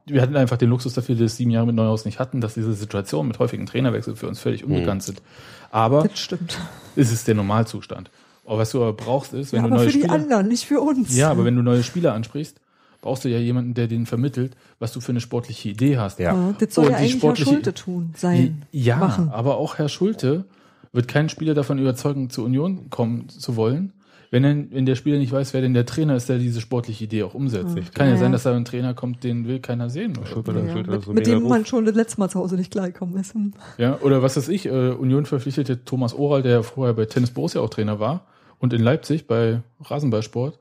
wir 0.06 0.22
hatten 0.22 0.36
einfach 0.36 0.56
den 0.56 0.68
Luxus 0.70 0.92
dafür, 0.94 1.14
dass 1.14 1.20
wir 1.20 1.28
sieben 1.28 1.50
Jahre 1.50 1.66
mit 1.66 1.76
Neuhaus 1.76 2.04
nicht 2.04 2.18
hatten, 2.18 2.40
dass 2.40 2.54
diese 2.54 2.72
Situation 2.74 3.26
mit 3.28 3.38
häufigen 3.38 3.66
Trainerwechseln 3.66 4.16
für 4.16 4.28
uns 4.28 4.40
völlig 4.40 4.66
Mhm. 4.66 4.72
unbekannt 4.74 5.02
sind. 5.02 5.22
Aber 5.70 6.02
Das 6.08 6.18
stimmt. 6.18 6.58
es 6.96 7.12
ist 7.12 7.28
der 7.28 7.34
Normalzustand. 7.36 8.10
Aber 8.44 8.58
was 8.58 8.70
du 8.72 8.82
aber 8.82 8.92
brauchst, 8.92 9.32
ist, 9.34 9.52
wenn 9.52 9.62
Ja, 9.62 9.68
du 9.68 9.74
neue 9.76 9.86
für 9.86 9.92
die 9.92 9.98
Spieler, 10.00 10.12
anderen, 10.14 10.48
nicht 10.48 10.64
für 10.66 10.80
uns. 10.80 11.16
ja, 11.16 11.30
aber 11.30 11.44
wenn 11.44 11.54
du 11.54 11.62
neue 11.62 11.82
Spieler 11.84 12.12
ansprichst, 12.14 12.60
brauchst 13.00 13.24
du 13.24 13.28
ja 13.28 13.38
jemanden, 13.38 13.74
der 13.74 13.86
denen 13.86 14.06
vermittelt, 14.06 14.56
was 14.78 14.92
du 14.92 15.00
für 15.00 15.12
eine 15.12 15.20
sportliche 15.20 15.68
Idee 15.68 15.98
hast. 15.98 16.18
Ja. 16.18 16.34
Ja, 16.34 16.54
das 16.58 16.74
soll 16.74 16.86
Und 16.86 16.92
ja 16.92 16.98
die 16.98 17.04
eigentlich 17.04 17.22
Herr 17.22 17.36
Schulte 17.36 17.74
tun, 17.74 18.10
sein, 18.16 18.62
Ja, 18.72 18.96
machen. 18.96 19.28
aber 19.30 19.56
auch 19.56 19.78
Herr 19.78 19.88
Schulte 19.88 20.44
wird 20.92 21.08
keinen 21.08 21.28
Spieler 21.28 21.54
davon 21.54 21.78
überzeugen, 21.78 22.30
zur 22.30 22.44
Union 22.44 22.90
kommen 22.90 23.28
zu 23.28 23.56
wollen, 23.56 23.92
wenn, 24.32 24.44
er, 24.44 24.54
wenn 24.70 24.86
der 24.86 24.94
Spieler 24.94 25.18
nicht 25.18 25.32
weiß, 25.32 25.54
wer 25.54 25.60
denn 25.60 25.74
der 25.74 25.86
Trainer 25.86 26.14
ist, 26.14 26.28
der 26.28 26.38
diese 26.38 26.60
sportliche 26.60 27.04
Idee 27.04 27.22
auch 27.24 27.34
umsetzt. 27.34 27.74
Hm. 27.76 27.84
Kann 27.94 28.06
ja, 28.06 28.12
Ja, 28.14 28.18
sein, 28.18 28.26
ja. 28.26 28.32
dass 28.32 28.42
da 28.44 28.54
ein 28.54 28.64
Trainer 28.64 28.94
kommt, 28.94 29.24
den 29.24 29.46
will 29.48 29.58
keiner 29.60 29.90
sehen. 29.90 30.16
Oder, 30.16 30.26
Schulte, 30.26 30.52
Ja, 30.52 30.72
Schulte, 30.72 30.90
mit, 30.90 31.02
so 31.04 31.12
mit 31.12 31.26
dem 31.26 31.42
man 31.48 31.58
Ruf. 31.60 31.66
schon 31.68 31.84
das 31.84 31.94
letzte 31.96 32.20
Mal 32.20 32.28
zu 32.28 32.38
Hause 32.38 32.54
nicht 32.56 32.70
klargekommen 32.70 33.16
ist. 33.18 33.34
Hm. 33.34 33.54
ja, 33.78 33.98
oder 34.02 34.22
was 34.22 34.36
weiß 34.36 34.48
ich, 34.48 34.66
äh, 34.66 34.90
Union 34.90 35.26
verpflichtete 35.26 35.84
Thomas 35.84 36.14
Oral, 36.14 36.42
der 36.42 36.52
ja 36.52 36.62
vorher 36.62 36.94
bei 36.94 37.06
Tennis 37.06 37.30
Borussia 37.30 37.60
auch 37.60 37.70
Trainer 37.70 37.98
war 37.98 38.26
und 38.58 38.72
in 38.72 38.82
Leipzig 38.82 39.26
bei 39.26 39.62
Rasenballsport, 39.80 40.58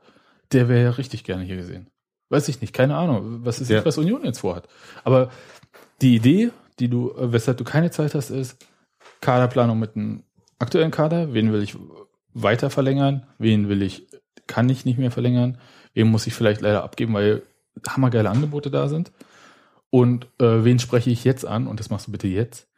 der 0.52 0.68
wäre 0.68 0.82
ja 0.82 0.90
richtig 0.90 1.22
gerne 1.22 1.44
hier 1.44 1.56
gesehen. 1.56 1.86
Weiß 2.30 2.48
ich 2.48 2.60
nicht, 2.60 2.72
keine 2.72 2.96
Ahnung, 2.96 3.40
was 3.44 3.60
ist 3.60 3.68
Ja. 3.68 3.76
jetzt, 3.76 3.86
was 3.86 3.98
Union 3.98 4.24
jetzt 4.24 4.38
vorhat. 4.38 4.68
Aber 5.04 5.30
die 6.00 6.14
Idee, 6.14 6.50
die 6.78 6.88
du, 6.88 7.10
äh, 7.10 7.32
weshalb 7.32 7.58
du 7.58 7.64
keine 7.64 7.90
Zeit 7.90 8.14
hast, 8.14 8.30
ist 8.30 8.64
Kaderplanung 9.20 9.78
mit 9.78 9.96
einem 9.96 10.22
aktuellen 10.58 10.90
Kader. 10.92 11.34
Wen 11.34 11.52
will 11.52 11.62
ich 11.62 11.76
weiter 12.32 12.70
verlängern? 12.70 13.26
Wen 13.38 13.68
will 13.68 13.82
ich, 13.82 14.06
kann 14.46 14.68
ich 14.68 14.84
nicht 14.84 14.98
mehr 14.98 15.10
verlängern? 15.10 15.58
Wen 15.92 16.08
muss 16.08 16.26
ich 16.26 16.34
vielleicht 16.34 16.60
leider 16.60 16.84
abgeben, 16.84 17.12
weil 17.14 17.42
hammergeile 17.86 18.30
Angebote 18.30 18.70
da 18.70 18.88
sind? 18.88 19.12
Und 19.90 20.26
äh, 20.38 20.64
wen 20.64 20.78
spreche 20.78 21.10
ich 21.10 21.24
jetzt 21.24 21.44
an? 21.44 21.66
Und 21.66 21.80
das 21.80 21.90
machst 21.90 22.06
du 22.06 22.12
bitte 22.12 22.28
jetzt, 22.28 22.68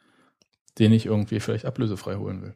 den 0.78 0.92
ich 0.92 1.05
irgendwie 1.07 1.40
vielleicht 1.40 1.66
ablösefrei 1.66 2.16
holen 2.16 2.40
will. 2.42 2.55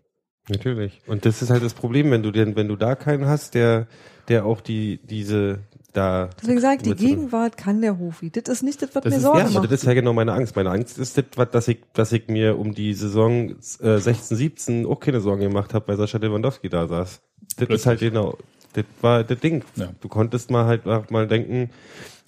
Natürlich. 0.48 1.00
Und 1.06 1.26
das 1.26 1.42
ist 1.42 1.50
halt 1.50 1.62
das 1.62 1.74
Problem, 1.74 2.10
wenn 2.10 2.22
du 2.22 2.30
den, 2.30 2.56
wenn 2.56 2.68
du 2.68 2.76
da 2.76 2.94
keinen 2.94 3.26
hast, 3.26 3.54
der, 3.54 3.86
der 4.28 4.46
auch 4.46 4.60
die, 4.62 4.98
diese, 5.04 5.58
da. 5.96 6.30
Deswegen 6.40 6.60
sage 6.60 6.76
ich, 6.76 6.82
die 6.82 6.94
Gegenwart 7.06 7.56
kann 7.56 7.80
der 7.80 7.98
Hofi. 7.98 8.30
Das 8.30 8.44
ist 8.48 8.62
nicht 8.62 8.82
das, 8.82 8.94
was 8.94 9.02
Das 9.04 9.10
mir 9.10 9.16
ist- 9.16 9.22
Sorgen 9.22 9.38
Ja, 9.38 9.44
aber 9.46 9.54
macht. 9.60 9.64
das 9.72 9.80
ist 9.80 9.86
ja 9.86 9.94
genau 9.94 10.12
meine 10.12 10.32
Angst. 10.32 10.54
Meine 10.56 10.70
Angst 10.70 10.98
ist, 10.98 11.16
das, 11.18 11.24
dass 11.50 11.68
ich, 11.68 11.78
dass 11.92 12.12
ich 12.12 12.28
mir 12.28 12.58
um 12.58 12.74
die 12.74 12.92
Saison 12.94 13.50
äh, 13.80 13.98
16, 13.98 14.36
17 14.36 14.86
auch 14.86 15.00
keine 15.00 15.20
Sorgen 15.20 15.42
gemacht 15.42 15.74
habe, 15.74 15.88
weil 15.88 15.96
Sascha 15.96 16.18
Lewandowski 16.18 16.68
da 16.68 16.86
saß. 16.86 17.20
Das 17.58 17.68
ist 17.68 17.86
halt 17.86 18.00
genau, 18.00 18.36
das 18.74 18.84
war 19.00 19.24
das 19.24 19.38
Ding. 19.40 19.64
Ja. 19.76 19.88
Du 20.00 20.08
konntest 20.08 20.50
mal 20.50 20.66
halt 20.66 20.86
auch 20.86 21.08
mal 21.10 21.26
denken, 21.26 21.70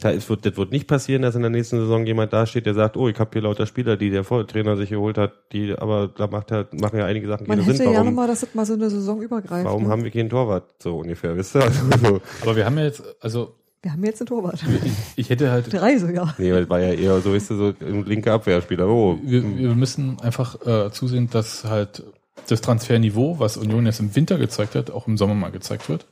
da 0.01 0.11
ist, 0.11 0.31
wird, 0.31 0.47
das 0.47 0.57
wird 0.57 0.71
nicht 0.71 0.87
passieren, 0.87 1.23
dass 1.23 1.35
in 1.35 1.43
der 1.43 1.51
nächsten 1.51 1.77
Saison 1.81 2.07
jemand 2.07 2.33
dasteht, 2.33 2.66
der 2.66 2.75
sagt, 2.75 2.97
oh, 2.97 3.09
ich 3.09 3.19
habe 3.19 3.31
hier 3.33 3.43
lauter 3.43 3.66
Spieler, 3.66 3.97
die 3.97 4.11
der 4.11 4.23
Vortrainer 4.23 4.77
sich 4.77 4.91
geholt 4.91 5.19
hat, 5.19 5.33
die, 5.53 5.75
aber 5.77 6.07
da 6.16 6.29
macht 6.29 6.53
er, 6.53 6.69
machen 6.71 7.01
ja 7.01 7.05
einige 7.05 7.27
Sachen 7.27 7.49
Man 7.49 7.59
hätte 7.61 7.77
Sinn. 7.77 7.87
ja 7.89 7.95
Warum, 7.95 8.07
nochmal, 8.07 8.29
dass 8.29 8.41
das 8.41 8.55
mal 8.55 8.64
so 8.64 8.75
eine 8.75 8.89
Saison 8.91 9.21
übergreift. 9.21 9.64
warum 9.64 9.83
ne? 9.83 9.89
haben 9.89 10.05
wir 10.05 10.12
keinen 10.12 10.31
Torwart, 10.31 10.73
so 10.81 10.99
ungefähr, 10.99 11.37
wisst 11.37 11.57
ihr? 11.57 11.62
Also, 11.64 11.81
so. 12.01 12.21
Aber 12.43 12.55
wir 12.55 12.64
haben 12.64 12.79
ja 12.79 12.85
jetzt, 12.85 13.03
also 13.21 13.57
Wir 13.83 13.93
haben 13.93 14.05
jetzt 14.05 14.20
einen 14.20 14.26
Torwart. 14.26 14.61
ich, 14.85 14.93
ich 15.16 15.31
hätte 15.31 15.51
halt 15.51 15.72
Drei 15.72 15.99
sogar. 15.99 16.35
Nee, 16.39 16.53
weil 16.53 16.68
war 16.68 16.81
ja 16.81 16.93
eher 16.93 17.20
so, 17.20 17.33
ihr, 17.33 17.41
so 17.41 17.72
ein 17.81 18.05
linker 18.05 18.33
Abwehrspieler. 18.33 18.89
Oh, 18.89 19.18
wir, 19.22 19.43
wir 19.57 19.74
müssen 19.74 20.18
einfach 20.20 20.66
äh, 20.66 20.91
zusehen, 20.91 21.31
dass 21.31 21.64
halt 21.64 22.03
das 22.49 22.61
Transferniveau, 22.61 23.39
was 23.39 23.57
Union 23.57 23.87
jetzt 23.87 24.01
im 24.01 24.14
Winter 24.16 24.39
gezeigt 24.39 24.74
hat, 24.74 24.91
auch 24.91 25.07
im 25.07 25.16
Sommer 25.16 25.35
mal 25.35 25.51
gezeigt 25.51 25.89
wird. 25.89 26.07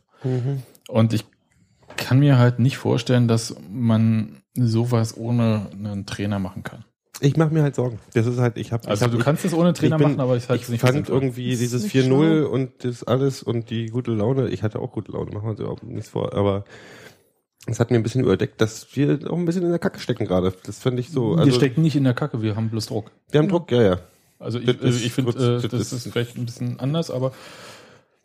Und 0.89 1.13
ich 1.13 1.25
kann 1.97 2.19
mir 2.19 2.39
halt 2.39 2.59
nicht 2.59 2.77
vorstellen, 2.79 3.27
dass 3.29 3.57
man 3.71 4.43
sowas 4.55 5.17
ohne 5.17 5.69
einen 5.73 6.07
Trainer 6.07 6.39
machen 6.39 6.63
kann. 6.63 6.85
Ich 7.21 7.37
mache 7.37 7.53
mir 7.55 7.63
halt 7.63 7.75
Sorgen. 7.75 7.99
Das 8.13 8.27
ist 8.27 8.39
halt, 8.39 8.59
ich 8.59 8.73
habe. 8.73 8.87
Also 8.89 9.05
ich 9.07 9.11
hab, 9.11 9.19
du 9.19 9.25
kannst 9.25 9.45
es 9.45 9.55
ohne 9.55 9.73
Trainer 9.73 9.97
ich 9.97 10.03
bin- 10.03 10.09
machen, 10.13 10.21
aber 10.21 10.37
ich 10.37 10.49
halte 10.49 10.57
ich 10.61 10.65
es 10.65 10.69
nicht 10.69 10.81
fand 10.83 11.09
irgendwie 11.09 11.51
Das 11.53 11.61
ist 11.61 11.73
dieses 11.73 11.95
nicht 11.95 11.97
4-0 12.07 12.43
und 12.43 12.85
das 12.85 13.05
alles 13.05 13.43
und 13.43 13.71
die 13.71 13.87
gute 13.87 14.11
Laune. 14.13 14.49
Ich 14.49 14.63
hatte 14.63 14.79
auch 14.81 14.93
gute 14.93 15.13
Laune, 15.13 15.31
machen 15.31 15.45
wir 15.45 15.51
uns 15.51 15.61
überhaupt 15.61 15.83
nichts 15.85 16.11
vor. 16.11 16.35
Aber 16.35 16.65
es 17.67 17.81
hat 17.81 17.91
mir 17.91 17.97
ein 17.99 18.03
bisschen 18.03 18.23
überdeckt, 18.23 18.61
dass 18.61 18.87
wir 18.97 19.19
auch 19.31 19.37
ein 19.37 19.45
bisschen 19.45 19.63
in 19.65 19.71
der 19.71 19.79
Kacke 19.79 19.99
stecken 20.01 20.25
gerade. 20.27 20.53
Das 20.65 20.79
fand 20.79 20.99
ich 21.01 21.11
so. 21.11 21.33
wir 21.37 21.41
Also, 21.41 21.53
stecken 21.53 21.83
nicht 21.83 21.97
in 21.97 22.05
der 22.05 22.15
Kacke, 22.15 22.41
wir 22.43 22.57
haben 22.57 22.71
bloß 22.71 22.87
Druck. 22.87 23.11
wir 23.31 23.41
haben 23.41 23.49
Druck, 23.49 23.71
ja, 23.73 23.83
ja. 23.83 23.99
Also 24.39 24.59
ich, 24.59 24.67
Das 24.67 24.81
also 24.83 24.99
ich 25.05 25.13
finde, 25.13 25.33
kurz- 25.33 25.43
äh, 25.43 25.53
das 25.61 25.69
das, 25.71 25.81
ist- 25.93 25.93
ist 26.07 26.13
vielleicht 26.13 26.37
ein 26.37 26.45
bisschen 26.47 26.79
anders, 26.81 27.11
aber, 27.11 27.33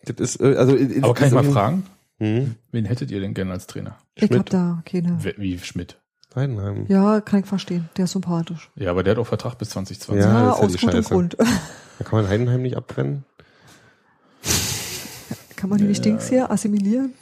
Das 0.05 0.15
ist, 0.17 0.41
äh, 0.41 0.55
also, 0.55 0.75
aber 1.01 1.13
kann 1.13 1.27
ich 1.27 1.33
mal 1.33 1.43
fragen, 1.43 1.83
Hm? 2.19 2.55
wen 2.71 2.85
hättet 2.85 3.09
ihr 3.11 3.19
denn 3.19 3.33
gerne 3.33 3.51
als 3.51 3.65
Trainer? 3.67 3.97
Ich 4.15 4.25
Schmidt. 4.25 4.39
hab 4.39 4.49
da 4.49 4.83
keine. 4.85 5.17
Wie 5.37 5.57
Schmidt. 5.59 5.97
Heidenheim. 6.35 6.85
Ja, 6.87 7.19
kann 7.19 7.41
ich 7.41 7.45
verstehen. 7.45 7.89
Der 7.97 8.05
ist 8.05 8.11
sympathisch. 8.11 8.69
Ja, 8.75 8.91
aber 8.91 9.03
der 9.03 9.11
hat 9.11 9.19
auch 9.19 9.27
Vertrag 9.27 9.57
bis 9.57 9.69
2020. 9.71 10.23
Ja, 10.23 10.31
Ja, 10.31 10.45
das 10.45 10.55
ist 10.55 10.59
ja 10.59 10.65
aus 10.65 10.71
die 10.73 10.85
gutem. 10.85 11.03
Grund. 11.03 11.37
Da 11.99 12.05
kann 12.05 12.21
man 12.21 12.29
Heidenheim 12.29 12.61
nicht 12.63 12.77
abbrennen. 12.77 13.25
Kann 15.55 15.69
man 15.69 15.77
die 15.77 15.83
nicht 15.85 16.03
Ja. 16.05 16.11
Dings 16.11 16.29
hier 16.29 16.49
assimilieren? 16.49 17.13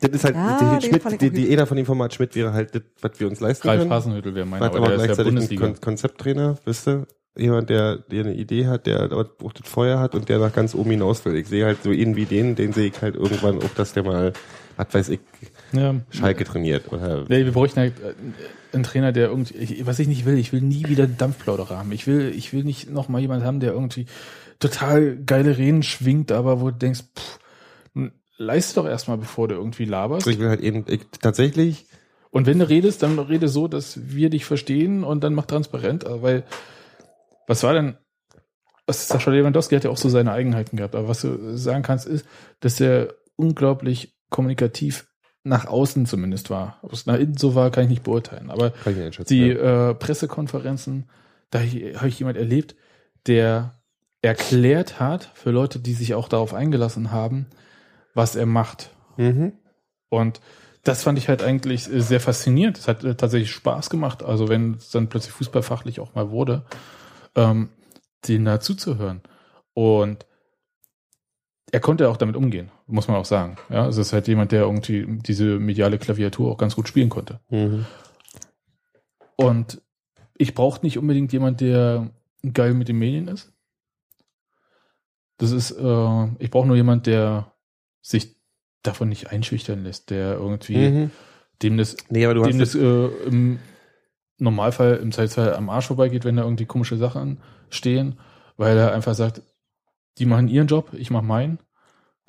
Das 0.00 0.10
ist 0.10 0.24
halt, 0.24 0.34
Ja, 0.34 0.78
die, 0.78 0.86
Schmidt, 0.86 1.20
die, 1.20 1.30
die. 1.30 1.50
Eder 1.50 1.66
von 1.66 1.76
dem 1.76 1.86
Format 1.86 2.14
Schmidt 2.14 2.34
wäre 2.34 2.52
halt 2.52 2.74
das, 2.74 2.82
was 3.00 3.20
wir 3.20 3.28
uns 3.28 3.40
leisten 3.40 3.68
Ralf 3.68 3.80
können. 3.80 3.92
Hasenhüttel 3.92 4.34
wäre 4.34 4.48
Hat 4.50 4.62
aber 4.62 4.76
aber 4.76 4.86
der 4.88 4.96
ist 4.96 4.98
der 5.00 5.06
gleichzeitig 5.06 5.32
ein 5.32 5.34
Bundesliga. 5.34 5.66
Kon 5.66 5.80
Konzepttrainer, 5.80 6.58
wisst 6.64 6.88
ihr? 6.88 7.06
Jemand, 7.36 7.68
der, 7.68 7.96
der 7.98 8.24
eine 8.24 8.34
Idee 8.34 8.66
hat, 8.68 8.86
der 8.86 9.10
auch 9.12 9.52
das 9.52 9.68
Feuer 9.68 9.98
hat 9.98 10.14
und 10.14 10.28
der 10.28 10.38
nach 10.38 10.52
ganz 10.52 10.72
oben 10.74 10.92
hinaus 10.92 11.24
will. 11.24 11.34
Ich 11.34 11.48
sehe 11.48 11.64
halt 11.64 11.82
so 11.82 11.90
ihn 11.90 12.14
wie 12.14 12.26
den, 12.26 12.54
den 12.54 12.72
sehe 12.72 12.86
ich 12.86 13.02
halt 13.02 13.16
irgendwann 13.16 13.58
auch, 13.58 13.74
dass 13.74 13.92
der 13.92 14.04
mal, 14.04 14.32
was 14.76 14.86
weiß 14.92 15.08
ich, 15.08 15.20
Ja. 15.72 15.96
Schalke 16.10 16.44
trainiert. 16.44 16.92
Oder 16.92 17.24
Nee, 17.28 17.44
wir 17.44 17.50
bräuchten 17.52 17.80
halt 17.80 17.94
äh, 17.98 18.14
einen 18.72 18.84
Trainer, 18.84 19.10
der 19.10 19.30
irgendwie, 19.30 19.54
ich, 19.56 19.84
was 19.84 19.98
ich 19.98 20.06
nicht 20.06 20.26
will, 20.26 20.38
ich 20.38 20.52
will 20.52 20.60
nie 20.60 20.84
wieder 20.86 21.08
Dampfplauderer 21.08 21.78
haben. 21.78 21.90
Ich 21.90 22.06
will, 22.06 22.32
ich 22.36 22.52
will 22.52 22.62
nicht 22.62 22.88
noch 22.90 23.08
mal 23.08 23.20
jemand 23.20 23.42
haben, 23.42 23.58
der 23.58 23.72
irgendwie 23.72 24.06
total 24.60 25.16
geile 25.16 25.58
Reden 25.58 25.82
schwingt, 25.82 26.30
aber 26.30 26.60
wo 26.60 26.70
du 26.70 26.76
denkst, 26.76 27.00
pff, 27.16 27.38
n- 28.38 28.46
leist 28.46 28.76
doch 28.76 28.86
erstmal, 28.86 29.18
bevor 29.18 29.48
du 29.48 29.54
irgendwie 29.54 29.84
laberst. 29.84 30.26
ich 30.26 30.38
will 30.38 30.48
halt 30.48 30.60
eben, 30.60 30.84
ich, 30.88 31.02
tatsächlich, 31.20 31.86
Und 32.30 32.46
wenn 32.46 32.58
du 32.58 32.68
redest, 32.68 33.02
dann 33.02 33.18
rede 33.18 33.48
so, 33.48 33.68
dass 33.68 33.98
wir 34.12 34.28
dich 34.28 34.44
verstehen 34.44 35.04
und 35.04 35.22
dann 35.22 35.34
mach 35.34 35.46
transparent, 35.46 36.04
äh, 36.04 36.22
weil 36.22 36.44
was 37.46 37.62
war 37.62 37.74
denn, 37.74 37.96
was 38.86 39.06
Sascha 39.08 39.30
Lewandowski 39.30 39.76
hat 39.76 39.84
ja 39.84 39.90
auch 39.90 39.96
so 39.96 40.08
seine 40.08 40.32
Eigenheiten 40.32 40.76
gehabt, 40.76 40.94
aber 40.94 41.08
was 41.08 41.20
du 41.20 41.56
sagen 41.56 41.82
kannst, 41.82 42.06
ist, 42.06 42.26
dass 42.60 42.80
er 42.80 43.14
unglaublich 43.36 44.16
kommunikativ 44.30 45.06
nach 45.44 45.66
außen 45.66 46.06
zumindest 46.06 46.50
war. 46.50 46.78
Ob 46.82 46.92
es 46.92 47.06
nach 47.06 47.18
innen 47.18 47.36
so 47.36 47.54
war, 47.54 47.70
kann 47.70 47.84
ich 47.84 47.90
nicht 47.90 48.02
beurteilen. 48.02 48.50
Aber 48.50 48.72
nicht 48.86 49.30
die 49.30 49.48
ja. 49.48 49.90
äh, 49.90 49.94
Pressekonferenzen, 49.94 51.08
da 51.50 51.60
habe 51.60 52.08
ich 52.08 52.18
jemand 52.18 52.36
erlebt, 52.36 52.74
der 53.26 53.80
erklärt 54.22 54.98
hat 54.98 55.30
für 55.34 55.50
Leute, 55.50 55.78
die 55.78 55.92
sich 55.92 56.14
auch 56.14 56.28
darauf 56.28 56.54
eingelassen 56.54 57.10
haben, 57.10 57.46
was 58.14 58.36
er 58.36 58.46
macht. 58.46 58.90
mhm. 59.16 59.52
Und 60.08 60.40
das 60.84 61.02
fand 61.02 61.18
ich 61.18 61.28
halt 61.28 61.42
eigentlich 61.42 61.84
sehr 61.84 62.20
faszinierend. 62.20 62.78
Es 62.78 62.88
hat 62.88 63.02
äh, 63.04 63.14
tatsächlich 63.16 63.50
Spaß 63.50 63.90
gemacht. 63.90 64.22
Also 64.22 64.48
wenn 64.48 64.74
es 64.74 64.90
dann 64.90 65.08
plötzlich 65.08 65.32
fußballfachlich 65.32 65.98
auch 65.98 66.14
mal 66.14 66.30
wurde, 66.30 66.64
ähm, 67.34 67.70
denen 68.28 68.44
da 68.44 68.60
zuzuhören. 68.60 69.22
Und 69.72 70.26
er 71.72 71.80
konnte 71.80 72.08
auch 72.08 72.16
damit 72.16 72.36
umgehen, 72.36 72.70
muss 72.86 73.08
man 73.08 73.16
auch 73.16 73.24
sagen. 73.24 73.56
Ja, 73.70 73.88
es 73.88 73.96
ist 73.96 74.12
halt 74.12 74.28
jemand, 74.28 74.52
der 74.52 74.62
irgendwie 74.62 75.06
diese 75.22 75.58
mediale 75.58 75.98
Klaviatur 75.98 76.52
auch 76.52 76.58
ganz 76.58 76.76
gut 76.76 76.86
spielen 76.86 77.08
konnte. 77.08 77.40
Mhm. 77.48 77.86
Und 79.36 79.82
ich 80.36 80.54
brauche 80.54 80.82
nicht 80.82 80.98
unbedingt 80.98 81.32
jemand, 81.32 81.60
der 81.60 82.10
geil 82.52 82.74
mit 82.74 82.88
den 82.88 82.98
Medien 82.98 83.26
ist. 83.26 83.52
Das 85.38 85.50
ist, 85.50 85.72
äh, 85.72 86.26
ich 86.38 86.50
brauche 86.50 86.66
nur 86.66 86.76
jemand, 86.76 87.06
der 87.06 87.53
sich 88.06 88.36
davon 88.82 89.08
nicht 89.08 89.30
einschüchtern 89.30 89.82
lässt, 89.82 90.10
der 90.10 90.34
irgendwie, 90.34 90.90
Mhm. 90.90 91.10
dem 91.62 91.78
das, 91.78 91.96
Nee, 92.10 92.24
aber 92.26 92.34
du 92.34 92.42
dem 92.42 92.60
hast 92.60 92.74
das 92.74 92.80
äh, 92.80 93.06
im 93.26 93.58
Normalfall, 94.38 94.96
im 94.96 95.10
Zweifelsfall 95.10 95.54
am 95.54 95.70
Arsch 95.70 95.86
vorbeigeht, 95.86 96.24
wenn 96.24 96.36
da 96.36 96.42
irgendwie 96.42 96.66
komische 96.66 96.96
Sachen 96.98 97.40
stehen, 97.70 98.18
weil 98.56 98.76
er 98.76 98.92
einfach 98.92 99.14
sagt, 99.14 99.40
die 100.18 100.26
machen 100.26 100.48
ihren 100.48 100.66
Job, 100.66 100.90
ich 100.92 101.10
mache 101.10 101.24
meinen. 101.24 101.58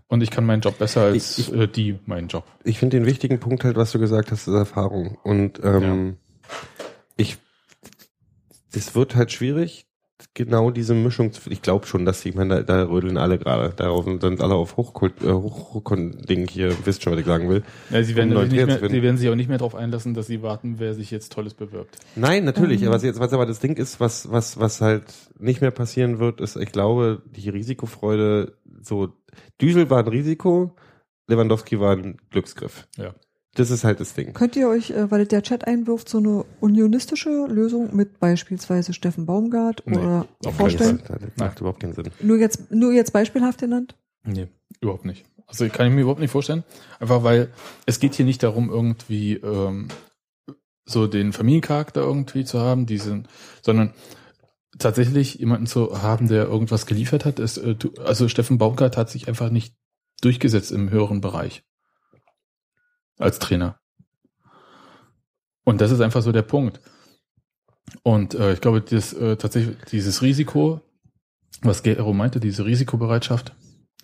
Und 0.08 0.22
ich 0.22 0.30
kann 0.30 0.46
meinen 0.46 0.62
Job 0.62 0.78
besser 0.78 1.02
als 1.02 1.38
Ich- 1.40 1.48
ich- 1.52 1.54
äh, 1.60 1.68
die 1.68 2.00
meinen 2.06 2.28
Job. 2.28 2.46
ich 2.64 2.78
finde 2.80 2.98
den 2.98 3.06
wichtigen 3.08 3.40
Punkt 3.40 3.64
halt, 3.64 3.76
was 3.76 3.92
du 3.92 4.00
gesagt 4.00 4.32
hast, 4.32 4.48
ist 4.48 4.54
Erfahrung. 4.54 5.18
Und 5.24 5.60
ähm, 5.64 6.18
ich, 7.18 7.38
das 8.72 8.94
wird 8.96 9.16
halt 9.16 9.32
schwierig, 9.32 9.88
genau 10.34 10.72
diese 10.72 10.94
Mischung. 10.94 11.32
zu- 11.34 11.50
Ich 11.52 11.62
glaube 11.62 11.86
schon, 11.88 12.06
dass 12.06 12.22
die, 12.22 12.30
ich 12.30 12.36
meine, 12.36 12.64
da, 12.64 12.84
da 12.84 12.90
rödeln 12.90 13.18
alle 13.18 13.38
gerade. 13.38 13.74
Darauf 13.76 14.06
sind 14.06 14.24
alle 14.42 14.56
auf 14.56 14.78
Hochkult, 14.78 15.22
äh, 15.24 15.32
Hochkon-Ding 15.32 16.48
hier. 16.48 16.76
Wisst 16.86 17.04
schon, 17.04 17.14
was 17.14 17.20
ich 17.20 17.26
sagen 17.26 17.50
will. 17.50 17.64
Ja, 17.90 18.04
sie 18.04 18.16
werden, 18.16 18.36
Um 18.36 18.44
nicht 18.48 18.66
mehr, 18.66 18.80
sie 18.90 19.02
werden 19.02 19.18
sich 19.18 19.30
auch 19.30 19.36
nicht 19.36 19.50
mehr 19.50 19.58
darauf 19.58 19.76
einlassen, 19.76 20.14
dass 20.14 20.28
sie 20.28 20.42
warten, 20.42 20.76
wer 20.80 20.94
sich 20.94 21.12
jetzt 21.12 21.32
Tolles 21.34 21.54
bewirbt. 21.54 21.98
Nein, 22.16 22.44
natürlich. 22.46 22.82
Mhm. 22.82 22.88
Aber 22.88 22.96
was 22.96 23.04
jetzt, 23.04 23.20
was 23.20 23.34
aber 23.34 23.46
das 23.46 23.60
Ding 23.60 23.78
ist, 23.78 24.00
was, 24.00 24.32
was, 24.32 24.60
was 24.60 24.82
halt 24.82 25.04
nicht 25.40 25.62
mehr 25.62 25.72
passieren 25.72 26.20
wird, 26.20 26.42
ist, 26.42 26.56
ich 26.56 26.72
glaube, 26.72 27.22
die 27.26 27.50
Risikofreude, 27.50 28.58
so, 28.82 29.14
Düsel 29.62 29.90
war 29.90 30.00
ein 30.00 30.08
Risiko, 30.08 30.76
Lewandowski 31.28 31.80
war 31.80 31.94
ein 31.94 32.18
Glücksgriff. 32.30 32.88
Ja. 32.98 33.14
Das 33.56 33.72
ist 33.72 33.86
halt 33.86 34.02
das 34.02 34.14
Ding. 34.14 34.34
Könnt 34.34 34.58
ihr 34.58 34.68
euch, 34.68 34.92
äh, 34.92 35.10
weil 35.10 35.26
der 35.26 35.42
Chat 35.42 35.66
einwirft, 35.66 36.10
so 36.10 36.18
eine 36.18 36.46
unionistische 36.60 37.30
Lösung 37.48 37.96
mit 37.96 38.20
beispielsweise 38.20 38.94
Steffen 38.94 39.26
Baumgart 39.26 39.82
Nee, 39.86 39.98
oder 39.98 40.28
vorstellen? 40.58 41.02
Das, 41.08 41.20
das 41.20 41.30
macht 41.38 41.60
überhaupt 41.62 41.80
keinen 41.80 41.94
Sinn. 41.94 42.12
Nur 42.22 42.38
jetzt, 42.38 42.70
nur 42.70 42.92
jetzt 42.92 43.14
beispielhaft 43.14 43.60
genannt? 43.62 43.96
Nee, 44.26 44.50
überhaupt 44.82 45.06
nicht. 45.06 45.26
Also 45.48 45.68
kann 45.70 45.88
ich 45.88 45.94
mir 45.94 46.02
überhaupt 46.02 46.20
nicht 46.20 46.32
vorstellen. 46.32 46.66
Einfach 47.00 47.24
weil 47.24 47.50
es 47.86 48.00
geht 48.00 48.16
hier 48.16 48.26
nicht 48.26 48.44
darum, 48.44 48.70
irgendwie 48.70 49.36
ähm, 49.36 49.88
so 50.84 51.08
den 51.08 51.32
Familiencharakter 51.32 52.02
irgendwie 52.02 52.44
zu 52.44 52.60
haben, 52.60 52.86
diesen, 52.86 53.28
sondern 53.62 53.94
tatsächlich 54.78 55.36
jemanden 55.36 55.66
zu 55.66 56.02
haben, 56.02 56.28
der 56.28 56.46
irgendwas 56.46 56.86
geliefert 56.86 57.24
hat. 57.24 57.40
Ist, 57.40 57.58
äh, 57.58 57.78
also 58.04 58.28
Steffen 58.28 58.58
Baumgart 58.58 58.98
hat 58.98 59.10
sich 59.10 59.30
einfach 59.30 59.50
nicht 59.50 59.76
durchgesetzt 60.20 60.74
im 60.74 60.90
höheren 60.90 61.22
Bereich 61.22 61.64
als 63.18 63.40
Trainer. 63.40 63.80
Und 65.64 65.82
das 65.82 65.92
ist 65.92 66.02
einfach 66.02 66.22
so 66.22 66.32
der 66.32 66.44
Punkt. 66.44 66.80
Und 68.04 68.34
äh, 68.36 68.54
ich 68.54 68.62
glaube, 68.62 68.82
das, 68.82 69.14
äh, 69.14 69.36
tatsächlich 69.38 69.78
dieses 69.92 70.22
Risiko, 70.22 70.82
was 71.62 71.84
Gero 71.84 72.14
meinte, 72.14 72.40
diese 72.40 72.66
Risikobereitschaft, 72.66 73.56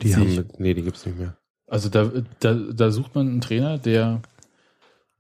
Die 0.01 0.15
haben, 0.15 0.27
ich. 0.27 0.37
mit, 0.37 0.59
nee, 0.59 0.73
die 0.73 0.81
gibt's 0.81 1.05
nicht 1.05 1.17
mehr. 1.19 1.37
Also 1.67 1.89
da, 1.89 2.11
da, 2.39 2.53
da 2.53 2.91
sucht 2.91 3.15
man 3.15 3.27
einen 3.27 3.41
Trainer, 3.41 3.77
der 3.77 4.21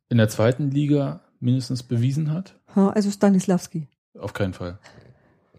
in 0.09 0.17
der 0.17 0.29
zweiten 0.29 0.71
Liga 0.71 1.21
mindestens 1.39 1.83
bewiesen 1.83 2.31
hat. 2.31 2.59
Ha, 2.75 2.89
also 2.89 3.09
Stanislavski. 3.09 3.87
Auf 4.17 4.33
keinen 4.33 4.53
Fall. 4.53 4.79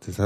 Das 0.07 0.19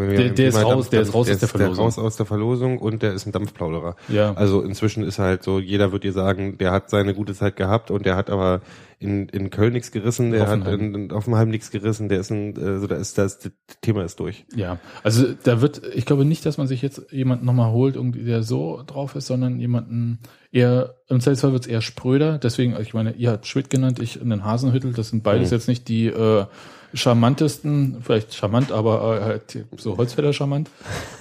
wir 0.00 0.16
Der- 0.16 0.30
der 0.30 0.48
ist 0.48 0.62
raus, 0.62 0.90
der 0.90 1.02
ist 1.02 1.08
raus 1.14 1.22
aus 1.22 1.26
der 1.26 1.36
der 1.38 1.48
Verlosung. 1.48 1.84
raus 1.84 1.98
aus 1.98 2.16
der 2.16 2.26
Verlosung 2.26 2.78
und 2.78 3.02
der 3.02 3.12
ist 3.14 3.26
ein 3.26 3.32
Dampfplauderer. 3.32 3.96
Ja. 4.08 4.32
Also 4.34 4.62
inzwischen 4.62 5.02
ist 5.04 5.18
halt 5.18 5.42
so, 5.42 5.58
jeder 5.58 5.92
wird 5.92 6.04
dir 6.04 6.12
sagen, 6.12 6.56
der 6.58 6.70
hat 6.72 6.90
seine 6.90 7.14
gute 7.14 7.34
Zeit 7.34 7.56
gehabt 7.56 7.90
und 7.90 8.06
der 8.06 8.16
hat 8.16 8.30
aber 8.30 8.60
in, 9.00 9.28
in 9.28 9.50
Köln 9.50 9.72
nichts 9.74 9.90
gerissen, 9.92 10.30
der 10.30 10.42
hat 10.48 10.60
Hoffenheim. 10.60 10.80
in, 10.80 10.94
in 10.94 11.12
Offenheim 11.12 11.50
nichts 11.50 11.70
gerissen, 11.70 12.08
der 12.08 12.20
ist 12.20 12.30
ein, 12.30 12.56
äh, 12.56 12.78
so 12.78 12.86
da 12.86 12.94
ist 12.96 13.18
das, 13.18 13.38
das 13.38 13.52
Thema 13.82 14.02
ist 14.04 14.18
durch. 14.20 14.46
Ja, 14.54 14.78
also 15.02 15.26
da 15.42 15.60
wird, 15.60 15.82
ich 15.94 16.06
glaube 16.06 16.24
nicht, 16.24 16.46
dass 16.46 16.56
man 16.56 16.66
sich 16.68 16.80
jetzt 16.80 17.10
jemanden 17.10 17.44
nochmal 17.44 17.72
holt, 17.72 17.96
der 18.14 18.42
so 18.42 18.82
drauf 18.86 19.14
ist, 19.16 19.26
sondern 19.26 19.58
jemanden 19.58 20.20
eher, 20.52 20.94
im 21.08 21.20
Zweifelsfall 21.20 21.52
wird 21.52 21.64
es 21.64 21.68
eher 21.68 21.82
spröder. 21.82 22.38
Deswegen, 22.38 22.76
ich 22.80 22.94
meine, 22.94 23.12
ihr 23.14 23.32
habt 23.32 23.46
Schmidt 23.46 23.68
genannt, 23.68 23.98
ich 24.00 24.20
einen 24.22 24.44
Hasenhüttel, 24.44 24.92
das 24.92 25.10
sind 25.10 25.22
beides 25.22 25.50
Mhm. 25.50 25.56
jetzt 25.56 25.68
nicht 25.68 25.88
die 25.88 26.06
äh, 26.06 26.46
charmantesten, 26.94 27.98
vielleicht 28.02 28.34
charmant, 28.34 28.72
aber 28.72 29.18
äh, 29.18 29.24
halt 29.24 29.66
so 29.76 29.96
Holzfäller 29.96 30.32
charmant. 30.32 30.70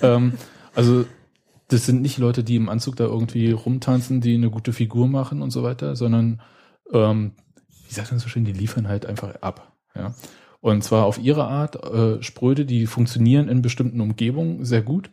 ähm, 0.01 0.33
also 0.73 1.05
das 1.67 1.85
sind 1.85 2.01
nicht 2.01 2.17
Leute, 2.17 2.43
die 2.43 2.55
im 2.55 2.69
Anzug 2.69 2.95
da 2.95 3.05
irgendwie 3.05 3.51
rumtanzen, 3.51 4.21
die 4.21 4.35
eine 4.35 4.49
gute 4.49 4.73
Figur 4.73 5.07
machen 5.07 5.41
und 5.41 5.51
so 5.51 5.63
weiter, 5.63 5.95
sondern 5.95 6.41
ähm, 6.91 7.33
wie 7.87 7.93
sagt 7.93 8.11
man 8.11 8.19
so 8.19 8.29
schön, 8.29 8.45
die 8.45 8.53
liefern 8.53 8.87
halt 8.87 9.05
einfach 9.05 9.35
ab. 9.41 9.73
Ja. 9.95 10.13
Und 10.61 10.83
zwar 10.83 11.05
auf 11.05 11.17
ihre 11.17 11.45
Art, 11.45 11.83
äh, 11.83 12.21
spröde, 12.23 12.65
die 12.65 12.85
funktionieren 12.85 13.49
in 13.49 13.61
bestimmten 13.61 14.01
Umgebungen 14.01 14.63
sehr 14.65 14.81
gut. 14.81 15.11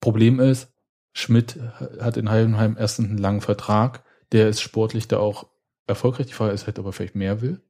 Problem 0.00 0.40
ist, 0.40 0.72
Schmidt 1.12 1.58
hat 2.00 2.16
in 2.16 2.30
Heidenheim 2.30 2.76
erst 2.78 3.00
einen 3.00 3.18
langen 3.18 3.40
Vertrag, 3.40 4.04
der 4.32 4.48
ist 4.48 4.60
sportlich 4.60 5.08
da 5.08 5.18
auch 5.18 5.46
erfolgreich. 5.86 6.28
Die 6.28 6.32
Frage 6.32 6.52
ist 6.52 6.66
halt, 6.66 6.78
ob 6.78 6.86
er 6.86 6.92
vielleicht 6.92 7.16
mehr 7.16 7.40
will. 7.40 7.60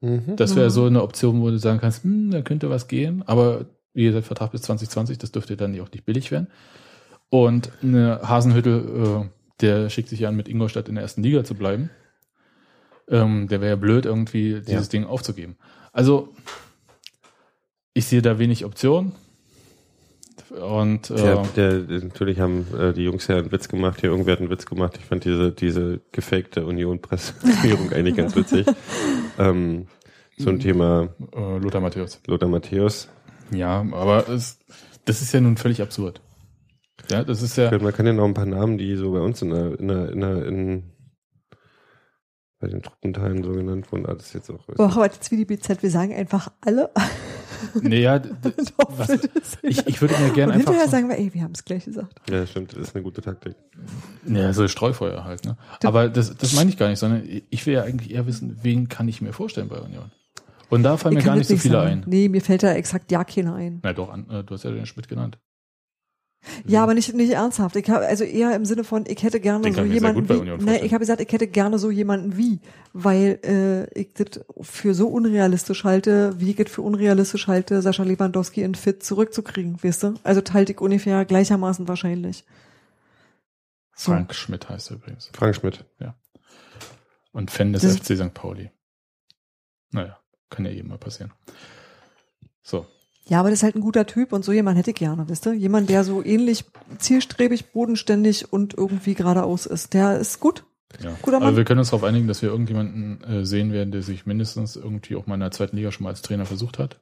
Mhm. 0.00 0.36
Das 0.36 0.54
wäre 0.56 0.66
Ja. 0.66 0.70
so 0.70 0.86
eine 0.86 1.02
Option, 1.02 1.40
wo 1.42 1.50
du 1.50 1.58
sagen 1.58 1.78
kannst, 1.80 2.04
hm, 2.04 2.30
da 2.30 2.42
könnte 2.42 2.70
was 2.70 2.88
gehen, 2.88 3.22
aber 3.26 3.66
wie 3.92 4.04
gesagt, 4.04 4.26
Vertrag 4.26 4.52
bis 4.52 4.62
2020, 4.62 5.18
das 5.18 5.32
dürfte 5.32 5.56
dann 5.56 5.78
auch 5.80 5.90
nicht 5.92 6.04
billig 6.06 6.30
werden. 6.30 6.46
Und 7.28 7.70
eine 7.82 8.20
Hasenhüttel, 8.22 9.24
äh, 9.24 9.28
der 9.60 9.90
schickt 9.90 10.08
sich 10.08 10.26
an, 10.26 10.36
mit 10.36 10.48
Ingolstadt 10.48 10.88
in 10.88 10.94
der 10.94 11.02
ersten 11.02 11.22
Liga 11.22 11.44
zu 11.44 11.54
bleiben. 11.54 11.90
Ähm, 13.08 13.48
der 13.48 13.60
wäre 13.60 13.70
ja 13.70 13.76
blöd, 13.76 14.06
irgendwie 14.06 14.60
dieses 14.60 14.86
Ja. 14.86 14.90
Ding 14.90 15.04
aufzugeben. 15.04 15.56
Also, 15.92 16.32
ich 17.92 18.06
sehe 18.06 18.22
da 18.22 18.38
wenig 18.38 18.64
Optionen. 18.64 19.12
Und 20.50 21.10
äh, 21.10 21.14
Der, 21.14 21.44
der, 21.78 22.00
natürlich 22.00 22.40
haben 22.40 22.66
äh, 22.76 22.92
die 22.92 23.04
Jungs 23.04 23.26
ja 23.28 23.36
einen 23.36 23.52
Witz 23.52 23.68
gemacht, 23.68 24.00
hier 24.00 24.10
irgendwer 24.10 24.32
hat 24.32 24.40
einen 24.40 24.50
Witz 24.50 24.66
gemacht. 24.66 24.96
Ich 24.98 25.04
fand 25.04 25.24
diese, 25.24 25.52
diese 25.52 26.00
gefakte 26.12 26.66
Union-Pressierung 26.66 27.92
eigentlich 27.94 28.16
ganz 28.16 28.34
witzig. 28.34 28.66
Ähm, 29.38 29.86
zum 30.38 30.58
Thema 30.58 31.08
äh, 31.34 31.58
Lothar 31.58 31.80
Matthäus. 31.80 32.20
Lothar 32.26 32.48
Matthäus. 32.48 33.08
Ja, 33.52 33.84
aber 33.92 34.28
es, 34.28 34.58
das 35.04 35.22
ist 35.22 35.32
ja 35.32 35.40
nun 35.40 35.56
völlig 35.56 35.82
absurd. 35.82 36.20
Ja, 37.10 37.24
das 37.24 37.42
ist 37.42 37.56
ja. 37.56 37.76
Man 37.78 37.92
kann 37.92 38.06
ja 38.06 38.12
noch 38.12 38.24
ein 38.24 38.34
paar 38.34 38.46
Namen, 38.46 38.78
die 38.78 38.96
so 38.96 39.12
bei 39.12 39.20
uns 39.20 39.42
in 39.42 39.50
der, 39.50 39.78
in 39.78 39.88
der, 39.88 40.08
in 40.10 40.20
der, 40.20 40.46
in, 40.46 40.92
bei 42.58 42.68
den 42.68 42.82
Truppenteilen 42.82 43.42
so 43.42 43.52
genannt 43.52 43.90
wurden. 43.90 44.06
Ah, 44.06 44.14
das 44.14 44.26
ist 44.26 44.34
jetzt 44.34 44.50
auch. 44.50 44.64
Boah, 44.66 44.92
aber 44.92 45.06
jetzt 45.06 45.30
wie 45.30 45.36
die 45.36 45.44
BZ, 45.44 45.82
wir 45.82 45.90
sagen 45.90 46.14
einfach 46.14 46.52
alle. 46.60 46.90
Nee, 47.82 48.00
ja, 48.02 48.18
d- 48.18 48.28
d- 48.44 48.52
was, 48.96 49.10
ich, 49.62 49.86
ich 49.86 50.00
würde 50.00 50.14
mir 50.18 50.30
gerne 50.32 50.52
einfach. 50.52 50.66
hinterher 50.68 50.86
So, 50.86 50.90
sagen 50.90 51.08
wir, 51.08 51.18
ey, 51.18 51.32
wir 51.34 51.42
haben 51.42 51.52
es 51.52 51.64
gleich 51.64 51.84
gesagt. 51.84 52.20
Ja, 52.30 52.46
stimmt, 52.46 52.72
das 52.72 52.80
ist 52.80 52.94
eine 52.94 53.02
gute 53.04 53.20
Taktik. 53.20 53.54
ja, 54.26 54.52
so 54.52 54.66
Streufeuer 54.68 55.24
halt, 55.24 55.44
ne? 55.44 55.56
Aber 55.84 56.08
das, 56.08 56.36
das 56.36 56.54
meine 56.54 56.70
ich 56.70 56.76
gar 56.78 56.88
nicht, 56.88 56.98
sondern 56.98 57.22
ich 57.50 57.66
will 57.66 57.74
ja 57.74 57.82
eigentlich 57.82 58.10
eher 58.10 58.26
wissen, 58.26 58.58
wen 58.62 58.88
kann 58.88 59.08
ich 59.08 59.20
mir 59.20 59.32
vorstellen 59.32 59.68
bei 59.68 59.78
Union? 59.78 60.10
Und 60.68 60.84
da 60.84 60.96
fallen 60.96 61.14
mir 61.14 61.20
Ich 61.20 61.26
gar 61.26 61.34
nicht 61.36 61.48
so 61.48 61.56
viele 61.56 61.74
sagen. 61.74 61.90
ein. 61.90 62.04
Nee, 62.06 62.28
mir 62.28 62.40
fällt 62.40 62.62
da 62.62 62.72
exakt 62.72 63.10
ja 63.10 63.24
keiner 63.24 63.54
ein. 63.56 63.80
Na 63.82 63.92
doch, 63.92 64.08
an, 64.12 64.28
äh, 64.30 64.44
du 64.44 64.54
hast 64.54 64.62
ja 64.64 64.70
den 64.70 64.86
Schmidt 64.86 65.08
genannt. 65.08 65.38
Ja, 66.66 66.82
aber 66.82 66.94
nicht, 66.94 67.12
nicht 67.14 67.32
ernsthaft. 67.32 67.76
Ich 67.76 67.88
habe 67.90 68.06
also 68.06 68.24
eher 68.24 68.54
im 68.56 68.64
Sinne 68.64 68.82
von, 68.82 69.04
ich 69.06 69.22
hätte 69.22 69.40
gerne 69.40 69.62
Den 69.62 69.74
so 69.74 69.82
jemanden 69.84 70.24
wie, 70.28 70.34
vorstellen. 70.34 70.84
ich 70.84 70.92
habe 70.94 71.00
gesagt, 71.00 71.20
ich 71.20 71.30
hätte 71.30 71.46
gerne 71.46 71.78
so 71.78 71.90
jemanden 71.90 72.36
wie, 72.38 72.60
weil 72.94 73.38
äh, 73.44 73.98
ich 74.00 74.14
das 74.14 74.40
für 74.62 74.94
so 74.94 75.08
unrealistisch 75.08 75.84
halte, 75.84 76.40
wie 76.40 76.50
ich 76.52 76.58
es 76.60 76.70
für 76.72 76.80
unrealistisch 76.82 77.46
halte, 77.46 77.82
Sascha 77.82 78.04
Lewandowski 78.04 78.62
in 78.62 78.74
Fit 78.74 79.02
zurückzukriegen, 79.02 79.82
weißt 79.82 80.02
du? 80.02 80.14
Also 80.22 80.40
teilt 80.40 80.70
ich 80.70 80.80
ungefähr 80.80 81.24
gleichermaßen 81.26 81.86
wahrscheinlich. 81.88 82.44
So. 83.94 84.12
Frank 84.12 84.34
Schmidt 84.34 84.66
heißt 84.68 84.90
er 84.90 84.96
übrigens. 84.96 85.30
Frank 85.34 85.54
Schmidt. 85.56 85.84
Und 87.32 87.50
Fan 87.50 87.72
des 87.74 87.82
Das- 87.82 87.96
FC 87.98 88.16
St. 88.16 88.32
Pauli. 88.32 88.70
Naja, 89.92 90.18
kann 90.48 90.64
ja 90.64 90.70
eben 90.70 90.88
mal 90.88 90.98
passieren. 90.98 91.32
So. 92.62 92.86
Ja, 93.26 93.40
aber 93.40 93.50
das 93.50 93.60
ist 93.60 93.62
halt 93.62 93.76
ein 93.76 93.80
guter 93.80 94.06
Typ 94.06 94.32
und 94.32 94.44
so 94.44 94.52
jemand 94.52 94.76
hätte 94.76 94.90
ich 94.90 94.96
gerne, 94.96 95.28
wisst 95.28 95.46
ihr? 95.46 95.52
Jemand, 95.52 95.88
der 95.88 96.04
so 96.04 96.24
ähnlich 96.24 96.64
zielstrebig, 96.98 97.72
bodenständig 97.72 98.52
und 98.52 98.74
irgendwie 98.76 99.14
geradeaus 99.14 99.66
ist. 99.66 99.94
Der 99.94 100.18
ist 100.18 100.40
gut. 100.40 100.64
Ja. 101.02 101.16
Guter 101.22 101.38
Mann. 101.38 101.48
Aber 101.48 101.56
wir 101.56 101.64
können 101.64 101.78
uns 101.78 101.90
darauf 101.90 102.04
einigen, 102.04 102.26
dass 102.26 102.42
wir 102.42 102.48
irgendjemanden 102.48 103.22
äh, 103.22 103.44
sehen 103.44 103.72
werden, 103.72 103.92
der 103.92 104.02
sich 104.02 104.26
mindestens 104.26 104.74
irgendwie 104.74 105.14
auch 105.14 105.26
mal 105.26 105.34
in 105.34 105.40
der 105.40 105.52
zweiten 105.52 105.76
Liga 105.76 105.92
schon 105.92 106.04
mal 106.04 106.10
als 106.10 106.22
Trainer 106.22 106.46
versucht 106.46 106.78
hat. 106.78 107.00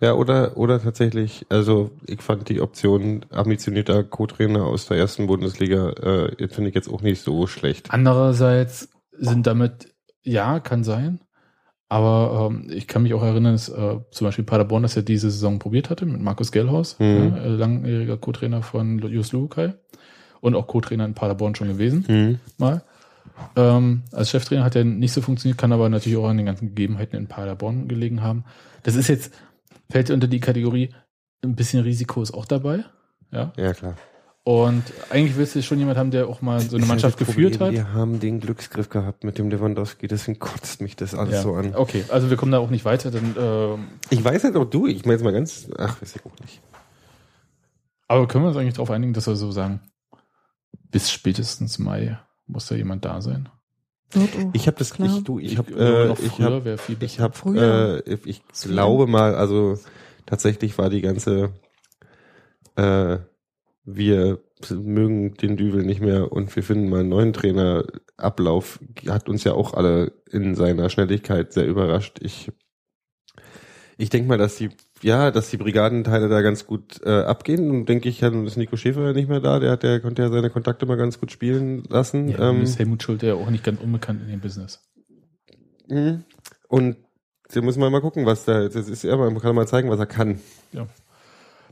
Ja, 0.00 0.14
oder, 0.14 0.56
oder 0.56 0.80
tatsächlich, 0.80 1.44
also 1.50 1.90
ich 2.06 2.22
fand 2.22 2.48
die 2.48 2.62
Option 2.62 3.26
ambitionierter 3.30 4.02
Co-Trainer 4.02 4.64
aus 4.64 4.86
der 4.86 4.96
ersten 4.96 5.26
Bundesliga, 5.26 5.90
äh, 5.90 6.48
finde 6.48 6.70
ich 6.70 6.74
jetzt 6.74 6.88
auch 6.88 7.02
nicht 7.02 7.22
so 7.22 7.46
schlecht. 7.46 7.90
Andererseits 7.90 8.88
sind 9.12 9.46
damit, 9.46 9.92
ja, 10.22 10.58
kann 10.60 10.84
sein. 10.84 11.20
Aber 11.90 12.48
ähm, 12.50 12.70
ich 12.72 12.86
kann 12.86 13.02
mich 13.02 13.12
auch 13.14 13.22
erinnern, 13.22 13.52
dass 13.54 13.68
äh, 13.68 13.96
zum 14.12 14.26
Beispiel 14.26 14.44
Paderborn 14.44 14.84
das 14.84 14.94
ja 14.94 15.02
diese 15.02 15.28
Saison 15.30 15.58
probiert 15.58 15.90
hatte 15.90 16.06
mit 16.06 16.22
Markus 16.22 16.52
Gellhaus, 16.52 16.96
Mhm. 17.00 17.32
ja, 17.34 17.42
äh, 17.42 17.48
langjähriger 17.48 18.16
Co-Trainer 18.16 18.62
von 18.62 18.98
Jus 19.00 19.32
Lukai 19.32 19.74
und 20.40 20.54
auch 20.54 20.68
Co-Trainer 20.68 21.04
in 21.04 21.14
Paderborn 21.14 21.54
schon 21.56 21.66
gewesen, 21.68 22.04
Hm. 22.06 22.38
mal. 22.58 22.82
Ähm, 23.56 24.02
als 24.12 24.30
Cheftrainer 24.30 24.64
hat 24.64 24.76
er 24.76 24.84
nicht 24.84 25.12
so 25.12 25.20
funktioniert, 25.20 25.58
kann 25.58 25.72
aber 25.72 25.88
natürlich 25.88 26.16
auch 26.16 26.28
an 26.28 26.36
den 26.36 26.46
ganzen 26.46 26.68
Gegebenheiten 26.68 27.16
in 27.16 27.26
Paderborn 27.26 27.88
gelegen 27.88 28.22
haben. 28.22 28.44
Das 28.84 28.94
ist 28.94 29.08
jetzt, 29.08 29.32
fällt 29.90 30.10
unter 30.10 30.28
die 30.28 30.40
Kategorie, 30.40 30.90
ein 31.42 31.56
bisschen 31.56 31.82
Risiko 31.82 32.22
ist 32.22 32.32
auch 32.34 32.44
dabei. 32.46 32.84
Ja. 33.32 33.52
Ja, 33.56 33.72
klar. 33.72 33.96
Und 34.42 34.84
eigentlich 35.10 35.36
willst 35.36 35.54
du 35.54 35.62
schon 35.62 35.78
jemand 35.78 35.98
haben, 35.98 36.10
der 36.10 36.26
auch 36.26 36.40
mal 36.40 36.60
so 36.60 36.76
eine 36.76 36.86
Mannschaft 36.86 37.20
ist 37.20 37.26
geführt 37.26 37.58
Problem, 37.58 37.66
hat. 37.78 37.86
Wir 37.86 37.92
haben 37.92 38.20
den 38.20 38.40
Glücksgriff 38.40 38.88
gehabt 38.88 39.22
mit 39.22 39.36
dem 39.36 39.50
Lewandowski, 39.50 40.08
deswegen 40.08 40.38
kotzt 40.38 40.80
mich 40.80 40.96
das 40.96 41.14
alles 41.14 41.34
Ja. 41.34 41.42
so 41.42 41.54
an. 41.54 41.74
Okay, 41.74 42.04
also 42.08 42.30
wir 42.30 42.36
kommen 42.38 42.50
da 42.50 42.58
auch 42.58 42.70
nicht 42.70 42.84
weiter, 42.86 43.10
dann, 43.10 43.34
ähm, 43.38 43.88
Ich 44.08 44.24
weiß 44.24 44.44
halt 44.44 44.56
auch 44.56 44.64
du, 44.64 44.86
ich 44.86 45.04
meine 45.04 45.14
jetzt 45.16 45.24
mal 45.24 45.32
ganz, 45.32 45.68
ach, 45.78 46.00
weiß 46.00 46.16
ich 46.16 46.24
auch 46.24 46.38
nicht. 46.40 46.62
aber 48.08 48.26
können 48.26 48.44
wir 48.44 48.48
uns 48.48 48.56
eigentlich 48.56 48.74
darauf 48.74 48.90
einigen, 48.90 49.12
dass 49.12 49.26
wir 49.26 49.36
so 49.36 49.52
sagen, 49.52 49.80
bis 50.90 51.10
spätestens 51.10 51.78
Mai 51.78 52.18
muss 52.46 52.66
da 52.66 52.74
jemand 52.74 53.04
da 53.04 53.20
sein? 53.20 53.48
Ich 54.54 54.66
habe 54.66 54.76
das, 54.78 54.94
Klar. 54.94 55.16
ich, 55.18 55.22
du, 55.22 55.38
ich 55.38 55.58
habe, 55.58 55.70
äh, 55.72 56.08
noch 56.08 56.18
ich 56.18 56.40
habe 56.40 56.78
viel 56.78 56.96
Ich 57.02 57.20
habe, 57.20 57.34
Früher. 57.36 58.02
äh, 58.06 58.18
ich 58.24 58.42
glaube 58.62 59.06
mal, 59.06 59.34
also 59.36 59.78
tatsächlich 60.26 60.78
war 60.78 60.90
die 60.90 61.02
ganze, 61.02 61.50
äh, 62.74 63.18
wir 63.84 64.40
mögen 64.70 65.34
den 65.34 65.56
Düvel 65.56 65.84
nicht 65.84 66.00
mehr 66.00 66.32
und 66.32 66.54
wir 66.54 66.62
finden 66.62 66.88
mal 66.88 67.00
einen 67.00 67.08
neuen 67.08 67.32
Trainer. 67.32 67.84
Ablauf 68.16 68.78
hat 69.08 69.28
uns 69.28 69.44
ja 69.44 69.52
auch 69.52 69.74
alle 69.74 70.12
in 70.30 70.54
seiner 70.54 70.90
Schnelligkeit 70.90 71.52
sehr 71.52 71.66
überrascht. 71.66 72.18
Ich, 72.20 72.50
ich 73.96 74.10
denke 74.10 74.28
mal, 74.28 74.38
dass 74.38 74.56
die, 74.56 74.70
ja, 75.02 75.30
dass 75.30 75.50
die 75.50 75.56
Brigadenteile 75.56 76.28
da 76.28 76.42
ganz 76.42 76.66
gut 76.66 77.00
äh, 77.04 77.22
abgehen. 77.22 77.70
Und 77.70 77.88
denke 77.88 78.08
ich, 78.08 78.20
dann 78.20 78.46
ist 78.46 78.56
Nico 78.56 78.76
Schäfer 78.76 79.06
ja 79.06 79.12
nicht 79.12 79.28
mehr 79.28 79.40
da. 79.40 79.58
Der 79.58 79.72
hat, 79.72 79.82
der 79.82 80.00
konnte 80.00 80.22
ja 80.22 80.28
seine 80.28 80.50
Kontakte 80.50 80.84
mal 80.84 80.96
ganz 80.96 81.18
gut 81.18 81.32
spielen 81.32 81.84
lassen. 81.88 82.28
ja, 82.28 82.50
ähm, 82.50 82.62
ist 82.62 82.78
Helmut 82.78 83.02
Schulte 83.02 83.28
ja 83.28 83.34
auch 83.34 83.50
nicht 83.50 83.64
ganz 83.64 83.80
unbekannt 83.80 84.20
in 84.22 84.28
dem 84.28 84.40
Business. 84.40 84.80
Mhm. 85.88 86.24
Und 86.68 86.96
da 87.52 87.62
muss 87.62 87.76
man 87.76 87.90
mal 87.90 88.00
gucken, 88.00 88.26
was 88.26 88.44
da, 88.44 88.68
das 88.68 88.88
ist 88.88 89.02
ja, 89.02 89.16
man 89.16 89.40
kann 89.40 89.54
mal 89.54 89.66
zeigen, 89.66 89.90
was 89.90 89.98
er 89.98 90.06
kann. 90.06 90.38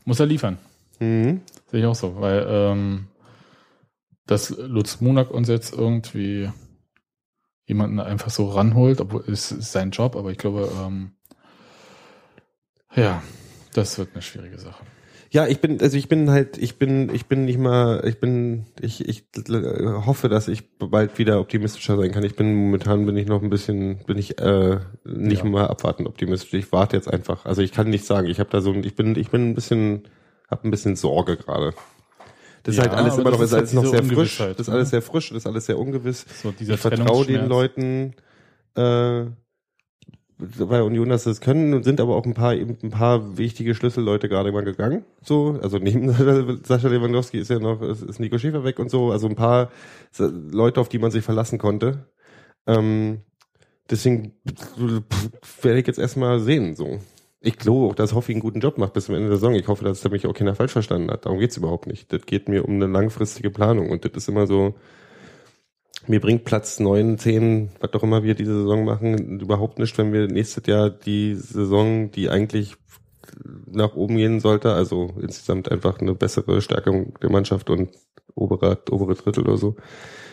Muss 0.04 0.18
er 0.18 0.26
liefern. 0.26 0.58
Mhm. 1.00 1.42
Sehe 1.66 1.80
ich 1.80 1.86
auch 1.86 1.94
so, 1.94 2.20
weil 2.20 2.46
ähm, 2.48 3.06
dass 4.26 4.50
Lutz 4.50 5.00
Munak 5.00 5.30
uns 5.30 5.48
jetzt 5.48 5.72
irgendwie 5.74 6.50
jemanden 7.66 8.00
einfach 8.00 8.30
so 8.30 8.48
ranholt, 8.48 9.00
obwohl 9.00 9.24
es 9.26 9.52
ist 9.52 9.72
sein 9.72 9.90
Job, 9.90 10.16
aber 10.16 10.30
ich 10.30 10.38
glaube, 10.38 10.70
ähm, 10.84 11.12
ja, 12.94 13.22
das 13.74 13.98
wird 13.98 14.10
eine 14.14 14.22
schwierige 14.22 14.58
Sache. 14.58 14.84
Ja, 15.30 15.46
ich 15.46 15.60
bin, 15.60 15.78
also 15.82 15.98
ich 15.98 16.08
bin 16.08 16.30
halt, 16.30 16.56
ich 16.56 16.78
bin, 16.78 17.14
ich 17.14 17.26
bin 17.26 17.44
nicht 17.44 17.58
mal, 17.58 18.02
ich 18.08 18.18
bin, 18.18 18.64
ich, 18.80 19.06
ich 19.06 19.24
hoffe, 20.06 20.30
dass 20.30 20.48
ich 20.48 20.78
bald 20.78 21.18
wieder 21.18 21.38
optimistischer 21.38 21.98
sein 21.98 22.12
kann. 22.12 22.24
Ich 22.24 22.34
bin 22.34 22.54
momentan 22.54 23.04
bin 23.04 23.14
ich 23.18 23.26
noch 23.26 23.42
ein 23.42 23.50
bisschen, 23.50 23.98
bin 24.06 24.16
ich 24.16 24.38
äh, 24.40 24.78
nicht 25.04 25.44
Ja. 25.44 25.50
mal 25.50 25.66
abwartend 25.66 26.08
optimistisch. 26.08 26.54
Ich 26.54 26.72
warte 26.72 26.96
jetzt 26.96 27.12
einfach. 27.12 27.44
Also 27.44 27.60
ich 27.60 27.72
kann 27.72 27.90
nicht 27.90 28.06
sagen, 28.06 28.26
ich 28.26 28.40
habe 28.40 28.48
da 28.48 28.62
so, 28.62 28.72
ein- 28.72 28.84
ich 28.84 28.96
bin, 28.96 29.16
ich 29.16 29.28
bin 29.28 29.50
ein 29.50 29.54
bisschen, 29.54 30.04
habe 30.50 30.66
ein 30.66 30.70
bisschen 30.70 30.96
Sorge 30.96 31.36
gerade. 31.36 31.74
Das 32.62 32.74
ist 32.74 32.78
Ja, 32.78 32.84
halt 32.84 32.94
alles 32.94 33.16
immer 33.18 33.30
noch, 33.30 33.40
ist 33.40 33.46
ist 33.46 33.54
alles 33.54 33.72
halt 33.72 33.84
noch 33.84 33.90
sehr 33.90 34.02
frisch. 34.04 34.38
Das 34.38 34.60
ist 34.60 34.68
ne? 34.68 34.74
alles 34.74 34.90
sehr 34.90 35.02
frisch, 35.02 35.28
das 35.30 35.38
ist 35.38 35.46
alles 35.46 35.66
sehr 35.66 35.78
ungewiss. 35.78 36.26
So 36.42 36.52
dieser 36.52 36.74
ich 36.74 36.80
vertraue 36.80 37.24
den. 37.24 37.46
Leuten 37.46 38.14
äh, 38.76 39.26
bei 40.38 40.82
Union, 40.82 41.08
dass 41.08 41.24
sie 41.24 41.30
es 41.30 41.40
können 41.40 41.74
und 41.74 41.82
sind 41.82 42.00
aber 42.00 42.14
auch 42.14 42.24
ein 42.24 42.34
paar 42.34 42.54
eben 42.54 42.78
ein 42.82 42.90
paar 42.90 43.36
wichtige 43.38 43.74
Schlüsselleute 43.74 44.28
gerade 44.28 44.52
mal 44.52 44.62
gegangen. 44.64 45.04
So, 45.22 45.58
also 45.62 45.78
neben 45.78 46.12
Sascha 46.64 46.88
Lewandowski 46.88 47.38
ist 47.38 47.50
ja 47.50 47.58
noch 47.58 47.82
ist, 47.82 48.02
ist 48.02 48.20
Nico 48.20 48.38
Schäfer 48.38 48.64
weg 48.64 48.78
und 48.78 48.90
so, 48.90 49.10
also 49.10 49.28
ein 49.28 49.34
paar 49.36 49.70
Leute, 50.18 50.80
auf 50.80 50.88
die 50.88 50.98
man 50.98 51.10
sich 51.10 51.24
verlassen 51.24 51.58
konnte. 51.58 52.06
Ähm, 52.66 53.22
deswegen 53.90 54.34
werde 55.62 55.80
ich 55.80 55.86
jetzt 55.86 55.98
erstmal 55.98 56.40
sehen. 56.40 56.76
So, 56.76 57.00
ich 57.40 57.56
glaube 57.56 57.86
auch, 57.86 57.94
dass 57.94 58.14
Hoffi 58.14 58.32
einen 58.32 58.40
guten 58.40 58.60
Job 58.60 58.78
macht 58.78 58.94
bis 58.94 59.06
zum 59.06 59.14
Ende 59.14 59.28
der 59.28 59.36
Saison. 59.36 59.54
Ich 59.54 59.68
hoffe, 59.68 59.84
dass 59.84 60.00
da 60.00 60.08
mich 60.08 60.26
auch 60.26 60.34
keiner 60.34 60.54
falsch 60.54 60.72
verstanden 60.72 61.10
hat. 61.10 61.24
Darum 61.24 61.38
geht's 61.38 61.56
überhaupt 61.56 61.86
nicht. 61.86 62.12
Das 62.12 62.26
geht 62.26 62.48
mir 62.48 62.64
um 62.64 62.74
eine 62.74 62.86
langfristige 62.86 63.50
Planung 63.50 63.90
und 63.90 64.04
das 64.04 64.12
ist 64.14 64.28
immer 64.28 64.46
so 64.46 64.74
mir 66.08 66.20
bringt 66.20 66.44
Platz 66.44 66.80
neun, 66.80 67.18
zehn, 67.18 67.70
was 67.80 67.90
doch 67.90 68.02
immer 68.02 68.22
wir 68.22 68.34
diese 68.34 68.62
Saison 68.62 68.84
machen, 68.84 69.40
überhaupt 69.40 69.78
nicht, 69.78 69.96
wenn 69.98 70.12
wir 70.12 70.26
nächstes 70.26 70.66
Jahr 70.66 70.90
die 70.90 71.34
Saison, 71.34 72.10
die 72.10 72.30
eigentlich 72.30 72.76
nach 73.66 73.94
oben 73.94 74.16
gehen 74.16 74.40
sollte, 74.40 74.72
also 74.72 75.14
insgesamt 75.20 75.70
einfach 75.70 76.00
eine 76.00 76.14
bessere 76.14 76.62
Stärkung 76.62 77.14
der 77.20 77.30
Mannschaft 77.30 77.68
und 77.68 77.90
obere, 78.34 78.78
obere 78.90 79.14
Drittel 79.14 79.44
oder 79.44 79.58
so, 79.58 79.76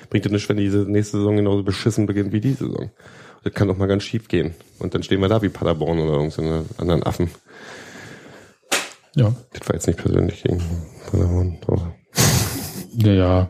bringt 0.09 0.25
das 0.25 0.31
nicht, 0.31 0.47
wenn 0.47 0.57
diese 0.57 0.89
nächste 0.89 1.17
Saison 1.17 1.35
genauso 1.35 1.63
beschissen 1.63 2.05
beginnt 2.05 2.31
wie 2.31 2.41
die 2.41 2.53
Saison. 2.53 2.91
Das 3.45 3.53
kann 3.53 3.67
doch 3.67 3.77
mal 3.77 3.85
ganz 3.87 4.01
schief 4.01 4.27
gehen. 4.27 4.55
Und 4.79 4.95
dann 4.95 5.03
stehen 5.03 5.21
wir 5.21 5.27
da 5.29 5.39
wie 5.43 5.49
Paderborn 5.49 5.99
oder 5.99 6.13
irgendeine 6.13 6.65
anderen 6.77 7.03
Affen. 7.03 7.29
Ja. 9.13 9.35
Das 9.53 9.67
war 9.67 9.75
jetzt 9.75 9.85
nicht 9.85 9.99
persönlich 9.99 10.41
gegen 10.41 10.63
Paderborn, 11.05 11.59
aber 11.67 11.95
ja, 12.95 13.11
ja, 13.11 13.49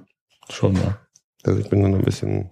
schon 0.50 0.74
mal. 0.74 1.00
also 1.44 1.62
ich 1.62 1.70
bin 1.70 1.82
dann 1.82 1.96
ein 1.96 2.04
bisschen, 2.04 2.52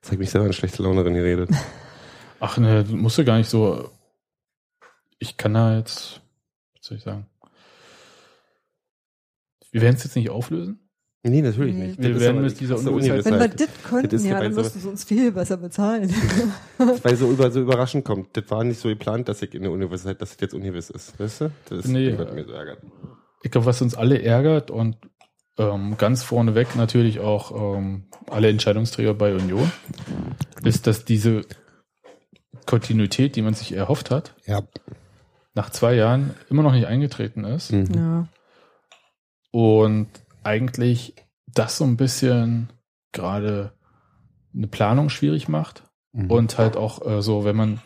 das 0.00 0.12
hat 0.12 0.18
mich 0.20 0.30
selber 0.30 0.46
in 0.46 0.52
schlechte 0.52 0.80
Laune 0.84 1.02
drin 1.02 1.14
geredet. 1.14 1.50
Ach 2.40 2.56
ne, 2.56 2.86
musst 2.88 3.18
du 3.18 3.24
gar 3.24 3.38
nicht 3.38 3.50
so. 3.50 3.90
Ich 5.18 5.36
kann 5.38 5.54
da 5.54 5.76
jetzt, 5.76 6.20
was 6.76 6.86
soll 6.86 6.98
ich 6.98 7.02
sagen? 7.02 7.26
Wir 9.72 9.80
werden 9.80 9.96
es 9.96 10.04
jetzt 10.04 10.14
nicht 10.14 10.30
auflösen. 10.30 10.87
Nee, 11.28 11.42
natürlich 11.42 11.74
Nee. 11.74 11.86
nicht. 11.88 12.02
Wir 12.02 12.12
Das 12.14 12.20
werden 12.22 12.42
mit 12.42 12.52
die 12.52 12.58
dieser 12.58 12.76
Ungewissheit- 12.76 13.24
Wenn 13.24 13.38
wir 13.40 13.48
das 13.48 13.68
könnten, 13.88 14.14
ist 14.16 14.24
ja, 14.24 14.40
dann 14.40 14.52
so- 14.52 14.60
müssten 14.62 14.80
sie 14.80 14.88
uns 14.88 15.04
viel 15.04 15.32
besser 15.32 15.56
bezahlen. 15.56 16.12
Weil 17.02 17.16
so, 17.16 17.30
über, 17.30 17.50
so 17.50 17.60
überraschend 17.60 18.04
kommt. 18.04 18.36
Das 18.36 18.44
war 18.50 18.64
nicht 18.64 18.80
so 18.80 18.88
geplant, 18.88 19.28
dass 19.28 19.42
ich 19.42 19.54
in 19.54 19.62
der 19.62 19.70
Universität, 19.72 20.20
dass 20.20 20.32
es 20.32 20.40
jetzt 20.40 20.54
ungewiss 20.54 20.90
ist. 20.90 21.18
Weißt 21.18 21.40
du? 21.42 21.50
Das 21.68 21.80
ist, 21.80 21.88
Nee. 21.88 22.16
wird 22.16 22.34
mir 22.34 22.44
so 22.44 22.52
ärgert. 22.52 22.78
Ich 23.42 23.50
glaube, 23.50 23.66
was 23.66 23.80
uns 23.82 23.94
alle 23.94 24.20
ärgert 24.22 24.70
und 24.70 24.96
ähm, 25.58 25.96
ganz 25.98 26.22
vorneweg 26.22 26.76
natürlich 26.76 27.18
auch 27.20 27.76
ähm, 27.76 28.04
alle 28.30 28.48
Entscheidungsträger 28.48 29.14
bei 29.14 29.34
Union, 29.34 29.70
ist, 30.62 30.86
dass 30.86 31.04
diese 31.04 31.42
Kontinuität, 32.66 33.34
die 33.36 33.42
man 33.42 33.54
sich 33.54 33.72
erhofft 33.72 34.10
hat, 34.10 34.34
Ja. 34.46 34.62
nach 35.54 35.70
zwei 35.70 35.94
Jahren 35.94 36.34
immer 36.50 36.62
noch 36.62 36.72
nicht 36.72 36.86
eingetreten 36.86 37.44
ist. 37.44 37.72
Mhm. 37.72 37.86
ja. 37.94 38.28
Und 39.50 40.08
eigentlich 40.42 41.14
das 41.46 41.76
so 41.76 41.84
ein 41.84 41.96
bisschen 41.96 42.70
gerade 43.12 43.72
eine 44.54 44.66
Planung 44.66 45.08
schwierig 45.08 45.48
macht. 45.48 45.84
Mhm. 46.12 46.30
Und 46.30 46.58
halt 46.58 46.76
auch 46.76 47.04
äh, 47.06 47.22
so, 47.22 47.44
wenn 47.44 47.56
man 47.56 47.80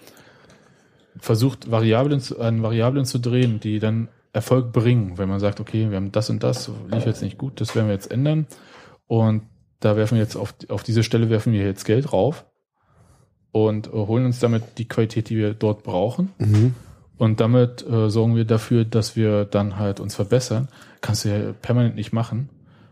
versucht, 1.18 1.70
Variablen 1.70 2.20
zu, 2.20 2.40
an 2.40 2.62
Variablen 2.62 3.04
zu 3.04 3.18
drehen, 3.18 3.60
die 3.60 3.78
dann 3.78 4.08
Erfolg 4.32 4.72
bringen, 4.72 5.18
wenn 5.18 5.28
man 5.28 5.40
sagt, 5.40 5.60
okay, 5.60 5.90
wir 5.90 5.96
haben 5.96 6.12
das 6.12 6.30
und 6.30 6.42
das, 6.42 6.70
lief 6.90 7.04
jetzt 7.04 7.22
nicht 7.22 7.36
gut, 7.36 7.60
das 7.60 7.74
werden 7.74 7.88
wir 7.88 7.94
jetzt 7.94 8.10
ändern. 8.10 8.46
Und 9.06 9.42
da 9.80 9.96
werfen 9.96 10.14
wir 10.16 10.22
jetzt 10.22 10.36
auf, 10.36 10.54
auf 10.68 10.82
diese 10.82 11.02
Stelle 11.02 11.28
werfen 11.28 11.52
wir 11.52 11.64
jetzt 11.64 11.84
Geld 11.84 12.10
drauf 12.10 12.46
und 13.50 13.88
äh, 13.88 13.90
holen 13.90 14.24
uns 14.24 14.40
damit 14.40 14.78
die 14.78 14.88
Qualität, 14.88 15.28
die 15.28 15.36
wir 15.36 15.54
dort 15.54 15.82
brauchen. 15.82 16.30
Mhm. 16.38 16.74
Und 17.18 17.40
damit 17.40 17.86
äh, 17.86 18.08
sorgen 18.08 18.36
wir 18.36 18.44
dafür, 18.44 18.84
dass 18.84 19.16
wir 19.16 19.44
dann 19.44 19.76
halt 19.78 20.00
uns 20.00 20.14
verbessern. 20.14 20.68
Kannst 21.02 21.24
du 21.24 21.28
ja 21.28 21.52
permanent 21.52 21.94
nicht 21.96 22.12
machen, 22.14 22.48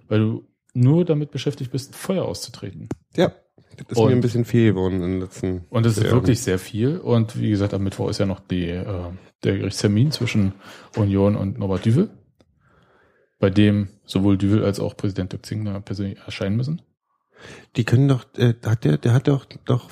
weil 0.08 0.18
du 0.20 0.44
nur 0.74 1.04
damit 1.06 1.30
beschäftigt 1.30 1.72
bist, 1.72 1.94
Feuer 1.96 2.24
auszutreten. 2.26 2.88
Ja. 3.16 3.32
Das 3.78 3.92
ist 3.92 3.96
Und- 3.96 4.08
mir 4.10 4.16
ein 4.16 4.20
bisschen 4.20 4.44
viel 4.44 4.72
geworden 4.72 4.96
in 4.96 5.12
den 5.12 5.20
letzten. 5.20 5.64
Und 5.70 5.86
das 5.86 5.96
ist 5.96 6.02
Jahren. 6.04 6.16
wirklich 6.16 6.40
sehr 6.42 6.58
viel. 6.58 6.98
Und 6.98 7.38
wie 7.40 7.48
gesagt, 7.50 7.72
am 7.72 7.82
Mittwoch 7.84 8.10
ist 8.10 8.18
ja 8.18 8.26
noch 8.26 8.40
die, 8.40 8.66
äh, 8.68 8.84
der 9.42 9.56
Gerichtstermin 9.58 10.10
zwischen 10.10 10.52
Union 10.96 11.34
und 11.36 11.58
Norbert 11.58 11.86
Düvel, 11.86 12.10
bei 13.38 13.48
dem 13.48 13.88
sowohl 14.04 14.36
Düvel 14.36 14.64
als 14.64 14.80
auch 14.80 14.96
Präsident 14.96 15.32
Dirk 15.32 15.46
Zingler 15.46 15.80
persönlich 15.80 16.18
erscheinen 16.18 16.56
müssen. 16.56 16.82
Die 17.76 17.84
können 17.84 18.06
doch, 18.08 18.26
äh, 18.36 18.54
hat 18.66 18.84
der, 18.84 18.98
der 18.98 19.14
hat 19.14 19.28
doch, 19.28 19.46
doch, 19.64 19.90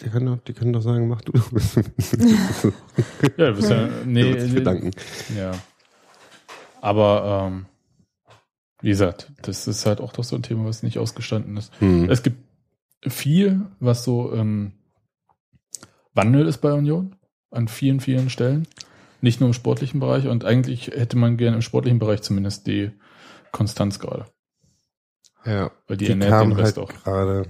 der 0.00 0.10
kann 0.10 0.26
doch, 0.26 0.38
die 0.38 0.52
können 0.52 0.72
doch 0.72 0.82
sagen, 0.82 1.08
mach 1.08 1.22
du. 1.22 1.32
Ja, 3.36 3.50
du 3.50 3.54
bist 3.56 3.70
ja, 3.70 3.88
nee, 4.06 4.22
nee, 4.34 4.46
bedanken. 4.52 4.90
Ja. 5.36 5.52
Aber 6.82 7.46
ähm, 7.46 7.66
wie 8.82 8.88
gesagt, 8.88 9.30
das 9.40 9.68
ist 9.68 9.86
halt 9.86 10.00
auch 10.00 10.12
doch 10.12 10.24
so 10.24 10.34
ein 10.34 10.42
Thema, 10.42 10.64
was 10.64 10.82
nicht 10.82 10.98
ausgestanden 10.98 11.56
ist. 11.56 11.72
Hm. 11.80 12.10
Es 12.10 12.24
gibt 12.24 12.38
viel, 13.06 13.62
was 13.78 14.04
so 14.04 14.34
ähm, 14.34 14.72
Wandel 16.12 16.46
ist 16.48 16.58
bei 16.58 16.72
Union 16.72 17.14
an 17.50 17.68
vielen, 17.68 18.00
vielen 18.00 18.28
Stellen. 18.30 18.66
Nicht 19.20 19.38
nur 19.40 19.48
im 19.48 19.54
sportlichen 19.54 20.00
Bereich 20.00 20.26
und 20.26 20.44
eigentlich 20.44 20.88
hätte 20.88 21.16
man 21.16 21.36
gerne 21.36 21.56
im 21.56 21.62
sportlichen 21.62 22.00
Bereich 22.00 22.22
zumindest 22.22 22.66
die 22.66 22.90
Konstanz 23.52 24.00
gerade. 24.00 24.26
Ja. 25.44 25.70
Weil 25.86 25.96
die, 25.96 26.06
Die 26.06 26.10
ernährt 26.10 26.30
kam 26.30 26.50
den 26.50 26.58
Rest 26.58 26.76
halt 26.76 26.90
auch. 26.90 26.92
gerade. 26.92 27.46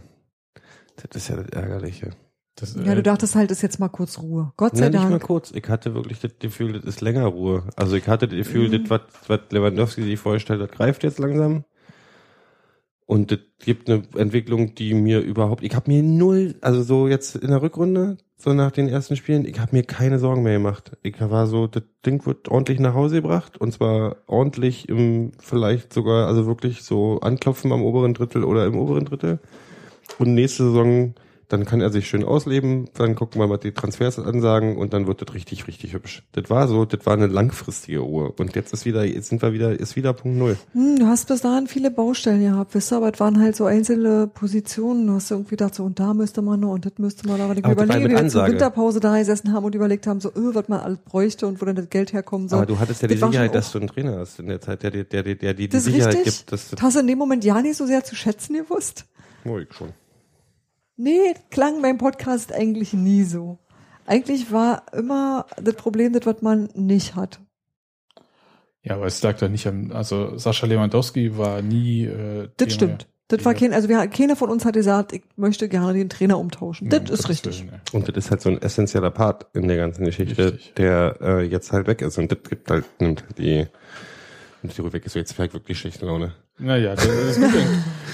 Das 0.97 1.17
ist 1.17 1.29
ja 1.29 1.37
das 1.37 1.49
Ärgerliche. 1.49 2.11
Das, 2.55 2.74
ja, 2.74 2.93
äh, 2.93 2.97
du 2.97 3.03
dachtest 3.03 3.35
halt, 3.35 3.51
ist 3.51 3.62
jetzt 3.62 3.81
mal 3.81 3.89
kurz 3.89 4.19
Ruhe. 4.19 4.53
Gott 4.57 4.77
sei 4.77 4.85
Ja, 4.85 4.91
nicht 4.91 5.03
mal 5.05 5.11
Dank. 5.11 5.23
kurz. 5.23 5.53
Ich 5.53 5.69
hatte 5.69 5.95
wirklich 5.95 6.20
das 6.20 6.33
Gefühl, 6.39 6.73
das 6.74 6.85
ist 6.85 7.01
länger 7.01 7.27
Ruhe. 7.27 7.65
Also 7.77 7.97
ich 7.97 8.07
hatte 8.09 8.29
das 8.29 8.37
Gefühl, 8.37 8.69
Mhm. 8.69 8.83
das, 8.85 8.91
was, 8.91 9.01
was 9.29 9.41
Lewandowski 9.51 10.03
sich 10.03 10.19
vorgestellt 10.19 10.61
hat, 10.61 10.73
greift 10.73 11.03
jetzt 11.03 11.19
langsam. 11.19 11.65
Und 13.07 13.31
das 13.31 13.41
gibt 13.59 13.91
eine 13.91 14.03
Entwicklung, 14.16 14.74
die 14.74 14.95
mir 14.95 15.20
überhaupt, 15.20 15.62
ich 15.62 15.74
habe 15.74 15.91
mir 15.91 16.03
null, 16.03 16.55
also 16.61 16.83
so 16.83 17.09
jetzt 17.09 17.37
in 17.37 17.49
der 17.49 17.61
Rückrunde, 17.61 18.16
so 18.39 18.53
nach 18.55 18.70
den 18.70 18.89
ersten 18.89 19.16
Spielen, 19.16 19.45
ich 19.45 19.59
habe 19.61 19.74
mir 19.77 19.83
keine 19.83 20.19
Sorgen 20.19 20.43
mehr 20.43 20.55
gemacht. 20.55 20.93
Ich 21.03 21.20
war 21.20 21.47
so, 21.47 21.66
das 21.66 21.83
Ding 22.07 22.24
wird 22.27 22.49
ordentlich 22.49 22.81
nach 22.81 22.95
Hause 22.95 23.16
gebracht 23.16 23.59
und 23.59 23.73
zwar 23.73 24.16
ordentlich 24.27 24.89
im, 24.89 25.33
vielleicht 25.41 25.93
sogar, 25.93 26.27
also 26.27 26.47
wirklich 26.47 26.83
so 26.85 27.20
anklopfen 27.20 27.73
am 27.73 27.83
oberen 27.83 28.15
Drittel 28.15 28.45
oder 28.45 28.66
im 28.66 28.77
oberen 28.79 29.05
Drittel. 29.05 29.41
Und 30.19 30.35
nächste 30.35 30.65
Saison, 30.65 31.15
dann 31.53 31.66
kann 31.66 31.81
er 31.83 31.91
sich 31.91 32.09
schön 32.09 32.24
ausleben, 32.24 32.89
dann 32.95 33.15
gucken 33.15 33.41
wir 33.41 33.47
mal 33.47 33.59
die 33.59 33.73
Transfers 33.73 34.19
ansagen 34.19 34.77
und 34.79 34.95
dann 34.95 35.07
wird 35.07 35.20
das 35.20 35.35
richtig, 35.35 35.66
richtig 35.66 35.93
hübsch. 35.93 36.23
Das 36.33 36.49
war 36.49 36.66
so, 36.66 36.87
das 36.87 37.05
war 37.05 37.12
eine 37.12 37.27
langfristige 37.27 37.99
Ruhe. 37.99 38.33
Und 38.39 38.57
jetzt 38.57 38.73
ist 38.73 38.87
wieder, 38.87 39.05
jetzt 39.05 39.29
sind 39.29 39.43
wir 39.43 39.53
wieder, 39.53 39.79
ist 39.79 39.95
wieder 39.95 40.15
Punkt 40.15 40.39
Null. 40.39 40.57
Hm, 40.73 40.97
du 40.99 41.07
hast 41.07 41.29
bis 41.29 41.43
dahin 41.43 41.66
viele 41.66 41.91
Baustellen 41.91 42.41
gehabt, 42.41 42.74
wisst 42.74 42.93
ihr, 42.93 42.97
aber 42.97 43.12
es 43.12 43.20
waren 43.20 43.39
halt 43.39 43.55
so 43.55 43.66
einzelne 43.66 44.29
Positionen. 44.29 45.07
Du 45.07 45.15
hast 45.15 45.31
irgendwie 45.31 45.51
gedacht, 45.51 45.74
so 45.74 45.85
und 45.85 46.01
da 46.01 46.15
müsste 46.15 46.41
man 46.41 46.61
noch 46.61 46.73
und 46.73 46.87
das 46.87 46.95
müsste 46.97 47.29
man 47.29 47.39
da. 47.39 47.45
Aber 47.45 47.57
ich 47.57 47.65
Aber 47.65 47.85
überlege, 47.85 48.09
wie 48.09 48.15
wir 48.15 48.29
zur. 48.29 48.47
Winterpause 48.47 49.01
da 49.01 49.19
gesessen 49.19 49.53
haben 49.53 49.65
und 49.65 49.74
überlegt 49.74 50.07
haben, 50.07 50.20
so, 50.20 50.31
öh, 50.31 50.55
was 50.55 50.69
man 50.69 50.81
alles 50.81 50.99
bräuchte 51.05 51.47
und 51.47 51.61
wo 51.61 51.66
denn 51.66 51.77
das 51.77 51.91
Geld 51.91 52.12
herkommen 52.12 52.49
soll. 52.49 52.59
Aber 52.61 52.66
du 52.66 52.79
hattest 52.79 53.03
ja 53.03 53.09
die 53.09 53.15
Das 53.15 53.20
schon 53.20 53.33
Sicherheit, 53.33 53.55
dass 53.55 53.73
du 53.73 53.79
einen 53.79 53.89
Trainer 53.89 54.19
hast 54.19 54.39
in 54.41 54.47
der 54.47 54.61
Zeit, 54.61 54.83
der 54.83 54.91
dir, 54.91 55.05
der, 55.05 55.23
der, 55.23 55.35
der, 55.35 55.55
die 55.55 55.69
das 55.69 55.87
ist 55.87 55.93
Sicherheit 55.93 56.15
richtig. 56.15 56.39
gibt, 56.39 56.53
dass 56.53 56.70
Das 56.70 56.81
hast 56.83 56.97
du 56.97 57.01
in 57.01 57.07
dem 57.07 57.19
Moment 57.19 57.45
ja 57.45 57.61
nicht 57.61 57.77
so 57.77 57.87
sehr 57.87 58.03
zu 58.05 58.15
schätzen 58.15 58.55
gewusst. 58.55 59.05
ich 59.45 59.74
schon. 59.77 59.93
Nee, 60.97 61.35
klang 61.51 61.81
beim 61.82 61.98
Podcast 61.98 62.52
eigentlich 62.52 62.93
nie 62.93 63.24
so. 63.24 63.59
Eigentlich 64.06 64.51
war 64.52 64.85
immer 64.93 65.47
das 65.60 65.74
Problem, 65.74 66.12
das, 66.12 66.27
was 66.27 66.43
man 66.43 66.69
nicht 66.74 67.14
hat. 67.14 67.40
ja, 68.82 68.97
aber 68.97 69.06
es 69.06 69.23
lag 69.23 69.39
da 69.39 69.48
nicht 69.48 69.66
am, 69.66 69.93
also 69.93 70.36
Sascha 70.39 70.66
Lewandowski 70.66 71.36
war 71.39 71.62
nie 71.62 72.05
äh, 72.05 72.48
Das 72.56 72.69
Thema. 72.69 72.70
stimmt. 72.70 73.09
Das 73.28 73.44
war 73.47 73.52
Ja. 73.55 73.59
kein, 73.60 73.73
also 73.73 73.89
wir, 73.89 74.06
keiner 74.09 74.36
von 74.36 74.51
uns 74.51 74.64
hat 74.66 74.74
gesagt, 74.74 75.12
ich 75.14 75.23
möchte 75.36 75.69
gerne 75.69 75.94
den 75.94 76.10
Trainer 76.10 76.39
umtauschen. 76.39 76.90
Ja, 76.90 76.98
Das 76.98 77.20
ist 77.20 77.28
richtig. 77.31 77.60
Willen, 77.62 77.73
ey. 77.93 77.97
Und 77.97 78.09
das 78.09 78.16
ist 78.27 78.31
halt 78.31 78.43
so 78.43 78.51
ein 78.51 78.60
essentieller 78.60 79.10
Part 79.10 79.47
in 79.55 79.69
der 79.69 79.77
ganzen 79.78 80.05
Geschichte, 80.05 80.52
Richtig. 80.55 80.74
der 80.74 81.16
äh, 81.23 81.43
jetzt 81.43 81.73
halt 81.73 81.86
weg 81.86 82.02
ist. 82.02 82.19
Und 82.19 82.31
das 82.32 82.39
gibt 82.47 82.70
halt, 82.70 82.85
nimmt 83.01 83.23
halt 83.23 83.39
die, 83.39 83.66
die 84.70 84.80
Ruhe 84.80 84.93
weg 84.93 85.05
ist. 85.06 85.14
Jetzt 85.14 85.32
vielleicht 85.32 85.55
wirklich 85.55 85.78
schlechte 85.78 86.06
Laune. 86.06 86.34
Naja, 86.59 86.94
das 86.94 87.05
ist 87.06 87.40
gut. 87.40 87.52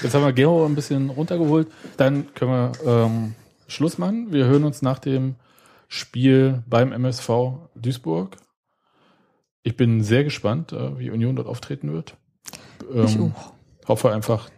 Jetzt 0.03 0.13
haben 0.13 0.23
wir 0.23 0.33
Gero 0.33 0.65
ein 0.65 0.75
bisschen 0.75 1.09
runtergeholt. 1.09 1.67
Dann 1.97 2.33
können 2.33 2.51
wir 2.51 2.71
ähm, 2.85 3.35
Schluss 3.67 3.97
machen. 3.97 4.31
Wir 4.31 4.45
hören 4.45 4.63
uns 4.63 4.81
nach 4.81 4.99
dem 4.99 5.35
Spiel 5.87 6.63
beim 6.67 6.91
MSV 6.91 7.29
Duisburg. 7.75 8.37
Ich 9.63 9.75
bin 9.75 10.03
sehr 10.03 10.23
gespannt, 10.23 10.71
äh, 10.71 10.97
wie 10.99 11.09
Union 11.11 11.35
dort 11.35 11.47
auftreten 11.47 11.91
wird. 11.93 12.15
Ich 12.93 13.15
Ähm, 13.15 13.33
auch. 13.35 13.53
hoffe 13.87 14.11
einfach, 14.11 14.49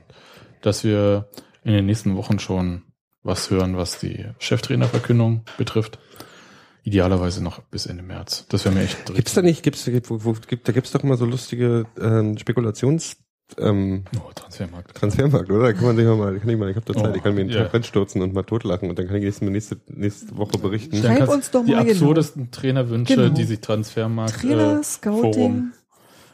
dass 0.62 0.84
wir 0.84 1.28
in 1.64 1.74
den 1.74 1.86
nächsten 1.86 2.16
Wochen 2.16 2.40
schon 2.40 2.84
was 3.24 3.50
hören, 3.50 3.78
was 3.78 4.00
die 4.00 4.26
Cheftrainerverkündung 4.40 5.42
betrifft. 5.58 6.00
Idealerweise 6.84 7.44
noch 7.44 7.60
bis 7.64 7.86
Ende 7.86 8.04
März. 8.04 8.46
Das 8.50 8.66
wäre 8.66 8.74
mir 8.74 8.82
echt 8.82 9.14
Gibt's 9.14 9.34
da 9.34 9.42
nicht, 9.42 9.62
gibt's, 9.64 9.86
gibt, 9.86 10.10
wo, 10.10 10.24
wo, 10.24 10.34
gibt, 10.48 10.68
da 10.68 10.72
gibt's 10.72 10.92
doch 10.92 11.04
immer 11.04 11.16
so 11.18 11.26
lustige 11.26 11.86
ähm, 12.00 12.38
Spekulations 12.38 13.18
ähm, 13.58 14.06
Oh, 14.18 14.32
Transfermarkt. 14.34 14.96
Transfermarkt, 14.96 15.50
oder? 15.52 15.64
Da 15.68 15.74
kann 15.74 15.84
man 15.84 15.96
sich 15.96 16.06
mal, 16.06 16.40
kann 16.40 16.50
ich 16.50 16.58
mal, 16.58 16.70
ich 16.70 16.76
hab 16.76 16.86
da 16.86 16.94
Zeit, 16.94 17.12
Oh, 17.12 17.16
ich 17.16 17.24
kann 17.24 17.36
mir 17.36 17.42
einen 17.42 17.50
ja. 17.50 17.64
Tag 17.64 17.74
reinstürzen 17.74 18.22
und 18.22 18.34
mal 18.34 18.44
totlachen 18.44 18.90
und 18.90 18.98
dann 18.98 19.08
kann 19.08 19.18
ich 19.18 19.24
nächste, 19.24 19.46
nächste, 19.46 19.78
nächste 19.88 20.38
Woche 20.38 20.58
berichten. 20.58 20.96
Schreib 20.98 21.28
uns 21.28 21.52
doch 21.52 21.66
die 21.66 21.72
mal 21.72 21.82
genau. 21.82 21.92
absurdesten 21.92 22.52
Trainerwünsche, 22.52 23.16
Genau. 23.16 23.30
die 23.34 23.44
sich 23.44 23.60
Transfermarkt 23.60 24.42
Trainer, 24.42 24.80
äh, 24.80 24.84
Scouting 24.84 25.34
Forum. 25.34 25.74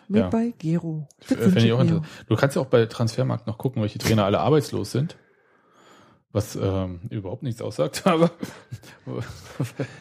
mit 0.08 0.22
Ja. 0.22 0.30
bei 0.30 0.54
Gero. 0.58 1.08
Das 1.28 1.64
ich 1.64 1.72
auch. 1.74 1.84
Du 1.84 2.36
kannst 2.36 2.56
ja 2.56 2.62
auch 2.62 2.68
bei 2.68 2.86
Transfermarkt 2.86 3.48
noch 3.48 3.58
gucken, 3.58 3.82
welche 3.82 4.00
Trainer 4.00 4.26
alle 4.26 4.40
arbeitslos 4.40 4.92
sind. 4.92 5.18
Was 6.34 6.58
ähm, 6.62 7.00
überhaupt 7.10 7.42
nichts 7.44 7.62
aussagt, 7.62 8.02
aber 8.06 8.30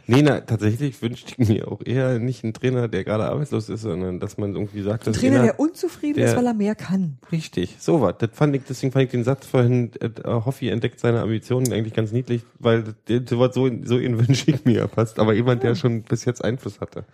Nee, 0.06 0.22
na, 0.22 0.40
tatsächlich 0.40 1.00
wünschte 1.00 1.32
ich 1.38 1.48
mir 1.48 1.68
auch 1.70 1.80
eher 1.84 2.18
nicht 2.18 2.42
einen 2.42 2.52
Trainer, 2.52 2.88
der 2.88 3.04
gerade 3.04 3.24
arbeitslos 3.26 3.68
ist, 3.68 3.82
sondern 3.82 4.18
dass 4.18 4.36
man 4.36 4.54
irgendwie 4.54 4.82
sagt, 4.82 5.06
Ein 5.06 5.12
dass 5.12 5.20
Trainer, 5.20 5.36
einer- 5.36 5.44
der 5.52 5.60
unzufrieden 5.60 6.16
der- 6.16 6.30
ist, 6.30 6.36
weil 6.36 6.46
er 6.46 6.52
mehr 6.54 6.74
kann. 6.74 7.18
Richtig, 7.30 7.76
so 7.78 8.00
was. 8.00 8.16
Das 8.18 8.30
fand 8.32 8.56
ich, 8.56 8.62
deswegen 8.68 8.92
fand 8.92 9.04
ich 9.04 9.10
den 9.12 9.22
Satz 9.24 9.46
vorhin, 9.46 9.92
äh, 10.00 10.10
Hoffi 10.24 10.68
entdeckt 10.68 10.98
seine 10.98 11.20
Ambitionen 11.20 11.72
eigentlich 11.72 11.94
ganz 11.94 12.10
niedlich, 12.12 12.42
weil 12.58 12.82
das- 12.82 13.22
so 13.30 13.50
so, 13.52 13.70
so 13.84 13.98
ihn 13.98 14.18
wünsche 14.28 14.50
ich 14.50 14.64
mir 14.64 14.88
fast. 14.88 15.20
Aber 15.20 15.32
jemand, 15.32 15.62
der 15.62 15.74
schon 15.76 16.02
bis 16.02 16.24
jetzt 16.24 16.44
Einfluss 16.44 16.80
hatte. 16.80 17.04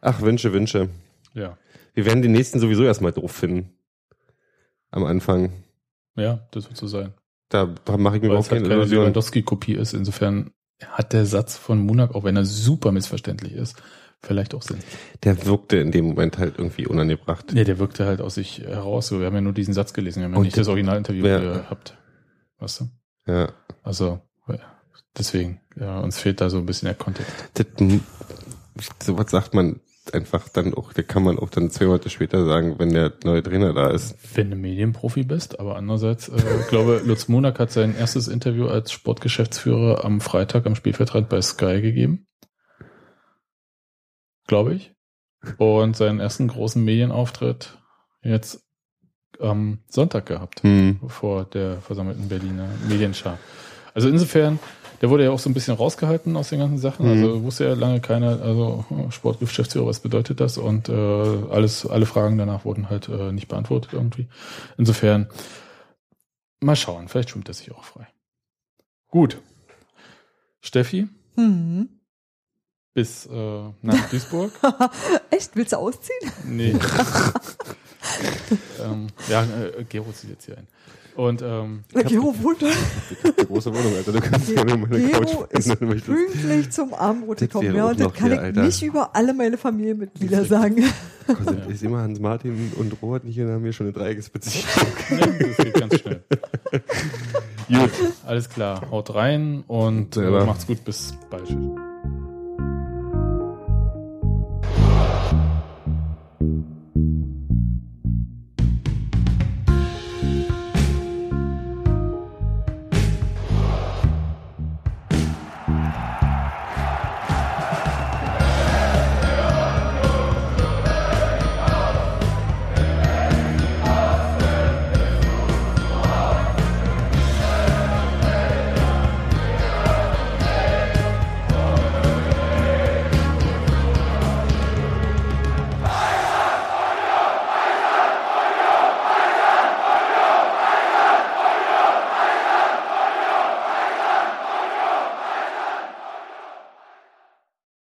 Ach, 0.00 0.20
Wünsche, 0.20 0.52
Wünsche. 0.52 0.90
ja, 1.34 1.56
Wir 1.94 2.04
werden 2.04 2.20
den 2.20 2.32
nächsten 2.32 2.58
sowieso 2.58 2.82
erstmal 2.82 3.12
doof 3.12 3.30
finden. 3.32 3.70
Am 4.90 5.04
Anfang. 5.04 5.52
ja, 6.16 6.46
das 6.50 6.64
wird 6.66 6.76
so 6.76 6.88
sein. 6.88 7.14
Da, 7.54 7.96
mache 7.96 8.16
ich 8.16 8.22
mir 8.22 8.28
Weil 8.28 8.34
überhaupt 8.34 8.46
es 8.46 8.50
halt 8.52 8.62
keine 8.62 8.74
keine. 8.74 8.90
Lewandowski-Kopie 8.90 9.74
ist. 9.74 9.92
Insofern 9.94 10.50
hat 10.84 11.12
der 11.12 11.24
Satz 11.24 11.56
von 11.56 11.78
Munak, 11.78 12.14
auch 12.14 12.24
wenn 12.24 12.36
er 12.36 12.44
super 12.44 12.90
missverständlich 12.90 13.52
ist, 13.52 13.76
vielleicht 14.20 14.54
auch 14.54 14.62
Sinn. 14.62 14.78
Der 15.22 15.46
wirkte 15.46 15.76
in 15.76 15.92
dem 15.92 16.06
Moment 16.06 16.38
halt 16.38 16.54
irgendwie 16.58 16.86
unangebracht. 16.86 17.52
Nee, 17.52 17.62
der 17.62 17.78
wirkte 17.78 18.06
halt 18.06 18.20
aus 18.20 18.34
sich 18.34 18.58
heraus. 18.58 19.06
So, 19.06 19.20
wir 19.20 19.26
haben 19.26 19.34
ja 19.36 19.40
nur 19.40 19.52
diesen 19.52 19.72
Satz 19.72 19.92
gelesen, 19.92 20.18
wir 20.20 20.24
haben 20.24 20.32
ja 20.32 20.38
Und 20.38 20.44
nicht 20.44 20.56
das 20.56 20.66
Originalinterview 20.66 21.24
Ja. 21.24 21.38
gehabt. 21.38 21.96
Weißt 22.58 22.80
du? 22.80 22.88
Ja. 23.30 23.52
Also, 23.84 24.20
ja, 24.48 24.58
deswegen, 25.16 25.60
ja, 25.78 26.00
uns 26.00 26.18
fehlt 26.18 26.40
da 26.40 26.50
so 26.50 26.58
ein 26.58 26.66
bisschen 26.66 26.86
der 26.86 26.96
Kontext. 26.96 27.32
Das, 27.54 27.66
so 29.02 29.16
was 29.16 29.30
sagt 29.30 29.54
man 29.54 29.80
einfach 30.12 30.48
dann 30.48 30.74
auch, 30.74 30.92
da 30.92 31.02
kann 31.02 31.22
man 31.22 31.38
auch 31.38 31.48
dann 31.48 31.70
zwei 31.70 31.86
Monate 31.86 32.10
später 32.10 32.44
sagen, 32.44 32.78
wenn 32.78 32.92
der 32.92 33.12
neue 33.24 33.42
Trainer 33.42 33.72
da 33.72 33.90
ist. 33.90 34.16
Wenn 34.36 34.50
du 34.50 34.56
Medienprofi 34.56 35.22
bist, 35.22 35.58
aber 35.58 35.76
andererseits, 35.76 36.28
äh, 36.28 36.36
ich 36.60 36.68
glaube, 36.68 37.00
Lutz 37.04 37.28
Monak 37.28 37.58
hat 37.58 37.70
sein 37.70 37.96
erstes 37.96 38.28
Interview 38.28 38.66
als 38.66 38.92
Sportgeschäftsführer 38.92 40.04
am 40.04 40.20
Freitag 40.20 40.66
am 40.66 40.74
Spielfeldrand 40.74 41.28
bei 41.28 41.40
Sky 41.40 41.80
gegeben. 41.80 42.26
Glaube 44.46 44.74
ich. 44.74 44.92
Und 45.58 45.96
seinen 45.96 46.20
ersten 46.20 46.48
großen 46.48 46.82
Medienauftritt 46.82 47.78
jetzt 48.22 48.62
am 49.40 49.80
Sonntag 49.88 50.26
gehabt, 50.26 50.62
Hm. 50.62 51.00
vor 51.08 51.44
der 51.44 51.80
versammelten 51.80 52.28
Berliner 52.28 52.68
Medienschar. 52.88 53.38
Also 53.94 54.08
insofern, 54.08 54.58
der 55.00 55.10
wurde 55.10 55.24
ja 55.24 55.30
auch 55.30 55.38
so 55.38 55.50
ein 55.50 55.54
bisschen 55.54 55.74
rausgehalten 55.76 56.36
aus 56.36 56.48
den 56.50 56.58
ganzen 56.60 56.78
Sachen. 56.78 57.06
Also 57.06 57.42
wusste 57.42 57.64
ja 57.64 57.74
lange 57.74 58.00
keiner, 58.00 58.40
also 58.42 58.84
hm, 58.88 59.10
Sportgeschäftsführer, 59.10 59.86
was 59.86 60.00
bedeutet 60.00 60.40
das? 60.40 60.58
Und 60.58 60.88
äh, 60.88 60.92
alles, 61.50 61.86
alle 61.86 62.06
Fragen 62.06 62.38
danach 62.38 62.64
wurden 62.64 62.88
halt 62.90 63.08
äh, 63.08 63.32
nicht 63.32 63.48
beantwortet 63.48 63.92
irgendwie. 63.92 64.28
Insofern, 64.78 65.28
mal 66.60 66.76
schauen, 66.76 67.08
vielleicht 67.08 67.30
schwimmt 67.30 67.48
er 67.48 67.54
sich 67.54 67.70
auch 67.72 67.84
frei. 67.84 68.06
Gut. 69.08 69.38
Steffi, 70.60 71.08
Hm. 71.36 71.88
bis 72.94 73.26
äh, 73.26 73.62
nach 73.82 74.08
Duisburg. 74.10 74.52
Echt? 75.30 75.54
Willst 75.56 75.72
du 75.72 75.76
ausziehen? 75.76 76.32
Nee. 76.46 76.74
ähm, 78.80 79.08
ja, 79.28 79.42
äh, 79.42 79.84
Gero 79.88 80.12
zieht 80.12 80.30
jetzt 80.30 80.46
hier 80.46 80.56
ein. 80.58 80.68
Und 81.16 81.42
ähm, 81.42 81.84
Gero 81.92 82.34
wohnt 82.42 82.60
da. 82.62 82.66
Die 83.40 83.46
große 83.46 83.72
Wohnung, 83.72 83.94
Alter. 83.96 84.12
Du 84.12 84.20
kannst 84.20 84.52
gerne 84.52 84.76
meine 84.76 85.08
Couch 85.10 85.30
Gero 85.30 85.44
ist 85.50 85.68
wenn 85.68 85.78
du 85.78 85.86
möchtest. 85.86 86.06
pünktlich 86.08 86.70
zum 86.70 86.92
Abendbrot 86.92 87.38
gekommen. 87.38 87.74
Ja, 87.74 87.86
und 87.86 88.00
das 88.00 88.12
kann 88.14 88.26
hier, 88.28 88.34
ich 88.34 88.40
Alter. 88.40 88.62
nicht 88.62 88.82
über 88.82 89.14
alle 89.14 89.32
meine 89.32 89.56
Familienmitglieder 89.56 90.44
sagen. 90.44 90.82
Also, 91.26 91.56
Ich 91.70 91.80
sehe 91.80 91.88
mal, 91.88 92.02
Hans-Martin 92.02 92.72
und 92.76 93.00
Robert 93.00 93.24
nicht 93.24 93.34
hier, 93.36 93.44
dann 93.46 93.54
haben 93.54 93.64
wir 93.64 93.72
schon 93.72 93.86
eine 93.86 93.92
Dreiecksbeziehung. 93.94 94.64
das 95.38 95.56
geht 95.56 95.74
ganz 95.74 96.00
schnell. 96.00 96.22
Gut, 97.68 97.90
alles 98.26 98.48
klar. 98.50 98.90
Haut 98.90 99.14
rein 99.14 99.64
und 99.66 100.16
äh, 100.16 100.20
Selber. 100.20 100.44
macht's 100.44 100.66
gut. 100.66 100.84
Bis 100.84 101.14
bald. 101.30 101.46
Tschüss. 101.46 101.56